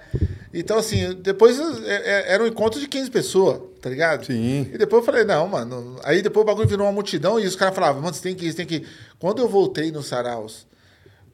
Então, 0.53 0.77
assim, 0.77 1.15
depois 1.15 1.59
é, 1.83 1.95
é, 1.95 2.33
era 2.33 2.43
um 2.43 2.47
encontro 2.47 2.79
de 2.79 2.87
15 2.87 3.09
pessoas, 3.09 3.59
tá 3.81 3.89
ligado? 3.89 4.25
Sim. 4.25 4.69
E 4.71 4.77
depois 4.77 5.01
eu 5.01 5.05
falei, 5.05 5.23
não, 5.23 5.47
mano. 5.47 5.99
Aí 6.03 6.21
depois 6.21 6.43
o 6.43 6.45
bagulho 6.45 6.67
virou 6.67 6.85
uma 6.85 6.93
multidão 6.93 7.39
e 7.39 7.47
os 7.47 7.55
caras 7.55 7.73
falavam, 7.73 8.03
mano, 8.03 8.13
você 8.13 8.21
tem 8.21 8.35
que 8.35 8.45
ir, 8.45 8.51
você 8.51 8.57
tem 8.57 8.67
que 8.67 8.75
ir. 8.75 8.87
Quando 9.17 9.41
eu 9.41 9.49
voltei 9.49 9.91
nos 9.91 10.05
saraus, 10.05 10.67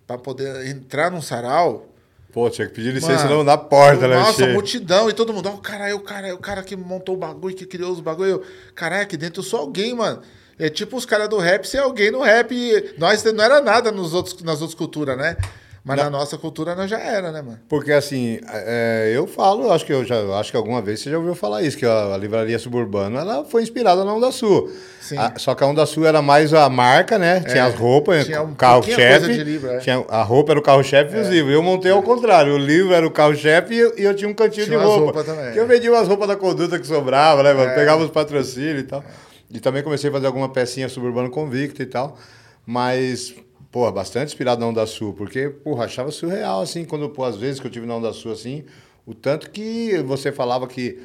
pra 0.08 0.18
poder 0.18 0.68
entrar 0.68 1.12
num 1.12 1.22
sarau, 1.22 1.86
Pô, 2.32 2.47
tinha 2.47 2.68
que 2.68 2.76
pedir 2.76 2.93
licença 2.93 3.24
Mano, 3.24 3.38
não 3.38 3.43
na 3.43 3.58
porta, 3.58 4.08
né? 4.08 4.16
Nossa, 4.16 4.45
Che? 4.45 4.54
multidão 4.54 5.10
e 5.10 5.14
todo 5.14 5.34
mundo. 5.34 5.50
Ó, 5.50 5.56
o 5.56 5.58
cara, 5.58 5.95
o 5.95 6.00
cara, 6.00 6.36
o 6.36 6.38
cara 6.38 6.64
que 6.64 6.76
montou 6.76 7.16
o 7.16 7.18
bagulho, 7.18 7.56
que 7.56 7.66
criou 7.66 7.91
os 7.91 8.00
bagulho. 8.00 8.30
Eu, 8.30 8.43
Caralho, 8.76 9.02
aqui 9.02 9.18
dentro 9.18 9.39
eu 9.39 9.43
sou 9.43 9.60
alguém, 9.60 9.95
mano. 9.95 10.22
É 10.60 10.70
tipo 10.70 10.97
os 10.97 11.05
caras 11.05 11.30
do 11.30 11.38
rap 11.38 11.66
ser 11.66 11.78
alguém 11.80 12.12
no 12.12 12.22
rap. 12.22 12.93
Nós 12.97 13.24
não 13.24 13.43
era 13.43 13.62
nada 13.62 13.91
nos 13.91 14.14
outros, 14.14 14.41
nas 14.43 14.62
outras 14.62 14.76
culturas, 14.76 15.18
né? 15.18 15.38
Mas 15.82 15.95
na 15.97 16.10
nossa 16.10 16.38
cultura 16.38 16.76
nós 16.76 16.89
já 16.89 16.99
era, 16.99 17.32
né, 17.32 17.41
mano? 17.41 17.57
Porque 17.70 17.91
assim, 17.93 18.39
é, 18.51 19.12
eu 19.16 19.26
falo, 19.26 19.72
acho 19.72 19.86
que 19.86 19.93
eu 19.93 20.03
já 20.05 20.18
acho 20.38 20.51
que 20.51 20.57
alguma 20.57 20.82
vez 20.82 20.99
você 20.99 21.10
já 21.10 21.18
ouviu 21.18 21.34
falar 21.34 21.64
isso, 21.64 21.78
que 21.78 21.86
a, 21.86 22.14
a 22.14 22.18
livraria 22.18 22.60
suburbana 22.60 23.22
ela 23.22 23.45
foi 23.45 23.64
inspirada 23.64 24.03
na 24.03 24.14
Onda 24.14 24.30
Sul. 24.32 24.70
Sim. 25.01 25.18
A- 25.18 25.34
só 25.38 25.55
que 25.55 25.64
a 25.64 25.68
Onda 25.68 25.86
Sul 25.86 26.05
era 26.05 26.22
mais 26.22 26.53
a 26.53 26.70
marca, 26.70 27.18
né? 27.18 27.39
Tinha 27.39 27.64
as 27.66 27.74
roupas, 27.76 28.26
tinha 28.26 28.41
um 28.43 28.53
carro-chefe. 28.53 29.34
de 29.34 29.43
livro, 29.43 29.70
é. 29.72 29.78
tinha- 29.78 30.03
A 30.10 30.22
roupa 30.22 30.51
era 30.51 30.60
o 30.60 30.62
carro-chefe 30.64 31.16
e 31.16 31.22
os 31.22 31.30
livros. 31.30 31.53
Eu 31.53 31.64
montei 31.64 31.91
ao 31.91 32.03
contrário. 32.03 32.53
O 32.53 32.57
livro 32.57 32.93
era 32.93 33.07
o 33.07 33.10
carro-chefe 33.10 33.74
e, 33.74 33.80
eu- 33.80 33.93
e 33.97 34.03
eu 34.03 34.14
tinha 34.14 34.30
um 34.30 34.34
cantinho 34.34 34.66
Tinha 34.66 34.78
de 34.78 34.84
roupa. 34.84 35.24
também, 35.24 35.53
que 35.53 35.60
eu 35.60 35.64
é. 35.64 35.66
vendia 35.66 35.91
umas 35.91 36.07
roupas 36.07 36.28
da 36.28 36.36
conduta 36.36 36.78
que 36.78 36.86
sobrava, 36.86 37.41
né, 37.41 37.53
mano? 37.53 37.74
Pegava 37.74 38.03
os 38.03 38.12
patrocínios 38.12 38.82
e 38.82 38.84
tal. 38.84 39.03
E 39.52 39.60
também 39.60 39.82
comecei 39.84 40.10
a 40.10 40.14
fazer 40.14 40.28
alguma 40.28 40.50
pecinha 40.50 40.88
suburbano 40.88 41.30
convicto 41.30 41.82
e 41.82 41.86
tal. 41.86 42.18
Mas, 42.66 43.34
pô, 43.72 43.91
bastante 43.91 44.28
inspirado 44.28 44.62
na 44.62 44.68
Onda 44.68 44.86
Sul, 44.86 45.14
porque, 45.14 45.50
porra, 45.50 45.86
achava 45.86 46.12
surreal, 46.12 46.62
assim, 46.62 46.86
quando, 46.86 47.10
pô, 47.10 47.24
às 47.24 47.36
vezes 47.36 47.60
que 47.60 47.66
eu 47.66 47.72
tive 47.72 47.86
na 47.86 47.95
Onda 47.95 48.14
Sul, 48.14 48.32
assim, 48.32 48.64
o 49.06 49.14
tanto 49.16 49.50
que 49.50 49.97
você 50.06 50.32
falava 50.32 50.68
que, 50.68 51.02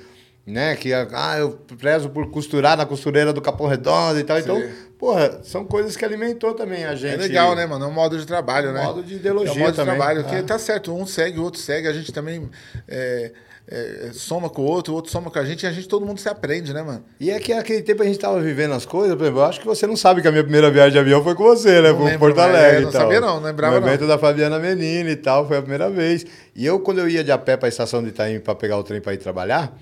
né, 0.47 0.77
que, 0.77 0.93
ah, 0.93 1.37
eu 1.39 1.53
prezo 1.79 2.11
por 2.11 2.31
costurar 2.31 2.77
na 2.77 2.85
costureira 2.85 3.33
do 3.33 3.41
Capão 3.41 3.67
Redondo 3.67 4.21
e 4.21 4.25
tal. 4.25 4.39
Então, 4.39 4.63
porra, 4.99 5.41
são 5.43 5.65
coisas 5.65 5.97
que 5.97 6.05
alimentou 6.05 6.53
também 6.53 6.85
a 6.85 6.95
gente. 6.95 7.15
É 7.15 7.17
legal, 7.17 7.57
né, 7.57 7.65
mano? 7.65 7.87
É 7.87 7.89
um 7.89 7.93
modo 7.93 8.19
de 8.19 8.27
trabalho, 8.27 8.73
né? 8.73 8.83
Modo 8.85 9.03
de 9.03 9.15
ideologia 9.15 9.55
É 9.55 9.57
um 9.57 9.59
modo 9.59 9.75
também. 9.75 9.95
de 9.95 9.99
trabalho. 9.99 10.21
Ah. 10.21 10.31
Que 10.31 10.43
tá 10.43 10.59
certo, 10.59 10.95
um 10.95 11.07
segue, 11.07 11.39
o 11.39 11.45
outro 11.45 11.59
segue, 11.61 11.89
a 11.89 11.93
gente 11.95 12.13
também 12.13 12.51
é, 12.87 13.33
é, 13.67 14.11
soma 14.13 14.51
com 14.51 14.63
o 14.63 14.65
outro, 14.67 14.93
o 14.93 14.97
outro 14.97 15.11
soma 15.11 15.31
com 15.31 15.39
a 15.39 15.45
gente 15.45 15.63
e 15.63 15.67
a 15.67 15.73
gente, 15.73 15.89
todo 15.89 16.05
mundo 16.05 16.21
se 16.21 16.29
aprende, 16.29 16.73
né, 16.75 16.83
mano? 16.83 17.03
E 17.19 17.31
é 17.31 17.39
que 17.41 17.55
naquele 17.55 17.83
tempo 17.83 18.03
a 18.03 18.07
gente 18.07 18.19
tava 18.19 18.39
vivendo 18.41 18.73
as 18.75 18.85
coisas, 18.85 19.17
por 19.17 19.23
exemplo, 19.25 19.41
eu 19.41 19.45
acho 19.45 19.61
que 19.61 19.67
você 19.67 19.87
não 19.87 19.97
sabe 19.97 20.21
que 20.21 20.29
a 20.29 20.31
minha 20.31 20.43
primeira 20.43 20.71
viagem 20.71 20.93
de 20.93 20.99
avião 20.99 21.23
foi 21.25 21.35
com 21.35 21.45
você, 21.45 21.81
né? 21.81 21.91
Lembro, 21.93 22.19
Porto 22.19 22.37
mas, 22.37 22.49
Alegre. 22.51 22.77
é, 22.77 22.81
e 22.81 22.85
não 22.85 22.91
tal. 22.91 23.01
sabia 23.03 23.21
não, 23.21 23.37
não 23.37 23.43
lembrava 23.47 23.81
No 23.81 23.87
evento 23.87 24.03
não. 24.03 24.09
da 24.09 24.19
Fabiana 24.19 24.59
Menina 24.59 25.11
e 25.11 25.17
tal, 25.17 25.49
foi 25.49 25.57
a 25.57 25.61
primeira 25.63 25.89
vez. 25.89 26.27
E 26.55 26.65
eu, 26.67 26.79
quando 26.81 26.99
eu 26.99 27.09
ia 27.09 27.25
de 27.25 27.33
a 27.33 27.39
pé 27.39 27.57
pra 27.57 27.69
estação 27.69 28.03
de 28.03 28.11
Itaim 28.11 28.39
pra 28.39 28.55
pegar 28.55 28.77
o 28.77 28.83
trem 28.85 29.01
pra 29.01 29.15
ir 29.15 29.19
trabalhar, 29.19 29.75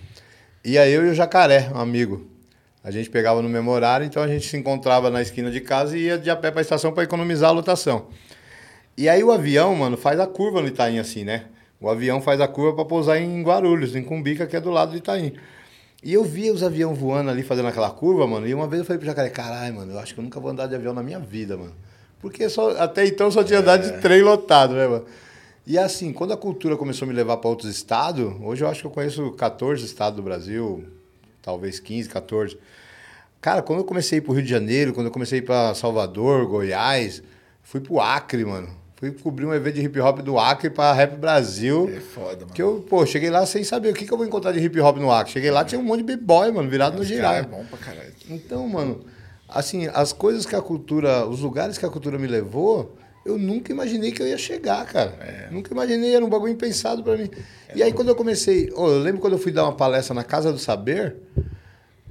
ia 0.64 0.88
eu 0.88 1.04
e 1.06 1.10
o 1.10 1.14
Jacaré, 1.14 1.70
um 1.74 1.78
amigo. 1.78 2.26
A 2.84 2.90
gente 2.90 3.10
pegava 3.10 3.42
no 3.42 3.48
mesmo 3.48 3.70
horário, 3.70 4.06
então 4.06 4.22
a 4.22 4.28
gente 4.28 4.48
se 4.48 4.56
encontrava 4.56 5.10
na 5.10 5.22
esquina 5.22 5.50
de 5.50 5.60
casa 5.60 5.96
e 5.96 6.02
ia 6.02 6.18
de 6.18 6.30
a 6.30 6.36
pé 6.36 6.50
pra 6.50 6.60
estação 6.62 6.92
pra 6.92 7.02
economizar 7.04 7.50
a 7.50 7.52
lotação. 7.52 8.06
E 8.96 9.08
aí 9.08 9.22
o 9.24 9.32
avião, 9.32 9.74
mano, 9.74 9.96
faz 9.96 10.20
a 10.20 10.26
curva 10.26 10.60
no 10.60 10.68
Itaim 10.68 10.98
assim, 10.98 11.24
né? 11.24 11.44
O 11.82 11.88
avião 11.88 12.22
faz 12.22 12.40
a 12.40 12.46
curva 12.46 12.76
para 12.76 12.84
pousar 12.84 13.20
em 13.20 13.42
Guarulhos, 13.42 13.96
em 13.96 14.04
Cumbica, 14.04 14.46
que 14.46 14.54
é 14.54 14.60
do 14.60 14.70
lado 14.70 14.92
do 14.92 14.96
Itaim. 14.96 15.34
E 16.00 16.12
eu 16.14 16.22
via 16.22 16.52
os 16.52 16.62
aviões 16.62 16.96
voando 16.96 17.28
ali, 17.28 17.42
fazendo 17.42 17.66
aquela 17.66 17.90
curva, 17.90 18.24
mano. 18.24 18.46
E 18.46 18.54
uma 18.54 18.68
vez 18.68 18.80
eu 18.80 18.86
falei 18.86 18.98
pro 18.98 19.06
Jacaré, 19.06 19.30
caralho, 19.30 19.74
mano, 19.74 19.92
eu 19.92 19.98
acho 19.98 20.14
que 20.14 20.20
eu 20.20 20.24
nunca 20.24 20.38
vou 20.38 20.52
andar 20.52 20.68
de 20.68 20.76
avião 20.76 20.94
na 20.94 21.02
minha 21.02 21.18
vida, 21.18 21.56
mano. 21.56 21.74
Porque 22.20 22.48
só, 22.48 22.70
até 22.80 23.04
então 23.04 23.26
eu 23.26 23.32
só 23.32 23.42
tinha 23.42 23.58
andado 23.58 23.82
de 23.82 24.00
trem 24.00 24.22
lotado, 24.22 24.74
né, 24.74 24.86
mano? 24.86 25.04
E 25.66 25.76
assim, 25.76 26.12
quando 26.12 26.32
a 26.32 26.36
cultura 26.36 26.76
começou 26.76 27.04
a 27.04 27.08
me 27.08 27.14
levar 27.14 27.36
para 27.38 27.50
outros 27.50 27.68
estados, 27.68 28.32
hoje 28.40 28.62
eu 28.62 28.68
acho 28.68 28.80
que 28.80 28.86
eu 28.86 28.90
conheço 28.90 29.32
14 29.32 29.84
estados 29.84 30.16
do 30.16 30.22
Brasil, 30.22 30.84
talvez 31.42 31.80
15, 31.80 32.08
14. 32.08 32.58
Cara, 33.40 33.60
quando 33.60 33.80
eu 33.80 33.84
comecei 33.84 34.20
pro 34.20 34.32
Rio 34.32 34.44
de 34.44 34.50
Janeiro, 34.50 34.92
quando 34.92 35.06
eu 35.06 35.12
comecei 35.12 35.40
a 35.40 35.42
ir 35.42 35.44
pra 35.44 35.74
Salvador, 35.74 36.46
Goiás, 36.46 37.22
fui 37.60 37.80
pro 37.80 38.00
Acre, 38.00 38.44
mano. 38.44 38.81
Fui 39.02 39.10
cobrir 39.10 39.46
um 39.46 39.52
evento 39.52 39.74
de 39.74 39.80
hip 39.80 39.98
hop 39.98 40.20
do 40.20 40.38
Acre 40.38 40.70
pra 40.70 40.92
Rap 40.92 41.16
Brasil. 41.16 41.90
É 41.92 41.98
foda, 41.98 42.42
mano. 42.42 42.52
Que 42.52 42.62
eu, 42.62 42.86
pô, 42.88 43.04
cheguei 43.04 43.30
lá 43.30 43.44
sem 43.44 43.64
saber 43.64 43.88
o 43.88 43.94
que, 43.94 44.06
que 44.06 44.12
eu 44.12 44.16
vou 44.16 44.24
encontrar 44.24 44.52
de 44.52 44.60
hip 44.60 44.78
hop 44.78 44.96
no 44.98 45.10
Acre. 45.10 45.32
Cheguei 45.32 45.50
lá, 45.50 45.64
tinha 45.64 45.80
um 45.80 45.82
monte 45.82 46.04
de 46.04 46.16
b-boy, 46.16 46.52
mano, 46.52 46.70
virado 46.70 46.98
no 46.98 47.02
Esse 47.02 47.14
girar. 47.14 47.32
cara 47.32 47.44
é 47.44 47.48
bom 47.48 47.64
pra 47.64 47.78
caralho. 47.78 48.12
Então, 48.30 48.68
mano, 48.68 49.04
assim, 49.48 49.88
as 49.92 50.12
coisas 50.12 50.46
que 50.46 50.54
a 50.54 50.62
cultura, 50.62 51.26
os 51.26 51.40
lugares 51.40 51.76
que 51.76 51.84
a 51.84 51.88
cultura 51.88 52.16
me 52.16 52.28
levou, 52.28 52.94
eu 53.26 53.36
nunca 53.36 53.72
imaginei 53.72 54.12
que 54.12 54.22
eu 54.22 54.28
ia 54.28 54.38
chegar, 54.38 54.86
cara. 54.86 55.16
É. 55.20 55.48
Nunca 55.50 55.72
imaginei, 55.72 56.14
era 56.14 56.24
um 56.24 56.30
bagulho 56.30 56.52
impensado 56.52 57.02
pra 57.02 57.16
mim. 57.16 57.28
e 57.74 57.82
aí, 57.82 57.92
quando 57.92 58.06
eu 58.10 58.14
comecei, 58.14 58.70
ô, 58.72 58.86
eu 58.86 58.98
lembro 59.00 59.20
quando 59.20 59.32
eu 59.32 59.38
fui 59.40 59.50
dar 59.50 59.64
uma 59.64 59.74
palestra 59.74 60.14
na 60.14 60.22
Casa 60.22 60.52
do 60.52 60.60
Saber, 60.60 61.16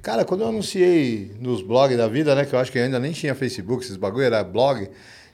cara, 0.02 0.26
quando 0.26 0.42
eu 0.42 0.48
anunciei 0.48 1.34
nos 1.40 1.62
blogs 1.62 1.96
da 1.96 2.06
vida, 2.06 2.34
né, 2.34 2.44
que 2.44 2.54
eu 2.54 2.58
acho 2.58 2.70
que 2.70 2.78
ainda 2.78 2.98
nem 2.98 3.12
tinha 3.12 3.34
Facebook, 3.34 3.82
esses 3.82 3.96
bagulho, 3.96 4.24
era 4.26 4.44
blog. 4.44 4.90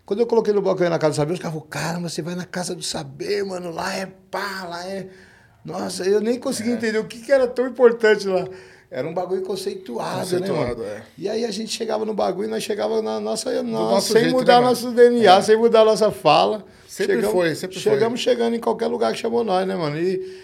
Quando 0.09 0.21
eu 0.21 0.27
coloquei 0.27 0.55
no 0.55 0.63
ia 0.63 0.89
na 0.89 0.99
Casa 0.99 1.13
do 1.13 1.17
Saber, 1.17 1.33
os 1.35 1.39
caras 1.39 1.53
falaram, 1.53 1.69
caramba, 1.69 2.09
você 2.09 2.23
vai 2.23 2.35
na 2.35 2.47
Casa 2.47 2.75
do 2.75 2.83
Saber, 2.83 3.45
mano, 3.45 3.71
lá 3.71 3.95
é 3.95 4.09
pá, 4.31 4.65
lá 4.67 4.89
é... 4.89 5.07
Nossa, 5.63 6.03
eu 6.03 6.19
nem 6.19 6.41
consegui 6.41 6.71
entender 6.71 6.97
o 6.97 7.05
que, 7.05 7.21
que 7.21 7.31
era 7.31 7.47
tão 7.47 7.69
importante 7.69 8.27
lá. 8.27 8.49
Era 8.91 9.07
um 9.07 9.13
bagulho 9.13 9.43
conceituado, 9.43 10.17
né, 10.17 10.23
Conceituado, 10.23 10.79
mano? 10.81 10.83
é. 10.83 11.03
E 11.19 11.29
aí 11.29 11.45
a 11.45 11.51
gente 11.51 11.73
chegava 11.73 12.07
no 12.07 12.15
bagulho 12.15 12.49
e 12.49 12.51
nós 12.51 12.63
chegava 12.63 13.03
na 13.03 13.21
nossa, 13.21 13.63
nosso 13.63 14.15
sem 14.15 14.23
jeito, 14.23 14.35
mudar 14.35 14.63
né, 14.63 14.69
nosso 14.69 14.93
DNA, 14.93 15.43
sem 15.43 15.59
mudar 15.59 15.85
nossa 15.85 16.11
fala. 16.11 16.65
Sempre 16.89 17.17
Chegamos- 17.17 17.35
foi, 17.35 17.55
sempre 17.55 17.79
foi. 17.79 17.93
Chegamos 17.93 18.21
chegando 18.21 18.57
em 18.57 18.61
qualquer 18.61 18.87
lugar 18.87 19.13
que 19.13 19.19
chamou 19.19 19.45
nós, 19.45 19.69
né, 19.69 19.77
mano? 19.77 20.01
E, 20.01 20.43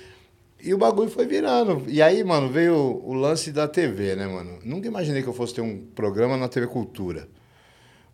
e 0.62 0.74
o 0.74 0.76
bagulho 0.76 1.08
foi 1.08 1.24
virando. 1.24 1.84
E 1.88 2.02
aí, 2.02 2.22
mano, 2.22 2.50
veio 2.50 2.76
o 3.02 3.14
lance 3.14 3.50
da 3.50 3.66
TV, 3.66 4.14
né, 4.14 4.26
mano? 4.26 4.58
Nunca 4.62 4.88
imaginei 4.88 5.22
que 5.22 5.28
eu 5.28 5.32
fosse 5.32 5.54
ter 5.54 5.62
um 5.62 5.86
programa 5.94 6.36
na 6.36 6.48
TV 6.48 6.66
Cultura. 6.66 7.26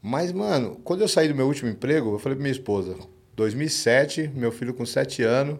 Mas, 0.02 0.32
mano, 0.32 0.80
quando 0.82 1.02
eu 1.02 1.08
saí 1.08 1.28
do 1.28 1.34
meu 1.34 1.46
último 1.46 1.68
emprego, 1.68 2.14
eu 2.14 2.18
falei 2.18 2.36
pra 2.36 2.42
minha 2.42 2.52
esposa, 2.52 2.96
2007, 3.36 4.30
meu 4.34 4.50
filho 4.50 4.72
com 4.72 4.86
7 4.86 5.22
anos, 5.22 5.58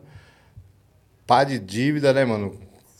pá 1.26 1.44
de 1.44 1.58
dívida, 1.58 2.12
né, 2.12 2.24
mano? 2.24 2.54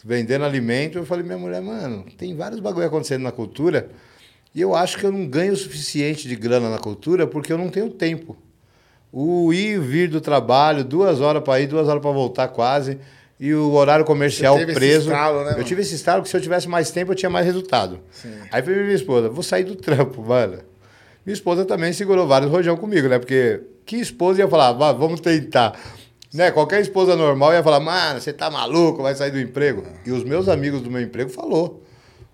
Vendendo 0.05 0.45
alimento, 0.45 0.99
eu 0.99 1.05
falei, 1.05 1.25
minha 1.25 1.39
mulher, 1.39 1.61
mano, 1.61 2.05
tem 2.17 2.35
vários 2.35 2.61
bagulho 2.61 2.87
acontecendo 2.87 3.23
na 3.23 3.33
cultura 3.33 3.91
e 4.55 4.61
eu 4.61 4.75
acho 4.75 4.99
que 4.99 5.05
eu 5.05 5.13
não 5.13 5.27
ganho 5.27 5.53
o 5.53 5.57
suficiente 5.57 6.27
de 6.27 6.37
grana 6.37 6.71
na 6.71 6.79
cultura 6.79 7.27
porque 7.27 7.53
eu 7.53 7.59
não 7.59 7.69
tenho 7.69 7.91
tempo. 7.91 8.37
O 9.13 9.53
ir 9.53 9.75
e 9.75 9.79
vir 9.79 10.09
do 10.09 10.21
trabalho, 10.21 10.85
duas 10.85 11.21
horas 11.21 11.43
para 11.43 11.61
ir, 11.61 11.67
duas 11.67 11.89
horas 11.89 12.01
para 12.01 12.11
voltar 12.13 12.49
quase, 12.49 12.99
e 13.39 13.53
o 13.53 13.73
horário 13.73 14.05
comercial 14.05 14.57
preso. 14.67 15.11
estalo, 15.11 15.45
né, 15.45 15.55
eu 15.59 15.65
tive 15.65 15.83
esse 15.83 15.95
estalo 15.95 16.23
que 16.23 16.29
se 16.29 16.37
eu 16.37 16.41
tivesse 16.41 16.69
mais 16.69 16.91
tempo 16.91 17.13
eu 17.13 17.17
tinha 17.17 17.31
mais 17.31 17.45
resultado. 17.45 18.01
Sim. 18.11 18.33
Aí 18.53 18.63
falei 18.63 18.77
pra 18.77 18.85
minha 18.85 18.95
esposa, 18.95 19.29
vou 19.29 19.43
sair 19.43 19.65
do 19.65 19.75
trampo, 19.75 20.23
mano. 20.23 20.70
Minha 21.25 21.35
esposa 21.35 21.65
também 21.65 21.93
segurou 21.93 22.27
vários 22.27 22.51
rojão 22.51 22.77
comigo, 22.77 23.09
né? 23.09 23.19
Porque 23.19 23.61
que 23.85 23.97
esposa 23.97 24.41
ia 24.41 24.49
falar, 24.49 24.73
"Vá, 24.73 24.93
vamos 24.93 25.21
tentar. 25.21 25.79
Né? 26.33 26.51
Qualquer 26.51 26.81
esposa 26.81 27.17
normal 27.17 27.53
ia 27.53 27.63
falar, 27.63 27.81
mano, 27.81 28.21
você 28.21 28.33
tá 28.33 28.49
maluco, 28.49 29.03
vai 29.03 29.15
sair 29.15 29.33
do 29.33 29.41
emprego. 29.41 29.85
E 30.07 30.13
os 30.13 30.23
meus 30.23 30.49
amigos 30.49 30.81
do 30.81 30.91
meu 30.91 31.01
emprego 31.03 31.29
falou. 31.29 31.83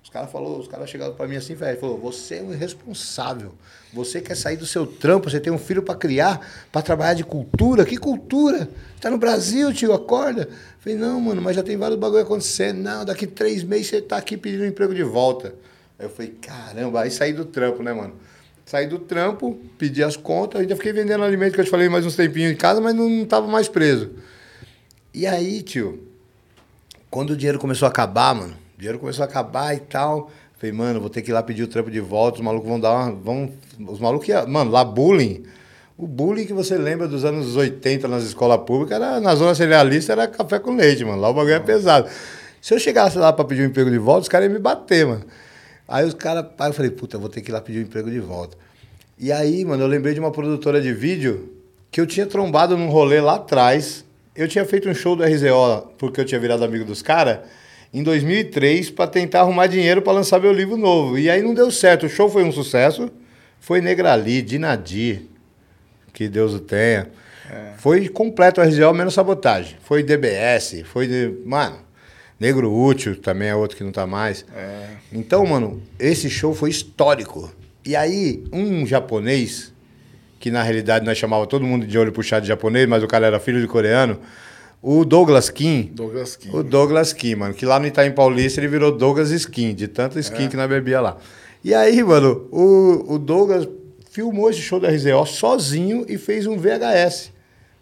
Os 0.05 0.11
caras 0.11 0.30
falou, 0.30 0.59
os 0.59 0.68
caras 0.68 0.89
chegaram 0.89 1.14
pra 1.14 1.26
mim 1.26 1.37
assim, 1.37 1.55
velho, 1.55 1.80
falou, 1.80 1.99
você 1.99 2.37
é 2.37 2.43
um 2.43 2.53
irresponsável. 2.53 3.55
Você 3.93 4.20
quer 4.20 4.37
sair 4.37 4.57
do 4.57 4.66
seu 4.66 4.87
trampo, 4.87 5.28
você 5.30 5.41
tem 5.41 5.53
um 5.53 5.59
filho 5.59 5.82
pra 5.82 5.95
criar, 5.95 6.47
pra 6.70 6.82
trabalhar 6.82 7.14
de 7.14 7.24
cultura. 7.24 7.84
Que 7.84 7.97
cultura? 7.97 8.68
Tá 9.01 9.11
no 9.11 9.18
Brasil, 9.18 9.72
tio, 9.72 9.93
acorda. 9.93 10.49
Falei, 10.78 10.97
não, 10.97 11.20
mano, 11.20 11.41
mas 11.41 11.57
já 11.57 11.62
tem 11.62 11.76
vários 11.76 11.99
bagulho 11.99 12.22
acontecendo. 12.22 12.78
Não, 12.78 13.05
daqui 13.05 13.26
três 13.26 13.64
meses 13.64 13.89
você 13.89 14.03
tá 14.03 14.18
aqui 14.18 14.37
pedindo 14.37 14.64
emprego 14.64 14.95
de 14.95 15.03
volta. 15.03 15.55
Aí 15.99 16.05
eu 16.07 16.11
falei, 16.11 16.32
caramba, 16.41 17.01
aí 17.01 17.11
saí 17.11 17.32
do 17.32 17.45
trampo, 17.47 17.82
né, 17.82 17.93
mano? 17.93 18.14
Saí 18.67 18.89
do 18.89 18.99
trampo, 18.99 19.57
pedi 19.79 20.03
as 20.03 20.17
contas, 20.17 20.61
ainda 20.61 20.75
fiquei 20.75 20.93
vendendo 20.93 21.23
alimento 21.23 21.55
que 21.55 21.61
eu 21.61 21.64
te 21.64 21.71
falei 21.71 21.89
mais 21.89 22.05
uns 22.05 22.17
tempinhos 22.17 22.51
em 22.51 22.57
casa, 22.57 22.81
mas 22.81 22.93
não, 22.97 23.25
tava 23.25 23.47
mais 23.47 23.69
preso. 23.69 24.11
E 25.14 25.25
aí, 25.25 25.62
tio, 25.62 26.03
quando 27.09 27.31
o 27.31 27.37
dinheiro 27.37 27.61
começou 27.61 27.87
a 27.87 27.91
acabar, 27.91 28.35
mano, 28.35 28.55
o 28.75 28.77
dinheiro 28.77 28.99
começou 28.99 29.23
a 29.23 29.27
acabar 29.27 29.73
e 29.73 29.79
tal. 29.79 30.33
Falei, 30.59 30.73
mano, 30.73 31.01
vou 31.01 31.09
ter 31.09 31.23
que 31.23 31.31
ir 31.31 31.33
lá 31.33 31.45
pedir 31.45 31.62
o 31.62 31.69
trampo 31.69 31.93
de 31.93 32.01
volta, 32.01 32.39
os 32.39 32.45
malucos 32.45 32.69
vão 32.69 32.81
dar 32.81 32.91
uma. 32.91 33.12
Vão, 33.12 33.53
os 33.87 34.01
malucos 34.01 34.27
iam. 34.29 34.45
Mano, 34.49 34.73
lá 34.73 34.85
bullying. 34.85 35.45
O 35.97 36.05
bullying 36.05 36.45
que 36.45 36.53
você 36.53 36.77
lembra 36.77 37.07
dos 37.07 37.25
anos 37.25 37.55
80 37.55 38.09
nas 38.09 38.25
escolas 38.25 38.61
públicas, 38.67 39.01
era, 39.01 39.21
na 39.21 39.37
zona 39.37 39.55
cerealista, 39.55 40.11
era 40.11 40.27
café 40.27 40.59
com 40.59 40.75
leite, 40.75 41.05
mano. 41.05 41.21
Lá 41.21 41.31
o 41.31 41.35
bagulho 41.35 41.55
é 41.55 41.61
pesado. 41.61 42.09
Se 42.61 42.75
eu 42.75 42.81
chegasse 42.81 43.17
lá 43.17 43.33
pra 43.33 43.45
pedir 43.45 43.62
um 43.62 43.67
emprego 43.67 43.93
de 43.93 43.99
volta, 43.99 44.23
os 44.23 44.29
caras 44.29 44.49
iam 44.49 44.55
me 44.55 44.59
bater, 44.59 45.07
mano. 45.07 45.25
Aí 45.89 46.05
os 46.05 46.14
caras. 46.14 46.47
Aí 46.59 46.70
eu 46.70 46.72
falei, 46.74 46.91
puta, 46.91 47.16
eu 47.16 47.20
vou 47.20 47.28
ter 47.28 47.41
que 47.41 47.51
ir 47.51 47.53
lá 47.53 47.61
pedir 47.61 47.78
o 47.78 47.82
emprego 47.82 48.11
de 48.11 48.20
volta. 48.20 48.57
E 49.18 49.32
aí, 49.32 49.64
mano, 49.64 49.82
eu 49.82 49.87
lembrei 49.87 50.14
de 50.14 50.20
uma 50.20 50.30
produtora 50.30 50.80
de 50.80 50.93
vídeo 50.93 51.53
que 51.91 52.01
eu 52.01 52.07
tinha 52.07 52.26
trombado 52.26 52.76
num 52.76 52.89
rolê 52.89 53.20
lá 53.20 53.37
atrás. 53.37 54.05
Eu 54.34 54.47
tinha 54.47 54.64
feito 54.64 54.89
um 54.89 54.95
show 54.95 55.16
do 55.16 55.24
RZO, 55.24 55.93
porque 55.97 56.20
eu 56.20 56.24
tinha 56.24 56.39
virado 56.39 56.64
amigo 56.64 56.84
dos 56.84 57.01
caras, 57.01 57.39
em 57.95 58.03
2003, 58.03 58.91
para 58.91 59.07
tentar 59.07 59.41
arrumar 59.41 59.66
dinheiro 59.66 60.03
para 60.03 60.12
lançar 60.12 60.39
meu 60.39 60.53
livro 60.53 60.76
novo. 60.76 61.18
E 61.18 61.30
aí 61.30 61.41
não 61.41 61.55
deu 61.55 61.70
certo. 61.70 62.05
O 62.05 62.09
show 62.09 62.28
foi 62.28 62.45
um 62.45 62.53
sucesso. 62.53 63.11
Foi 63.59 63.80
Negrali, 63.80 64.43
Dinadir, 64.43 65.22
que 66.12 66.28
Deus 66.28 66.53
o 66.53 66.61
tenha. 66.61 67.09
Foi 67.78 68.09
completo 68.09 68.61
o 68.61 68.64
RZO, 68.64 68.93
menos 68.93 69.14
sabotagem. 69.14 69.76
Foi 69.82 70.03
DBS, 70.03 70.82
foi 70.84 71.07
de. 71.07 71.32
Mano, 71.45 71.78
Negro 72.39 72.72
Útil 72.72 73.16
também 73.16 73.49
é 73.49 73.55
outro 73.55 73.76
que 73.76 73.84
não 73.84 73.93
tá 73.93 74.07
mais. 74.07 74.45
Então, 75.12 75.45
mano, 75.47 75.82
esse 75.99 76.28
show 76.28 76.55
foi 76.55 76.70
histórico. 76.70 77.51
E 77.84 77.95
aí, 77.97 78.45
um 78.53 78.87
japonês, 78.87 79.72
que 80.39 80.51
na 80.51 80.62
realidade 80.62 81.05
nós 81.05 81.16
chamava 81.16 81.47
todo 81.47 81.64
mundo 81.64 81.87
de 81.87 81.99
olho 81.99 82.12
puxado 82.12 82.43
de 82.43 82.49
japonês, 82.49 82.89
mas 82.89 83.03
o 83.03 83.07
cara 83.07 83.26
era 83.26 83.41
filho 83.41 83.61
de 83.61 83.66
coreano, 83.66 84.18
o 84.82 85.05
Douglas 85.05 85.49
Kim. 85.49 85.91
Douglas 85.95 86.37
Kim. 86.37 86.51
O 86.53 86.62
Douglas 86.62 87.12
Kim, 87.12 87.34
mano, 87.37 87.55
que 87.55 87.64
lá 87.64 87.80
no 87.80 87.87
Itaim 87.87 88.12
Paulista 88.12 88.61
ele 88.61 88.68
virou 88.68 88.93
Douglas 88.93 89.30
Skin, 89.30 89.74
de 89.74 89.89
tanta 89.89 90.20
skin 90.20 90.49
que 90.49 90.57
nós 90.57 90.68
bebia 90.68 91.01
lá. 91.01 91.16
E 91.64 91.74
aí, 91.74 92.03
mano, 92.05 92.47
o, 92.53 93.14
o 93.14 93.18
Douglas 93.18 93.66
filmou 94.11 94.49
esse 94.51 94.61
show 94.61 94.78
da 94.78 94.89
RZO 94.89 95.26
sozinho 95.26 96.07
e 96.09 96.16
fez 96.16 96.47
um 96.47 96.57
VHS. 96.57 97.32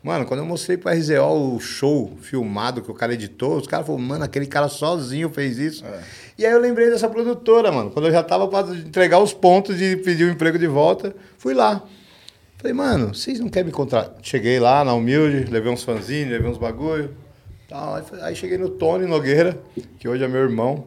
Mano, 0.05 0.27
quando 0.27 0.41
eu 0.41 0.47
mostrei 0.47 0.77
pra 0.77 0.93
RZO 0.93 1.55
o 1.57 1.59
show 1.59 2.13
filmado 2.21 2.83
que 2.83 2.91
o 2.91 2.95
cara 2.95 3.15
editou, 3.15 3.57
os 3.57 3.67
caras 3.67 3.87
falaram, 3.87 4.05
mano, 4.05 4.23
aquele 4.23 4.45
cara 4.45 4.69
sozinho 4.69 5.31
fez 5.31 5.57
isso. 5.57 5.83
E 6.37 6.45
aí 6.45 6.53
eu 6.53 6.61
lembrei 6.61 6.91
dessa 6.91 7.09
produtora, 7.09 7.73
mano. 7.73 7.91
Quando 7.91 8.09
eu 8.09 8.13
já 8.13 8.23
tava 8.23 8.47
pra 8.47 8.61
entregar 8.77 9.19
os 9.19 9.33
pontos 9.33 9.79
de 9.79 9.97
pedir 9.97 10.25
o 10.25 10.31
emprego 10.31 10.59
de 10.59 10.67
volta, 10.67 11.17
fui 11.39 11.55
lá. 11.55 11.83
Falei, 12.59 12.75
mano, 12.75 13.15
vocês 13.15 13.41
não 13.41 13.49
querem 13.49 13.69
me 13.69 13.73
contratar? 13.73 14.15
Cheguei 14.21 14.61
lá 14.61 14.85
na 14.85 14.93
Humilde, 14.93 15.51
levei 15.51 15.73
uns 15.73 15.83
fanzines, 15.83 16.31
levei 16.31 16.51
uns 16.51 16.59
bagulho. 16.59 17.17
Tal. 17.67 18.05
Aí 18.21 18.37
cheguei 18.37 18.59
no 18.59 18.69
Tony 18.69 19.07
Nogueira, 19.07 19.59
que 19.99 20.07
hoje 20.07 20.23
é 20.23 20.29
meu 20.29 20.43
irmão, 20.43 20.85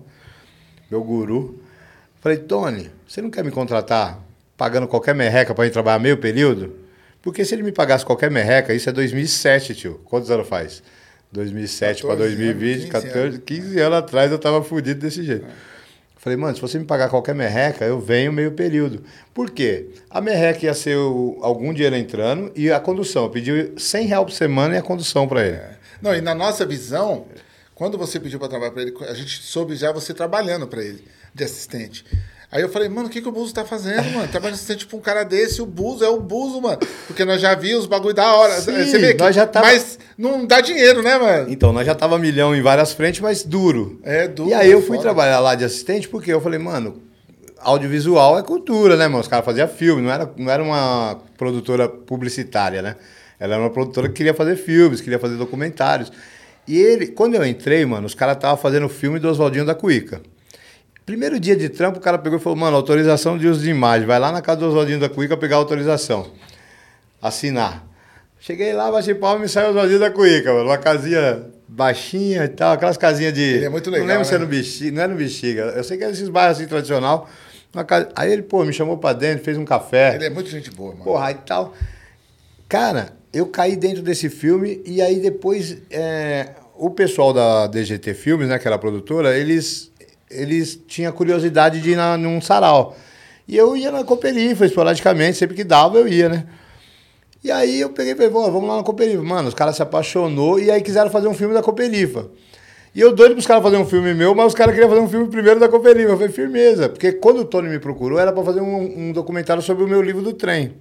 meu 0.91 1.03
guru. 1.03 1.59
Falei, 2.21 2.37
Tony, 2.37 2.91
você 3.07 3.19
não 3.19 3.31
quer 3.31 3.43
me 3.43 3.49
contratar 3.49 4.19
pagando 4.55 4.87
qualquer 4.87 5.15
merreca 5.15 5.55
para 5.55 5.65
ir 5.65 5.71
trabalhar 5.71 5.97
meio 5.97 6.17
período? 6.17 6.85
Porque 7.27 7.43
se 7.43 7.53
ele 7.53 7.61
me 7.61 7.73
pagasse 7.73 8.05
qualquer 8.05 8.31
merreca, 8.31 8.73
isso 8.73 8.87
é 8.87 8.93
2007, 8.93 9.75
tio. 9.75 9.99
Quantos 10.05 10.31
anos 10.31 10.47
faz? 10.47 10.81
2007 11.33 12.03
para 12.03 12.11
14 12.11 12.33
anos, 12.35 12.45
2020, 12.45 12.75
15 12.79 12.87
14, 12.89 13.19
anos. 13.19 13.39
15 13.45 13.79
anos 13.81 13.97
atrás 13.97 14.31
eu 14.31 14.39
tava 14.39 14.63
fudido 14.63 15.01
desse 15.01 15.21
jeito. 15.23 15.45
Falei, 16.15 16.37
mano, 16.37 16.55
se 16.55 16.61
você 16.61 16.79
me 16.79 16.85
pagar 16.85 17.09
qualquer 17.09 17.35
merreca, 17.35 17.83
eu 17.83 17.99
venho 17.99 18.31
meio 18.31 18.53
período. 18.53 19.03
Por 19.33 19.51
quê? 19.51 19.89
A 20.09 20.21
merreca 20.21 20.67
ia 20.67 20.73
ser 20.73 20.95
o- 20.95 21.37
algum 21.41 21.73
dinheiro 21.73 21.97
entrando 21.97 22.49
e 22.55 22.71
a 22.71 22.79
condução. 22.79 23.25
Eu 23.25 23.29
pedi 23.29 23.73
100 23.77 24.07
reais 24.07 24.23
por 24.23 24.31
semana 24.31 24.75
e 24.75 24.77
a 24.77 24.81
condução 24.81 25.27
para 25.27 25.45
ele. 25.45 25.59
Não, 26.01 26.15
e 26.15 26.21
na 26.21 26.33
nossa 26.33 26.65
visão, 26.65 27.25
quando 27.75 27.97
você 27.97 28.21
pediu 28.21 28.39
para 28.39 28.47
trabalhar 28.47 28.71
para 28.71 28.83
ele, 28.83 28.93
a 29.01 29.13
gente 29.13 29.43
soube 29.43 29.75
já 29.75 29.91
você 29.91 30.13
trabalhando 30.13 30.65
para 30.65 30.81
ele, 30.81 31.03
de 31.35 31.43
assistente. 31.43 32.05
Aí 32.49 32.61
eu 32.61 32.69
falei, 32.69 32.87
mano, 32.87 33.07
o 33.07 33.09
que, 33.09 33.21
que 33.21 33.27
o 33.27 33.31
Buzo 33.31 33.53
tá 33.53 33.65
fazendo, 33.65 34.09
mano? 34.11 34.25
De 34.27 34.37
assistente 34.37 34.87
pra 34.87 34.97
um 34.97 35.01
cara 35.01 35.23
desse, 35.23 35.61
o 35.61 35.65
Buzo 35.65 36.05
é 36.05 36.07
o 36.09 36.19
Buzo, 36.21 36.61
mano. 36.61 36.77
Porque 37.05 37.25
nós 37.25 37.41
já 37.41 37.53
vimos 37.55 37.81
os 37.81 37.85
bagulho 37.87 38.13
da 38.13 38.33
hora. 38.35 38.61
Sim, 38.61 38.71
você 38.85 38.97
vê 38.99 39.13
que, 39.13 39.19
nós 39.21 39.35
já 39.35 39.45
tava- 39.45 39.65
Mas 39.67 39.99
não 40.17 40.45
dá 40.45 40.61
dinheiro, 40.61 41.03
né, 41.03 41.17
mano? 41.17 41.51
Então, 41.51 41.73
nós 41.73 41.85
já 41.85 41.93
tava 41.93 42.17
milhão 42.17 42.55
em 42.55 42.61
várias 42.61 42.93
frentes, 42.93 43.19
mas 43.19 43.43
duro. 43.43 43.99
É 44.01 44.29
duro, 44.29 44.49
E 44.49 44.53
aí 44.53 44.69
é 44.71 44.73
eu 44.73 44.79
fui 44.79 44.95
foda. 44.95 45.01
trabalhar 45.01 45.39
lá 45.41 45.55
de 45.55 45.65
assistente 45.65 46.07
porque 46.07 46.31
eu 46.31 46.39
falei, 46.39 46.57
mano, 46.57 47.01
audiovisual 47.59 48.39
é 48.39 48.43
cultura, 48.43 48.95
né, 48.95 49.07
mano? 49.07 49.19
Os 49.19 49.27
caras 49.27 49.43
faziam 49.45 49.67
filme, 49.67 50.01
não 50.01 50.11
era, 50.11 50.31
não 50.37 50.49
era 50.51 50.63
uma 50.63 51.19
produtora 51.37 51.89
publicitária, 51.89 52.81
né? 52.81 52.95
Ela 53.39 53.55
era 53.55 53.63
uma 53.63 53.69
produtora 53.69 54.07
que 54.07 54.15
queria 54.15 54.33
fazer 54.33 54.55
filmes, 54.55 55.01
queria 55.01 55.19
fazer 55.19 55.35
documentários. 55.35 56.11
E 56.67 56.77
ele, 56.77 57.07
quando 57.07 57.35
eu 57.35 57.45
entrei, 57.45 57.85
mano, 57.85 58.07
os 58.07 58.15
caras 58.15 58.35
estavam 58.37 58.57
fazendo 58.57 58.85
o 58.85 58.89
filme 58.89 59.19
do 59.19 59.27
Oswaldinho 59.29 59.65
da 59.65 59.75
Cuíca. 59.75 60.21
Primeiro 61.07 61.39
dia 61.39 61.55
de 61.55 61.69
trampo, 61.69 61.99
o 61.99 62.01
cara 62.01 62.17
pegou 62.17 62.37
e 62.37 62.41
falou, 62.41 62.57
mano, 62.59 62.75
autorização 62.75 63.37
de 63.37 63.47
uso 63.47 63.61
de 63.61 63.69
imagem. 63.69 64.05
Vai 64.05 64.19
lá 64.19 64.29
na 64.29 64.41
casa 64.41 64.59
do 64.59 64.67
Oswaldinho 64.67 64.99
da 64.99 65.07
Cuíca 65.07 65.37
pegar 65.37 65.55
a 65.55 65.59
autorização. 65.59 66.29
Assinar. 67.21 67.87
Cheguei 68.41 68.73
lá, 68.73 68.91
bati 68.91 69.15
palma 69.15 69.39
e 69.39 69.41
me 69.43 69.47
saiu 69.49 69.67
o 69.67 69.69
Oswaldinho 69.69 69.99
da 69.99 70.11
Cuíca, 70.11 70.51
mano. 70.53 70.65
Uma 70.65 70.77
casinha 70.77 71.45
baixinha 71.65 72.43
e 72.43 72.49
tal, 72.49 72.73
aquelas 72.73 72.97
casinhas 72.97 73.33
de... 73.33 73.41
Ele 73.41 73.65
é 73.65 73.69
muito 73.69 73.89
legal, 73.89 74.05
Não 74.05 74.13
lembro 74.15 74.25
se 74.25 74.31
né? 74.31 74.35
era 74.35 74.43
no 74.45 74.49
Bexiga, 74.51 74.91
não 74.95 75.01
era 75.01 75.11
no 75.13 75.17
Bexiga. 75.17 75.61
Eu 75.77 75.83
sei 75.85 75.97
que 75.97 76.03
era 76.03 76.11
esses 76.11 76.27
bairros 76.27 76.57
assim, 76.57 76.67
tradicional. 76.67 77.29
Casa- 77.87 78.09
Aí 78.13 78.29
ele, 78.33 78.41
pô, 78.41 78.65
me 78.65 78.73
chamou 78.73 78.97
pra 78.97 79.13
dentro, 79.13 79.45
fez 79.45 79.57
um 79.57 79.63
café. 79.63 80.15
Ele 80.15 80.25
é 80.25 80.29
muito 80.29 80.49
gente 80.49 80.69
boa, 80.71 80.91
mano. 80.91 81.05
Porra, 81.05 81.27
aí 81.27 81.35
tal. 81.35 81.73
Cara, 82.67 83.13
eu 83.31 83.45
caí 83.47 83.77
dentro 83.77 84.01
desse 84.03 84.29
filme 84.29 84.81
e 84.85 85.01
aí 85.01 85.21
depois 85.21 85.77
é, 85.89 86.49
o 86.75 86.89
pessoal 86.89 87.31
da 87.31 87.65
DGT 87.67 88.13
Filmes, 88.13 88.49
né, 88.49 88.59
que 88.59 88.67
era 88.67 88.75
a 88.75 88.79
produtora, 88.79 89.37
eles, 89.37 89.89
eles 90.29 90.79
tinham 90.87 91.11
curiosidade 91.11 91.81
de 91.81 91.91
ir 91.91 91.95
na, 91.95 92.17
num 92.17 92.41
sarau. 92.41 92.95
E 93.47 93.55
eu 93.55 93.77
ia 93.77 93.91
na 93.91 94.03
Cooperifa, 94.03 94.65
esporadicamente, 94.65 95.37
sempre 95.37 95.55
que 95.55 95.63
dava 95.63 95.97
eu 95.97 96.07
ia, 96.07 96.27
né? 96.27 96.45
E 97.43 97.51
aí 97.51 97.79
eu 97.79 97.91
peguei 97.91 98.13
e 98.13 98.15
falei, 98.15 98.29
"Pô, 98.31 98.51
vamos 98.51 98.67
lá 98.67 98.77
na 98.77 98.83
Cooperifa. 98.83 99.23
Mano, 99.23 99.47
os 99.47 99.53
caras 99.53 99.75
se 99.75 99.81
apaixonou 99.81 100.59
e 100.59 100.69
aí 100.69 100.81
quiseram 100.81 101.09
fazer 101.09 101.27
um 101.27 101.33
filme 101.33 101.53
da 101.53 101.61
Cooperifa. 101.61 102.29
E 102.93 102.99
eu 102.99 103.13
doido 103.13 103.33
pros 103.33 103.45
caras 103.45 103.61
fazerem 103.61 103.85
um 103.85 103.87
filme 103.87 104.13
meu, 104.13 104.33
mas 104.33 104.47
os 104.47 104.55
caras 104.55 104.73
queriam 104.73 104.89
fazer 104.89 105.01
um 105.01 105.07
filme 105.07 105.27
primeiro 105.27 105.59
da 105.59 105.69
Cooperifa. 105.69 106.09
Eu 106.09 106.17
falei, 106.17 106.31
firmeza. 106.31 106.89
Porque 106.89 107.11
quando 107.11 107.41
o 107.41 107.45
Tony 107.45 107.69
me 107.69 107.77
procurou, 107.79 108.17
era 108.17 108.31
pra 108.33 108.43
fazer 108.43 108.59
um, 108.59 109.09
um 109.09 109.11
documentário 109.11 109.61
sobre 109.61 109.83
o 109.83 109.87
meu 109.87 110.01
livro 110.01 110.21
do 110.23 110.33
trem. 110.33 110.73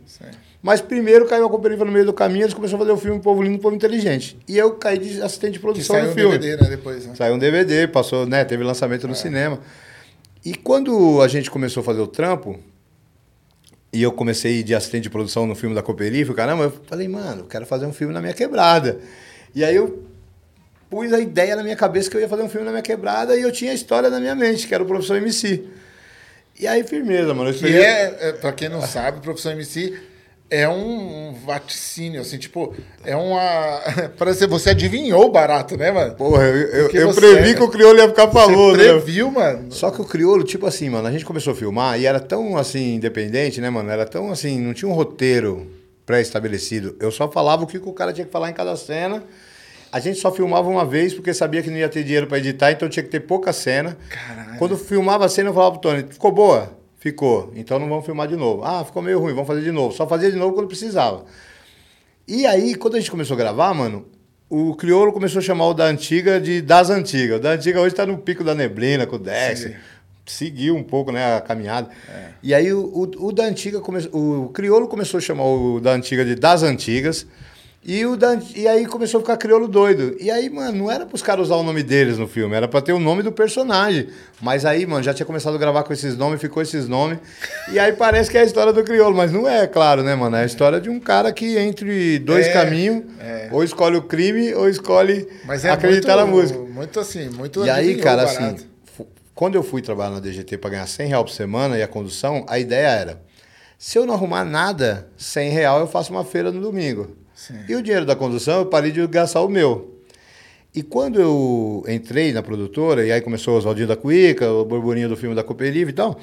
Mas 0.66 0.80
primeiro 0.80 1.26
caiu 1.26 1.46
a 1.46 1.48
Cooperifa 1.48 1.84
no 1.84 1.92
meio 1.92 2.04
do 2.04 2.12
caminho, 2.12 2.42
eles 2.42 2.52
começaram 2.52 2.82
a 2.82 2.86
fazer 2.86 2.90
o 2.98 3.00
filme 3.00 3.20
Povo 3.20 3.40
Lindo, 3.40 3.60
Povo 3.60 3.76
Inteligente. 3.76 4.36
E 4.48 4.58
eu 4.58 4.72
caí 4.72 4.98
de 4.98 5.22
assistente 5.22 5.52
de 5.52 5.58
Que 5.60 5.62
produção 5.64 5.94
saiu 5.94 6.06
do 6.06 6.10
um 6.10 6.14
filme. 6.14 6.38
DVD, 6.38 6.60
né, 6.64 6.68
depois, 6.70 7.06
né? 7.06 7.14
Saiu 7.14 7.34
um 7.34 7.38
DVD, 7.38 7.86
passou, 7.86 8.26
né? 8.26 8.44
Teve 8.44 8.64
lançamento 8.64 9.06
no 9.06 9.14
cinema. 9.14 9.60
E 10.44 10.56
quando 10.56 11.22
a 11.22 11.28
gente 11.28 11.52
começou 11.52 11.82
a 11.82 11.84
fazer 11.84 12.00
o 12.00 12.06
trampo, 12.08 12.58
e 13.92 14.02
eu 14.02 14.10
comecei 14.10 14.64
de 14.64 14.74
assistente 14.74 15.04
de 15.04 15.10
produção 15.10 15.46
no 15.46 15.54
filme 15.54 15.72
da 15.72 15.82
Cooperifa, 15.82 16.34
caramba, 16.34 16.64
eu 16.64 16.72
falei, 16.88 17.06
mano, 17.06 17.42
eu 17.42 17.46
quero 17.46 17.64
fazer 17.64 17.86
um 17.86 17.92
filme 17.92 18.12
na 18.12 18.20
minha 18.20 18.34
quebrada. 18.34 18.98
E 19.54 19.64
aí 19.64 19.76
eu 19.76 20.02
pus 20.90 21.12
a 21.12 21.20
ideia 21.20 21.54
na 21.54 21.62
minha 21.62 21.76
cabeça 21.76 22.10
que 22.10 22.16
eu 22.16 22.20
ia 22.20 22.28
fazer 22.28 22.42
um 22.42 22.48
filme 22.48 22.64
na 22.66 22.72
minha 22.72 22.82
quebrada 22.82 23.36
e 23.36 23.42
eu 23.42 23.52
tinha 23.52 23.70
a 23.70 23.74
história 23.74 24.10
na 24.10 24.18
minha 24.18 24.34
mente, 24.34 24.66
que 24.66 24.74
era 24.74 24.82
o 24.82 24.86
Professor 24.86 25.16
MC. 25.16 25.62
E 26.58 26.66
aí, 26.66 26.82
firmeza, 26.82 27.32
mano. 27.32 27.50
Que 27.50 27.56
esperei- 27.56 27.80
é, 27.84 28.16
é, 28.20 28.32
pra 28.32 28.52
quem 28.52 28.68
não 28.68 28.82
sabe, 28.82 29.18
o 29.18 29.20
Professor 29.20 29.52
MC 29.52 29.96
é 30.48 30.68
um, 30.68 31.28
um 31.28 31.32
vaticínio, 31.44 32.20
assim, 32.20 32.38
tipo, 32.38 32.74
é 33.04 33.16
uma. 33.16 33.80
Parece 34.16 34.40
que 34.40 34.46
você 34.46 34.70
adivinhou 34.70 35.26
o 35.26 35.30
barato, 35.30 35.76
né, 35.76 35.90
mano? 35.90 36.14
Porra, 36.14 36.44
eu, 36.44 36.88
eu, 36.88 36.90
eu 36.90 37.14
previ 37.14 37.54
que 37.54 37.62
o 37.62 37.68
crioulo 37.68 37.98
ia 37.98 38.08
ficar 38.08 38.28
famoso, 38.30 38.76
Você 38.76 38.86
né? 38.86 38.92
previu, 38.92 39.30
mano? 39.30 39.72
Só 39.72 39.90
que 39.90 40.00
o 40.00 40.04
crioulo, 40.04 40.44
tipo 40.44 40.66
assim, 40.66 40.88
mano, 40.88 41.08
a 41.08 41.12
gente 41.12 41.24
começou 41.24 41.52
a 41.52 41.56
filmar 41.56 41.98
e 42.00 42.06
era 42.06 42.20
tão 42.20 42.56
assim, 42.56 42.94
independente, 42.94 43.60
né, 43.60 43.68
mano? 43.70 43.90
Era 43.90 44.06
tão 44.06 44.30
assim, 44.30 44.60
não 44.60 44.72
tinha 44.72 44.88
um 44.88 44.94
roteiro 44.94 45.66
pré-estabelecido. 46.04 46.94
Eu 47.00 47.10
só 47.10 47.28
falava 47.28 47.64
o 47.64 47.66
que 47.66 47.80
que 47.80 47.88
o 47.88 47.92
cara 47.92 48.12
tinha 48.12 48.24
que 48.24 48.32
falar 48.32 48.48
em 48.48 48.54
cada 48.54 48.76
cena. 48.76 49.24
A 49.90 49.98
gente 49.98 50.18
só 50.20 50.30
filmava 50.30 50.68
uma 50.68 50.84
vez 50.84 51.14
porque 51.14 51.32
sabia 51.32 51.62
que 51.62 51.70
não 51.70 51.76
ia 51.76 51.88
ter 51.88 52.04
dinheiro 52.04 52.26
pra 52.26 52.38
editar, 52.38 52.70
então 52.70 52.88
tinha 52.88 53.02
que 53.02 53.08
ter 53.08 53.20
pouca 53.20 53.52
cena. 53.52 53.96
Caralho. 54.08 54.58
Quando 54.58 54.76
filmava 54.76 55.24
a 55.24 55.28
cena, 55.28 55.50
eu 55.50 55.54
falava 55.54 55.78
pro 55.78 55.90
Tony, 55.90 56.06
ficou 56.08 56.30
boa? 56.30 56.75
Ficou. 57.06 57.52
Então 57.54 57.78
não 57.78 57.88
vamos 57.88 58.04
filmar 58.04 58.26
de 58.26 58.34
novo. 58.34 58.64
Ah, 58.64 58.84
ficou 58.84 59.00
meio 59.00 59.20
ruim, 59.20 59.32
vamos 59.32 59.46
fazer 59.46 59.62
de 59.62 59.70
novo. 59.70 59.94
Só 59.94 60.08
fazia 60.08 60.28
de 60.28 60.36
novo 60.36 60.56
quando 60.56 60.66
precisava. 60.66 61.24
E 62.26 62.44
aí, 62.44 62.74
quando 62.74 62.96
a 62.96 62.98
gente 62.98 63.12
começou 63.12 63.34
a 63.34 63.38
gravar, 63.38 63.72
mano, 63.72 64.04
o 64.50 64.74
Criolo 64.74 65.12
começou 65.12 65.38
a 65.38 65.42
chamar 65.42 65.68
o 65.68 65.72
da 65.72 65.84
antiga 65.84 66.40
de 66.40 66.60
das 66.60 66.90
antigas. 66.90 67.38
O 67.38 67.40
da 67.40 67.50
antiga 67.52 67.80
hoje 67.80 67.94
tá 67.94 68.04
no 68.04 68.18
pico 68.18 68.42
da 68.42 68.56
neblina 68.56 69.06
com 69.06 69.14
o 69.14 69.18
Dex. 69.20 69.70
Seguiu 70.26 70.74
um 70.74 70.82
pouco, 70.82 71.12
né, 71.12 71.36
a 71.36 71.40
caminhada. 71.40 71.88
E 72.42 72.52
aí 72.52 72.72
o, 72.72 72.80
o, 72.80 73.26
o 73.28 73.30
da 73.30 73.44
antiga 73.44 73.78
começou. 73.78 74.46
O 74.46 74.48
Criolo 74.48 74.88
começou 74.88 75.18
a 75.18 75.20
chamar 75.20 75.44
o 75.44 75.78
da 75.78 75.92
antiga 75.92 76.24
de 76.24 76.34
das 76.34 76.64
antigas. 76.64 77.24
E, 77.88 78.04
o 78.04 78.16
da, 78.16 78.36
e 78.56 78.66
aí 78.66 78.84
começou 78.84 79.18
a 79.18 79.20
ficar 79.20 79.36
crioulo 79.36 79.68
doido. 79.68 80.16
E 80.18 80.28
aí, 80.28 80.50
mano, 80.50 80.76
não 80.76 80.90
era 80.90 81.06
pros 81.06 81.22
caras 81.22 81.44
usar 81.44 81.54
o 81.54 81.62
nome 81.62 81.84
deles 81.84 82.18
no 82.18 82.26
filme, 82.26 82.56
era 82.56 82.66
pra 82.66 82.82
ter 82.82 82.92
o 82.92 82.98
nome 82.98 83.22
do 83.22 83.30
personagem. 83.30 84.08
Mas 84.40 84.64
aí, 84.64 84.84
mano, 84.84 85.04
já 85.04 85.14
tinha 85.14 85.24
começado 85.24 85.54
a 85.54 85.58
gravar 85.58 85.84
com 85.84 85.92
esses 85.92 86.16
nomes, 86.16 86.40
ficou 86.40 86.60
esses 86.60 86.88
nomes. 86.88 87.18
E 87.72 87.78
aí 87.80 87.92
parece 87.92 88.30
que 88.30 88.38
é 88.38 88.42
a 88.42 88.44
história 88.44 88.72
do 88.72 88.82
crioulo, 88.84 89.16
mas 89.16 89.32
não 89.32 89.48
é, 89.48 89.66
claro, 89.66 90.02
né, 90.02 90.14
mano? 90.14 90.36
É 90.36 90.42
a 90.42 90.46
história 90.46 90.80
de 90.80 90.88
um 90.88 91.00
cara 91.00 91.32
que 91.32 91.58
entre 91.58 92.18
dois 92.20 92.46
É, 92.46 92.52
caminhos, 92.52 93.02
é. 93.20 93.48
ou 93.52 93.62
escolhe 93.62 93.96
o 93.96 94.02
crime, 94.02 94.54
ou 94.54 94.68
escolhe 94.68 95.28
é 95.48 95.68
acreditar 95.68 96.16
muito, 96.16 96.26
na 96.26 96.26
música. 96.26 96.58
Muito 96.58 97.00
assim, 97.00 97.28
muito 97.28 97.64
E 97.64 97.70
aí, 97.70 97.96
cara, 97.96 98.22
assim, 98.22 98.56
quando 99.34 99.56
eu 99.56 99.62
fui 99.62 99.82
trabalhar 99.82 100.10
na 100.10 100.20
DGT 100.20 100.58
para 100.58 100.70
ganhar 100.70 100.86
100 100.86 101.08
reais 101.08 101.24
por 101.24 101.30
semana 101.30 101.76
e 101.76 101.82
a 101.82 101.88
condução, 101.88 102.44
a 102.48 102.58
ideia 102.58 102.88
era: 102.88 103.20
se 103.78 103.98
eu 103.98 104.06
não 104.06 104.14
arrumar 104.14 104.44
nada, 104.44 105.08
100 105.16 105.50
reais 105.50 105.80
eu 105.80 105.86
faço 105.86 106.12
uma 106.12 106.24
feira 106.24 106.50
no 106.50 106.60
domingo. 106.60 107.25
E 107.68 107.74
o 107.74 107.82
dinheiro 107.82 108.06
da 108.06 108.16
condução 108.16 108.60
eu 108.60 108.66
parei 108.66 108.90
de 108.90 109.06
gastar 109.06 109.42
o 109.42 109.48
meu. 109.48 110.00
E 110.74 110.82
quando 110.82 111.20
eu 111.20 111.84
entrei 111.88 112.32
na 112.32 112.42
produtora, 112.42 113.06
e 113.06 113.12
aí 113.12 113.20
começou 113.20 113.54
o 113.54 113.58
Oswaldinho 113.58 113.88
da 113.88 113.96
Cuíca, 113.96 114.50
o 114.50 114.64
burburinho 114.64 115.08
do 115.08 115.16
filme 115.16 115.34
da 115.34 115.42
Cooperiva 115.44 115.90
e 115.90 115.92
tal, 115.92 116.20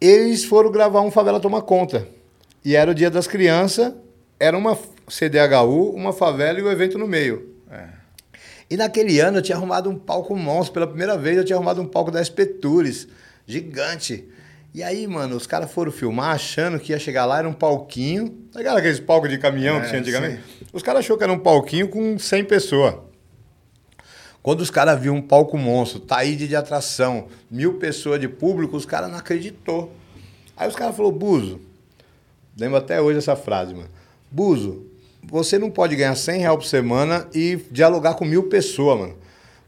Eles 0.00 0.44
foram 0.44 0.70
gravar 0.70 1.00
um 1.00 1.10
Favela 1.10 1.40
Toma 1.40 1.62
Conta. 1.62 2.06
E 2.64 2.76
era 2.76 2.90
o 2.90 2.94
Dia 2.94 3.10
das 3.10 3.26
Crianças, 3.26 3.94
era 4.38 4.56
uma 4.56 4.76
CDHU, 5.08 5.90
uma 5.94 6.12
favela 6.12 6.58
e 6.58 6.62
o 6.62 6.70
evento 6.70 6.98
no 6.98 7.06
meio. 7.06 7.54
E 8.68 8.76
naquele 8.76 9.20
ano 9.20 9.38
eu 9.38 9.42
tinha 9.42 9.56
arrumado 9.56 9.88
um 9.88 9.96
palco 9.96 10.34
monstro. 10.36 10.74
Pela 10.74 10.86
primeira 10.86 11.16
vez 11.16 11.36
eu 11.36 11.44
tinha 11.44 11.56
arrumado 11.56 11.80
um 11.80 11.86
palco 11.86 12.10
da 12.10 12.22
SP 12.22 12.44
Tours, 12.44 13.06
gigante. 13.46 14.28
E 14.76 14.82
aí, 14.82 15.06
mano, 15.06 15.36
os 15.36 15.46
caras 15.46 15.72
foram 15.72 15.90
filmar 15.90 16.34
achando 16.34 16.78
que 16.78 16.92
ia 16.92 16.98
chegar 16.98 17.24
lá, 17.24 17.38
era 17.38 17.48
um 17.48 17.52
palquinho. 17.54 18.28
Tá 18.52 18.58
ligado 18.58 18.76
aqueles 18.76 19.00
palcos 19.00 19.30
de 19.30 19.38
caminhão 19.38 19.78
É, 19.78 19.80
que 19.80 19.88
tinha 19.88 20.00
antigamente? 20.02 20.42
Os 20.70 20.82
caras 20.82 20.98
achou 20.98 21.16
que 21.16 21.24
era 21.24 21.32
um 21.32 21.38
palquinho 21.38 21.88
com 21.88 22.18
100 22.18 22.44
pessoas. 22.44 22.94
Quando 24.42 24.60
os 24.60 24.70
caras 24.70 25.00
viram 25.00 25.14
um 25.16 25.22
palco 25.22 25.56
monstro, 25.56 25.98
Taíde 25.98 26.46
de 26.46 26.54
atração, 26.54 27.28
mil 27.50 27.78
pessoas 27.78 28.20
de 28.20 28.28
público, 28.28 28.76
os 28.76 28.84
caras 28.84 29.10
não 29.10 29.16
acreditou. 29.16 29.94
Aí 30.54 30.68
os 30.68 30.76
caras 30.76 30.94
falaram, 30.94 31.16
Buzo, 31.16 31.58
lembro 32.54 32.76
até 32.76 33.00
hoje 33.00 33.16
essa 33.16 33.34
frase, 33.34 33.72
mano. 33.72 33.88
Buzo, 34.30 34.84
você 35.22 35.58
não 35.58 35.70
pode 35.70 35.96
ganhar 35.96 36.14
100 36.14 36.40
reais 36.40 36.56
por 36.56 36.66
semana 36.66 37.26
e 37.34 37.56
dialogar 37.70 38.12
com 38.12 38.26
mil 38.26 38.50
pessoas, 38.50 38.98
mano. 38.98 39.16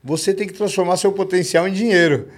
Você 0.04 0.34
tem 0.34 0.46
que 0.46 0.52
transformar 0.52 0.98
seu 0.98 1.12
potencial 1.12 1.66
em 1.66 1.72
dinheiro. 1.72 2.28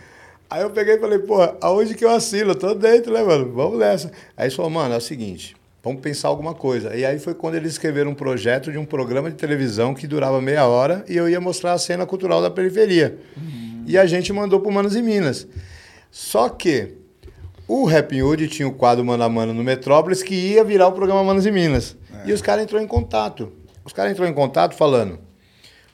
Aí 0.51 0.62
eu 0.62 0.70
peguei 0.70 0.96
e 0.96 0.98
falei, 0.98 1.20
porra, 1.20 1.57
aonde 1.61 1.94
que 1.94 2.05
eu 2.05 2.11
assino? 2.11 2.51
Eu 2.51 2.55
tô 2.57 2.74
dentro, 2.74 3.12
né, 3.12 3.22
mano? 3.22 3.53
Vamos 3.53 3.78
nessa. 3.78 4.11
Aí 4.36 4.46
eles 4.46 4.55
falaram, 4.55 4.74
mano, 4.74 4.94
é 4.94 4.96
o 4.96 5.01
seguinte, 5.01 5.55
vamos 5.80 6.01
pensar 6.01 6.26
alguma 6.26 6.55
coisa. 6.55 6.96
E 6.96 7.05
aí 7.05 7.20
foi 7.20 7.34
quando 7.34 7.55
eles 7.55 7.70
escreveram 7.70 8.11
um 8.11 8.14
projeto 8.14 8.72
de 8.72 8.76
um 8.76 8.84
programa 8.84 9.30
de 9.30 9.36
televisão 9.36 9.94
que 9.94 10.09
durava 10.09 10.40
meia 10.40 10.66
hora 10.66 11.05
e 11.09 11.16
eu 11.16 11.28
ia 11.28 11.40
mostrar 11.40 11.72
a 11.74 11.78
cena 11.78 12.05
cultural 12.05 12.42
da 12.42 12.51
periferia. 12.51 13.16
E 13.86 13.96
a 13.96 14.07
gente 14.07 14.32
mandou 14.32 14.59
pro 14.59 14.72
Manos 14.72 14.96
e 14.96 15.03
Minas. 15.03 15.46
Só 16.11 16.48
que 16.48 16.96
o 17.68 17.84
Rap 17.84 18.20
Hood 18.20 18.48
tinha 18.48 18.66
o 18.66 18.72
quadro 18.72 19.05
Mano 19.05 19.22
a 19.22 19.28
Mano 19.28 19.55
no 19.55 19.62
Metrópolis 19.62 20.20
que 20.20 20.34
ia 20.34 20.64
virar 20.64 20.88
o 20.88 20.92
programa 20.92 21.22
Manos 21.22 21.46
e 21.46 21.53
Minas. 21.53 21.96
E 22.26 22.32
os 22.32 22.42
caras 22.42 22.64
entrou 22.64 22.82
em 22.82 22.88
contato. 22.88 23.53
Os 23.84 23.92
caras 23.92 24.11
entrou 24.11 24.26
em 24.26 24.34
contato 24.34 24.74
falando: 24.74 25.20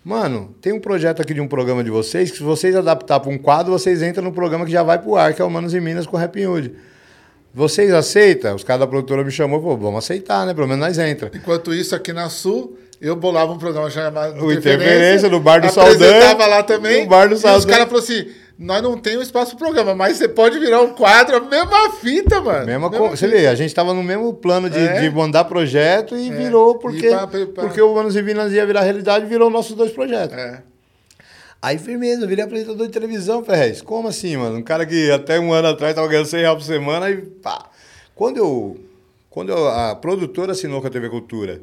Mano, 0.07 0.55
tem 0.63 0.73
um 0.73 0.79
projeto 0.79 1.21
aqui 1.21 1.35
de 1.35 1.41
um 1.41 1.49
programa 1.49 1.83
de 1.83 1.91
vocês 1.91 2.31
que 2.31 2.37
se 2.37 2.43
vocês 2.45 2.77
adaptar 2.77 3.19
para 3.19 3.29
um 3.29 3.37
quadro, 3.37 3.73
vocês 3.73 4.01
entram 4.05 4.23
no 4.23 4.31
programa 4.31 4.65
que 4.65 4.71
já 4.71 4.85
vai 4.85 5.01
pro 5.01 5.17
ar, 5.17 5.35
que 5.35 5.43
é 5.43 5.45
o 5.45 5.51
Manos 5.51 5.75
e 5.75 5.81
Minas 5.81 6.07
com 6.07 6.17
o 6.17 6.21
Rap 6.21 6.47
Hood. 6.47 6.73
Vocês 7.53 7.93
aceitam? 7.93 8.55
Os 8.55 8.63
caras 8.63 8.83
da 8.83 8.87
produtora 8.87 9.25
me 9.25 9.33
chamou 9.33 9.59
e 9.59 9.63
falou, 9.63 9.77
vamos 9.77 9.99
aceitar, 10.05 10.47
né? 10.47 10.55
Pelo 10.55 10.69
menos 10.69 10.87
nós 10.87 10.97
entra. 10.97 11.33
Enquanto 11.35 11.75
isso, 11.75 11.93
aqui 11.93 12.13
na 12.13 12.29
Sul, 12.29 12.79
eu 13.01 13.17
bolava 13.17 13.51
um 13.51 13.59
programa 13.59 13.91
chamado 13.91 14.41
O 14.45 14.53
Interferência, 14.53 15.29
no 15.29 15.41
Bar 15.41 15.59
do 15.61 15.67
Apresentava 15.67 15.99
Saldanha, 15.99 16.47
lá 16.47 16.63
também. 16.63 17.03
no 17.03 17.09
Bar 17.09 17.27
do 17.27 17.35
E 17.35 17.35
os 17.35 17.41
Saldanha. 17.41 17.67
caras 17.67 17.89
falaram 17.89 18.05
assim, 18.05 18.29
nós 18.59 18.83
não 18.83 18.97
temos 18.97 19.27
espaço 19.27 19.51
pro 19.57 19.67
programa, 19.67 19.95
mas 19.95 20.17
você 20.17 20.29
pode 20.29 20.59
virar 20.59 20.81
um 20.81 20.95
quadro, 20.95 21.37
a 21.37 21.41
mesma 21.41 21.91
fita, 21.93 22.41
mano. 22.41 22.65
Mesma 22.67 22.89
Mesma 22.91 23.09
Você 23.11 23.29
vê, 23.29 23.47
a 23.47 23.55
gente 23.55 23.75
tava 23.75 23.93
no 23.93 24.03
mesmo 24.03 24.33
plano 24.35 24.71
de, 24.71 24.79
É. 24.79 25.01
de 25.01 25.11
mandar 25.11 25.45
projeto 25.45 26.17
e 26.17 26.31
virou 26.31 26.77
porque, 26.79 27.07
E 27.07 27.11
pra- 27.11 27.27
pra- 27.27 27.47
porque 27.47 27.81
o 27.83 27.95
Manos 27.95 28.17
e 28.17 28.23
Minas 28.23 28.53
ia 28.53 28.65
virar 28.65 28.81
realidade 28.83 29.27
virou 29.27 29.51
nossos 29.51 29.77
dois 29.77 29.93
projetos. 29.93 30.37
É. 30.37 30.63
Aí, 31.61 31.79
firmeza, 31.79 32.23
eu 32.23 32.29
virei 32.29 32.45
apresentador 32.45 32.87
de 32.87 32.93
televisão, 32.93 33.43
Ferrez. 33.45 33.83
Como 33.83 34.09
assim, 34.09 34.37
mano? 34.37 34.57
Um 34.59 34.63
cara 34.63 34.87
que 34.87 35.11
até 35.11 35.39
um 35.41 35.53
ano 35.53 35.69
atrás 35.69 35.95
tava 35.95 36.07
ganhando 36.07 36.27
100 36.27 36.41
reais 36.41 36.55
por 36.57 36.63
semana 36.65 37.11
e 37.11 37.17
pá. 37.17 37.67
Quando 38.15 38.37
eu. 38.39 38.79
Quando 39.31 39.51
eu- 39.51 39.69
a 39.69 39.95
produtora 39.95 40.53
assinou 40.53 40.81
com 40.81 40.87
a 40.87 40.91
TV 40.91 41.11
Cultura 41.11 41.61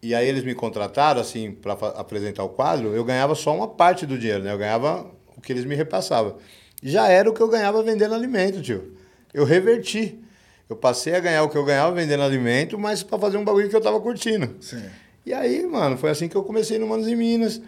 e 0.00 0.14
aí 0.14 0.28
eles 0.28 0.44
me 0.44 0.54
contrataram, 0.54 1.20
assim, 1.20 1.50
para 1.50 1.72
apresentar 1.72 2.44
o 2.44 2.48
quadro, 2.48 2.94
eu 2.94 3.02
ganhava 3.04 3.34
só 3.34 3.52
uma 3.56 3.66
parte 3.66 4.06
do 4.06 4.16
dinheiro, 4.16 4.44
né? 4.44 4.52
Eu 4.52 4.58
ganhava 4.58 5.04
o 5.38 5.40
que 5.40 5.52
eles 5.52 5.64
me 5.64 5.74
repassavam. 5.74 6.36
Já 6.82 7.08
era 7.08 7.30
o 7.30 7.32
que 7.32 7.40
eu 7.40 7.48
ganhava 7.48 7.82
vendendo 7.82 8.14
alimento, 8.14 8.60
tio. 8.60 8.92
Eu 9.32 9.44
reverti. 9.44 10.18
Eu 10.68 10.76
passei 10.76 11.14
a 11.14 11.20
ganhar 11.20 11.42
o 11.44 11.48
que 11.48 11.56
eu 11.56 11.64
ganhava 11.64 11.94
vendendo 11.94 12.22
alimento, 12.22 12.78
mas 12.78 13.02
para 13.02 13.18
fazer 13.18 13.38
um 13.38 13.44
bagulho 13.44 13.70
que 13.70 13.76
eu 13.76 13.80
tava 13.80 13.98
curtindo. 14.00 14.54
Sim. 14.60 14.82
E 15.24 15.32
aí, 15.32 15.66
mano, 15.66 15.96
foi 15.96 16.10
assim 16.10 16.28
que 16.28 16.36
eu 16.36 16.42
comecei 16.42 16.78
no 16.78 16.86
Manos 16.86 17.08
e 17.08 17.16
Minas. 17.16 17.60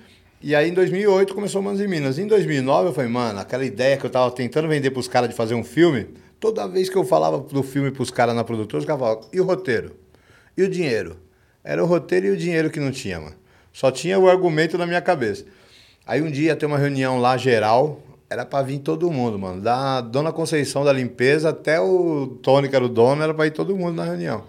E 0.42 0.54
aí, 0.54 0.68
em 0.70 0.74
2008, 0.74 1.34
começou 1.34 1.60
o 1.60 1.64
Manos 1.64 1.80
e 1.80 1.86
Minas. 1.86 2.18
Em 2.18 2.26
2009, 2.26 2.88
eu 2.88 2.92
falei, 2.92 3.10
mano, 3.10 3.38
aquela 3.40 3.64
ideia 3.64 3.96
que 3.96 4.04
eu 4.04 4.10
tava 4.10 4.30
tentando 4.30 4.68
vender 4.68 4.90
pros 4.90 5.08
caras 5.08 5.30
de 5.30 5.34
fazer 5.34 5.54
um 5.54 5.64
filme, 5.64 6.08
toda 6.38 6.66
vez 6.66 6.88
que 6.88 6.96
eu 6.96 7.04
falava 7.04 7.38
do 7.38 7.62
filme 7.62 7.90
pros 7.90 8.10
caras 8.10 8.34
na 8.34 8.44
produtora, 8.44 8.80
os 8.80 8.86
caras 8.86 9.00
falavam, 9.00 9.28
e 9.32 9.40
o 9.40 9.44
roteiro? 9.44 9.96
E 10.56 10.62
o 10.62 10.68
dinheiro? 10.68 11.16
Era 11.62 11.82
o 11.82 11.86
roteiro 11.86 12.26
e 12.26 12.30
o 12.30 12.36
dinheiro 12.36 12.70
que 12.70 12.80
não 12.80 12.90
tinha, 12.90 13.20
mano. 13.20 13.36
Só 13.72 13.90
tinha 13.90 14.18
o 14.18 14.28
argumento 14.28 14.76
na 14.76 14.86
minha 14.86 15.00
cabeça. 15.00 15.44
Aí 16.10 16.20
um 16.20 16.28
dia 16.28 16.48
ia 16.48 16.56
ter 16.56 16.66
uma 16.66 16.76
reunião 16.76 17.20
lá 17.20 17.36
geral, 17.36 18.00
era 18.28 18.44
pra 18.44 18.62
vir 18.62 18.80
todo 18.80 19.08
mundo, 19.12 19.38
mano. 19.38 19.60
Da 19.60 20.00
Dona 20.00 20.32
Conceição 20.32 20.84
da 20.84 20.92
limpeza 20.92 21.50
até 21.50 21.80
o 21.80 22.36
Tony, 22.42 22.68
que 22.68 22.74
era 22.74 22.84
o 22.84 22.88
dono, 22.88 23.22
era 23.22 23.32
pra 23.32 23.46
ir 23.46 23.52
todo 23.52 23.76
mundo 23.76 23.94
na 23.94 24.02
reunião. 24.02 24.42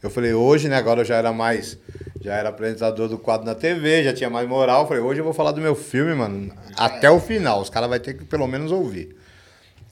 Eu 0.00 0.10
falei, 0.10 0.32
hoje, 0.32 0.68
né? 0.68 0.76
Agora 0.76 1.00
eu 1.00 1.04
já 1.04 1.16
era 1.16 1.32
mais. 1.32 1.76
Já 2.20 2.36
era 2.36 2.50
apresentador 2.50 3.08
do 3.08 3.18
quadro 3.18 3.44
na 3.44 3.56
TV, 3.56 4.04
já 4.04 4.12
tinha 4.12 4.30
mais 4.30 4.48
moral. 4.48 4.82
Eu 4.82 4.86
falei, 4.86 5.02
hoje 5.02 5.18
eu 5.18 5.24
vou 5.24 5.32
falar 5.32 5.50
do 5.50 5.60
meu 5.60 5.74
filme, 5.74 6.14
mano, 6.14 6.52
até 6.76 7.10
o 7.10 7.18
final. 7.18 7.62
Os 7.62 7.68
caras 7.68 7.90
vão 7.90 7.98
ter 7.98 8.14
que 8.14 8.24
pelo 8.24 8.46
menos 8.46 8.70
ouvir. 8.70 9.16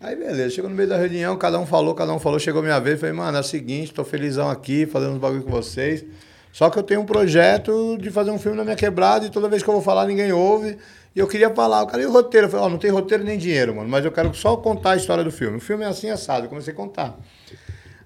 Aí 0.01 0.15
beleza, 0.15 0.51
chegou 0.51 0.71
no 0.71 0.77
meio 0.77 0.89
da 0.89 0.97
reunião, 0.97 1.37
cada 1.37 1.59
um 1.59 1.67
falou, 1.67 1.93
cada 1.93 2.13
um 2.13 2.21
falou, 2.21 2.39
chegou 2.39 2.63
minha 2.63 2.79
vez, 2.79 3.01
falei, 3.01 3.17
mano, 3.17 3.37
é 3.37 3.41
o 3.41 3.43
seguinte, 3.43 3.93
tô 3.93 4.05
felizão 4.05 4.49
aqui, 4.49 4.87
fazendo 4.87 5.15
uns 5.15 5.19
bagulho 5.19 5.43
com 5.43 5.51
vocês. 5.51 6.05
Só 6.53 6.71
que 6.71 6.79
eu 6.79 6.85
tenho 6.85 7.01
um 7.01 7.05
projeto 7.05 7.99
de 8.01 8.11
fazer 8.11 8.31
um 8.31 8.39
filme 8.39 8.57
na 8.57 8.63
minha 8.63 8.77
quebrada 8.77 9.27
e 9.27 9.31
toda 9.31 9.49
vez 9.49 9.63
que 9.63 9.69
eu 9.69 9.75
vou 9.75 9.83
falar 9.83 10.07
ninguém 10.07 10.33
ouve. 10.33 10.79
E 11.17 11.19
eu 11.19 11.27
queria 11.27 11.49
falar, 11.49 11.83
o 11.83 11.87
cara, 11.87 12.03
e 12.03 12.07
o 12.07 12.13
roteiro? 12.13 12.47
Eu 12.47 12.51
falei, 12.51 12.67
ó, 12.67 12.69
não 12.69 12.77
tem 12.77 12.91
roteiro 12.91 13.25
nem 13.25 13.39
dinheiro, 13.39 13.75
mano, 13.75 13.89
mas 13.89 14.05
eu 14.05 14.13
quero 14.13 14.35
só 14.35 14.55
contar 14.55 14.91
a 14.91 14.97
história 14.97 15.25
do 15.25 15.31
filme. 15.31 15.57
O 15.57 15.61
filme 15.61 15.83
é 15.83 15.87
assim, 15.87 16.11
assado, 16.11 16.45
eu 16.45 16.51
comecei 16.51 16.75
a 16.75 16.77
contar. 16.77 17.19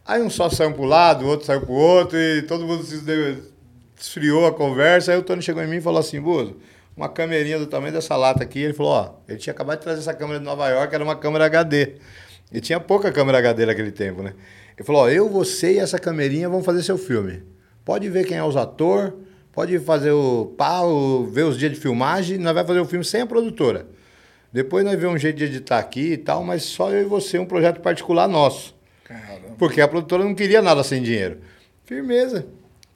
Aí 0.07 0.23
um 0.23 0.31
só 0.31 0.49
saiu 0.49 0.73
pro 0.73 0.85
lado, 0.85 1.25
o 1.25 1.29
outro 1.29 1.45
saiu 1.45 1.61
pro 1.61 1.73
outro, 1.73 2.17
e 2.17 2.43
todo 2.43 2.65
mundo 2.65 2.85
se 2.85 3.03
esfriou 3.99 4.47
a 4.47 4.53
conversa. 4.53 5.11
Aí 5.11 5.19
o 5.19 5.25
Tony 5.25 5.43
chegou 5.43 5.61
em 5.61 5.67
mim 5.67 5.79
e 5.79 5.81
falou 5.81 5.99
assim, 5.99 6.21
Bozo, 6.21 6.59
uma 6.97 7.09
camerinha 7.09 7.59
do 7.59 7.67
tamanho 7.67 7.93
dessa 7.93 8.15
lata 8.15 8.45
aqui. 8.45 8.61
Ele 8.61 8.75
falou, 8.75 8.93
ó, 8.93 9.15
ele 9.29 9.39
tinha 9.39 9.53
acabado 9.53 9.79
de 9.79 9.83
trazer 9.83 10.03
essa 10.03 10.15
câmera 10.15 10.39
de 10.39 10.45
Nova 10.45 10.69
York, 10.69 10.95
era 10.95 11.03
uma 11.03 11.17
câmera 11.17 11.47
HD. 11.47 11.95
E 12.53 12.61
tinha 12.61 12.79
pouca 12.79 13.11
câmera 13.11 13.39
HD 13.39 13.67
naquele 13.67 13.91
tempo, 13.91 14.23
né? 14.23 14.35
Ele 14.79 14.87
falou, 14.87 15.03
ó, 15.03 15.09
eu, 15.09 15.29
você 15.29 15.73
e 15.73 15.79
essa 15.81 15.99
camerinha 15.99 16.49
vamos 16.49 16.65
fazer 16.65 16.85
seu 16.85 16.97
filme. 16.97 17.43
Pode 17.85 18.09
ver 18.09 18.25
quem 18.25 18.37
é 18.37 18.45
os 18.45 18.57
atores, 18.57 19.13
pode 19.61 19.79
fazer 19.81 20.11
o 20.13 20.55
o- 20.59 21.25
ver 21.31 21.43
os 21.45 21.59
dias 21.59 21.73
de 21.73 21.79
filmagem, 21.79 22.39
nós 22.39 22.55
vai 22.55 22.65
fazer 22.65 22.81
o 22.81 22.85
filme 22.87 23.05
sem 23.05 23.21
a 23.21 23.27
produtora. 23.27 23.87
Depois 24.51 24.85
nós 24.85 24.99
vemos 24.99 25.17
um 25.17 25.19
jeito 25.19 25.37
de 25.37 25.45
editar 25.45 25.79
aqui 25.79 26.13
e 26.13 26.17
tal, 26.17 26.43
mas 26.43 26.63
só 26.63 26.91
eu 26.91 27.03
e 27.03 27.05
você, 27.05 27.39
um 27.39 27.45
projeto 27.45 27.81
particular 27.81 28.27
nosso. 28.27 28.75
Caramba. 29.05 29.55
Porque 29.59 29.81
a 29.83 29.87
produtora 29.87 30.25
não 30.25 30.35
queria 30.35 30.63
nada 30.63 30.83
sem 30.83 31.03
dinheiro. 31.03 31.39
Firmeza. 31.85 32.47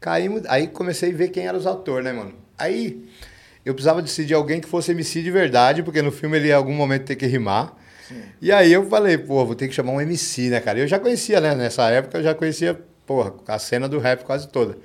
Caímos. 0.00 0.42
Aí 0.48 0.66
comecei 0.68 1.12
a 1.12 1.14
ver 1.14 1.28
quem 1.28 1.46
eram 1.46 1.58
os 1.58 1.66
atores, 1.66 2.02
né, 2.04 2.12
mano? 2.12 2.32
Aí 2.56 3.04
eu 3.64 3.74
precisava 3.74 4.00
decidir 4.00 4.32
alguém 4.34 4.58
que 4.60 4.66
fosse 4.68 4.90
MC 4.92 5.22
de 5.22 5.30
verdade, 5.30 5.82
porque 5.82 6.00
no 6.00 6.10
filme 6.10 6.38
ele 6.38 6.48
em 6.48 6.52
algum 6.52 6.72
momento 6.74 7.04
ter 7.04 7.16
que 7.16 7.26
rimar. 7.26 7.76
E 8.40 8.50
aí 8.50 8.72
eu 8.72 8.86
falei, 8.88 9.16
pô, 9.18 9.44
vou 9.44 9.54
ter 9.54 9.68
que 9.68 9.74
chamar 9.74 9.92
um 9.92 10.00
MC, 10.00 10.48
né, 10.50 10.60
cara? 10.60 10.78
Eu 10.78 10.86
já 10.88 10.98
conhecia, 10.98 11.40
né? 11.40 11.54
Nessa 11.54 11.88
época 11.90 12.18
eu 12.18 12.22
já 12.22 12.34
conhecia, 12.34 12.78
porra, 13.06 13.34
a 13.48 13.58
cena 13.58 13.86
do 13.88 13.98
rap 13.98 14.24
quase 14.24 14.48
toda. 14.48 14.76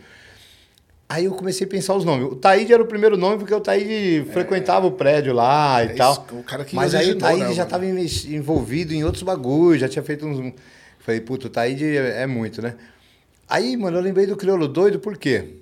Aí 1.11 1.25
eu 1.25 1.31
comecei 1.33 1.65
a 1.65 1.69
pensar 1.69 1.95
os 1.95 2.05
nomes. 2.05 2.31
O 2.31 2.35
Taíde 2.35 2.71
era 2.71 2.83
o 2.83 2.85
primeiro 2.85 3.17
nome 3.17 3.39
porque 3.39 3.53
o 3.53 3.59
Taíde 3.59 4.25
frequentava 4.31 4.85
o 4.85 4.91
prédio 4.91 5.33
lá 5.33 5.83
e 5.83 5.87
É 5.87 5.93
tal. 5.95 6.11
isso, 6.13 6.39
o 6.39 6.43
cara 6.43 6.63
que 6.63 6.75
Mas 6.75 6.93
aí 6.93 7.11
o 7.11 7.17
Taíde 7.17 7.45
né, 7.45 7.53
já 7.53 7.63
estava 7.63 7.83
envolvido 7.83 8.93
em 8.93 9.03
outros 9.03 9.23
bagulhos, 9.23 9.81
já 9.81 9.89
tinha 9.89 10.03
feito 10.03 10.27
uns. 10.27 10.53
Falei, 10.99 11.19
puta, 11.19 11.47
o 11.47 11.49
Taíde 11.49 11.83
é, 11.83 12.21
é 12.21 12.27
muito, 12.27 12.61
né? 12.61 12.75
Aí, 13.49 13.75
mano, 13.75 13.97
eu 13.97 14.01
lembrei 14.03 14.27
do 14.27 14.37
Crioulo 14.37 14.67
Doido, 14.67 14.99
por 14.99 15.17
quê? 15.17 15.55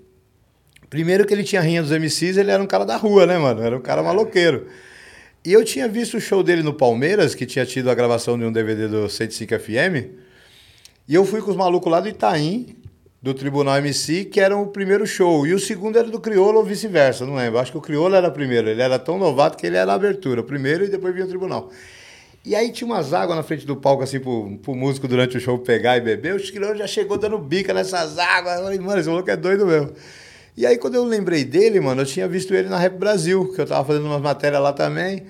Primeiro 0.90 1.26
que 1.26 1.34
ele 1.34 1.44
tinha 1.44 1.62
rinha 1.62 1.82
dos 1.82 1.92
MCs, 1.92 2.36
ele 2.36 2.52
era 2.52 2.62
um 2.62 2.68
cara 2.68 2.84
da 2.86 2.98
rua, 2.98 3.26
né, 3.26 3.38
mano? 3.38 3.62
Era 3.62 3.78
um 3.78 3.82
cara 3.82 4.04
maloqueiro. 4.04 4.68
E 5.46 5.54
eu 5.54 5.64
tinha 5.64 5.88
visto 5.88 6.18
o 6.18 6.20
show 6.20 6.44
dele 6.44 6.62
no 6.62 6.74
Palmeiras, 6.74 7.34
que 7.34 7.46
tinha 7.46 7.66
tido 7.66 7.90
a 7.90 7.96
gravação 7.96 8.38
de 8.38 8.44
um 8.44 8.52
DVD 8.52 8.90
do 8.90 9.08
105 9.08 9.58
FM. 9.60 10.12
E 11.08 11.16
eu 11.16 11.24
fui 11.24 11.42
com 11.42 11.52
os 11.52 11.56
malucos 11.56 11.90
lá 11.90 12.02
do 12.02 12.10
Itaim, 12.10 12.76
do 13.22 13.34
Tribunal 13.34 13.78
MC, 13.78 14.26
que 14.26 14.40
era 14.40 14.56
o 14.56 14.68
primeiro 14.68 15.06
show. 15.06 15.46
E 15.46 15.54
o 15.54 15.60
segundo 15.60 15.98
era 15.98 16.08
do 16.08 16.20
Criolo 16.20 16.60
ou 16.60 16.64
vice-versa, 16.64 17.26
não 17.26 17.36
lembro. 17.36 17.60
Acho 17.60 17.72
que 17.72 17.78
o 17.78 17.82
Criolo 17.82 18.16
era 18.16 18.28
o 18.28 18.32
primeiro. 18.32 18.70
Ele 18.70 18.82
era 18.82 19.00
tão 19.00 19.18
novato 19.18 19.58
que 19.58 19.66
ele 19.66 19.76
era 19.76 19.92
a 19.92 19.96
abertura. 19.96 20.44
Primeiro 20.44 20.86
e 20.86 20.88
depois 20.88 21.14
vinha 21.14 21.26
o 21.26 21.30
Tribunal. 21.30 21.72
E 22.46 22.56
aí 22.56 22.72
tinha 22.72 22.88
umas 22.88 23.14
águas 23.14 23.36
na 23.36 23.44
frente 23.44 23.66
do 23.66 23.76
palco, 23.76 24.04
assim, 24.04 24.20
pro, 24.20 24.58
pro 24.64 24.74
músico 24.74 25.08
durante 25.08 25.36
o 25.36 25.40
show 25.40 25.58
pegar 25.60 25.98
e 25.98 26.02
beber. 26.02 26.36
O 26.36 26.40
Criolo 26.40 26.78
já 26.78 26.88
chegou 26.88 27.18
dando 27.18 27.38
bica 27.38 27.74
nessas 27.74 28.18
águas. 28.18 28.58
Eu 28.58 28.64
falei, 28.64 28.80
mano, 28.80 29.00
esse 29.00 29.10
maluco 29.10 29.30
é 29.30 29.36
doido 29.36 29.66
mesmo. 29.66 29.92
E 30.56 30.66
aí, 30.66 30.78
quando 30.78 30.96
eu 30.96 31.04
lembrei 31.04 31.44
dele, 31.44 31.80
mano, 31.80 32.02
eu 32.02 32.06
tinha 32.06 32.28
visto 32.28 32.54
ele 32.54 32.70
na 32.70 32.78
Rap 32.78 32.98
Brasil, 32.98 33.52
que 33.54 33.62
eu 33.62 33.66
tava 33.66 33.86
fazendo 33.86 34.06
umas 34.06 34.22
matérias 34.22 34.62
lá 34.62 34.74
também. 34.74 35.26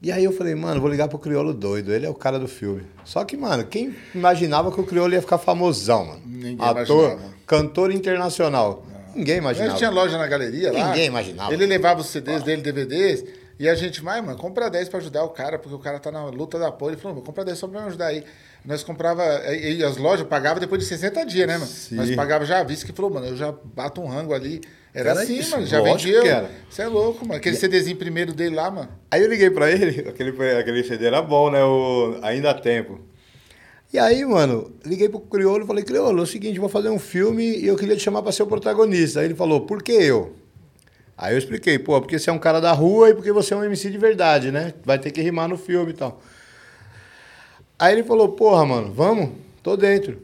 E 0.00 0.12
aí 0.12 0.22
eu 0.22 0.32
falei, 0.32 0.54
mano, 0.54 0.80
vou 0.80 0.88
ligar 0.88 1.08
pro 1.08 1.18
Criolo 1.18 1.52
doido, 1.52 1.92
ele 1.92 2.06
é 2.06 2.08
o 2.08 2.14
cara 2.14 2.38
do 2.38 2.46
filme. 2.46 2.82
Só 3.04 3.24
que, 3.24 3.36
mano, 3.36 3.64
quem 3.64 3.96
imaginava 4.14 4.70
que 4.70 4.80
o 4.80 4.84
Criolo 4.84 5.12
ia 5.12 5.20
ficar 5.20 5.38
famosão, 5.38 6.04
mano? 6.04 6.22
Ninguém 6.24 6.56
Ator, 6.60 7.10
imaginava. 7.10 7.34
cantor 7.44 7.90
internacional. 7.90 8.86
Ninguém 9.12 9.38
imaginava. 9.38 9.72
Ele 9.72 9.78
tinha 9.78 9.90
loja 9.90 10.16
na 10.16 10.28
galeria 10.28 10.72
lá. 10.72 10.88
Ninguém 10.88 11.06
imaginava. 11.06 11.52
Ele 11.52 11.66
levava 11.66 12.00
os 12.00 12.06
CDs 12.06 12.44
dele, 12.44 12.62
DVDs, 12.62 13.24
e 13.58 13.68
a 13.68 13.74
gente, 13.74 14.00
vai, 14.00 14.20
mano, 14.20 14.38
compra 14.38 14.70
10 14.70 14.88
pra 14.88 15.00
ajudar 15.00 15.24
o 15.24 15.30
cara, 15.30 15.58
porque 15.58 15.74
o 15.74 15.80
cara 15.80 15.98
tá 15.98 16.12
na 16.12 16.26
luta 16.26 16.60
da 16.60 16.70
porra. 16.70 16.92
Ele 16.92 17.00
falou, 17.00 17.16
vou 17.16 17.24
comprar 17.24 17.42
10 17.42 17.58
só 17.58 17.66
pra 17.66 17.80
me 17.80 17.86
ajudar 17.88 18.06
aí. 18.06 18.22
nós 18.64 18.84
comprava, 18.84 19.24
e, 19.52 19.82
as 19.82 19.96
lojas 19.96 20.24
pagava 20.28 20.60
depois 20.60 20.80
de 20.80 20.86
60 20.86 21.26
dias, 21.26 21.48
né, 21.48 21.54
mano? 21.54 21.66
Sim. 21.66 21.96
Nós 21.96 22.14
pagava 22.14 22.44
já 22.44 22.60
à 22.60 22.62
vista 22.62 22.86
que 22.86 22.92
falou, 22.92 23.10
mano, 23.10 23.26
eu 23.26 23.36
já 23.36 23.52
bato 23.74 24.00
um 24.00 24.06
rango 24.06 24.32
ali. 24.32 24.60
Era 24.94 25.10
Era 25.10 25.20
assim, 25.22 25.38
isso, 25.38 25.50
mano, 25.52 25.66
já 25.66 25.80
vendia. 25.80 26.20
que 26.22 26.28
era. 26.28 26.50
Você 26.68 26.82
é 26.82 26.86
louco, 26.86 27.24
mano. 27.26 27.38
Aquele 27.38 27.56
CDzinho 27.56 27.96
primeiro 27.96 28.32
dele 28.32 28.56
lá, 28.56 28.70
mano. 28.70 28.88
Aí 29.10 29.22
eu 29.22 29.28
liguei 29.28 29.50
pra 29.50 29.70
ele, 29.72 30.08
aquele, 30.08 30.30
aquele 30.58 30.82
CD 30.84 31.06
era 31.06 31.20
bom, 31.22 31.50
né? 31.50 31.62
O 31.62 32.18
Ainda 32.22 32.50
há 32.50 32.54
Tempo. 32.54 33.00
E 33.92 33.98
aí, 33.98 34.24
mano, 34.24 34.70
liguei 34.84 35.08
pro 35.08 35.20
Criolo 35.20 35.64
e 35.64 35.66
falei, 35.66 35.82
Criolo, 35.82 36.18
é 36.18 36.22
o 36.22 36.26
seguinte, 36.26 36.58
vou 36.58 36.68
fazer 36.68 36.90
um 36.90 36.98
filme 36.98 37.42
e 37.56 37.66
eu 37.66 37.76
queria 37.76 37.96
te 37.96 38.02
chamar 38.02 38.22
pra 38.22 38.32
ser 38.32 38.42
o 38.42 38.46
protagonista. 38.46 39.20
Aí 39.20 39.26
ele 39.26 39.34
falou, 39.34 39.62
por 39.62 39.82
que 39.82 39.92
eu? 39.92 40.34
Aí 41.16 41.34
eu 41.34 41.38
expliquei, 41.38 41.78
pô, 41.78 41.98
porque 42.00 42.18
você 42.18 42.28
é 42.28 42.32
um 42.32 42.38
cara 42.38 42.60
da 42.60 42.72
rua 42.72 43.10
e 43.10 43.14
porque 43.14 43.32
você 43.32 43.54
é 43.54 43.56
um 43.56 43.64
MC 43.64 43.90
de 43.90 43.96
verdade, 43.98 44.52
né? 44.52 44.74
Vai 44.84 44.98
ter 44.98 45.10
que 45.10 45.20
rimar 45.22 45.48
no 45.48 45.56
filme 45.56 45.90
e 45.92 45.94
tal. 45.94 46.20
Aí 47.78 47.94
ele 47.94 48.02
falou, 48.02 48.28
porra, 48.30 48.64
mano, 48.66 48.92
vamos? 48.92 49.30
Tô 49.62 49.76
dentro. 49.76 50.22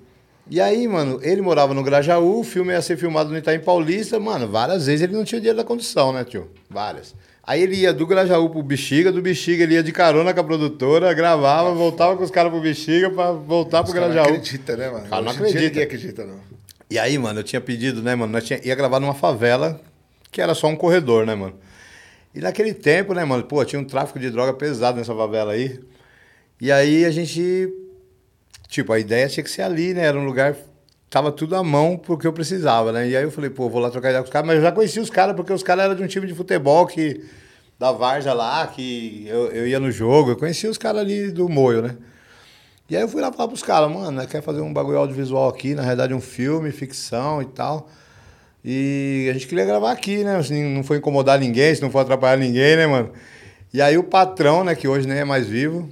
E 0.50 0.60
aí, 0.60 0.86
mano, 0.86 1.18
ele 1.22 1.40
morava 1.40 1.72
no 1.72 1.82
Grajaú, 1.82 2.40
o 2.40 2.44
filme 2.44 2.72
ia 2.72 2.82
ser 2.82 2.96
filmado 2.98 3.30
no 3.30 3.38
Itaim 3.38 3.60
Paulista, 3.60 4.20
mano, 4.20 4.46
várias 4.46 4.86
vezes 4.86 5.02
ele 5.02 5.14
não 5.14 5.24
tinha 5.24 5.40
dinheiro 5.40 5.56
da 5.56 5.64
condução, 5.64 6.12
né, 6.12 6.22
tio? 6.22 6.50
Várias. 6.68 7.14
Aí 7.42 7.62
ele 7.62 7.76
ia 7.76 7.92
do 7.92 8.06
Grajaú 8.06 8.48
pro 8.50 8.62
Bexiga, 8.62 9.10
do 9.10 9.22
Bexiga 9.22 9.64
ele 9.64 9.74
ia 9.74 9.82
de 9.82 9.92
carona 9.92 10.32
com 10.34 10.40
a 10.40 10.44
produtora, 10.44 11.12
gravava, 11.14 11.72
voltava 11.72 12.16
com 12.16 12.24
os 12.24 12.30
caras 12.30 12.50
pro 12.52 12.60
Bexiga 12.60 13.10
pra 13.10 13.32
voltar 13.32 13.82
pro 13.82 13.92
Os 13.92 13.98
caras 13.98 14.12
Grajaú. 14.12 14.32
não 14.32 14.38
acredita, 14.38 14.76
né, 14.76 14.90
mano? 14.90 15.06
Cara, 15.08 15.22
não 15.22 15.30
acredita. 15.32 15.60
Ninguém 15.60 15.82
acredita, 15.82 16.24
não. 16.24 16.40
E 16.90 16.98
aí, 16.98 17.18
mano, 17.18 17.40
eu 17.40 17.44
tinha 17.44 17.60
pedido, 17.60 18.02
né, 18.02 18.14
mano? 18.14 18.32
Nós 18.32 18.44
tinha, 18.44 18.60
ia 18.62 18.74
gravar 18.74 19.00
numa 19.00 19.14
favela 19.14 19.80
que 20.30 20.40
era 20.40 20.54
só 20.54 20.68
um 20.68 20.76
corredor, 20.76 21.26
né, 21.26 21.34
mano? 21.34 21.54
E 22.34 22.40
naquele 22.40 22.74
tempo, 22.74 23.14
né, 23.14 23.24
mano, 23.24 23.44
pô, 23.44 23.64
tinha 23.64 23.80
um 23.80 23.84
tráfico 23.84 24.18
de 24.18 24.30
droga 24.30 24.52
pesado 24.52 24.98
nessa 24.98 25.14
favela 25.14 25.52
aí. 25.52 25.80
E 26.60 26.70
aí 26.72 27.04
a 27.04 27.10
gente. 27.10 27.68
Tipo, 28.74 28.92
a 28.92 28.98
ideia 28.98 29.28
tinha 29.28 29.44
que 29.44 29.50
ser 29.50 29.62
ali, 29.62 29.94
né? 29.94 30.04
Era 30.04 30.18
um 30.18 30.24
lugar. 30.24 30.56
Tava 31.08 31.30
tudo 31.30 31.54
à 31.54 31.62
mão 31.62 31.96
porque 31.96 32.26
eu 32.26 32.32
precisava, 32.32 32.90
né? 32.90 33.08
E 33.08 33.16
aí 33.16 33.22
eu 33.22 33.30
falei, 33.30 33.48
pô, 33.48 33.70
vou 33.70 33.80
lá 33.80 33.88
trocar 33.88 34.08
ideia 34.08 34.20
com 34.20 34.26
os 34.26 34.32
caras, 34.32 34.48
mas 34.48 34.56
eu 34.56 34.62
já 34.62 34.72
conhecia 34.72 35.00
os 35.00 35.10
caras, 35.10 35.36
porque 35.36 35.52
os 35.52 35.62
caras 35.62 35.84
eram 35.84 35.94
de 35.94 36.02
um 36.02 36.08
time 36.08 36.26
de 36.26 36.34
futebol 36.34 36.84
que. 36.84 37.24
Da 37.78 37.92
Varja 37.92 38.32
lá, 38.32 38.66
que 38.66 39.26
eu, 39.28 39.46
eu 39.52 39.68
ia 39.68 39.78
no 39.78 39.92
jogo, 39.92 40.30
eu 40.30 40.36
conhecia 40.36 40.68
os 40.68 40.78
caras 40.78 41.02
ali 41.02 41.30
do 41.30 41.48
Moio, 41.48 41.82
né? 41.82 41.96
E 42.90 42.96
aí 42.96 43.02
eu 43.02 43.08
fui 43.08 43.20
lá 43.20 43.30
falar 43.30 43.46
pros 43.46 43.62
caras, 43.62 43.88
mano, 43.88 44.10
nós 44.10 44.26
quer 44.26 44.42
fazer 44.42 44.60
um 44.60 44.72
bagulho 44.72 44.98
audiovisual 44.98 45.48
aqui, 45.48 45.74
na 45.74 45.82
realidade 45.82 46.12
um 46.12 46.20
filme, 46.20 46.72
ficção 46.72 47.42
e 47.42 47.46
tal. 47.46 47.88
E 48.64 49.28
a 49.30 49.32
gente 49.34 49.46
queria 49.46 49.64
gravar 49.64 49.92
aqui, 49.92 50.24
né? 50.24 50.36
Assim, 50.36 50.64
não 50.74 50.82
foi 50.82 50.96
incomodar 50.96 51.38
ninguém, 51.38 51.72
se 51.72 51.80
não 51.80 51.92
for 51.92 52.00
atrapalhar 52.00 52.38
ninguém, 52.38 52.76
né, 52.76 52.88
mano? 52.88 53.12
E 53.72 53.80
aí 53.80 53.96
o 53.96 54.02
patrão, 54.02 54.64
né, 54.64 54.74
que 54.74 54.88
hoje 54.88 55.06
nem 55.06 55.18
é 55.18 55.24
mais 55.24 55.46
vivo, 55.46 55.88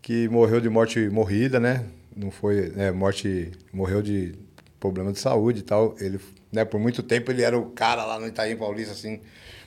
que 0.00 0.26
morreu 0.28 0.60
de 0.60 0.70
morte 0.70 1.08
morrida, 1.10 1.60
né? 1.60 1.84
Não 2.16 2.30
foi, 2.30 2.70
né, 2.70 2.90
morte, 2.92 3.50
morreu 3.72 4.00
de 4.02 4.34
problema 4.78 5.12
de 5.12 5.18
saúde 5.18 5.60
e 5.60 5.62
tal. 5.62 5.94
Ele, 5.98 6.20
né, 6.52 6.64
por 6.64 6.78
muito 6.78 7.02
tempo 7.02 7.30
ele 7.30 7.42
era 7.42 7.58
o 7.58 7.70
cara 7.70 8.04
lá 8.04 8.18
no 8.20 8.26
Itaim 8.26 8.56
Paulista, 8.56 8.92
assim, 8.92 9.20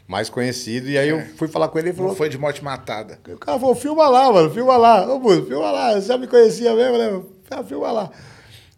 mais 0.07 0.29
conhecido. 0.29 0.89
E 0.89 0.97
aí 0.97 1.09
eu 1.09 1.21
fui 1.35 1.47
falar 1.47 1.67
com 1.67 1.77
ele 1.77 1.89
e 1.89 1.93
falou, 1.93 2.09
Não 2.11 2.15
foi 2.15 2.29
de 2.29 2.37
morte 2.37 2.63
matada. 2.63 3.19
o 3.27 3.37
cara 3.37 3.59
falou, 3.59 3.75
filma 3.75 4.07
lá, 4.07 4.31
mano, 4.31 4.49
filma 4.49 4.77
lá. 4.77 5.13
Ô, 5.13 5.19
Buzo, 5.19 5.45
filma 5.45 5.71
lá. 5.71 5.93
Você 5.95 6.07
já 6.07 6.17
me 6.17 6.27
conhecia 6.27 6.73
mesmo, 6.73 6.97
né? 6.97 7.23
Ah, 7.49 7.63
filma 7.63 7.91
lá. 7.91 8.11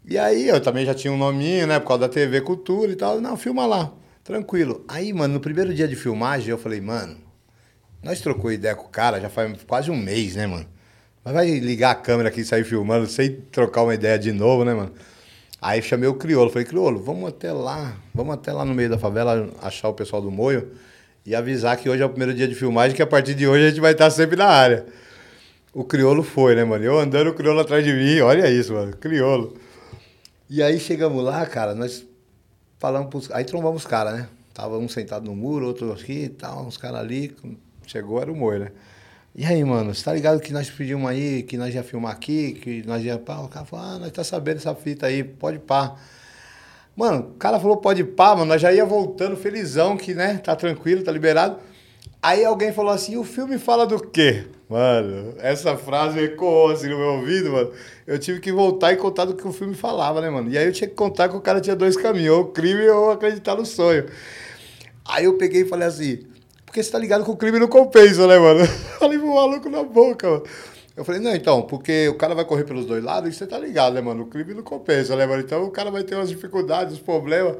E 0.04 0.18
aí, 0.18 0.48
eu 0.48 0.60
também 0.60 0.84
já 0.84 0.94
tinha 0.94 1.12
um 1.12 1.18
nominho, 1.18 1.66
né? 1.66 1.78
Por 1.78 1.88
causa 1.88 2.00
da 2.00 2.08
TV 2.08 2.40
Cultura 2.40 2.90
e 2.90 2.96
tal. 2.96 3.20
Não, 3.20 3.36
filma 3.36 3.66
lá. 3.66 3.92
Tranquilo. 4.24 4.84
Aí, 4.88 5.12
mano, 5.12 5.34
no 5.34 5.40
primeiro 5.40 5.72
dia 5.74 5.86
de 5.86 5.94
filmagem, 5.94 6.50
eu 6.50 6.58
falei, 6.58 6.80
mano, 6.80 7.16
nós 8.02 8.20
trocou 8.20 8.50
ideia 8.50 8.74
com 8.74 8.86
o 8.86 8.88
cara 8.88 9.20
já 9.20 9.28
faz 9.28 9.62
quase 9.64 9.90
um 9.90 9.96
mês, 9.96 10.34
né, 10.36 10.46
mano? 10.46 10.66
Mas 11.24 11.34
vai 11.34 11.50
ligar 11.58 11.90
a 11.90 11.94
câmera 11.94 12.28
aqui 12.28 12.40
e 12.40 12.44
sair 12.44 12.64
filmando 12.64 13.06
sem 13.06 13.32
trocar 13.52 13.82
uma 13.82 13.94
ideia 13.94 14.18
de 14.18 14.32
novo, 14.32 14.64
né, 14.64 14.72
mano? 14.72 14.92
Aí 15.60 15.82
chamei 15.82 16.08
o 16.08 16.14
Criolo. 16.14 16.50
Falei, 16.50 16.64
Criolo, 16.64 16.98
vamos 17.02 17.28
até 17.28 17.52
lá. 17.52 17.96
Vamos 18.14 18.34
até 18.34 18.52
lá 18.52 18.64
no 18.64 18.74
meio 18.74 18.88
da 18.88 18.98
favela 18.98 19.50
achar 19.60 19.88
o 19.88 19.94
pessoal 19.94 20.22
do 20.22 20.30
Moio 20.30 20.70
e 21.26 21.34
avisar 21.34 21.76
que 21.76 21.88
hoje 21.88 22.02
é 22.02 22.06
o 22.06 22.08
primeiro 22.08 22.32
dia 22.32 22.48
de 22.48 22.54
filmagem, 22.54 22.96
que 22.96 23.02
a 23.02 23.06
partir 23.06 23.34
de 23.34 23.46
hoje 23.46 23.66
a 23.66 23.68
gente 23.68 23.80
vai 23.80 23.92
estar 23.92 24.10
sempre 24.10 24.36
na 24.36 24.46
área. 24.46 24.86
O 25.72 25.84
Criolo 25.84 26.22
foi, 26.22 26.54
né, 26.54 26.64
mano? 26.64 26.84
Eu 26.84 26.98
andando, 26.98 27.28
o 27.28 27.34
Criolo 27.34 27.60
atrás 27.60 27.84
de 27.84 27.92
mim. 27.92 28.20
Olha 28.20 28.50
isso, 28.50 28.72
mano. 28.72 28.96
Criolo. 28.96 29.54
E 30.48 30.62
aí 30.62 30.80
chegamos 30.80 31.22
lá, 31.22 31.44
cara, 31.46 31.74
nós 31.74 32.04
falamos 32.78 33.10
pros... 33.10 33.30
Aí 33.30 33.44
trombamos 33.44 33.82
os 33.82 33.86
caras, 33.86 34.14
né? 34.14 34.28
Tava 34.54 34.78
um 34.78 34.88
sentado 34.88 35.26
no 35.26 35.36
muro, 35.36 35.66
outro 35.66 35.92
aqui 35.92 36.24
e 36.24 36.28
tal, 36.28 36.66
uns 36.66 36.76
caras 36.76 37.00
ali. 37.00 37.36
Chegou, 37.86 38.20
era 38.20 38.32
o 38.32 38.34
Moio, 38.34 38.60
né? 38.60 38.72
E 39.34 39.44
aí, 39.44 39.64
mano, 39.64 39.94
você 39.94 40.04
tá 40.04 40.12
ligado 40.12 40.40
que 40.40 40.52
nós 40.52 40.68
pedimos 40.68 41.08
aí, 41.08 41.44
que 41.44 41.56
nós 41.56 41.72
ia 41.72 41.84
filmar 41.84 42.12
aqui, 42.12 42.52
que 42.54 42.82
nós 42.84 43.04
ia? 43.04 43.14
O 43.16 43.48
cara 43.48 43.64
falou, 43.64 43.86
ah, 43.86 43.98
nós 43.98 44.10
tá 44.10 44.24
sabendo 44.24 44.56
essa 44.56 44.74
fita 44.74 45.06
aí, 45.06 45.22
pode 45.22 45.58
pá. 45.60 45.94
Mano, 46.96 47.30
o 47.30 47.38
cara 47.38 47.58
falou 47.60 47.76
pode 47.76 48.02
pá, 48.02 48.34
mano, 48.34 48.46
nós 48.46 48.60
já 48.60 48.72
ia 48.72 48.84
voltando 48.84 49.36
felizão, 49.36 49.96
que, 49.96 50.14
né, 50.14 50.38
tá 50.38 50.56
tranquilo, 50.56 51.04
tá 51.04 51.12
liberado. 51.12 51.58
Aí 52.20 52.44
alguém 52.44 52.72
falou 52.72 52.92
assim, 52.92 53.16
o 53.16 53.24
filme 53.24 53.56
fala 53.56 53.86
do 53.86 54.00
quê? 54.00 54.46
Mano, 54.68 55.34
essa 55.38 55.76
frase 55.76 56.18
ecoou 56.18 56.70
assim 56.70 56.88
no 56.88 56.98
meu 56.98 57.14
ouvido, 57.14 57.52
mano. 57.52 57.72
Eu 58.06 58.18
tive 58.18 58.40
que 58.40 58.52
voltar 58.52 58.92
e 58.92 58.96
contar 58.96 59.24
do 59.24 59.34
que 59.34 59.46
o 59.46 59.52
filme 59.52 59.74
falava, 59.74 60.20
né, 60.20 60.28
mano? 60.28 60.50
E 60.50 60.58
aí 60.58 60.66
eu 60.66 60.72
tinha 60.72 60.88
que 60.88 60.94
contar 60.94 61.28
que 61.28 61.36
o 61.36 61.40
cara 61.40 61.60
tinha 61.60 61.76
dois 61.76 61.96
caminhos, 61.96 62.34
ou 62.34 62.42
o 62.42 62.48
crime 62.48 62.86
ou 62.88 63.12
acreditar 63.12 63.54
no 63.54 63.64
sonho. 63.64 64.06
Aí 65.04 65.24
eu 65.24 65.38
peguei 65.38 65.62
e 65.62 65.66
falei 65.66 65.88
assim, 65.88 66.18
porque 66.70 66.84
você 66.84 66.92
tá 66.92 67.00
ligado 67.00 67.24
que 67.24 67.30
o 67.32 67.36
crime 67.36 67.58
não 67.58 67.66
compensa, 67.66 68.28
né, 68.28 68.38
mano? 68.38 68.64
Falei 69.00 69.18
pro 69.18 69.34
maluco 69.34 69.68
na 69.68 69.82
boca, 69.82 70.30
mano. 70.30 70.44
Eu 70.96 71.04
falei, 71.04 71.20
não, 71.20 71.34
então, 71.34 71.62
porque 71.62 72.08
o 72.08 72.14
cara 72.14 72.32
vai 72.32 72.44
correr 72.44 72.62
pelos 72.62 72.86
dois 72.86 73.02
lados 73.02 73.28
e 73.28 73.32
você 73.32 73.44
tá 73.44 73.58
ligado, 73.58 73.94
né, 73.94 74.00
mano? 74.00 74.22
O 74.22 74.26
crime 74.26 74.54
não 74.54 74.62
compensa, 74.62 75.16
né, 75.16 75.26
mano? 75.26 75.42
Então 75.42 75.64
o 75.64 75.70
cara 75.70 75.90
vai 75.90 76.04
ter 76.04 76.14
umas 76.14 76.28
dificuldades, 76.28 76.94
uns 76.94 77.00
problemas. 77.00 77.56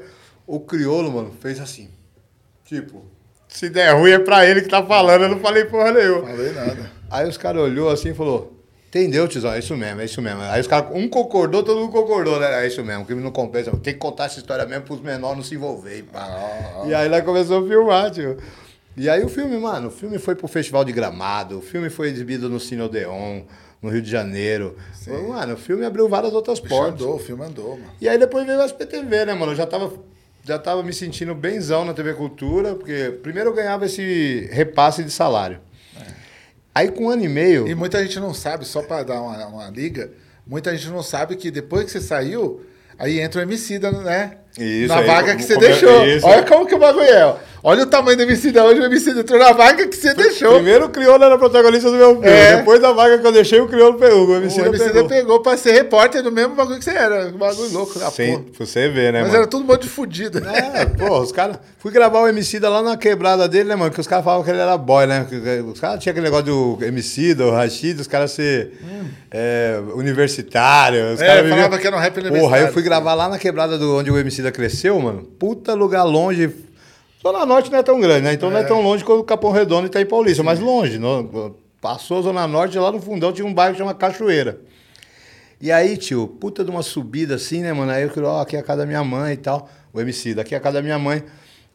O 0.47 0.61
criolo, 0.61 1.11
mano, 1.11 1.33
fez 1.41 1.59
assim. 1.59 1.89
Tipo, 2.63 3.03
se 3.49 3.69
der 3.69 3.93
ruim 3.93 4.11
é 4.11 4.19
pra 4.19 4.45
ele 4.45 4.61
que 4.61 4.69
tá 4.69 4.81
falando, 4.81 5.23
eu 5.23 5.29
não 5.29 5.39
falei 5.39 5.65
porra 5.65 5.91
nenhuma. 5.91 6.27
Falei 6.27 6.53
nada. 6.53 6.91
Aí 7.09 7.27
os 7.27 7.37
caras 7.37 7.61
olhou 7.63 7.89
assim 7.89 8.11
e 8.11 8.13
falou, 8.13 8.53
entendeu, 8.87 9.27
tiozão? 9.27 9.51
É 9.51 9.59
isso 9.59 9.75
mesmo, 9.75 9.99
é 9.99 10.05
isso 10.05 10.21
mesmo. 10.21 10.41
Aí 10.43 10.61
os 10.61 10.67
caras, 10.67 10.89
um 10.93 11.09
concordou, 11.09 11.63
todo 11.63 11.81
mundo 11.81 11.91
concordou, 11.91 12.39
né? 12.39 12.63
É 12.63 12.67
isso 12.67 12.81
mesmo, 12.81 13.03
o 13.03 13.05
crime 13.05 13.21
não 13.21 13.31
compensa. 13.31 13.71
Tem 13.71 13.93
que 13.93 13.99
contar 13.99 14.25
essa 14.25 14.39
história 14.39 14.65
mesmo 14.65 14.85
pros 14.85 15.01
menores 15.01 15.35
não 15.35 15.43
se 15.43 15.55
envolver 15.55 15.97
e 15.97 16.03
pá. 16.03 16.83
E 16.85 16.93
aí 16.93 17.09
lá 17.09 17.21
começou 17.21 17.65
a 17.65 17.67
filmar, 17.67 18.09
tio. 18.11 18.37
E 18.95 19.09
aí 19.09 19.23
o 19.23 19.29
filme, 19.29 19.57
mano, 19.57 19.87
o 19.87 19.91
filme 19.91 20.17
foi 20.19 20.35
pro 20.35 20.47
Festival 20.47 20.83
de 20.83 20.91
Gramado, 20.91 21.59
o 21.59 21.61
filme 21.61 21.89
foi 21.89 22.09
exibido 22.09 22.49
no 22.49 22.59
Cine 22.59 22.81
Odeon, 22.81 23.43
no 23.81 23.89
Rio 23.89 24.01
de 24.01 24.09
Janeiro. 24.11 24.75
Mano, 25.27 25.53
o 25.53 25.57
filme 25.57 25.85
abriu 25.85 26.07
várias 26.09 26.33
outras 26.33 26.59
O 26.59 26.63
portas. 26.63 26.93
andou, 27.01 27.15
o 27.15 27.19
filme 27.19 27.43
andou, 27.45 27.77
mano. 27.77 27.91
E 28.01 28.07
aí 28.09 28.17
depois 28.17 28.45
veio 28.45 28.59
o 28.59 28.65
SPTV, 28.65 29.25
né, 29.25 29.33
mano? 29.33 29.53
Eu 29.53 29.55
já 29.55 29.65
tava, 29.65 29.93
já 30.43 30.59
tava 30.59 30.83
me 30.83 30.93
sentindo 30.93 31.33
benzão 31.33 31.85
na 31.85 31.93
TV 31.93 32.13
Cultura, 32.13 32.75
porque 32.75 33.17
primeiro 33.23 33.49
eu 33.49 33.53
ganhava 33.53 33.85
esse 33.85 34.49
repasse 34.51 35.03
de 35.03 35.11
salário. 35.11 35.59
Aí 36.73 36.89
com 36.89 37.05
um 37.05 37.09
ano 37.09 37.23
e 37.23 37.29
meio. 37.29 37.67
E 37.67 37.75
muita 37.75 38.01
gente 38.01 38.19
não 38.19 38.33
sabe, 38.33 38.65
só 38.65 38.81
pra 38.81 39.03
dar 39.03 39.21
uma, 39.21 39.45
uma 39.47 39.69
liga, 39.69 40.11
muita 40.45 40.75
gente 40.75 40.89
não 40.89 41.03
sabe 41.03 41.35
que 41.35 41.49
depois 41.51 41.85
que 41.85 41.91
você 41.91 42.01
saiu, 42.01 42.61
aí 42.97 43.19
entra 43.19 43.39
o 43.39 43.43
Emicida, 43.43 43.91
né? 43.91 44.37
Isso, 44.57 44.87
na 44.93 44.99
aí, 44.99 45.07
vaga 45.07 45.35
que 45.35 45.43
você 45.43 45.57
deixou. 45.57 46.05
isso. 46.05 46.25
Olha 46.27 46.43
como 46.43 46.65
que 46.65 46.75
o 46.75 46.79
bagulho 46.79 47.05
é. 47.05 47.25
ó. 47.25 47.35
Olha 47.63 47.83
o 47.83 47.85
tamanho 47.85 48.17
do 48.17 48.23
Emicida 48.23 48.63
hoje, 48.63 48.81
o 48.81 48.85
Emicida 48.85 49.19
entrou 49.19 49.37
na 49.37 49.51
vaga 49.53 49.87
que 49.87 49.95
você 49.95 50.15
deixou. 50.15 50.55
Primeiro 50.55 50.85
o 50.87 50.89
Criolo 50.89 51.23
era 51.23 51.37
protagonista 51.37 51.91
do 51.91 51.95
meu 51.95 52.13
filme. 52.13 52.27
É. 52.27 52.55
Depois 52.57 52.81
da 52.81 52.91
vaga 52.91 53.19
que 53.19 53.27
eu 53.27 53.31
deixei, 53.31 53.59
o 53.61 53.67
Criolo 53.67 53.99
pegou. 53.99 54.25
O 54.25 54.31
o 54.31 54.35
MC 54.35 54.63
pegou. 54.71 55.07
pegou. 55.07 55.39
pra 55.43 55.55
ser 55.55 55.73
repórter 55.73 56.23
do 56.23 56.31
mesmo 56.31 56.55
bagulho 56.55 56.79
que 56.79 56.83
você 56.83 56.89
era. 56.89 57.27
Um 57.27 57.37
bagulho 57.37 57.71
louco 57.71 57.99
da 57.99 58.09
Sim, 58.09 58.31
porra. 58.31 58.43
pra 58.57 58.65
você 58.65 58.89
ver, 58.89 59.13
né, 59.13 59.19
Mas 59.19 59.27
mano? 59.27 59.41
era 59.43 59.47
tudo 59.47 59.63
um 59.63 59.67
monte 59.67 59.83
de 59.83 59.89
fudido. 59.89 60.41
É, 60.49 60.85
pô, 60.87 61.19
os 61.19 61.31
caras. 61.31 61.57
Fui 61.77 61.91
gravar 61.91 62.21
o 62.21 62.27
Emicida 62.27 62.67
lá 62.67 62.81
na 62.81 62.97
quebrada 62.97 63.47
dele, 63.47 63.69
né, 63.69 63.75
mano? 63.75 63.91
Que 63.91 63.99
os 63.99 64.07
caras 64.07 64.25
falavam 64.25 64.43
que 64.43 64.49
ele 64.49 64.59
era 64.59 64.75
boy, 64.77 65.05
né? 65.05 65.25
Os 65.71 65.79
caras 65.79 65.99
tinham 66.01 66.11
aquele 66.11 66.25
negócio 66.25 66.45
do 66.45 66.79
Emicida, 66.83 67.45
o 67.45 67.51
Rashid, 67.51 67.99
os 68.01 68.07
caras 68.07 68.31
ser 68.31 68.71
é, 69.31 69.79
universitário. 69.93 71.13
Os 71.13 71.21
É, 71.21 71.27
caras 71.27 71.41
falava 71.49 71.61
viviam- 71.63 71.79
que 71.79 71.87
era 71.87 71.95
um 71.95 71.99
rap 71.99 72.13
Porra, 72.13 72.25
aí 72.27 72.31
universitário. 72.31 72.67
eu 72.67 72.73
fui 72.73 72.81
gravar 72.83 73.13
lá 73.13 73.29
na 73.29 73.37
quebrada 73.37 73.77
do 73.77 73.97
onde 73.97 74.09
o 74.11 74.17
Emicida 74.41 74.51
cresceu, 74.51 74.99
mano. 74.99 75.23
Puta 75.23 75.73
lugar 75.73 76.03
longe. 76.03 76.49
Zona 77.21 77.45
Norte 77.45 77.71
não 77.71 77.77
é 77.77 77.83
tão 77.83 77.99
grande, 77.99 78.23
né? 78.25 78.33
Então 78.33 78.49
não 78.49 78.57
é 78.57 78.63
tão 78.63 78.81
longe 78.81 79.03
quanto 79.03 79.19
o 79.19 79.23
Capão 79.23 79.51
Redondo 79.51 79.85
e 79.85 79.87
Itaim 79.87 80.05
Paulista, 80.05 80.41
mas 80.43 80.59
longe. 80.59 80.97
no- 80.97 81.55
Passou 81.79 82.19
a 82.19 82.21
Zona 82.21 82.47
Norte, 82.47 82.77
lá 82.77 82.91
no 82.91 83.01
fundão 83.01 83.31
tinha 83.31 83.45
um 83.45 83.53
bairro 83.53 83.73
que 83.73 83.79
chama 83.79 83.93
Cachoeira. 83.93 84.59
E 85.59 85.71
aí, 85.71 85.97
tio, 85.97 86.27
puta 86.27 86.63
de 86.63 86.69
uma 86.71 86.81
subida 86.83 87.35
assim, 87.35 87.61
né, 87.61 87.71
mano? 87.73 87.91
Aí 87.91 88.03
eu 88.03 88.09
falei, 88.09 88.29
ó, 88.29 88.41
aqui 88.41 88.55
é 88.55 88.59
a 88.59 88.63
casa 88.63 88.81
da 88.81 88.85
minha 88.87 89.03
mãe 89.03 89.33
e 89.33 89.37
tal. 89.37 89.67
O 89.93 89.99
MC, 90.01 90.33
daqui 90.35 90.53
é 90.55 90.57
a 90.57 90.61
casa 90.61 90.75
da 90.77 90.81
minha 90.83 90.97
mãe. 90.99 91.23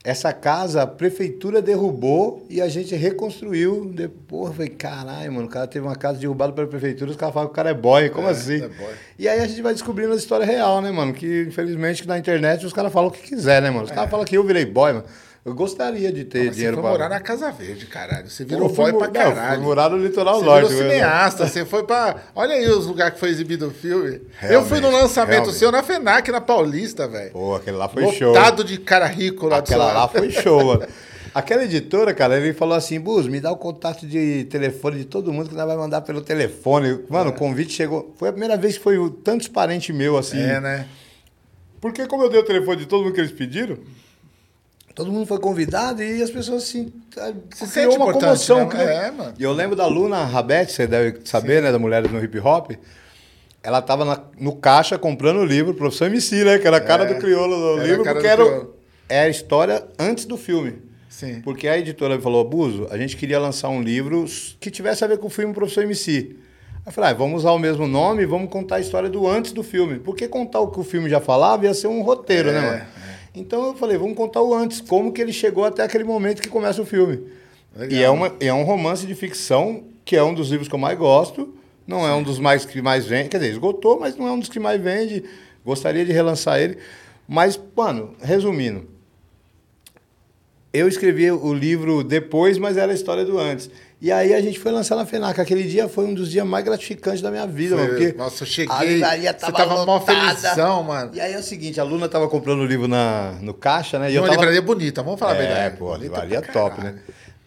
Essa 0.09 0.33
casa 0.33 0.83
a 0.83 0.87
prefeitura 0.87 1.61
derrubou 1.61 2.47
e 2.49 2.63
a 2.63 2.69
gente 2.69 2.95
reconstruiu. 2.95 3.91
Depois, 3.93 4.51
eu 4.51 4.55
falei, 4.55 4.69
caralho, 4.69 5.33
mano, 5.33 5.47
o 5.49 5.51
cara 5.51 5.67
teve 5.67 5.85
uma 5.85 5.97
casa 5.97 6.21
derrubada 6.21 6.53
pela 6.53 6.69
prefeitura, 6.69 7.11
os 7.11 7.17
caras 7.17 7.35
falam 7.35 7.49
que 7.49 7.53
o 7.53 7.57
cara 7.57 7.71
é 7.71 7.75
boy, 7.75 8.09
como 8.11 8.29
É, 8.29 8.31
assim? 8.31 8.63
é 8.63 8.69
boy. 8.69 8.95
E 9.19 9.29
aí 9.29 9.41
a 9.41 9.47
gente 9.49 9.61
vai 9.61 9.73
descobrindo 9.73 10.13
a 10.13 10.17
história 10.17 10.47
real, 10.47 10.81
né, 10.81 10.93
mano? 10.93 11.13
Que 11.13 11.47
infelizmente 11.49 12.07
na 12.07 12.17
internet 12.17 12.65
os 12.65 12.73
caras 12.73 12.93
falam 12.93 13.09
o 13.09 13.13
que 13.13 13.21
quiser, 13.21 13.61
né, 13.61 13.69
mano? 13.69 13.83
Os 13.87 13.91
caras 13.91 14.09
falam 14.09 14.25
que 14.25 14.37
eu 14.37 14.45
virei 14.45 14.65
boy, 14.65 14.93
mano. 14.93 15.05
Eu 15.47 15.55
gostaria 15.55 16.11
de 16.13 16.25
ter 16.25 16.47
você 16.47 16.51
dinheiro 16.51 16.75
foi 16.75 16.83
pra... 16.83 16.91
morar 16.91 17.09
na 17.09 17.21
Casa 17.21 17.53
Verde, 17.53 17.87
caralho. 17.87 18.29
Você 18.29 18.45
virou 18.45 18.69
eu 18.69 18.75
boy 18.75 18.93
pra 18.93 19.07
não, 19.07 19.13
caralho. 19.13 19.55
fui 19.55 19.65
morar 19.65 19.89
no 19.91 19.97
litoral 19.97 20.41
Você 20.41 20.45
norte. 20.45 20.69
virou 20.71 20.83
né? 20.89 20.95
cineasta, 20.95 21.47
você 21.47 21.65
foi 21.65 21.85
pra. 21.85 22.17
Olha 22.35 22.57
aí 22.57 22.69
os 22.69 22.85
lugares 22.85 23.15
que 23.15 23.21
foi 23.21 23.29
exibido 23.29 23.69
o 23.69 23.71
filme. 23.71 24.15
eu 24.15 24.21
Realmente, 24.41 24.69
fui 24.69 24.81
no 24.81 24.91
lançamento 24.91 25.35
realmente. 25.37 25.57
seu 25.57 25.71
na 25.71 25.85
FENAC, 25.85 26.33
na 26.33 26.41
Paulista, 26.41 27.07
velho. 27.07 27.31
Pô, 27.31 27.55
aquele 27.55 27.77
lá 27.77 27.89
foi 27.89 28.11
show. 28.11 28.31
Lotado 28.35 28.65
de 28.65 28.77
cara 28.77 29.07
rico 29.07 29.47
lá 29.47 29.59
Aquela 29.59 29.93
lá 29.93 30.09
foi 30.09 30.33
show, 30.33 30.65
mano. 30.65 30.85
Aquela 31.33 31.63
editora, 31.65 32.13
cara, 32.13 32.39
ele 32.39 32.53
falou 32.53 32.75
assim, 32.75 32.99
Bus, 32.99 33.29
me 33.29 33.41
dá 33.41 33.53
o 33.53 33.57
contato 33.57 34.05
de 34.05 34.47
telefone 34.47 34.99
de 34.99 35.05
todo 35.05 35.33
mundo 35.33 35.51
que 35.51 35.55
nós 35.55 35.67
vai 35.67 35.77
mandar 35.77 36.01
pelo 36.01 36.23
telefone. 36.23 37.05
Mano, 37.09 37.31
o 37.31 37.33
convite 37.35 37.73
chegou... 37.73 38.15
Foi 38.19 38.31
a 38.31 38.33
primeira 38.33 38.57
vez 38.57 38.79
que 38.79 38.83
foi 38.83 38.97
tantos 39.23 39.47
parentes 39.47 39.95
meus, 39.95 40.19
assim. 40.19 40.41
É, 40.41 40.59
né? 40.59 40.87
Porque 41.79 42.07
como 42.07 42.25
eu 42.25 42.31
dei 42.31 42.41
o 42.41 42.43
telefone 42.43 42.79
de 42.79 42.87
todo 42.87 43.05
mundo 43.05 43.13
que 43.13 43.21
eles 43.21 43.33
pediram, 43.33 43.77
todo 44.97 45.13
mundo 45.13 45.27
foi 45.27 45.39
convidado 45.39 46.03
e 46.03 46.21
as 46.23 46.31
pessoas, 46.31 46.65
assim, 46.65 46.91
tá- 47.15 47.27
Se 47.55 47.69
criou 47.71 47.93
sente 47.93 47.97
uma 47.97 48.13
comoção. 48.13 48.61
né? 48.61 48.67
cara. 48.67 48.91
É, 48.91 49.11
mano. 49.13 49.35
E 49.39 49.43
eu 49.45 49.53
lembro 49.53 49.77
da 49.77 49.87
Luna 49.87 50.25
Rabete, 50.25 50.73
você 50.73 50.87
deve 50.89 51.21
saber, 51.25 51.63
né, 51.63 51.71
da 51.71 51.79
Mulheres 51.79 52.11
no 52.11 52.19
Hip 52.25 52.39
Hop. 52.41 52.73
Ela 53.63 53.83
tava 53.83 54.05
na- 54.05 54.23
no 54.41 54.57
caixa 54.57 54.97
comprando 54.97 55.39
o 55.39 55.45
livro, 55.45 55.75
Professor 55.75 56.07
MC, 56.07 56.43
né, 56.45 56.59
que 56.59 56.67
era 56.67 56.79
a 56.79 56.81
cara 56.81 57.05
É, 57.05 57.13
do 57.15 57.21
crioulo 57.21 57.55
do 57.77 57.83
livro, 57.83 58.05
porque 58.05 58.21
do 58.21 58.27
era, 58.27 58.45
crioulo. 58.45 58.75
é 59.09 59.21
a 59.21 59.29
história 59.29 59.85
antes 59.99 60.25
do 60.25 60.37
filme. 60.37 60.75
Sim. 61.11 61.41
Porque 61.43 61.67
a 61.69 61.77
editora 61.79 62.17
me 62.17 62.23
falou, 62.23 62.45
Buzo, 62.45 62.87
a 62.91 62.97
gente 62.99 63.17
queria 63.17 63.39
lançar 63.39 63.69
um 63.69 63.81
livro 63.83 64.25
que 64.61 64.71
tivesse 64.71 65.05
a 65.05 65.07
ver 65.07 65.19
com 65.19 65.27
o 65.27 65.31
filme 65.31 65.53
Professor 65.55 65.83
MC. 65.85 66.37
Aí 66.75 66.83
eu 66.87 66.93
falei, 66.93 67.11
ah, 67.11 67.15
vamos 67.15 67.41
usar 67.43 67.51
o 67.53 67.59
mesmo 67.59 67.87
nome 67.87 68.23
e 68.23 68.27
vamos 68.27 68.49
contar 68.51 68.77
a 68.77 68.81
história 68.81 69.09
do 69.09 69.27
antes 69.29 69.51
do 69.53 69.63
filme. 69.63 69.99
Porque 69.99 70.29
contar 70.29 70.61
o 70.61 70.69
que 70.71 70.79
o 70.79 70.85
filme 70.85 71.09
já 71.11 71.21
falava 71.21 71.65
ia 71.65 71.75
ser 71.75 71.89
um 71.89 72.03
roteiro, 72.03 72.53
né, 72.53 72.59
É, 72.59 72.63
mano? 72.63 72.83
Então 73.37 73.67
eu 73.67 73.75
falei, 73.75 73.99
vamos 73.99 74.17
contar 74.17 74.41
o 74.41 74.55
antes, 74.55 74.81
como 74.81 75.13
que 75.13 75.21
ele 75.21 75.33
chegou 75.33 75.63
até 75.67 75.83
aquele 75.83 76.05
momento 76.05 76.41
que 76.41 76.49
começa 76.49 76.81
o 76.81 76.87
filme. 76.87 77.23
E 77.91 78.03
é, 78.03 78.09
uma, 78.09 78.35
é 78.41 78.53
um 78.53 78.63
romance 78.63 79.07
de 79.07 79.15
ficção, 79.15 79.85
que 80.07 80.17
é 80.17 80.23
um 80.23 80.33
dos 80.33 80.49
livros 80.49 80.69
que 80.69 80.75
eu 80.75 80.79
mais 80.79 80.99
gosto. 80.99 81.55
Não 81.87 82.07
é 82.07 82.15
um 82.15 82.23
dos 82.23 82.39
mais 82.39 82.65
que 82.65 82.81
mais 82.81 83.05
vende. 83.05 83.29
Quer 83.29 83.37
dizer, 83.37 83.53
esgotou, 83.53 84.01
mas 84.01 84.17
não 84.17 84.27
é 84.27 84.33
um 84.33 84.39
dos 84.39 84.49
que 84.49 84.59
mais 84.59 84.81
vende. 84.81 85.23
Gostaria 85.63 86.03
de 86.03 86.13
relançar 86.13 86.59
ele. 86.59 86.79
Mas, 87.29 87.61
mano, 87.77 88.15
resumindo. 88.23 88.89
Eu 90.73 90.89
escrevi 90.89 91.31
o 91.31 91.53
livro 91.53 92.03
depois, 92.03 92.57
mas 92.57 92.79
era 92.79 92.93
a 92.93 92.95
história 92.95 93.25
do 93.25 93.39
antes. 93.39 93.71
E 94.01 94.13
aí 94.13 94.35
a 94.35 94.41
gente 94.43 94.59
foi 94.59 94.71
lançar 94.73 94.95
na 94.95 95.07
FENAC. 95.07 95.41
Aquele 95.41 95.63
dia 95.65 95.89
foi 95.89 96.05
um 96.05 96.13
dos 96.13 96.31
dias 96.31 96.47
mais 96.47 96.63
gratificantes 96.65 97.23
da 97.23 97.31
minha 97.31 97.47
vida, 97.47 97.77
mano. 97.77 97.89
Porque 97.89 98.13
Nossa, 98.13 98.43
eu 98.43 98.47
cheguei. 98.47 98.75
a 98.77 98.85
livraria 98.85 99.33
você 99.33 99.39
tava 99.39 99.53
tava 99.57 99.87
mó 99.87 100.01
felizão, 100.01 100.83
mano. 100.83 101.11
E 101.15 101.21
aí 101.21 101.33
é 101.33 101.39
o 101.39 101.43
seguinte, 101.43 101.81
a 101.81 101.85
Luna 101.85 102.07
tava 102.09 102.29
comprando 102.29 102.61
o 102.61 102.67
livro 102.67 102.87
na, 102.87 103.33
no 103.41 103.55
caixa, 103.55 103.99
né? 103.99 104.11
E 104.11 104.13
E 104.13 104.17
eu 104.17 104.23
uma 104.23 104.29
tava... 104.29 104.41
livraria 104.41 104.61
bonita, 104.63 105.03
vamos 105.03 105.19
falar 105.19 105.35
É, 105.37 105.39
verdade. 105.39 105.77
pô, 105.79 105.95
a 105.95 105.99
livraria 105.99 106.43
top, 106.43 106.79
né? 106.83 106.97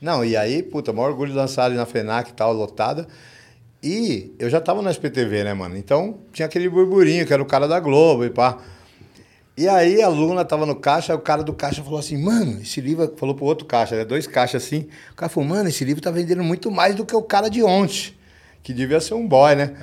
Não, 0.02 0.26
e 0.26 0.36
aí, 0.36 0.64
puta, 0.64 0.92
maior 0.92 1.10
orgulho 1.10 1.32
de 1.32 1.38
lançar 1.38 1.66
ali 1.66 1.76
na 1.76 1.86
FENAC 1.86 2.32
e 2.32 2.34
tal, 2.34 2.52
lotada. 2.52 3.06
E 3.84 4.34
eu 4.40 4.50
já 4.50 4.60
tava 4.60 4.82
no 4.82 4.90
SPTV, 4.90 5.44
né, 5.44 5.54
mano? 5.54 5.78
Então 5.78 6.18
tinha 6.34 6.46
aquele 6.48 6.68
burburinho, 6.68 7.26
que 7.28 7.32
era 7.34 7.42
o 7.42 7.46
cara 7.46 7.68
da 7.68 7.80
Globo 7.80 8.26
e 8.26 8.30
pá. 8.30 8.58
E 9.60 9.68
aí 9.68 10.02
a 10.02 10.08
Luna 10.08 10.46
tava 10.46 10.66
no 10.66 10.74
caixa, 10.74 11.14
o 11.14 11.20
cara 11.20 11.44
do 11.44 11.52
caixa 11.54 11.84
falou 11.84 12.00
assim, 12.00 12.16
mano, 12.18 12.62
esse 12.62 12.80
livro, 12.80 13.14
falou 13.18 13.36
pro 13.36 13.44
outro 13.44 13.66
caixa, 13.66 13.94
né? 13.98 14.06
Dois 14.06 14.26
caixas 14.26 14.64
assim. 14.64 14.88
O 15.12 15.16
cara 15.16 15.28
falou, 15.28 15.50
mano, 15.50 15.68
esse 15.68 15.84
livro 15.84 16.02
tá 16.02 16.10
vendendo 16.10 16.42
muito 16.42 16.72
mais 16.72 16.96
do 16.96 17.06
que 17.06 17.14
o 17.14 17.22
cara 17.22 17.50
de 17.50 17.62
ontem. 17.62 18.14
Que 18.64 18.72
devia 18.74 19.02
ser 19.02 19.16
um 19.16 19.28
boy, 19.28 19.56
né? 19.56 19.74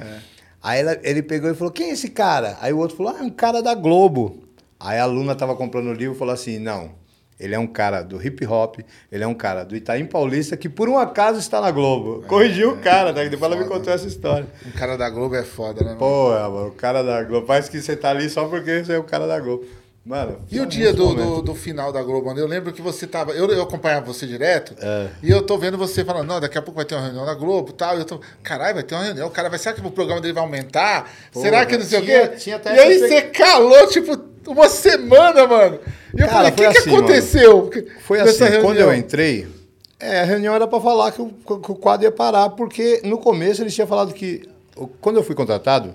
Aí 0.63 0.81
ela- 0.81 0.99
ele 1.03 1.23
pegou 1.23 1.51
e 1.51 1.55
falou, 1.55 1.71
quem 1.71 1.91
é 1.91 1.93
esse 1.93 2.09
cara? 2.09 2.57
Aí 2.63 2.73
o 2.73 2.79
outro 2.79 2.97
falou, 2.97 3.13
ah, 3.15 3.19
é 3.21 3.23
um 3.23 3.29
cara 3.29 3.63
da 3.63 3.75
Globo. 3.75 4.45
Aí 4.81 4.99
a 4.99 5.05
Luna 5.05 5.35
tava 5.35 5.55
comprando 5.55 5.89
o 5.89 5.93
livro 5.93 6.15
e 6.15 6.19
falou 6.19 6.33
assim, 6.33 6.59
não, 6.59 6.93
ele 7.39 7.55
é 7.55 7.59
um 7.59 7.67
cara 7.67 8.03
do 8.03 8.25
hip 8.25 8.47
hop, 8.47 8.79
ele 9.13 9.23
é 9.23 9.27
um 9.27 9.35
cara 9.35 9.65
do 9.65 9.77
Itaim 9.77 10.07
Paulista, 10.07 10.57
que 10.57 10.69
por 10.69 10.89
um 10.89 10.99
acaso 10.99 11.39
está 11.39 11.61
na 11.61 11.71
Globo. 11.71 12.25
Corrigiu 12.27 12.73
o 12.73 12.79
cara, 12.79 13.13
né? 13.13 13.29
Depois 13.29 13.53
ela 13.53 13.61
me 13.61 13.69
contou 13.69 13.93
essa 13.93 14.07
história. 14.07 14.47
Um 14.67 14.71
cara 14.71 14.97
da 14.97 15.11
Globo 15.11 15.35
é 15.35 15.45
foda, 15.45 15.81
né? 15.81 15.89
mano? 15.89 15.99
Pô, 15.99 16.35
é, 16.35 16.43
mano, 16.43 16.69
o 16.69 16.73
cara 16.73 17.03
da 17.03 17.23
Globo. 17.23 17.47
Parece 17.47 17.71
que 17.71 17.81
você 17.81 17.95
tá 17.95 18.11
ali 18.11 18.29
só 18.31 18.49
porque 18.49 18.85
você 18.85 18.95
é 18.95 18.99
o 18.99 19.05
cara 19.05 19.27
da 19.27 19.39
Globo. 19.39 19.67
Mano. 20.07 20.39
E 20.53 20.61
o 20.61 20.67
dia 20.67 20.93
do, 20.93 21.13
do, 21.15 21.43
do 21.43 21.55
final 21.55 21.93
da 21.93 22.01
Globo, 22.01 22.27
mano? 22.29 22.39
Eu 22.39 22.47
lembro 22.47 22.73
que 22.73 22.81
você 22.81 23.09
tava. 23.09 23.33
Eu, 23.33 23.49
eu 23.51 23.61
acompanhava 23.63 24.07
você 24.07 24.25
direto. 24.25 24.73
É. 24.81 25.09
E 25.21 25.29
eu 25.29 25.43
tô 25.43 25.59
vendo 25.59 25.77
você 25.77 26.05
falando, 26.05 26.29
não, 26.29 26.41
daqui 26.41 26.57
a 26.57 26.63
pouco 26.63 26.77
vai 26.77 26.85
ter 26.85 26.95
uma 26.95 27.03
reunião 27.03 27.27
da 27.27 27.35
Globo 27.35 27.71
e 27.71 27.73
tal. 27.73 27.97
E 27.97 27.99
eu 27.99 28.05
tô, 28.05 28.21
caralho, 28.41 28.75
vai 28.75 28.85
ter 28.85 28.95
uma 28.95 29.03
reunião. 29.03 29.27
O 29.27 29.31
cara 29.33 29.49
vai. 29.49 29.59
Será 29.59 29.75
que 29.75 29.85
o 29.85 29.91
programa 29.91 30.21
dele 30.21 30.33
vai 30.33 30.45
aumentar? 30.45 31.11
será 31.33 31.67
que 31.67 31.77
não 31.77 31.85
sei 31.85 32.01
tinha- 32.03 32.23
o 32.25 32.29
quê? 32.31 32.37
tinha 32.37 32.55
até 32.57 32.77
e 32.77 32.79
aí 32.79 32.99
você 33.01 33.23
calou, 33.23 33.85
tipo, 33.89 34.17
uma 34.47 34.69
semana, 34.69 35.45
mano. 35.45 35.81
E 36.17 36.21
eu 36.21 36.29
Cara, 36.29 36.31
falei, 36.31 36.51
o 36.51 36.55
que, 36.55 36.63
foi 36.63 36.73
que 36.73 36.79
assim, 36.79 36.97
aconteceu? 36.97 37.71
Foi 38.03 38.19
nessa 38.19 38.31
assim, 38.45 38.55
quando 38.61 38.77
reunião? 38.77 38.93
eu 38.93 38.95
entrei, 38.95 39.49
é, 39.99 40.21
a 40.21 40.25
reunião 40.25 40.55
era 40.55 40.69
pra 40.69 40.81
falar 40.81 41.11
que 41.11 41.21
o, 41.21 41.29
que 41.31 41.73
o 41.73 41.75
quadro 41.75 42.07
ia 42.07 42.13
parar, 42.13 42.51
porque 42.51 43.01
no 43.03 43.19
começo 43.19 43.61
eles 43.61 43.75
tinham 43.75 43.89
falado 43.89 44.15
que. 44.15 44.49
Quando 45.01 45.17
eu 45.17 45.25
fui 45.25 45.35
contratado, 45.35 45.95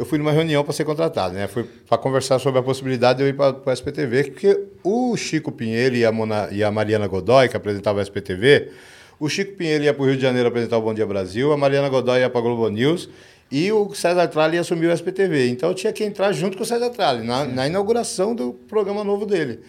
eu 0.00 0.06
fui 0.06 0.16
numa 0.16 0.32
reunião 0.32 0.64
para 0.64 0.72
ser 0.72 0.84
contratado, 0.86 1.34
né? 1.34 1.46
Fui 1.46 1.62
para 1.86 1.98
conversar 1.98 2.38
sobre 2.38 2.58
a 2.58 2.62
possibilidade 2.62 3.18
de 3.18 3.24
eu 3.24 3.28
ir 3.28 3.34
para 3.34 3.54
o 3.66 3.70
SPTV, 3.70 4.24
porque 4.30 4.58
o 4.82 5.14
Chico 5.14 5.52
Pinheiro 5.52 5.94
e 5.94 6.06
a, 6.06 6.10
Mona- 6.10 6.48
e 6.50 6.64
a 6.64 6.70
Mariana 6.70 7.06
Godoy, 7.06 7.50
que 7.50 7.56
apresentavam 7.56 8.00
o 8.00 8.02
SPTV, 8.02 8.70
o 9.18 9.28
Chico 9.28 9.56
Pinheiro 9.56 9.84
ia 9.84 9.92
para 9.92 10.02
o 10.02 10.06
Rio 10.06 10.16
de 10.16 10.22
Janeiro 10.22 10.48
apresentar 10.48 10.78
o 10.78 10.80
Bom 10.80 10.94
Dia 10.94 11.04
Brasil, 11.06 11.52
a 11.52 11.56
Mariana 11.58 11.90
Godoy 11.90 12.20
ia 12.20 12.30
para 12.30 12.40
a 12.40 12.42
Globo 12.42 12.66
News 12.70 13.10
e 13.52 13.70
o 13.72 13.92
César 13.92 14.26
Tralli 14.28 14.54
ia 14.54 14.62
assumir 14.62 14.86
o 14.86 14.92
SPTV. 14.92 15.50
Então 15.50 15.68
eu 15.68 15.74
tinha 15.74 15.92
que 15.92 16.02
entrar 16.02 16.32
junto 16.32 16.56
com 16.56 16.62
o 16.62 16.66
César 16.66 16.88
Tralli, 16.88 17.26
na, 17.26 17.44
na 17.44 17.66
inauguração 17.66 18.34
do 18.34 18.54
programa 18.54 19.04
novo 19.04 19.26
dele, 19.26 19.60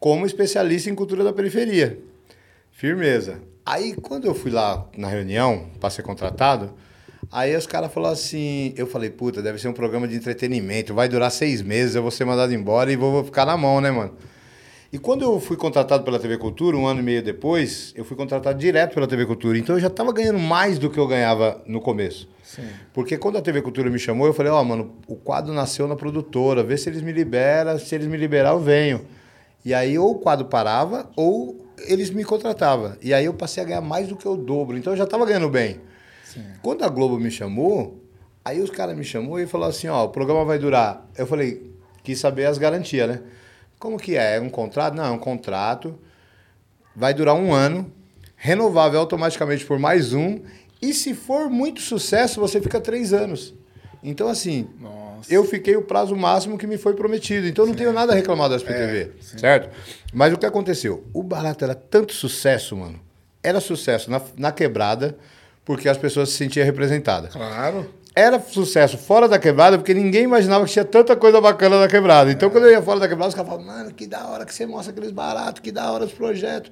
como 0.00 0.26
especialista 0.26 0.90
em 0.90 0.94
cultura 0.96 1.22
da 1.22 1.32
periferia. 1.32 1.98
Firmeza. 2.72 3.40
Aí, 3.64 3.94
quando 3.94 4.26
eu 4.26 4.34
fui 4.34 4.50
lá 4.50 4.88
na 4.98 5.06
reunião 5.06 5.68
para 5.78 5.88
ser 5.88 6.02
contratado, 6.02 6.72
aí 7.32 7.56
os 7.56 7.66
caras 7.66 7.92
falaram 7.92 8.12
assim: 8.12 8.74
eu 8.76 8.86
falei, 8.86 9.10
puta, 9.10 9.42
deve 9.42 9.58
ser 9.58 9.68
um 9.68 9.72
programa 9.72 10.06
de 10.06 10.14
entretenimento, 10.14 10.92
vai 10.92 11.08
durar 11.08 11.30
seis 11.30 11.62
meses, 11.62 11.94
eu 11.94 12.02
vou 12.02 12.10
ser 12.10 12.24
mandado 12.26 12.52
embora 12.52 12.92
e 12.92 12.96
vou, 12.96 13.10
vou 13.10 13.24
ficar 13.24 13.46
na 13.46 13.56
mão, 13.56 13.80
né, 13.80 13.90
mano? 13.90 14.14
E 14.92 14.98
quando 14.98 15.22
eu 15.22 15.40
fui 15.40 15.56
contratado 15.56 16.04
pela 16.04 16.18
TV 16.18 16.36
Cultura, 16.36 16.76
um 16.76 16.86
ano 16.86 17.00
e 17.00 17.02
meio 17.02 17.22
depois, 17.22 17.94
eu 17.96 18.04
fui 18.04 18.14
contratado 18.14 18.58
direto 18.58 18.92
pela 18.92 19.06
TV 19.08 19.24
Cultura. 19.24 19.56
Então 19.56 19.74
eu 19.74 19.80
já 19.80 19.86
estava 19.86 20.12
ganhando 20.12 20.38
mais 20.38 20.78
do 20.78 20.90
que 20.90 21.00
eu 21.00 21.06
ganhava 21.06 21.62
no 21.66 21.80
começo. 21.80 22.28
Sim. 22.42 22.68
Porque 22.92 23.16
quando 23.16 23.38
a 23.38 23.40
TV 23.40 23.62
Cultura 23.62 23.88
me 23.88 23.98
chamou, 23.98 24.26
eu 24.26 24.34
falei, 24.34 24.52
ó, 24.52 24.62
mano, 24.62 24.94
o 25.06 25.16
quadro 25.16 25.54
nasceu 25.54 25.88
na 25.88 25.96
produtora, 25.96 26.62
vê 26.62 26.76
se 26.76 26.90
eles 26.90 27.00
me 27.00 27.10
liberam, 27.10 27.78
se 27.78 27.94
eles 27.94 28.06
me 28.06 28.18
liberar, 28.18 28.50
eu 28.50 28.60
venho. 28.60 29.06
E 29.64 29.72
aí 29.72 29.98
ou 29.98 30.10
o 30.10 30.18
quadro 30.18 30.44
parava, 30.44 31.08
ou 31.16 31.66
eles 31.86 32.10
me 32.10 32.22
contratavam. 32.22 32.94
E 33.00 33.14
aí 33.14 33.24
eu 33.24 33.32
passei 33.32 33.62
a 33.62 33.66
ganhar 33.66 33.80
mais 33.80 34.08
do 34.08 34.14
que 34.14 34.28
o 34.28 34.36
dobro. 34.36 34.76
Então 34.76 34.92
eu 34.92 34.96
já 34.98 35.04
estava 35.04 35.24
ganhando 35.24 35.48
bem. 35.48 35.80
Quando 36.62 36.84
a 36.84 36.88
Globo 36.88 37.18
me 37.18 37.30
chamou, 37.30 38.02
aí 38.44 38.60
os 38.60 38.70
caras 38.70 38.96
me 38.96 39.04
chamou 39.04 39.38
e 39.40 39.46
falou 39.46 39.68
assim, 39.68 39.88
ó, 39.88 40.04
o 40.04 40.08
programa 40.08 40.44
vai 40.44 40.58
durar. 40.58 41.08
Eu 41.16 41.26
falei, 41.26 41.72
quis 42.02 42.18
saber 42.18 42.46
as 42.46 42.58
garantias, 42.58 43.08
né? 43.08 43.20
Como 43.78 43.98
que 43.98 44.16
é? 44.16 44.36
É 44.36 44.40
um 44.40 44.48
contrato? 44.48 44.94
Não, 44.94 45.04
é 45.04 45.10
um 45.10 45.18
contrato. 45.18 45.98
Vai 46.94 47.14
durar 47.14 47.34
um 47.34 47.52
ano, 47.52 47.90
renovável 48.36 49.00
automaticamente 49.00 49.64
por 49.64 49.78
mais 49.78 50.12
um. 50.12 50.40
E 50.80 50.92
se 50.92 51.14
for 51.14 51.48
muito 51.48 51.80
sucesso, 51.80 52.40
você 52.40 52.60
fica 52.60 52.80
três 52.80 53.12
anos. 53.12 53.54
Então, 54.02 54.28
assim, 54.28 54.68
Nossa. 54.80 55.32
eu 55.32 55.44
fiquei 55.44 55.76
o 55.76 55.82
prazo 55.82 56.16
máximo 56.16 56.58
que 56.58 56.66
me 56.66 56.76
foi 56.76 56.94
prometido. 56.94 57.46
Então, 57.46 57.64
eu 57.64 57.68
não 57.68 57.74
tenho 57.74 57.92
nada 57.92 58.12
a 58.12 58.16
reclamar 58.16 58.48
da 58.48 58.56
SPTV, 58.56 59.12
certo? 59.20 59.70
Mas 60.12 60.32
o 60.32 60.38
que 60.38 60.44
aconteceu? 60.44 61.04
O 61.12 61.22
barato 61.22 61.64
era 61.64 61.74
tanto 61.74 62.12
sucesso, 62.12 62.76
mano. 62.76 63.00
Era 63.42 63.60
sucesso 63.60 64.10
na, 64.10 64.20
na 64.36 64.50
quebrada, 64.50 65.16
porque 65.64 65.88
as 65.88 65.96
pessoas 65.96 66.30
se 66.30 66.36
sentiam 66.36 66.64
representadas. 66.64 67.32
Claro. 67.32 67.88
Era 68.14 68.38
sucesso 68.40 68.98
fora 68.98 69.26
da 69.26 69.38
quebrada, 69.38 69.78
porque 69.78 69.94
ninguém 69.94 70.24
imaginava 70.24 70.66
que 70.66 70.72
tinha 70.72 70.84
tanta 70.84 71.16
coisa 71.16 71.40
bacana 71.40 71.80
na 71.80 71.88
quebrada. 71.88 72.30
Então, 72.30 72.50
quando 72.50 72.64
eu 72.64 72.72
ia 72.72 72.82
fora 72.82 73.00
da 73.00 73.08
quebrada, 73.08 73.30
os 73.30 73.34
caras 73.34 73.50
falavam, 73.50 73.66
mano, 73.66 73.94
que 73.94 74.06
da 74.06 74.26
hora 74.26 74.44
que 74.44 74.54
você 74.54 74.66
mostra 74.66 74.92
aqueles 74.92 75.10
baratos, 75.10 75.62
que 75.62 75.72
da 75.72 75.90
hora 75.90 76.04
os 76.04 76.12
projetos. 76.12 76.70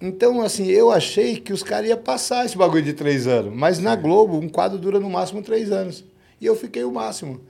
Então, 0.00 0.40
assim, 0.40 0.66
eu 0.66 0.92
achei 0.92 1.36
que 1.36 1.52
os 1.52 1.62
caras 1.62 1.88
iam 1.88 1.98
passar 1.98 2.44
esse 2.44 2.56
bagulho 2.56 2.82
de 2.82 2.92
três 2.92 3.26
anos. 3.26 3.52
Mas 3.54 3.78
na 3.78 3.96
Globo, 3.96 4.36
um 4.36 4.48
quadro 4.48 4.78
dura 4.78 5.00
no 5.00 5.10
máximo 5.10 5.42
três 5.42 5.72
anos. 5.72 6.04
E 6.40 6.46
eu 6.46 6.54
fiquei 6.54 6.84
o 6.84 6.92
máximo. 6.92 7.40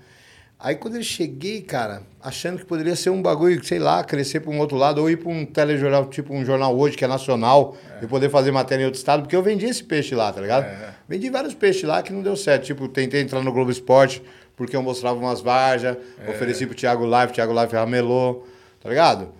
Aí 0.65 0.77
quando 0.77 0.95
eu 0.95 1.03
cheguei, 1.03 1.61
cara, 1.61 2.03
achando 2.23 2.61
que 2.61 2.65
poderia 2.65 2.95
ser 2.95 3.11
um 3.11 3.21
bagulho, 3.21 3.65
sei 3.65 3.81
lá, 3.81 4.05
crescer 4.05 4.39
para 4.39 4.53
um 4.53 4.61
outro 4.61 4.77
lado, 4.77 5.01
ou 5.01 5.11
ir 5.11 5.17
para 5.17 5.29
um 5.29 5.45
telejornal, 5.45 6.05
tipo 6.07 6.33
um 6.33 6.45
jornal 6.45 6.79
hoje, 6.79 6.97
que 6.97 7.05
é 7.05 7.09
nacional, 7.09 7.77
e 8.01 8.07
poder 8.07 8.31
fazer 8.31 8.53
matéria 8.53 8.83
em 8.83 8.85
outro 8.85 8.97
estado, 8.97 9.23
porque 9.23 9.35
eu 9.35 9.43
vendi 9.43 9.67
esse 9.67 9.83
peixe 9.83 10.15
lá, 10.15 10.33
tá 10.33 10.41
ligado? 10.41 10.67
Vendi 11.09 11.29
vários 11.31 11.53
peixes 11.53 11.83
lá 11.83 12.01
que 12.01 12.13
não 12.13 12.23
deu 12.23 12.37
certo. 12.37 12.63
Tipo, 12.67 12.87
tentei 12.87 13.23
entrar 13.23 13.43
no 13.43 13.53
Globo 13.53 13.73
Esporte, 13.73 14.23
porque 14.57 14.77
eu 14.77 14.83
mostrava 14.85 15.19
umas 15.19 15.41
varjas, 15.41 15.97
ofereci 16.31 16.65
pro 16.65 16.77
Thiago 16.77 17.05
Live, 17.05 17.33
Thiago 17.33 17.53
Live 17.53 17.75
ramelou, 17.75 18.47
tá 18.81 18.89
ligado? 18.89 19.31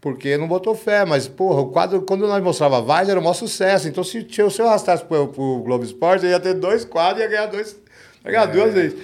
Porque 0.00 0.36
não 0.36 0.46
botou 0.46 0.76
fé, 0.76 1.04
mas, 1.04 1.26
porra, 1.26 1.62
o 1.62 1.66
quadro, 1.66 2.02
quando 2.02 2.28
nós 2.28 2.40
mostrava 2.42 2.78
a 2.78 2.80
Vargas, 2.80 3.08
era 3.08 3.18
o 3.18 3.22
maior 3.22 3.34
sucesso. 3.34 3.88
Então, 3.88 4.04
se, 4.04 4.24
se 4.30 4.40
eu 4.40 4.68
arrastasse 4.68 5.04
pro, 5.04 5.26
pro 5.26 5.62
Globo 5.64 5.84
Esporte, 5.84 6.24
eu 6.24 6.30
ia 6.30 6.38
ter 6.38 6.54
dois 6.54 6.84
quadros 6.84 7.18
e 7.18 7.22
ia 7.24 7.28
ganhar 7.28 7.46
dois, 7.46 7.76
Tá 8.22 8.28
ligado? 8.28 8.52
Duas 8.52 8.74
vezes. 8.74 8.98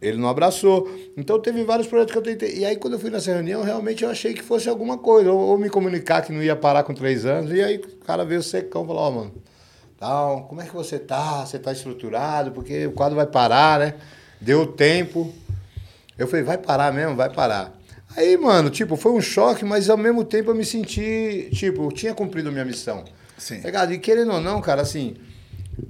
Ele 0.00 0.18
não 0.18 0.28
abraçou. 0.28 0.88
Então 1.16 1.40
teve 1.40 1.64
vários 1.64 1.86
projetos 1.86 2.12
que 2.12 2.18
eu 2.18 2.22
tentei. 2.22 2.58
E 2.58 2.64
aí, 2.64 2.76
quando 2.76 2.94
eu 2.94 2.98
fui 2.98 3.10
nessa 3.10 3.32
reunião, 3.32 3.62
realmente 3.62 4.04
eu 4.04 4.10
achei 4.10 4.34
que 4.34 4.42
fosse 4.42 4.68
alguma 4.68 4.98
coisa. 4.98 5.32
Ou, 5.32 5.38
ou 5.38 5.58
me 5.58 5.70
comunicar 5.70 6.22
que 6.22 6.32
não 6.32 6.42
ia 6.42 6.54
parar 6.54 6.82
com 6.82 6.92
três 6.92 7.24
anos. 7.24 7.50
E 7.52 7.62
aí 7.62 7.76
o 7.76 7.96
cara 8.04 8.24
veio 8.24 8.42
secão 8.42 8.84
e 8.84 8.86
falou, 8.86 9.02
ó, 9.02 9.10
mano, 9.10 9.34
tal, 9.98 10.42
como 10.44 10.60
é 10.60 10.66
que 10.66 10.74
você 10.74 10.98
tá? 10.98 11.44
Você 11.46 11.58
tá 11.58 11.72
estruturado? 11.72 12.52
Porque 12.52 12.86
o 12.86 12.92
quadro 12.92 13.16
vai 13.16 13.26
parar, 13.26 13.80
né? 13.80 13.94
Deu 14.40 14.66
tempo. 14.66 15.32
Eu 16.18 16.26
falei, 16.26 16.44
vai 16.44 16.58
parar 16.58 16.92
mesmo? 16.92 17.16
Vai 17.16 17.30
parar. 17.30 17.72
Aí, 18.16 18.36
mano, 18.36 18.70
tipo, 18.70 18.96
foi 18.96 19.12
um 19.12 19.20
choque, 19.20 19.64
mas 19.64 19.88
ao 19.88 19.96
mesmo 19.96 20.24
tempo 20.24 20.50
eu 20.50 20.54
me 20.54 20.64
senti, 20.64 21.50
tipo, 21.52 21.84
eu 21.84 21.92
tinha 21.92 22.14
cumprido 22.14 22.48
a 22.48 22.52
minha 22.52 22.64
missão. 22.64 23.04
Sim. 23.36 23.60
Tá 23.60 23.68
ligado? 23.68 23.92
E 23.92 23.98
querendo 23.98 24.32
ou 24.32 24.40
não, 24.40 24.60
cara, 24.60 24.82
assim, 24.82 25.14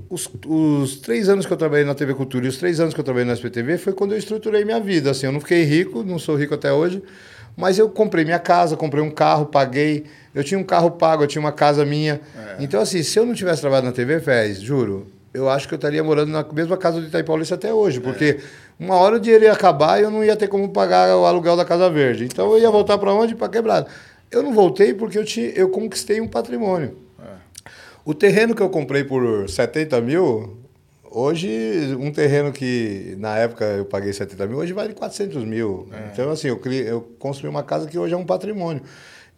os, 0.09 0.28
os 0.47 0.97
três 0.97 1.28
anos 1.28 1.47
que 1.47 1.52
eu 1.52 1.56
trabalhei 1.56 1.85
na 1.85 1.94
TV 1.94 2.15
Cultura 2.15 2.47
e 2.47 2.48
os 2.48 2.56
três 2.56 2.81
anos 2.81 2.94
que 2.94 3.01
eu 3.01 3.05
trabalhei 3.05 3.27
na 3.27 3.35
SPTV 3.35 3.78
foi 3.78 3.93
quando 3.93 4.12
eu 4.12 4.19
estruturei 4.19 4.65
minha 4.65 4.81
vida. 4.81 5.10
Assim, 5.10 5.27
eu 5.27 5.32
não 5.32 5.40
fiquei 5.40 5.65
rico, 5.65 6.02
não 6.02 6.19
sou 6.19 6.36
rico 6.36 6.55
até 6.55 6.73
hoje, 6.73 7.02
mas 7.56 7.78
eu 7.78 7.89
comprei 7.89 8.24
minha 8.24 8.39
casa, 8.39 8.77
comprei 8.77 9.02
um 9.02 9.10
carro, 9.10 9.47
paguei. 9.47 10.05
Eu 10.35 10.44
tinha 10.44 10.59
um 10.59 10.65
carro 10.65 10.93
pago, 10.93 11.23
eu 11.23 11.27
tinha 11.27 11.40
uma 11.40 11.52
casa 11.52 11.85
minha. 11.85 12.20
Então, 12.60 12.81
assim, 12.81 13.02
se 13.02 13.19
eu 13.19 13.27
não 13.27 13.35
tivesse 13.35 13.60
trabalhado 13.60 13.86
na 13.86 13.93
TV, 13.93 14.20
Fez, 14.20 14.60
juro, 14.60 15.06
eu 15.32 15.48
acho 15.48 15.69
que 15.69 15.74
eu 15.74 15.77
estaria 15.77 16.02
morando 16.02 16.31
na 16.31 16.44
mesma 16.52 16.77
casa 16.77 17.01
do 17.01 17.06
Itaí 17.06 17.23
Paulista 17.23 17.55
até 17.55 17.73
hoje, 17.73 18.01
porque 18.01 18.39
uma 18.78 18.97
hora 18.97 19.16
o 19.16 19.20
dinheiro 19.20 19.44
ia 19.44 19.52
acabar 19.52 19.98
e 19.98 20.05
eu 20.05 20.10
não 20.10 20.24
ia 20.24 20.36
ter 20.36 20.48
como 20.48 20.69
pagar 20.69 21.16
o 21.16 21.27
aluguel 21.27 21.56
da 21.56 21.65
Casa 21.65 21.90
Verde. 21.90 22.24
Então 22.24 22.52
eu 22.52 22.59
ia 22.59 22.70
voltar 22.70 22.98
para 22.98 23.12
onde? 23.12 23.35
Para 23.35 23.48
quebrada. 23.48 23.86
Eu 24.31 24.43
não 24.43 24.52
voltei 24.52 24.93
porque 24.94 25.19
eu, 25.19 25.24
tinha, 25.24 25.48
eu 25.51 25.69
conquistei 25.69 26.20
um 26.20 26.28
patrimônio. 26.28 27.07
O 28.09 28.14
terreno 28.14 28.55
que 28.55 28.62
eu 28.62 28.70
comprei 28.70 29.05
por 29.05 29.51
70 29.51 30.01
mil, 30.01 30.56
hoje, 31.10 31.94
um 32.01 32.10
terreno 32.10 32.51
que 32.51 33.14
na 33.18 33.36
época 33.36 33.66
eu 33.66 33.85
paguei 33.85 34.14
70 34.14 34.47
mil, 34.47 34.56
hoje 34.56 34.72
vale 34.72 34.94
400 34.94 35.44
mil. 35.44 35.86
Então, 36.10 36.30
assim, 36.30 36.48
eu, 36.48 36.56
criei, 36.56 36.90
eu 36.90 37.02
construí 37.18 37.51
uma 37.51 37.62
casa 37.62 37.86
que 37.86 37.98
hoje 37.98 38.14
é 38.14 38.16
um 38.16 38.24
patrimônio. 38.24 38.80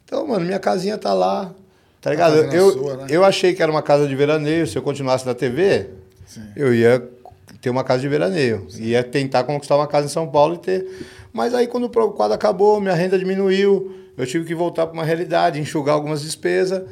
Então, 0.04 0.24
mano, 0.24 0.44
minha 0.44 0.60
casinha 0.60 0.96
tá 0.96 1.12
lá. 1.12 1.52
Tá 2.00 2.10
ligado? 2.10 2.36
fazendo 2.36 2.52
a 2.52 2.54
eu, 2.54 2.70
sua, 2.70 2.96
né? 2.98 3.06
eu 3.10 3.24
achei 3.24 3.54
que 3.54 3.60
era 3.60 3.72
uma 3.72 3.82
casa 3.82 4.06
de 4.06 4.14
veraneio. 4.14 4.64
Se 4.68 4.78
eu 4.78 4.82
continuasse 4.82 5.26
na 5.26 5.34
TV, 5.34 5.88
eu 6.54 6.72
ia 6.72 7.02
ter 7.60 7.70
uma 7.70 7.82
casa 7.82 8.02
de 8.02 8.08
veraneio. 8.08 8.68
Ia 8.76 9.02
tentar 9.02 9.42
conquistar 9.42 9.74
uma 9.74 9.88
casa 9.88 10.06
em 10.06 10.10
São 10.10 10.28
Paulo 10.28 10.54
e 10.54 10.58
ter. 10.58 10.86
Mas 11.32 11.54
aí, 11.54 11.66
quando 11.66 11.86
o 11.86 12.10
quadro 12.12 12.36
acabou, 12.36 12.80
minha 12.80 12.94
renda 12.94 13.18
diminuiu. 13.18 13.96
Eu 14.16 14.24
tive 14.26 14.44
que 14.44 14.54
voltar 14.54 14.86
para 14.86 14.94
uma 14.94 15.04
realidade, 15.04 15.58
enxugar 15.58 15.96
algumas 15.96 16.22
despesas. 16.22 16.84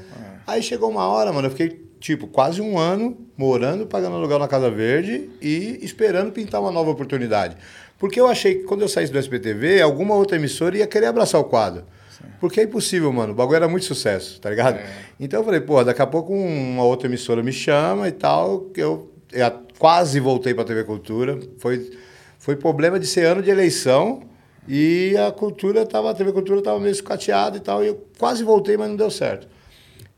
Aí 0.49 0.63
chegou 0.63 0.89
uma 0.89 1.07
hora, 1.07 1.31
mano, 1.31 1.47
eu 1.47 1.51
fiquei, 1.51 1.79
tipo, 2.01 2.27
quase 2.27 2.63
um 2.63 2.79
ano 2.79 3.19
morando, 3.37 3.87
pagando 3.87 4.17
aluguel 4.17 4.39
na 4.39 4.49
Casa 4.49 4.71
Verde 4.71 5.29
e 5.43 5.79
esperando 5.83 6.33
pintar 6.33 6.59
uma 6.63 6.71
nova 6.71 6.89
oportunidade. 6.89 7.55
Porque 7.99 8.19
eu 8.19 8.27
achei 8.27 8.55
que 8.55 8.65
quando 8.65 8.81
eu 8.81 8.89
saísse 8.89 9.13
do 9.13 9.19
SPTV, 9.19 9.83
alguma 9.83 10.15
outra 10.15 10.39
emissora 10.39 10.79
ia 10.79 10.87
querer 10.87 11.05
abraçar 11.05 11.39
o 11.39 11.45
quadro. 11.45 11.85
Porque 12.41 12.61
é 12.61 12.63
impossível, 12.63 13.13
mano. 13.13 13.35
O 13.35 13.37
bagulho 13.37 13.57
era 13.57 13.69
muito 13.69 13.85
sucesso, 13.85 14.41
tá 14.41 14.49
ligado? 14.49 14.81
Então 15.21 15.41
eu 15.41 15.45
falei, 15.45 15.61
pô, 15.61 15.85
daqui 15.85 16.01
a 16.01 16.07
pouco 16.07 16.33
uma 16.33 16.83
outra 16.83 17.09
emissora 17.09 17.43
me 17.43 17.53
chama 17.53 18.09
e 18.09 18.13
tal, 18.13 18.61
que 18.73 18.81
eu, 18.81 19.13
eu 19.31 19.53
quase 19.79 20.19
voltei 20.19 20.55
pra 20.55 20.65
TV 20.65 20.83
Cultura. 20.85 21.39
Foi, 21.59 21.91
foi 22.39 22.57
problema 22.57 22.99
de 22.99 23.07
ser 23.07 23.27
ano 23.27 23.43
de 23.43 23.51
eleição 23.51 24.23
e 24.67 25.15
a 25.19 25.31
cultura 25.31 25.85
tava, 25.85 26.11
a 26.11 26.15
TV 26.15 26.33
Cultura 26.33 26.63
tava 26.63 26.81
meio 26.81 26.93
escateada 26.93 27.59
e 27.59 27.61
tal, 27.61 27.85
e 27.85 27.89
eu 27.89 28.03
quase 28.19 28.43
voltei, 28.43 28.79
mas 28.79 28.89
não 28.89 28.97
deu 28.97 29.11
certo. 29.11 29.58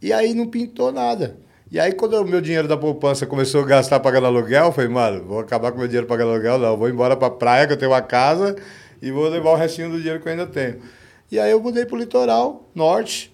E 0.00 0.12
aí 0.12 0.34
não 0.34 0.46
pintou 0.46 0.90
nada. 0.92 1.36
E 1.70 1.78
aí, 1.78 1.92
quando 1.92 2.14
o 2.14 2.24
meu 2.24 2.40
dinheiro 2.40 2.66
da 2.66 2.76
poupança 2.76 3.26
começou 3.26 3.62
a 3.62 3.66
gastar 3.66 4.00
pagando 4.00 4.26
aluguel, 4.26 4.66
eu 4.66 4.72
falei, 4.72 4.90
mano, 4.90 5.24
vou 5.24 5.38
acabar 5.38 5.70
com 5.70 5.78
meu 5.78 5.86
dinheiro 5.86 6.06
pagando 6.06 6.32
aluguel, 6.32 6.58
não. 6.58 6.76
Vou 6.76 6.88
embora 6.88 7.16
pra 7.16 7.30
praia, 7.30 7.64
que 7.64 7.72
eu 7.72 7.76
tenho 7.76 7.92
uma 7.92 8.02
casa, 8.02 8.56
e 9.00 9.12
vou 9.12 9.28
levar 9.28 9.50
o 9.50 9.54
restinho 9.54 9.88
do 9.88 9.98
dinheiro 9.98 10.20
que 10.20 10.26
eu 10.26 10.32
ainda 10.32 10.48
tenho. 10.48 10.80
E 11.30 11.38
aí 11.38 11.52
eu 11.52 11.60
mudei 11.60 11.86
pro 11.86 11.96
litoral, 11.96 12.68
norte, 12.74 13.32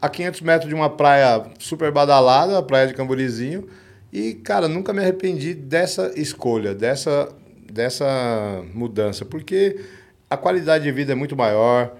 a 0.00 0.08
500 0.08 0.40
metros 0.42 0.68
de 0.68 0.76
uma 0.76 0.88
praia 0.88 1.44
super 1.58 1.90
badalada, 1.90 2.56
a 2.56 2.62
praia 2.62 2.86
de 2.86 2.94
Camborizinho. 2.94 3.66
E, 4.12 4.34
cara, 4.34 4.68
nunca 4.68 4.92
me 4.92 5.00
arrependi 5.00 5.52
dessa 5.52 6.12
escolha, 6.14 6.72
dessa, 6.72 7.28
dessa 7.72 8.64
mudança, 8.72 9.24
porque 9.24 9.80
a 10.30 10.36
qualidade 10.36 10.84
de 10.84 10.92
vida 10.92 11.12
é 11.12 11.14
muito 11.16 11.36
maior, 11.36 11.96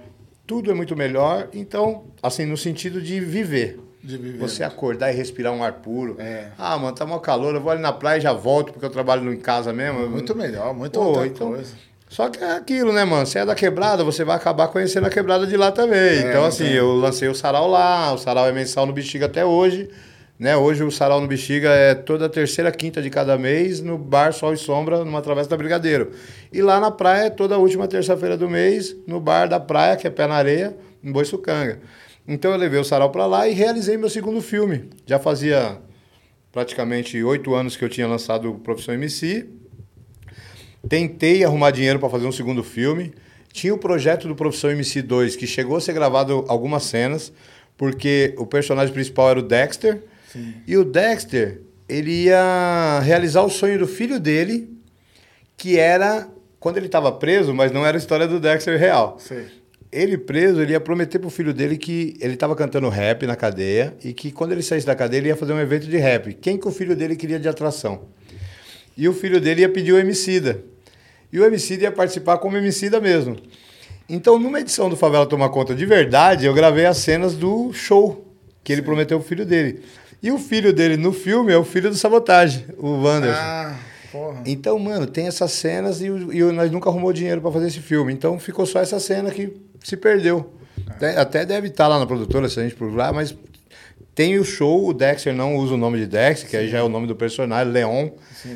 tudo 0.47 0.71
é 0.71 0.75
muito 0.75 0.95
melhor. 0.95 1.49
Então, 1.53 2.05
assim, 2.23 2.47
no 2.47 2.57
sentido 2.57 3.03
de 3.03 3.19
viver. 3.19 3.81
Você 4.39 4.63
acordar 4.63 5.13
e 5.13 5.17
respirar 5.17 5.53
um 5.53 5.63
ar 5.63 5.73
puro. 5.73 6.17
É. 6.19 6.49
Ah, 6.57 6.79
mano, 6.79 6.95
tá 6.95 7.05
mó 7.05 7.19
calor, 7.19 7.55
eu 7.55 7.61
vou 7.61 7.73
ali 7.73 7.83
na 7.83 7.93
praia 7.93 8.19
e 8.19 8.21
já 8.21 8.33
volto, 8.33 8.73
porque 8.73 8.87
eu 8.87 8.91
trabalho 8.91 9.33
em 9.33 9.39
casa 9.39 9.73
mesmo. 9.73 10.09
Muito 10.09 10.35
melhor, 10.35 10.73
muito 10.73 10.99
Pô, 10.99 11.25
então, 11.25 11.49
coisa. 11.49 11.73
Só 12.09 12.29
que 12.29 12.43
é 12.43 12.53
aquilo, 12.53 12.93
né, 12.93 13.05
mano? 13.05 13.27
Você 13.27 13.41
é 13.41 13.45
da 13.45 13.55
quebrada, 13.55 14.05
você 14.05 14.25
vai 14.25 14.37
acabar 14.37 14.69
conhecendo 14.69 15.07
a 15.07 15.11
quebrada 15.11 15.47
de 15.47 15.57
lá 15.57 15.73
também. 15.73 16.21
então, 16.21 16.43
não 16.43 16.47
assim, 16.47 16.65
tem. 16.65 16.75
eu 16.75 16.95
lancei 16.95 17.29
o 17.29 17.35
sarau 17.35 17.69
lá, 17.69 18.13
o 18.13 18.19
sarau 18.19 18.47
é 18.47 18.53
mensal 18.53 18.87
no 18.87 18.93
Bexiga 18.93 19.27
até 19.27 19.45
hoje. 19.45 19.91
Né? 20.39 20.55
Hoje 20.55 20.85
o 20.85 20.91
sarau 20.91 21.21
no 21.21 21.27
Bexiga 21.27 21.71
é 21.71 21.95
toda 21.95 22.29
terceira, 22.29 22.71
quinta 22.71 23.01
de 23.01 23.09
cada 23.09 23.39
mês, 23.39 23.81
no 23.81 23.97
bar 23.97 24.33
Sol 24.33 24.53
e 24.53 24.57
Sombra, 24.57 25.03
numa 25.03 25.23
travessa 25.23 25.49
da 25.49 25.57
Brigadeiro. 25.57 26.13
E 26.53 26.61
lá 26.61 26.79
na 26.79 26.91
praia 26.91 27.27
é 27.27 27.31
toda 27.31 27.59
última 27.59 27.89
terça-feira 27.89 28.37
do 28.37 28.49
mês, 28.49 28.95
no 29.07 29.19
bar 29.19 29.49
da 29.49 29.59
praia, 29.59 29.97
que 29.97 30.07
é 30.07 30.11
pé 30.11 30.27
na 30.27 30.35
areia, 30.35 30.77
em 31.03 31.11
Boiçucanga. 31.11 31.81
Então 32.29 32.51
eu 32.51 32.57
levei 32.57 32.81
o 32.81 32.85
sarau 32.85 33.11
pra 33.11 33.27
lá 33.27 33.49
e 33.49 33.53
realizei 33.53 33.97
meu 33.97 34.11
segundo 34.11 34.41
filme. 34.43 34.91
Já 35.07 35.19
fazia 35.19 35.79
praticamente 36.51 37.23
oito 37.23 37.55
anos 37.55 37.77
que 37.77 37.85
eu 37.85 37.89
tinha 37.89 38.09
lançado 38.09 38.51
o 38.51 38.59
Profissão 38.59 38.95
MC. 38.95 39.47
Tentei 40.89 41.45
arrumar 41.45 41.71
dinheiro 41.71 41.99
para 41.99 42.09
fazer 42.09 42.27
um 42.27 42.33
segundo 42.33 42.65
filme. 42.65 43.13
Tinha 43.53 43.75
o 43.75 43.79
projeto 43.79 44.29
do 44.29 44.35
Profissão 44.35 44.71
MC 44.71 45.03
2, 45.03 45.37
que 45.37 45.47
chegou 45.47 45.77
a 45.77 45.81
ser 45.81 45.93
gravado 45.93 46.45
algumas 46.49 46.85
cenas, 46.85 47.33
porque 47.77 48.35
o 48.37 48.47
personagem 48.47 48.93
principal 48.93 49.31
era 49.31 49.39
o 49.39 49.43
Dexter. 49.43 50.03
E 50.67 50.77
o 50.77 50.85
Dexter, 50.85 51.63
ele 51.89 52.25
ia 52.25 53.01
realizar 53.01 53.43
o 53.43 53.49
sonho 53.49 53.79
do 53.79 53.87
filho 53.87 54.21
dele, 54.21 54.69
que 55.57 55.79
era 55.79 56.29
quando 56.61 56.77
ele 56.77 56.87
estava 56.87 57.11
preso, 57.13 57.55
mas 57.55 57.73
não 57.73 57.87
era 57.87 57.97
a 57.97 58.01
história 58.01 58.27
do 58.27 58.41
Dexter 58.41 58.79
real. 58.79 59.17
Sei. 59.19 59.47
Ele 59.97 60.19
preso, 60.19 60.61
ele 60.61 60.73
ia 60.73 60.81
prometer 60.81 61.19
pro 61.19 61.31
filho 61.31 61.55
dele 61.55 61.79
que 61.79 62.19
ele 62.21 62.35
estava 62.35 62.55
cantando 62.55 62.87
rap 62.91 63.27
na 63.27 63.35
cadeia 63.35 63.97
e 64.05 64.13
que 64.13 64.31
quando 64.31 64.53
ele 64.53 64.63
saísse 64.63 64.87
da 64.87 64.95
cadeia 64.95 65.21
ele 65.21 65.29
ia 65.29 65.37
fazer 65.37 65.55
um 65.55 65.59
evento 65.59 65.87
de 65.87 65.97
rap. 65.97 66.35
Quem 66.35 66.59
que 66.59 66.69
o 66.69 66.71
filho 66.71 66.95
dele 66.95 67.17
queria 67.17 67.41
de 67.41 67.49
atração? 67.49 68.03
E 68.95 69.09
o 69.09 69.15
filho 69.15 69.41
dele 69.41 69.63
ia 69.63 69.69
pedir 69.71 69.93
o 69.93 69.99
Emicida. 69.99 70.63
E 71.33 71.41
o 71.41 71.45
Emicida 71.47 71.85
ia 71.85 71.93
participar 71.93 72.37
como 72.37 72.59
Emicida 72.59 73.01
mesmo. 73.01 73.39
Então, 74.07 74.39
numa 74.39 74.61
edição 74.61 74.91
do 74.91 74.97
Favela 74.99 75.25
Tomar 75.25 75.49
Conta 75.49 75.75
de 75.75 75.87
verdade, 75.87 76.45
eu 76.45 76.53
gravei 76.53 76.85
as 76.85 76.99
cenas 76.99 77.35
do 77.35 77.73
show 77.73 78.31
que 78.63 78.75
ele 78.75 78.83
prometeu 78.83 79.19
pro 79.19 79.27
filho 79.27 79.47
dele. 79.47 79.81
E 80.23 80.31
o 80.31 80.39
filho 80.39 80.75
dele 80.75 80.99
no 80.99 81.13
filme 81.13 81.53
é 81.53 81.57
o 81.57 81.65
filho 81.65 81.89
do 81.89 81.97
Sabotagem, 81.97 82.67
o 82.77 83.03
Wanderson. 83.03 83.41
Ah, 83.41 83.77
porra. 84.11 84.43
Então, 84.47 84.79
mano, 84.79 85.07
tem 85.07 85.27
essas 85.27 85.53
cenas 85.53 86.01
e, 86.01 86.07
e 86.07 86.43
nós 86.53 86.71
nunca 86.71 86.89
arrumou 86.89 87.13
dinheiro 87.13 87.41
pra 87.41 87.51
fazer 87.51 87.69
esse 87.69 87.81
filme. 87.81 88.13
Então 88.13 88.39
ficou 88.39 88.67
só 88.67 88.81
essa 88.81 88.99
cena 89.01 89.31
que 89.31 89.53
se 89.83 89.97
perdeu. 89.97 90.53
Até, 90.89 91.17
até 91.17 91.45
deve 91.45 91.69
estar 91.69 91.89
lá 91.89 91.99
na 91.99 92.07
produtora 92.07 92.49
se 92.49 92.61
a 92.61 92.63
gente 92.63 92.75
procurar, 92.75 93.13
mas 93.13 93.35
tem 94.15 94.39
o 94.39 94.45
show, 94.45 94.89
o 94.89 94.95
Dexter 94.95 95.35
não 95.35 95.57
usa 95.57 95.75
o 95.75 95.77
nome 95.77 95.99
de 95.99 96.07
Dexter, 96.07 96.49
que 96.49 96.57
aí 96.57 96.69
já 96.69 96.79
é 96.79 96.83
o 96.83 96.89
nome 96.89 97.07
do 97.07 97.15
personagem, 97.15 97.73
Leon. 97.73 98.11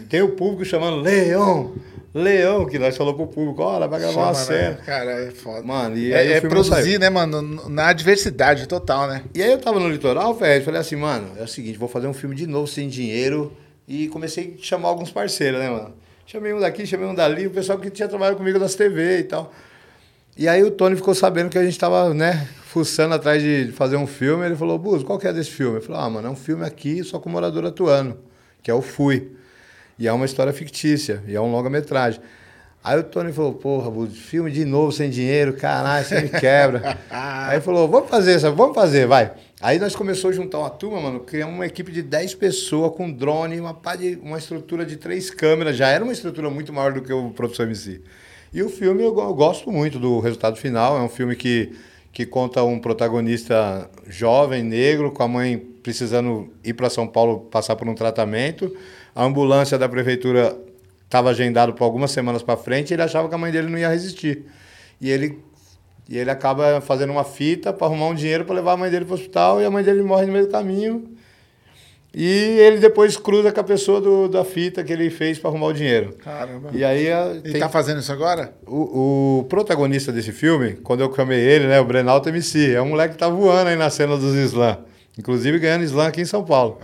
Tem 0.08 0.22
o 0.22 0.30
público 0.30 0.64
chamando 0.64 1.00
Leon, 1.00 1.70
Leão, 2.12 2.66
que 2.66 2.78
nós 2.78 2.96
falou 2.96 3.14
pro 3.14 3.26
público, 3.28 3.62
olha, 3.62 3.86
vai 3.86 4.00
gravar 4.00 4.20
uma 4.20 4.34
Chama, 4.34 4.46
cena. 4.46 4.70
né? 4.70 4.78
Cara, 4.84 5.10
é 5.12 5.30
foda. 5.30 5.62
Mano, 5.62 5.96
e 5.96 6.12
aí 6.12 6.28
é, 6.28 6.34
o 6.34 6.38
é 6.38 6.40
não 6.40 6.50
produzir, 6.50 6.98
né, 6.98 7.08
mano? 7.08 7.68
Na 7.68 7.92
diversidade 7.92 8.66
total, 8.66 9.06
né? 9.06 9.22
E 9.32 9.42
aí 9.42 9.52
eu 9.52 9.58
tava 9.58 9.78
no 9.78 9.88
litoral, 9.88 10.34
velho, 10.34 10.64
falei 10.64 10.80
assim, 10.80 10.96
mano, 10.96 11.28
é 11.38 11.44
o 11.44 11.48
seguinte, 11.48 11.78
vou 11.78 11.88
fazer 11.88 12.08
um 12.08 12.14
filme 12.14 12.34
de 12.34 12.46
novo 12.46 12.66
sem 12.66 12.88
dinheiro. 12.88 13.52
E 13.90 14.06
comecei 14.06 14.56
a 14.56 14.62
chamar 14.62 14.86
alguns 14.86 15.10
parceiros, 15.10 15.58
né, 15.58 15.68
mano? 15.68 15.92
Chamei 16.24 16.54
um 16.54 16.60
daqui, 16.60 16.86
chamei 16.86 17.08
um 17.08 17.14
dali, 17.14 17.48
o 17.48 17.50
pessoal 17.50 17.76
que 17.76 17.90
tinha 17.90 18.06
trabalhado 18.06 18.36
comigo 18.36 18.56
nas 18.56 18.76
TV 18.76 19.18
e 19.18 19.24
tal. 19.24 19.52
E 20.36 20.46
aí 20.46 20.62
o 20.62 20.70
Tony 20.70 20.94
ficou 20.94 21.12
sabendo 21.12 21.50
que 21.50 21.58
a 21.58 21.64
gente 21.64 21.76
tava, 21.76 22.14
né, 22.14 22.46
fuçando 22.62 23.16
atrás 23.16 23.42
de 23.42 23.72
fazer 23.72 23.96
um 23.96 24.06
filme. 24.06 24.46
Ele 24.46 24.54
falou, 24.54 24.78
Buzo, 24.78 25.04
qual 25.04 25.18
que 25.18 25.26
é 25.26 25.32
desse 25.32 25.50
filme? 25.50 25.78
Eu 25.78 25.82
falei, 25.82 26.02
ah, 26.02 26.08
mano, 26.08 26.28
é 26.28 26.30
um 26.30 26.36
filme 26.36 26.64
aqui 26.64 27.02
só 27.02 27.18
com 27.18 27.28
morador 27.28 27.66
atuando, 27.66 28.16
que 28.62 28.70
é 28.70 28.74
o 28.74 28.80
Fui. 28.80 29.32
E 29.98 30.06
é 30.06 30.12
uma 30.12 30.24
história 30.24 30.52
fictícia, 30.52 31.20
e 31.26 31.34
é 31.34 31.40
um 31.40 31.50
longa-metragem. 31.50 32.20
Aí 32.82 32.98
o 32.98 33.04
Tony 33.04 33.30
falou, 33.30 33.52
porra, 33.52 33.90
filme 34.06 34.50
de 34.50 34.64
novo 34.64 34.90
sem 34.90 35.10
dinheiro, 35.10 35.52
caralho, 35.52 36.02
você 36.02 36.22
me 36.22 36.30
quebra. 36.30 36.98
aí 37.10 37.60
falou, 37.60 37.86
vamos 37.86 38.08
fazer 38.08 38.36
isso, 38.36 38.50
vamos 38.54 38.74
fazer, 38.74 39.06
vai. 39.06 39.32
Aí 39.60 39.78
nós 39.78 39.94
começamos 39.94 40.34
a 40.34 40.40
juntar 40.40 40.58
uma 40.60 40.70
turma, 40.70 40.98
mano, 40.98 41.20
criamos 41.20 41.54
uma 41.54 41.66
equipe 41.66 41.92
de 41.92 42.00
10 42.00 42.36
pessoas 42.36 42.96
com 42.96 43.12
drone, 43.12 43.60
uma, 43.60 43.78
de, 43.98 44.18
uma 44.22 44.38
estrutura 44.38 44.86
de 44.86 44.96
três 44.96 45.30
câmeras, 45.30 45.76
já 45.76 45.88
era 45.88 46.02
uma 46.02 46.12
estrutura 46.14 46.48
muito 46.48 46.72
maior 46.72 46.94
do 46.94 47.02
que 47.02 47.12
o 47.12 47.28
Professor 47.30 47.64
MC. 47.64 48.00
E 48.50 48.62
o 48.62 48.70
filme 48.70 49.02
eu, 49.02 49.08
eu 49.08 49.34
gosto 49.34 49.70
muito 49.70 49.98
do 49.98 50.18
resultado 50.18 50.56
final, 50.56 50.96
é 50.96 51.02
um 51.02 51.08
filme 51.10 51.36
que, 51.36 51.72
que 52.10 52.24
conta 52.24 52.64
um 52.64 52.78
protagonista 52.78 53.90
jovem, 54.08 54.62
negro, 54.62 55.12
com 55.12 55.22
a 55.22 55.28
mãe 55.28 55.58
precisando 55.82 56.50
ir 56.64 56.72
para 56.72 56.88
São 56.88 57.06
Paulo 57.06 57.40
passar 57.40 57.76
por 57.76 57.86
um 57.86 57.94
tratamento. 57.94 58.74
A 59.14 59.24
ambulância 59.24 59.76
da 59.76 59.88
prefeitura 59.88 60.56
estava 61.10 61.30
agendado 61.30 61.72
por 61.74 61.82
algumas 61.82 62.12
semanas 62.12 62.40
para 62.40 62.56
frente, 62.56 62.94
ele 62.94 63.02
achava 63.02 63.28
que 63.28 63.34
a 63.34 63.38
mãe 63.38 63.50
dele 63.50 63.68
não 63.68 63.76
ia 63.76 63.88
resistir. 63.88 64.44
E 65.00 65.10
ele, 65.10 65.40
e 66.08 66.16
ele 66.16 66.30
acaba 66.30 66.80
fazendo 66.80 67.10
uma 67.10 67.24
fita 67.24 67.72
para 67.72 67.88
arrumar 67.88 68.06
um 68.06 68.14
dinheiro 68.14 68.44
para 68.44 68.54
levar 68.54 68.72
a 68.72 68.76
mãe 68.76 68.88
dele 68.90 69.04
para 69.04 69.12
o 69.12 69.14
hospital 69.16 69.60
e 69.60 69.64
a 69.64 69.70
mãe 69.70 69.82
dele 69.82 70.02
morre 70.02 70.26
no 70.26 70.32
meio 70.32 70.46
do 70.46 70.52
caminho. 70.52 71.10
E 72.14 72.24
ele 72.60 72.78
depois 72.78 73.16
cruza 73.16 73.50
com 73.52 73.60
a 73.60 73.64
pessoa 73.64 74.00
do, 74.00 74.28
da 74.28 74.44
fita 74.44 74.82
que 74.84 74.92
ele 74.92 75.10
fez 75.10 75.38
para 75.38 75.50
arrumar 75.50 75.66
o 75.66 75.72
dinheiro. 75.72 76.14
Caramba. 76.16 76.70
E 76.72 76.84
aí 76.84 77.06
Ele 77.06 77.52
tem- 77.52 77.60
tá 77.60 77.68
fazendo 77.68 78.00
isso 78.00 78.12
agora? 78.12 78.52
o, 78.66 79.40
o 79.40 79.44
protagonista 79.48 80.10
desse 80.12 80.32
filme, 80.32 80.74
quando 80.74 81.00
eu 81.02 81.14
chamei 81.14 81.38
ele, 81.40 81.66
né, 81.68 81.80
o 81.80 81.84
Brenalto 81.84 82.28
MC, 82.28 82.72
é 82.74 82.82
um 82.82 82.88
moleque 82.90 83.14
que 83.14 83.18
tá 83.20 83.28
voando 83.28 83.68
aí 83.70 83.76
na 83.76 83.90
cena 83.90 84.16
dos 84.16 84.34
slam. 84.34 84.78
Inclusive 85.18 85.58
ganhando 85.60 85.84
slam 85.84 86.06
aqui 86.08 86.20
em 86.20 86.24
São 86.24 86.44
Paulo. 86.44 86.80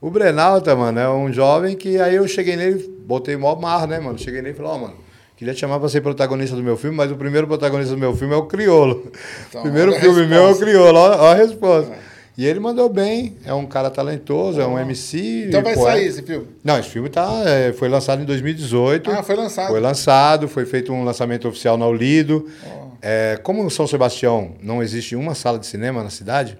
O 0.00 0.10
Brenalta, 0.10 0.76
mano, 0.76 1.00
é 1.00 1.08
um 1.08 1.32
jovem 1.32 1.74
que 1.74 1.98
aí 1.98 2.16
eu 2.16 2.28
cheguei 2.28 2.54
nele, 2.54 2.86
botei 3.06 3.36
mó 3.36 3.54
marra, 3.54 3.86
né, 3.86 3.98
mano? 3.98 4.18
Cheguei 4.18 4.42
nele 4.42 4.54
e 4.54 4.56
falei, 4.56 4.72
ó, 4.72 4.78
mano, 4.78 4.94
queria 5.36 5.54
te 5.54 5.60
chamar 5.60 5.80
pra 5.80 5.88
ser 5.88 6.02
protagonista 6.02 6.54
do 6.54 6.62
meu 6.62 6.76
filme, 6.76 6.96
mas 6.96 7.10
o 7.10 7.16
primeiro 7.16 7.46
protagonista 7.46 7.94
do 7.94 7.98
meu 7.98 8.14
filme 8.14 8.34
é 8.34 8.36
o 8.36 8.44
Criolo. 8.44 9.10
Então, 9.48 9.60
o 9.62 9.64
primeiro 9.64 9.92
filme 9.94 10.26
meu 10.26 10.48
é 10.48 10.52
o. 10.52 10.56
Criolo, 10.56 10.98
ó, 10.98 11.16
ó 11.16 11.32
a 11.32 11.34
resposta. 11.34 11.92
E 12.38 12.44
ele 12.44 12.60
mandou 12.60 12.90
bem, 12.90 13.34
é 13.46 13.54
um 13.54 13.64
cara 13.64 13.88
talentoso, 13.88 14.60
é 14.60 14.66
um 14.66 14.78
MC. 14.78 15.46
Então 15.48 15.62
vai 15.62 15.72
poeta. 15.72 15.92
sair 15.92 16.06
esse 16.06 16.22
filme. 16.22 16.46
Não, 16.62 16.78
esse 16.78 16.90
filme 16.90 17.08
tá, 17.08 17.42
é, 17.46 17.72
foi 17.72 17.88
lançado 17.88 18.20
em 18.20 18.26
2018. 18.26 19.10
Ah, 19.10 19.22
foi 19.22 19.36
lançado. 19.36 19.68
Foi 19.68 19.80
lançado, 19.80 20.46
foi 20.46 20.66
feito 20.66 20.92
um 20.92 21.02
lançamento 21.02 21.48
oficial 21.48 21.78
na 21.78 21.86
Olido. 21.86 22.46
É, 23.00 23.40
como 23.42 23.64
em 23.64 23.70
São 23.70 23.86
Sebastião 23.86 24.52
não 24.62 24.82
existe 24.82 25.16
uma 25.16 25.34
sala 25.34 25.58
de 25.58 25.66
cinema 25.66 26.02
na 26.02 26.10
cidade, 26.10 26.58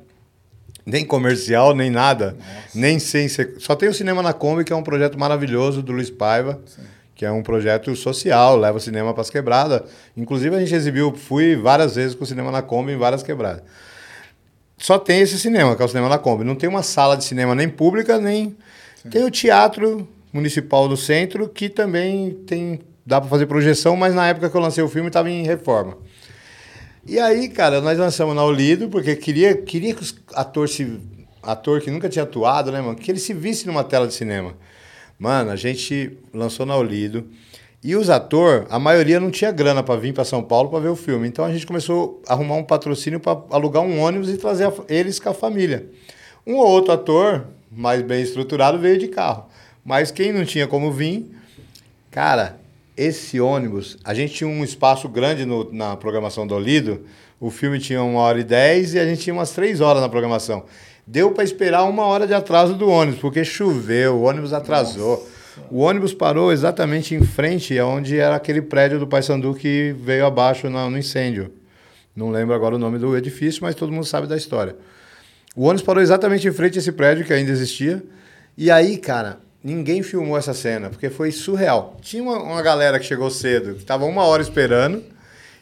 nem 0.87 1.05
comercial, 1.05 1.75
nem 1.75 1.91
nada, 1.91 2.37
nem 2.73 3.01
sem 3.01 3.29
só 3.59 3.75
tem 3.75 3.89
o 3.89 3.95
Cinema 3.95 4.23
na 4.23 4.33
Kombi, 4.33 4.63
que 4.63 4.73
é 4.73 4.77
um 4.77 4.85
projeto 4.85 5.19
maravilhoso 5.19 5.83
do 5.83 5.91
Luiz 5.91 6.09
Paiva, 6.09 6.61
que 7.13 7.25
é 7.25 7.33
um 7.33 7.43
projeto 7.43 7.97
social, 7.97 8.57
leva 8.57 8.77
o 8.79 8.81
cinema 8.81 9.13
para 9.13 9.23
as 9.23 9.31
quebradas. 9.31 9.83
Inclusive 10.17 10.55
a 10.55 10.61
gente 10.61 10.75
exibiu, 10.75 11.13
fui 11.13 11.57
várias 11.57 11.97
vezes 11.97 12.15
com 12.15 12.23
o 12.23 12.27
Cinema 12.27 12.53
na 12.53 12.63
Kombi 12.63 12.93
em 12.93 12.97
várias 12.97 13.23
quebradas. 13.23 13.63
Só 14.79 14.99
tem 14.99 15.21
esse 15.21 15.39
cinema, 15.39 15.75
que 15.75 15.83
é 15.83 15.85
o 15.85 15.89
Cinema 15.89 16.09
na 16.09 16.19
Kombi. 16.19 16.45
Não 16.45 16.55
tem 16.55 16.69
uma 16.69 16.83
sala 16.83 17.17
de 17.17 17.25
cinema 17.25 17.55
nem 17.55 17.69
pública, 17.69 18.19
nem. 18.19 18.55
Tem 19.11 19.25
o 19.25 19.31
Teatro 19.31 20.07
Municipal 20.31 20.87
do 20.87 20.97
Centro, 20.97 21.49
que 21.49 21.71
também 21.71 22.33
tem. 22.47 22.81
dá 23.05 23.19
para 23.19 23.31
fazer 23.31 23.47
projeção, 23.47 23.97
mas 23.97 24.15
na 24.15 24.29
época 24.29 24.51
que 24.51 24.57
eu 24.57 24.61
lancei 24.61 24.85
o 24.85 24.89
filme 24.89 25.09
estava 25.09 25.31
em 25.31 25.43
reforma. 25.45 25.97
E 27.07 27.19
aí, 27.19 27.49
cara, 27.49 27.81
nós 27.81 27.99
lançamos 27.99 28.35
na 28.35 28.45
Olido, 28.45 28.89
porque 28.89 29.15
queria, 29.15 29.57
queria 29.57 29.95
que 29.95 30.03
os 30.03 30.15
ator, 30.35 30.69
se, 30.69 31.01
ator 31.43 31.81
que 31.81 31.91
nunca 31.91 32.09
tinha 32.09 32.24
atuado, 32.24 32.73
né, 32.73 32.81
mano, 32.81 32.97
que 32.97 33.11
ele 33.11 33.20
se 33.20 33.33
visse 33.33 33.66
numa 33.66 33.85
tela 33.85 34.07
de 34.07 34.15
cinema. 34.15 34.55
Mano, 35.19 35.51
a 35.51 35.57
gente 35.57 36.19
lançou 36.35 36.66
na 36.66 36.77
Olido. 36.77 37.27
E 37.83 37.95
os 37.95 38.11
atores, 38.11 38.66
a 38.69 38.78
maioria 38.78 39.20
não 39.20 39.31
tinha 39.31 39.53
grana 39.53 39.83
para 39.83 39.99
vir 40.01 40.12
para 40.12 40.24
São 40.24 40.43
Paulo 40.43 40.69
para 40.69 40.81
ver 40.81 40.89
o 40.89 40.97
filme. 40.97 41.28
Então 41.28 41.45
a 41.45 41.53
gente 41.53 41.66
começou 41.66 42.20
a 42.27 42.33
arrumar 42.33 42.57
um 42.57 42.65
patrocínio 42.65 43.20
para 43.20 43.41
alugar 43.51 43.83
um 43.83 44.01
ônibus 44.01 44.28
e 44.28 44.37
trazer 44.37 44.66
a- 44.66 44.73
eles 44.89 45.20
com 45.20 45.28
a 45.28 45.35
família. 45.35 45.87
Um 46.45 46.55
ou 46.57 46.66
outro 46.66 46.93
ator, 46.93 47.47
mais 47.70 48.03
bem 48.03 48.23
estruturado, 48.23 48.78
veio 48.78 48.99
de 48.99 49.07
carro. 49.09 49.47
Mas 49.85 50.11
quem 50.11 50.33
não 50.33 50.45
tinha 50.45 50.66
como 50.66 50.91
vir, 50.91 51.31
Cara, 52.11 52.59
esse 52.97 53.40
ônibus, 53.40 53.97
a 54.05 54.14
gente 54.14 54.35
tinha 54.35 54.48
um 54.48 54.64
espaço 54.64 55.09
grande 55.09 55.44
no- 55.44 55.70
na 55.73 55.97
programação 55.97 56.47
do 56.47 56.55
Olido. 56.55 57.02
O 57.39 57.51
filme 57.51 57.78
tinha 57.78 58.02
uma 58.02 58.20
hora 58.20 58.40
e 58.40 58.44
dez 58.44 58.94
e 58.94 58.98
a 58.98 59.05
gente 59.05 59.20
tinha 59.23 59.35
umas 59.35 59.51
três 59.51 59.81
horas 59.81 60.01
na 60.01 60.09
programação. 60.09 60.64
Deu 61.06 61.31
para 61.31 61.44
esperar 61.44 61.85
uma 61.85 62.05
hora 62.05 62.27
de 62.27 62.35
atraso 62.35 62.74
do 62.74 62.89
ônibus, 62.89 63.20
porque 63.20 63.44
choveu, 63.44 64.14
o 64.16 64.23
ônibus 64.23 64.52
atrasou. 64.52 65.28
O 65.70 65.78
ônibus 65.81 66.12
parou 66.12 66.52
exatamente 66.52 67.14
em 67.14 67.23
frente 67.23 67.78
aonde 67.78 68.18
era 68.18 68.35
aquele 68.36 68.60
prédio 68.60 68.98
do 68.98 69.06
Paysandu 69.06 69.55
que 69.55 69.94
veio 69.98 70.27
abaixo 70.27 70.68
na- 70.68 70.89
no 70.90 70.98
incêndio. 70.98 71.52
Não 72.14 72.31
lembro 72.31 72.55
agora 72.55 72.74
o 72.77 72.78
nome 72.78 72.98
do 72.98 73.16
edifício, 73.16 73.62
mas 73.62 73.74
todo 73.74 73.93
mundo 73.93 74.05
sabe 74.05 74.27
da 74.27 74.36
história. 74.36 74.74
O 75.55 75.62
ônibus 75.64 75.82
parou 75.82 76.02
exatamente 76.02 76.47
em 76.48 76.52
frente 76.52 76.77
a 76.77 76.81
esse 76.81 76.93
prédio 76.93 77.24
que 77.24 77.32
ainda 77.32 77.51
existia. 77.51 78.02
E 78.56 78.70
aí, 78.70 78.97
cara, 78.98 79.39
ninguém 79.66 80.01
filmou 80.01 80.38
essa 80.38 80.55
cena, 80.55 80.88
porque 80.88 81.10
foi 81.10 81.32
surreal. 81.32 81.97
Tinha 82.01 82.22
uma, 82.22 82.40
uma 82.40 82.62
galera 82.62 83.01
que 83.01 83.05
chegou 83.05 83.28
cedo, 83.28 83.74
que 83.74 83.80
estava 83.80 84.05
uma 84.05 84.22
hora 84.22 84.40
esperando. 84.40 85.02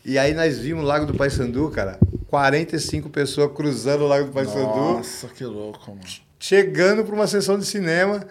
E 0.04 0.18
aí 0.18 0.34
nós 0.34 0.58
vimos 0.58 0.84
o 0.84 0.86
Lago 0.86 1.06
do 1.06 1.14
Paissandu, 1.14 1.70
cara. 1.70 1.98
45 2.26 3.08
pessoas 3.08 3.50
cruzando 3.54 4.04
o 4.04 4.06
Lago 4.06 4.26
do 4.26 4.32
Paissandu, 4.32 4.76
Nossa, 4.76 5.28
que 5.28 5.44
louco, 5.44 5.90
mano. 5.90 6.02
chegando 6.38 7.02
para 7.02 7.14
uma 7.14 7.26
sessão 7.26 7.58
de 7.58 7.64
cinema. 7.64 8.26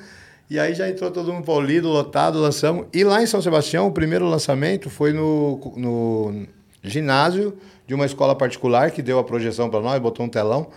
E 0.47 0.59
aí 0.59 0.75
já 0.75 0.87
entrou 0.87 1.09
todo 1.09 1.33
mundo 1.33 1.43
paulido, 1.45 1.87
lotado, 1.87 2.37
lançamos. 2.39 2.85
E 2.93 3.03
lá 3.03 3.23
em 3.23 3.25
São 3.25 3.41
Sebastião, 3.41 3.87
o 3.87 3.91
primeiro 3.91 4.29
lançamento 4.29 4.91
foi 4.91 5.11
no, 5.11 5.73
no 5.75 6.45
ginásio 6.83 7.57
de 7.87 7.95
uma 7.95 8.05
escola 8.05 8.35
particular 8.35 8.91
que 8.91 9.01
deu 9.01 9.17
a 9.17 9.23
projeção 9.23 9.71
para 9.71 9.79
nós, 9.79 9.99
botou 9.99 10.23
um 10.23 10.29
telão. 10.29 10.67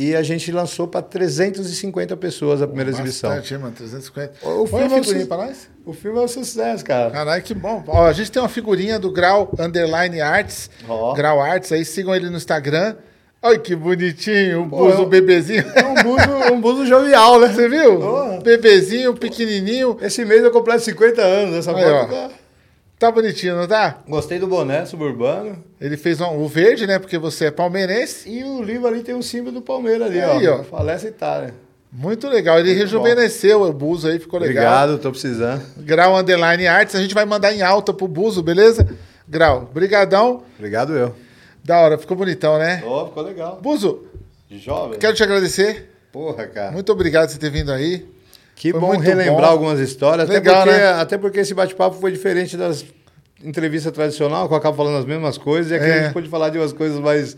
E 0.00 0.14
a 0.14 0.22
gente 0.22 0.52
lançou 0.52 0.86
para 0.86 1.02
350 1.02 2.16
pessoas 2.16 2.62
a 2.62 2.68
primeira 2.68 2.88
exibição. 2.90 3.30
Bastante, 3.30 3.58
mano? 3.58 3.74
350. 3.74 4.32
O 4.48 4.62
a 4.62 4.66
filme 4.68 4.84
é 4.84 4.86
um 4.86 5.02
figurinha 5.02 5.26
nós. 5.36 5.68
O 5.84 5.92
filme 5.92 6.18
é 6.18 6.22
um 6.22 6.28
sucesso, 6.28 6.84
cara. 6.84 7.10
Caralho, 7.10 7.42
que 7.42 7.52
bom. 7.52 7.82
Ó, 7.88 8.06
a 8.06 8.12
gente 8.12 8.30
tem 8.30 8.40
uma 8.40 8.48
figurinha 8.48 8.96
do 9.00 9.10
Grau 9.10 9.50
Underline 9.58 10.20
Arts. 10.20 10.70
Ó. 10.88 11.12
Grau 11.14 11.40
Arts, 11.40 11.72
aí 11.72 11.84
sigam 11.84 12.14
ele 12.14 12.30
no 12.30 12.36
Instagram. 12.36 12.94
Olha 13.42 13.58
que 13.58 13.74
bonitinho, 13.74 14.62
o 14.62 14.68
Pô, 14.68 14.76
buzo, 14.84 14.98
é 14.98 15.00
o 15.00 15.02
um- 15.02 15.08
bebezinho. 15.08 15.64
É 15.74 15.84
um 15.84 15.94
buzo, 15.96 16.52
um 16.54 16.60
buzo 16.60 16.86
jovial, 16.86 17.40
né? 17.40 17.48
Você 17.48 17.68
viu? 17.68 18.00
Ó. 18.00 18.40
Bebezinho, 18.40 19.14
pequenininho. 19.14 19.96
Esse 20.00 20.24
mês 20.24 20.44
eu 20.44 20.52
completo 20.52 20.80
50 20.84 21.20
anos. 21.22 21.56
Essa 21.56 21.72
foto 21.72 22.14
ó. 22.14 22.28
Tá- 22.98 23.10
bonitinho, 23.10 23.56
não 23.56 23.66
tá? 23.66 23.98
Gostei 24.08 24.38
do 24.38 24.46
boné 24.46 24.84
suburbano. 24.84 25.62
Ele 25.80 25.96
fez 25.96 26.20
um- 26.20 26.38
o 26.38 26.48
verde, 26.48 26.86
né? 26.86 26.98
Porque 26.98 27.16
você 27.18 27.46
é 27.46 27.50
palmeirense. 27.50 28.28
E 28.28 28.42
o 28.44 28.62
livro 28.62 28.86
ali 28.86 29.02
tem 29.02 29.14
um 29.14 29.22
símbolo 29.22 29.52
do 29.52 29.62
Palmeiras 29.62 30.08
ali, 30.08 30.20
Aí, 30.20 30.46
ó. 30.48 30.60
ó. 30.60 30.64
Falece 30.64 31.08
Itália. 31.08 31.54
Muito 31.90 32.28
legal. 32.28 32.58
Ele 32.58 32.72
rejuvenesceu 32.74 33.62
o 33.62 33.72
buzo 33.72 34.08
aí, 34.08 34.18
ficou 34.18 34.38
legal. 34.38 34.64
Obrigado, 34.64 34.98
tô 34.98 35.10
precisando. 35.10 35.62
Grau 35.78 36.16
Underline 36.16 36.66
Arts. 36.66 36.94
A 36.94 37.00
gente 37.00 37.14
vai 37.14 37.24
mandar 37.24 37.52
em 37.54 37.62
alta 37.62 37.94
pro 37.94 38.06
buzo, 38.06 38.42
beleza? 38.42 38.86
Grau, 39.26 39.70
brigadão. 39.72 40.42
Obrigado 40.58 40.92
eu. 40.94 41.14
Da 41.64 41.80
hora, 41.80 41.96
ficou 41.98 42.16
bonitão, 42.16 42.58
né? 42.58 42.82
Ó, 42.86 43.06
ficou 43.06 43.22
legal. 43.22 43.58
Buzo, 43.62 44.04
jovem. 44.50 44.98
quero 44.98 45.14
te 45.14 45.22
agradecer. 45.22 45.90
Porra, 46.12 46.46
cara. 46.46 46.72
Muito 46.72 46.90
obrigado 46.92 47.26
por 47.26 47.32
você 47.34 47.38
ter 47.38 47.50
vindo 47.50 47.70
aí. 47.72 48.06
Que 48.58 48.72
Foi 48.72 48.80
bom 48.80 48.96
relembrar 48.96 49.36
bom. 49.40 49.44
algumas 49.46 49.78
histórias. 49.78 50.28
Legal, 50.28 50.62
até, 50.62 50.64
porque, 50.72 50.78
né? 50.82 50.88
até 51.00 51.18
porque 51.18 51.38
esse 51.40 51.54
bate-papo 51.54 51.96
foi 52.00 52.10
diferente 52.10 52.56
das 52.56 52.84
entrevistas 53.42 53.92
tradicionais, 53.92 54.48
que 54.48 54.52
eu 54.52 54.56
acabo 54.58 54.76
falando 54.76 54.96
as 54.98 55.04
mesmas 55.04 55.38
coisas. 55.38 55.70
E 55.70 55.76
aqui 55.76 55.84
É. 55.86 55.92
a 56.00 56.02
gente 56.04 56.12
pôde 56.12 56.28
falar 56.28 56.48
de 56.50 56.58
umas 56.58 56.72
coisas 56.72 56.98
mais 56.98 57.36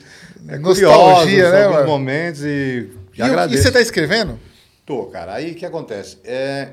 é, 0.49 0.59
curiosas, 0.59 1.27
né, 1.31 1.65
alguns 1.65 1.75
mano? 1.77 1.87
momentos. 1.89 2.43
E, 2.43 2.89
E, 3.17 3.21
agradeço. 3.23 3.61
e 3.61 3.63
você 3.63 3.71
tá 3.71 3.81
escrevendo? 3.83 4.41
Tô, 4.87 5.05
cara. 5.07 5.35
Aí 5.35 5.53
o 5.53 5.55
que 5.55 5.67
acontece? 5.67 6.17
É, 6.25 6.69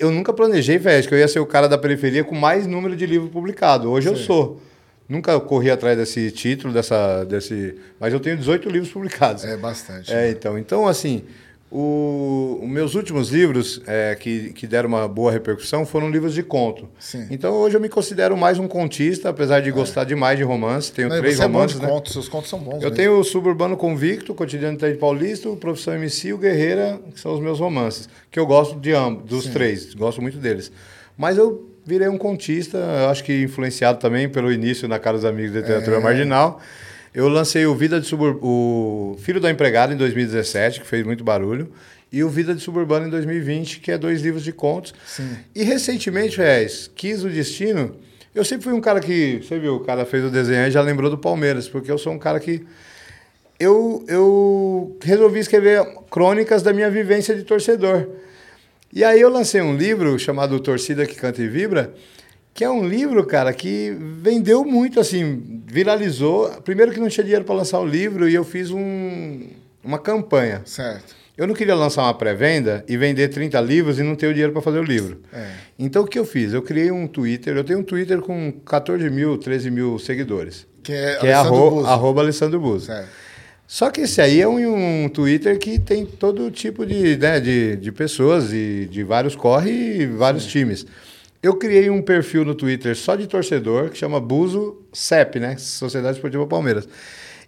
Eu 0.00 0.10
nunca 0.12 0.32
planejei, 0.32 0.78
velho, 0.78 1.06
que 1.06 1.12
eu 1.12 1.18
ia 1.18 1.26
ser 1.28 1.40
o 1.40 1.46
cara 1.46 1.68
da 1.68 1.76
periferia 1.76 2.22
com 2.24 2.34
mais 2.34 2.66
número 2.66 2.94
de 2.96 3.04
livros 3.04 3.30
publicados. 3.32 3.86
Hoje 3.86 4.08
eu 4.08 4.16
sou. 4.16 4.60
Nunca 5.08 5.38
corri 5.40 5.70
atrás 5.70 5.98
desse 5.98 6.30
título, 6.30 6.72
dessa, 6.72 7.24
desse. 7.24 7.74
Mas 8.00 8.12
eu 8.12 8.20
tenho 8.20 8.36
18 8.36 8.70
livros 8.70 8.92
publicados. 8.92 9.44
É 9.44 9.56
bastante. 9.56 10.12
É, 10.14 10.30
então. 10.30 10.56
Então, 10.58 10.86
assim, 10.86 11.24
o, 11.70 12.60
os 12.62 12.68
meus 12.68 12.94
últimos 12.94 13.30
livros 13.30 13.82
é, 13.86 14.14
que, 14.18 14.52
que 14.54 14.66
deram 14.66 14.88
uma 14.88 15.06
boa 15.06 15.30
repercussão 15.30 15.84
foram 15.84 16.10
livros 16.10 16.32
de 16.32 16.42
conto. 16.42 16.88
Sim. 16.98 17.26
Então, 17.30 17.54
hoje 17.54 17.76
eu 17.76 17.80
me 17.80 17.88
considero 17.88 18.36
mais 18.36 18.58
um 18.58 18.66
contista, 18.66 19.28
apesar 19.28 19.60
de 19.60 19.70
gostar 19.70 20.04
demais 20.04 20.38
de 20.38 20.44
romance. 20.44 20.90
Tenho 20.90 21.08
Não, 21.10 21.18
três 21.18 21.38
é 21.38 21.42
romances, 21.42 21.76
de 21.78 21.82
né? 21.82 21.88
contos, 21.92 22.12
seus 22.12 22.28
contos 22.28 22.48
são 22.48 22.58
bons. 22.58 22.76
Eu 22.76 22.80
mesmo. 22.80 22.96
tenho 22.96 23.18
o 23.18 23.24
Suburbano 23.24 23.76
Convicto, 23.76 24.34
Cotidiano 24.34 24.78
de 24.78 24.94
Paulista, 24.94 25.48
o 25.50 25.56
Profissão 25.56 25.94
MC 25.94 26.28
e 26.28 26.32
o 26.32 26.38
Guerreira, 26.38 26.98
que 27.14 27.20
são 27.20 27.34
os 27.34 27.40
meus 27.40 27.60
romances. 27.60 28.08
Que 28.30 28.40
eu 28.40 28.46
gosto 28.46 28.78
de 28.80 28.92
ambos, 28.92 29.24
dos 29.28 29.46
três, 29.46 29.92
gosto 29.94 30.22
muito 30.22 30.38
deles. 30.38 30.72
Mas 31.16 31.36
eu 31.36 31.68
virei 31.84 32.08
um 32.08 32.18
contista, 32.18 32.78
acho 33.10 33.24
que 33.24 33.42
influenciado 33.42 33.98
também 33.98 34.28
pelo 34.28 34.52
início 34.52 34.86
na 34.88 34.98
Cara 34.98 35.16
dos 35.16 35.24
Amigos 35.24 35.52
da 35.52 35.60
Literatura 35.60 35.96
É. 35.96 36.00
Marginal. 36.00 36.60
Eu 37.14 37.28
lancei 37.28 37.66
o 37.66 37.74
Vida 37.74 38.00
de 38.00 38.06
Subur... 38.06 38.38
o 38.42 39.16
Filho 39.20 39.40
da 39.40 39.50
Empregada 39.50 39.92
em 39.92 39.96
2017, 39.96 40.80
que 40.80 40.86
fez 40.86 41.04
muito 41.04 41.24
barulho, 41.24 41.72
e 42.12 42.22
o 42.22 42.28
Vida 42.28 42.54
de 42.54 42.60
Suburbano 42.60 43.06
em 43.06 43.10
2020, 43.10 43.80
que 43.80 43.90
é 43.90 43.98
dois 43.98 44.22
livros 44.22 44.44
de 44.44 44.52
contos. 44.52 44.94
Sim. 45.06 45.28
E 45.54 45.62
recentemente, 45.62 46.38
Reis, 46.38 46.90
quis 46.94 47.24
o 47.24 47.28
destino. 47.28 47.96
Eu 48.34 48.44
sempre 48.44 48.64
fui 48.64 48.72
um 48.72 48.80
cara 48.80 49.00
que, 49.00 49.40
você 49.42 49.58
viu, 49.58 49.76
o 49.76 49.80
cara 49.80 50.04
fez 50.04 50.24
o 50.24 50.30
desenho 50.30 50.66
e 50.66 50.70
já 50.70 50.80
lembrou 50.80 51.10
do 51.10 51.18
Palmeiras, 51.18 51.68
porque 51.68 51.90
eu 51.90 51.98
sou 51.98 52.12
um 52.12 52.18
cara 52.18 52.38
que 52.38 52.64
eu, 53.58 54.04
eu 54.06 54.96
resolvi 55.02 55.40
escrever 55.40 55.84
crônicas 56.10 56.62
da 56.62 56.72
minha 56.72 56.90
vivência 56.90 57.34
de 57.34 57.42
torcedor. 57.42 58.06
E 58.92 59.04
aí 59.04 59.20
eu 59.20 59.28
lancei 59.28 59.60
um 59.60 59.76
livro 59.76 60.18
chamado 60.18 60.58
Torcida 60.60 61.04
que 61.04 61.14
Canta 61.14 61.42
e 61.42 61.48
Vibra, 61.48 61.92
que 62.58 62.64
é 62.64 62.68
um 62.68 62.88
livro, 62.88 63.24
cara, 63.24 63.52
que 63.52 63.96
vendeu 64.20 64.64
muito, 64.64 64.98
assim, 64.98 65.62
viralizou. 65.64 66.50
Primeiro 66.64 66.90
que 66.90 66.98
não 66.98 67.08
tinha 67.08 67.22
dinheiro 67.22 67.44
para 67.44 67.54
lançar 67.54 67.78
o 67.78 67.86
livro 67.86 68.28
e 68.28 68.34
eu 68.34 68.42
fiz 68.42 68.72
um, 68.72 69.46
uma 69.84 69.96
campanha. 69.96 70.62
Certo. 70.64 71.14
Eu 71.36 71.46
não 71.46 71.54
queria 71.54 71.76
lançar 71.76 72.02
uma 72.02 72.14
pré-venda 72.14 72.84
e 72.88 72.96
vender 72.96 73.28
30 73.28 73.60
livros 73.60 74.00
e 74.00 74.02
não 74.02 74.16
ter 74.16 74.26
o 74.26 74.32
dinheiro 74.32 74.52
para 74.52 74.60
fazer 74.60 74.80
o 74.80 74.82
livro. 74.82 75.22
É. 75.32 75.52
Então 75.78 76.02
o 76.02 76.06
que 76.08 76.18
eu 76.18 76.24
fiz? 76.24 76.52
Eu 76.52 76.60
criei 76.60 76.90
um 76.90 77.06
Twitter, 77.06 77.56
eu 77.56 77.62
tenho 77.62 77.78
um 77.78 77.84
Twitter 77.84 78.20
com 78.20 78.50
14 78.66 79.08
mil, 79.08 79.38
13 79.38 79.70
mil 79.70 79.96
seguidores. 80.00 80.66
Que 80.82 80.92
é, 80.92 81.14
Que 81.20 81.28
é 81.28 81.34
arro 81.34 81.70
Buzo. 81.70 81.86
arroba 81.86 82.22
Alessandro 82.22 82.58
Buzo. 82.58 82.86
Certo. 82.86 83.08
Só 83.68 83.88
que 83.88 84.00
esse 84.00 84.20
aí 84.20 84.40
é 84.40 84.48
um, 84.48 85.04
um 85.04 85.08
Twitter 85.08 85.56
que 85.60 85.78
tem 85.78 86.04
todo 86.04 86.50
tipo 86.50 86.84
de, 86.84 87.16
né, 87.18 87.38
de, 87.38 87.76
de 87.76 87.92
pessoas 87.92 88.52
e 88.52 88.88
de 88.90 89.04
vários 89.04 89.36
corre 89.36 89.70
e 89.70 90.06
vários 90.06 90.44
times. 90.44 90.84
Eu 91.42 91.56
criei 91.56 91.88
um 91.88 92.02
perfil 92.02 92.44
no 92.44 92.54
Twitter 92.54 92.96
só 92.96 93.14
de 93.14 93.26
torcedor, 93.26 93.90
que 93.90 93.98
chama 93.98 94.20
Buzo 94.20 94.82
CEP, 94.92 95.38
né? 95.38 95.56
Sociedade 95.56 96.16
Esportiva 96.16 96.46
Palmeiras. 96.46 96.88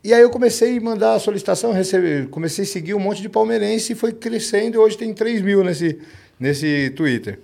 E 0.02 0.14
aí 0.14 0.22
eu 0.22 0.30
comecei 0.30 0.78
a 0.78 0.80
mandar 0.80 1.14
a 1.14 1.18
solicitação, 1.18 1.72
receber, 1.72 2.28
comecei 2.28 2.64
a 2.64 2.68
seguir 2.68 2.94
um 2.94 3.00
monte 3.00 3.20
de 3.20 3.28
palmeirense 3.28 3.92
e 3.92 3.96
foi 3.96 4.12
crescendo 4.12 4.76
e 4.76 4.78
hoje 4.78 4.96
tem 4.96 5.12
3 5.12 5.42
mil 5.42 5.62
nesse, 5.62 5.98
nesse 6.38 6.90
Twitter. 6.96 7.40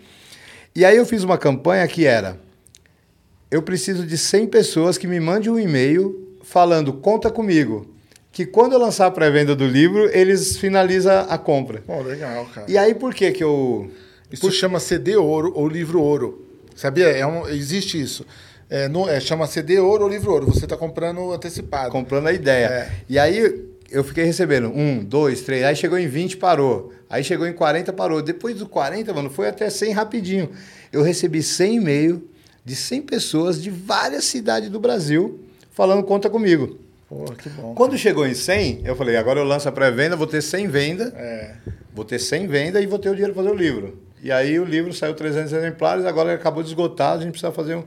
E 0.75 0.85
aí 0.85 0.97
eu 0.97 1.05
fiz 1.05 1.23
uma 1.23 1.37
campanha 1.37 1.87
que 1.87 2.07
era 2.07 2.39
eu 3.51 3.63
preciso 3.63 4.05
de 4.05 4.19
100 4.19 4.49
pessoas 4.49 4.99
que 4.99 5.07
me 5.07 5.21
mandem 5.21 5.51
um 5.51 5.59
e-mail 5.59 6.37
falando 6.43 6.93
conta 6.93 7.31
comigo, 7.31 7.87
que 8.33 8.45
quando 8.45 8.73
eu 8.73 8.79
lançar 8.79 9.07
a 9.07 9.11
pré-venda 9.11 9.55
do 9.55 9.67
livro, 9.67 10.11
eles 10.13 10.57
finalizam 10.57 11.27
a 11.29 11.39
compra. 11.39 11.83
Pô, 11.87 12.01
legal, 12.03 12.45
cara. 12.47 12.71
E 12.71 12.77
aí 12.77 12.95
por 12.95 13.15
que 13.15 13.33
que 13.33 13.43
eu... 13.43 13.91
Isso 14.33 14.51
chama 14.51 14.81
CD 14.81 15.17
Ouro 15.17 15.53
ou 15.55 15.69
Livro 15.69 16.01
Ouro. 16.01 16.47
Sabia? 16.75 17.07
É 17.07 17.27
um, 17.27 17.49
existe 17.49 18.01
isso. 18.01 18.27
É, 18.69 18.89
no, 18.89 19.09
é, 19.09 19.21
chama 19.21 19.47
CD 19.47 19.79
Ouro 19.79 20.05
ou 20.05 20.11
Livro 20.11 20.33
Ouro. 20.33 20.47
Você 20.47 20.65
está 20.65 20.77
comprando 20.77 21.33
antecipado. 21.33 21.91
comprando 21.91 22.27
a 22.27 22.33
ideia. 22.33 22.67
É. 22.67 22.91
E 23.09 23.19
aí 23.19 23.65
eu 23.91 24.03
fiquei 24.03 24.25
recebendo 24.25 24.69
um, 24.69 25.03
dois, 25.03 25.43
três, 25.43 25.65
aí 25.65 25.77
chegou 25.77 25.99
em 25.99 26.09
20, 26.09 26.37
parou. 26.37 26.93
Aí 27.09 27.23
chegou 27.23 27.47
em 27.47 27.53
40, 27.53 27.93
parou. 27.93 28.21
Depois 28.21 28.57
do 28.57 28.67
40, 28.69 29.15
mano, 29.15 29.31
foi 29.31 29.49
até 29.49 29.71
100 29.71 29.93
rapidinho. 29.93 30.51
Eu 30.93 31.03
recebi 31.03 31.43
100 31.43 31.77
e-mail 31.77 32.29
de 32.65 32.75
100 32.75 33.03
pessoas 33.03 33.63
de 33.63 33.71
várias 33.71 34.25
cidades 34.25 34.69
do 34.69 34.81
Brasil 34.81 35.39
falando 35.73 36.03
conta 36.03 36.29
comigo. 36.29 36.79
Pô, 37.09 37.25
que 37.27 37.49
bom. 37.49 37.75
Quando 37.77 37.97
chegou 37.97 38.27
em 38.27 38.35
100, 38.35 38.81
eu 38.85 38.97
falei, 38.97 39.17
agora 39.17 39.39
eu 39.39 39.45
lanço 39.45 39.69
a 39.69 39.73
pré-venda, 39.73 40.17
vou 40.17 40.27
ter 40.27 40.43
100 40.43 40.67
venda, 40.67 41.15
É. 41.17 41.55
vou 41.95 42.05
ter 42.05 42.19
100 42.19 42.49
venda 42.49 42.81
e 42.81 42.87
vou 42.87 42.99
ter 42.99 43.09
o 43.11 43.13
dinheiro 43.13 43.33
para 43.33 43.45
fazer 43.45 43.55
o 43.55 43.57
livro. 43.57 44.06
E 44.23 44.33
aí 44.33 44.59
o 44.59 44.65
livro 44.65 44.93
saiu 44.93 45.15
300 45.15 45.53
exemplares, 45.53 46.05
agora 46.05 46.31
ele 46.31 46.41
acabou 46.41 46.63
de 46.63 46.69
esgotar, 46.71 47.13
a 47.13 47.19
gente 47.19 47.31
precisa 47.31 47.53
fazer 47.53 47.77
um... 47.77 47.85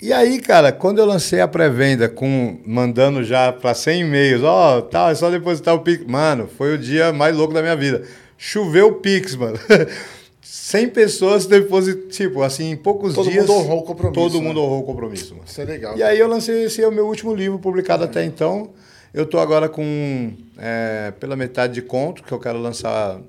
E 0.00 0.12
aí, 0.12 0.40
cara, 0.40 0.72
quando 0.72 0.98
eu 0.98 1.06
lancei 1.06 1.40
a 1.40 1.48
pré-venda 1.48 2.08
com 2.08 2.58
mandando 2.66 3.22
já 3.22 3.52
para 3.52 3.72
100 3.74 4.00
e-mails, 4.00 4.42
ó, 4.42 4.80
tá, 4.80 5.10
é 5.10 5.14
só 5.14 5.30
depositar 5.30 5.74
o 5.74 5.80
Pix. 5.80 6.04
Mano, 6.04 6.48
foi 6.48 6.74
o 6.74 6.78
dia 6.78 7.12
mais 7.12 7.36
louco 7.36 7.54
da 7.54 7.62
minha 7.62 7.76
vida. 7.76 8.02
Choveu 8.36 8.88
o 8.88 8.92
Pix, 8.94 9.34
mano. 9.36 9.58
100 10.42 10.88
pessoas 10.88 11.46
depositaram, 11.46 12.08
tipo, 12.08 12.42
assim, 12.42 12.70
em 12.70 12.76
poucos 12.76 13.14
Todo 13.14 13.30
dias. 13.30 13.46
mundo 13.46 13.58
honrou 13.58 13.78
o 13.78 13.82
compromisso, 13.82 14.20
Todo 14.20 14.40
né? 14.40 14.48
mundo 14.48 14.60
honrou 14.60 14.80
o 14.80 14.82
compromisso, 14.82 15.34
mano. 15.34 15.46
Isso 15.46 15.60
é 15.60 15.64
legal. 15.64 15.96
E 15.96 16.02
aí 16.02 16.18
eu 16.18 16.26
lancei, 16.26 16.64
esse 16.64 16.82
é 16.82 16.88
o 16.88 16.92
meu 16.92 17.06
último 17.06 17.34
livro 17.34 17.58
publicado 17.58 18.02
até 18.04 18.24
então. 18.24 18.70
Eu 19.12 19.24
tô 19.24 19.38
agora 19.38 19.68
com 19.68 20.32
é, 20.58 21.12
pela 21.20 21.36
metade 21.36 21.74
de 21.74 21.82
conto, 21.82 22.22
que 22.22 22.32
eu 22.32 22.40
quero 22.40 22.58
lançar 22.58 23.20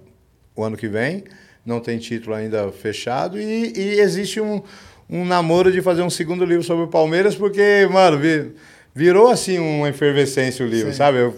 o 0.55 0.63
ano 0.63 0.75
que 0.75 0.87
vem. 0.87 1.23
Não 1.65 1.79
tem 1.79 1.97
título 1.97 2.35
ainda 2.35 2.71
fechado. 2.71 3.39
E, 3.39 3.73
e 3.75 3.99
existe 3.99 4.39
um, 4.39 4.61
um 5.09 5.25
namoro 5.25 5.71
de 5.71 5.81
fazer 5.81 6.01
um 6.03 6.09
segundo 6.09 6.45
livro 6.45 6.63
sobre 6.63 6.83
o 6.85 6.87
Palmeiras, 6.87 7.35
porque, 7.35 7.87
mano, 7.91 8.19
vi- 8.19 8.51
virou 8.93 9.27
assim 9.29 9.57
uma 9.57 9.89
efervescência 9.89 10.65
o 10.65 10.69
livro, 10.69 10.91
Sim. 10.91 10.97
sabe? 10.97 11.17
Eu 11.17 11.33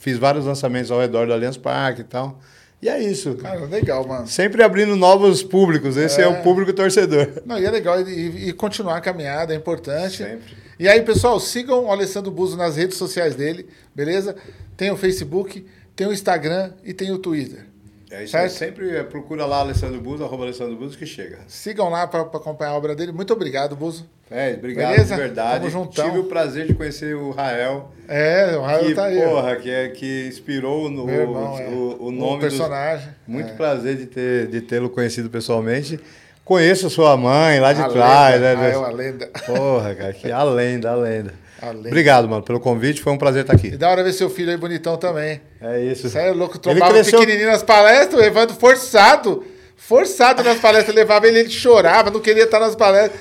fiz 0.00 0.18
vários 0.18 0.44
lançamentos 0.44 0.90
ao 0.90 1.00
redor 1.00 1.26
do 1.26 1.32
Allianz 1.32 1.56
Parque 1.56 2.00
e 2.00 2.04
tal. 2.04 2.40
E 2.80 2.88
é 2.88 3.02
isso. 3.02 3.34
Cara, 3.36 3.64
legal, 3.66 4.06
mano. 4.06 4.26
Sempre 4.28 4.62
abrindo 4.62 4.94
novos 4.94 5.42
públicos. 5.42 5.96
Esse 5.96 6.20
é, 6.20 6.24
É. 6.24 6.28
o 6.28 6.42
público 6.42 6.72
torcedor. 6.72 7.28
Não, 7.44 7.58
e 7.58 7.64
é 7.64 7.70
legal 7.70 8.00
e, 8.00 8.48
e- 8.48 8.52
continuar 8.52 8.96
a 8.96 9.00
caminhada, 9.00 9.52
é 9.52 9.56
importante. 9.56 10.18
Sempre. 10.18 10.56
E 10.78 10.86
aí, 10.88 11.02
pessoal, 11.02 11.40
sigam 11.40 11.86
o 11.86 11.90
Alessandro 11.90 12.30
Buzo 12.30 12.56
nas 12.56 12.76
redes 12.76 12.96
sociais 12.96 13.34
dele, 13.34 13.66
beleza? 13.94 14.36
Tem 14.76 14.92
o 14.92 14.96
Facebook, 14.96 15.66
tem 15.96 16.06
o 16.06 16.12
Instagram 16.12 16.70
e 16.84 16.92
tem 16.94 17.10
o 17.10 17.18
Twitter. 17.18 17.66
É 18.10 18.22
isso 18.22 18.32
Certo? 18.32 18.44
aí. 18.44 18.50
Sempre 18.50 18.96
é, 18.96 19.02
procura 19.02 19.44
lá 19.44 19.58
Alessandro 19.58 20.00
Buzo, 20.00 20.24
arroba 20.24 20.44
Alessandro 20.44 20.76
Buzo, 20.76 20.96
que 20.96 21.04
chega. 21.04 21.38
Sigam 21.46 21.90
lá 21.90 22.06
para 22.06 22.22
acompanhar 22.22 22.70
a 22.70 22.76
obra 22.76 22.94
dele. 22.94 23.12
Muito 23.12 23.32
obrigado, 23.32 23.76
Buzo. 23.76 24.08
É, 24.30 24.54
obrigado 24.54 24.92
Beleza? 24.92 25.14
de 25.14 25.20
verdade. 25.20 25.58
Tamo 25.58 25.70
juntão. 25.70 26.04
Tive 26.06 26.18
o 26.18 26.24
prazer 26.24 26.66
de 26.66 26.74
conhecer 26.74 27.14
o 27.14 27.30
Rael. 27.30 27.90
É, 28.06 28.56
o 28.56 28.62
Raio 28.62 28.86
que, 28.86 28.94
tá 28.94 29.04
aí. 29.04 29.20
porra, 29.20 29.56
que, 29.56 29.70
é, 29.70 29.88
que 29.88 30.26
inspirou 30.28 30.90
no, 30.90 31.08
irmão, 31.10 31.54
o, 31.54 31.60
é. 31.60 31.68
o, 31.68 32.04
O 32.06 32.10
nome 32.10 32.40
personagem, 32.40 33.06
Dos... 33.06 33.14
Muito 33.26 33.50
é. 33.50 33.54
prazer 33.54 33.96
de 33.96 34.06
ter 34.06 34.46
de 34.48 34.60
tê-lo 34.62 34.88
conhecido 34.88 35.28
pessoalmente. 35.28 36.00
Conheço 36.44 36.88
sua 36.88 37.14
mãe 37.14 37.60
lá 37.60 37.74
de 37.74 37.82
A 37.82 37.88
trás, 37.88 38.34
lenda, 38.34 38.54
né? 38.56 38.68
Rael, 38.68 38.84
a 38.84 38.90
lenda. 38.90 39.30
Porra, 39.44 39.94
cara, 39.94 40.12
que 40.14 40.32
a 40.32 40.42
lenda, 40.42 40.90
a 40.90 40.94
lenda. 40.94 41.34
A 41.60 41.70
lenda. 41.70 41.88
Obrigado, 41.88 42.28
mano, 42.28 42.42
pelo 42.42 42.60
convite. 42.60 43.00
Foi 43.02 43.12
um 43.12 43.18
prazer 43.18 43.42
estar 43.42 43.54
E 43.54 43.56
aqui. 43.56 43.70
da 43.76 43.90
hora 43.90 44.02
ver 44.04 44.12
seu 44.12 44.30
filho 44.30 44.50
aí 44.50 44.56
bonitão 44.56 44.96
também. 44.96 45.40
É 45.60 45.80
isso. 45.82 46.16
Aí 46.16 46.28
é 46.28 46.30
louco, 46.32 46.58
trombava 46.58 46.92
cresceu- 46.92 47.18
pequenininho 47.18 47.50
nas 47.50 47.62
palestras, 47.62 48.20
o 48.20 48.24
Evandro 48.24 48.54
forçado. 48.56 49.44
Forçado 49.76 50.42
nas 50.42 50.58
palestras, 50.58 50.94
levava 50.94 51.26
ele, 51.28 51.38
ele 51.40 51.50
chorava, 51.50 52.10
não 52.10 52.20
queria 52.20 52.44
estar 52.44 52.58
nas 52.60 52.74
palestras. 52.76 53.20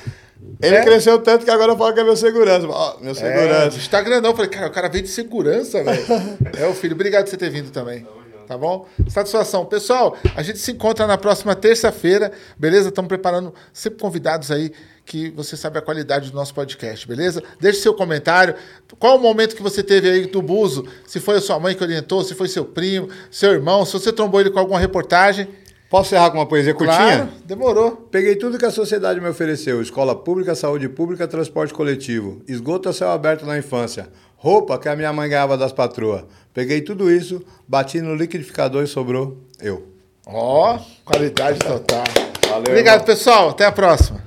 Ele 0.61 0.75
É. 0.75 0.83
cresceu 0.83 1.19
tanto 1.19 1.45
que 1.45 1.51
agora 1.51 1.75
fala 1.75 1.93
que 1.93 1.99
é 1.99 2.03
meu 2.03 2.15
segurança. 2.15 2.67
Ó, 2.67 2.97
meu 2.99 3.11
É, 3.11 3.13
segurança. 3.13 3.77
Instagram 3.77 4.21
não. 4.21 4.35
Falei, 4.35 4.49
cara, 4.49 4.67
o 4.67 4.71
cara 4.71 4.87
veio 4.89 5.03
de 5.03 5.09
segurança, 5.09 5.83
velho. 5.83 6.03
é 6.59 6.65
o 6.67 6.73
filho. 6.73 6.93
Obrigado 6.95 7.25
por 7.25 7.29
você 7.31 7.37
ter 7.37 7.49
vindo 7.49 7.69
também. 7.71 8.05
Tá 8.47 8.57
bom? 8.57 8.87
Satisfação. 9.09 9.65
Pessoal, 9.65 10.15
a 10.35 10.41
gente 10.41 10.57
se 10.59 10.71
encontra 10.71 11.05
na 11.05 11.17
próxima 11.17 11.53
terça-feira, 11.53 12.31
beleza? 12.57 12.87
Estamos 12.89 13.09
preparando 13.09 13.53
sempre 13.73 13.99
convidados 13.99 14.49
aí 14.51 14.71
que 15.07 15.29
você 15.31 15.55
sabe 15.55 15.79
a 15.79 15.81
qualidade 15.81 16.29
do 16.29 16.35
nosso 16.35 16.53
podcast, 16.53 17.07
beleza? 17.07 17.41
Deixe 17.61 17.79
seu 17.79 17.93
comentário. 17.93 18.53
Qual 18.99 19.15
o 19.15 19.19
momento 19.19 19.55
que 19.55 19.63
você 19.63 19.81
teve 19.81 20.09
aí 20.09 20.25
do 20.27 20.41
Buzo? 20.41 20.85
Se 21.07 21.19
foi 21.21 21.37
a 21.37 21.41
sua 21.41 21.57
mãe 21.57 21.73
que 21.73 21.81
orientou, 21.81 22.23
se 22.23 22.35
foi 22.35 22.49
seu 22.49 22.65
primo, 22.65 23.07
seu 23.31 23.51
irmão, 23.53 23.85
se 23.85 23.93
você 23.93 24.11
trombou 24.11 24.41
ele 24.41 24.51
com 24.51 24.59
alguma 24.59 24.79
reportagem. 24.79 25.47
Posso 25.89 26.09
encerrar 26.09 26.31
com 26.31 26.37
uma 26.37 26.45
poesia 26.45 26.73
curtinha? 26.73 26.97
Claro, 26.97 27.29
demorou. 27.45 27.91
Peguei 28.11 28.35
tudo 28.35 28.57
que 28.57 28.65
a 28.65 28.69
sociedade 28.69 29.21
me 29.21 29.29
ofereceu: 29.29 29.81
escola 29.81 30.13
pública, 30.13 30.53
saúde 30.53 30.89
pública, 30.89 31.25
transporte 31.25 31.73
coletivo, 31.73 32.41
esgoto 32.45 32.89
a 32.89 32.93
céu 32.93 33.09
aberto 33.09 33.45
na 33.45 33.57
infância, 33.57 34.09
roupa 34.35 34.77
que 34.77 34.89
a 34.89 34.95
minha 34.97 35.13
mãe 35.13 35.29
ganhava 35.29 35.57
das 35.57 35.71
patroas. 35.71 36.25
Peguei 36.53 36.81
tudo 36.81 37.09
isso, 37.09 37.41
bati 37.65 38.01
no 38.01 38.13
liquidificador 38.13 38.83
e 38.83 38.87
sobrou 38.87 39.37
eu. 39.61 39.87
Ó, 40.25 40.77
qualidade 41.05 41.59
total. 41.59 42.03
Valeu, 42.49 42.63
Obrigado, 42.67 42.95
irmão. 43.01 43.05
pessoal. 43.05 43.49
Até 43.51 43.63
a 43.63 43.71
próxima. 43.71 44.26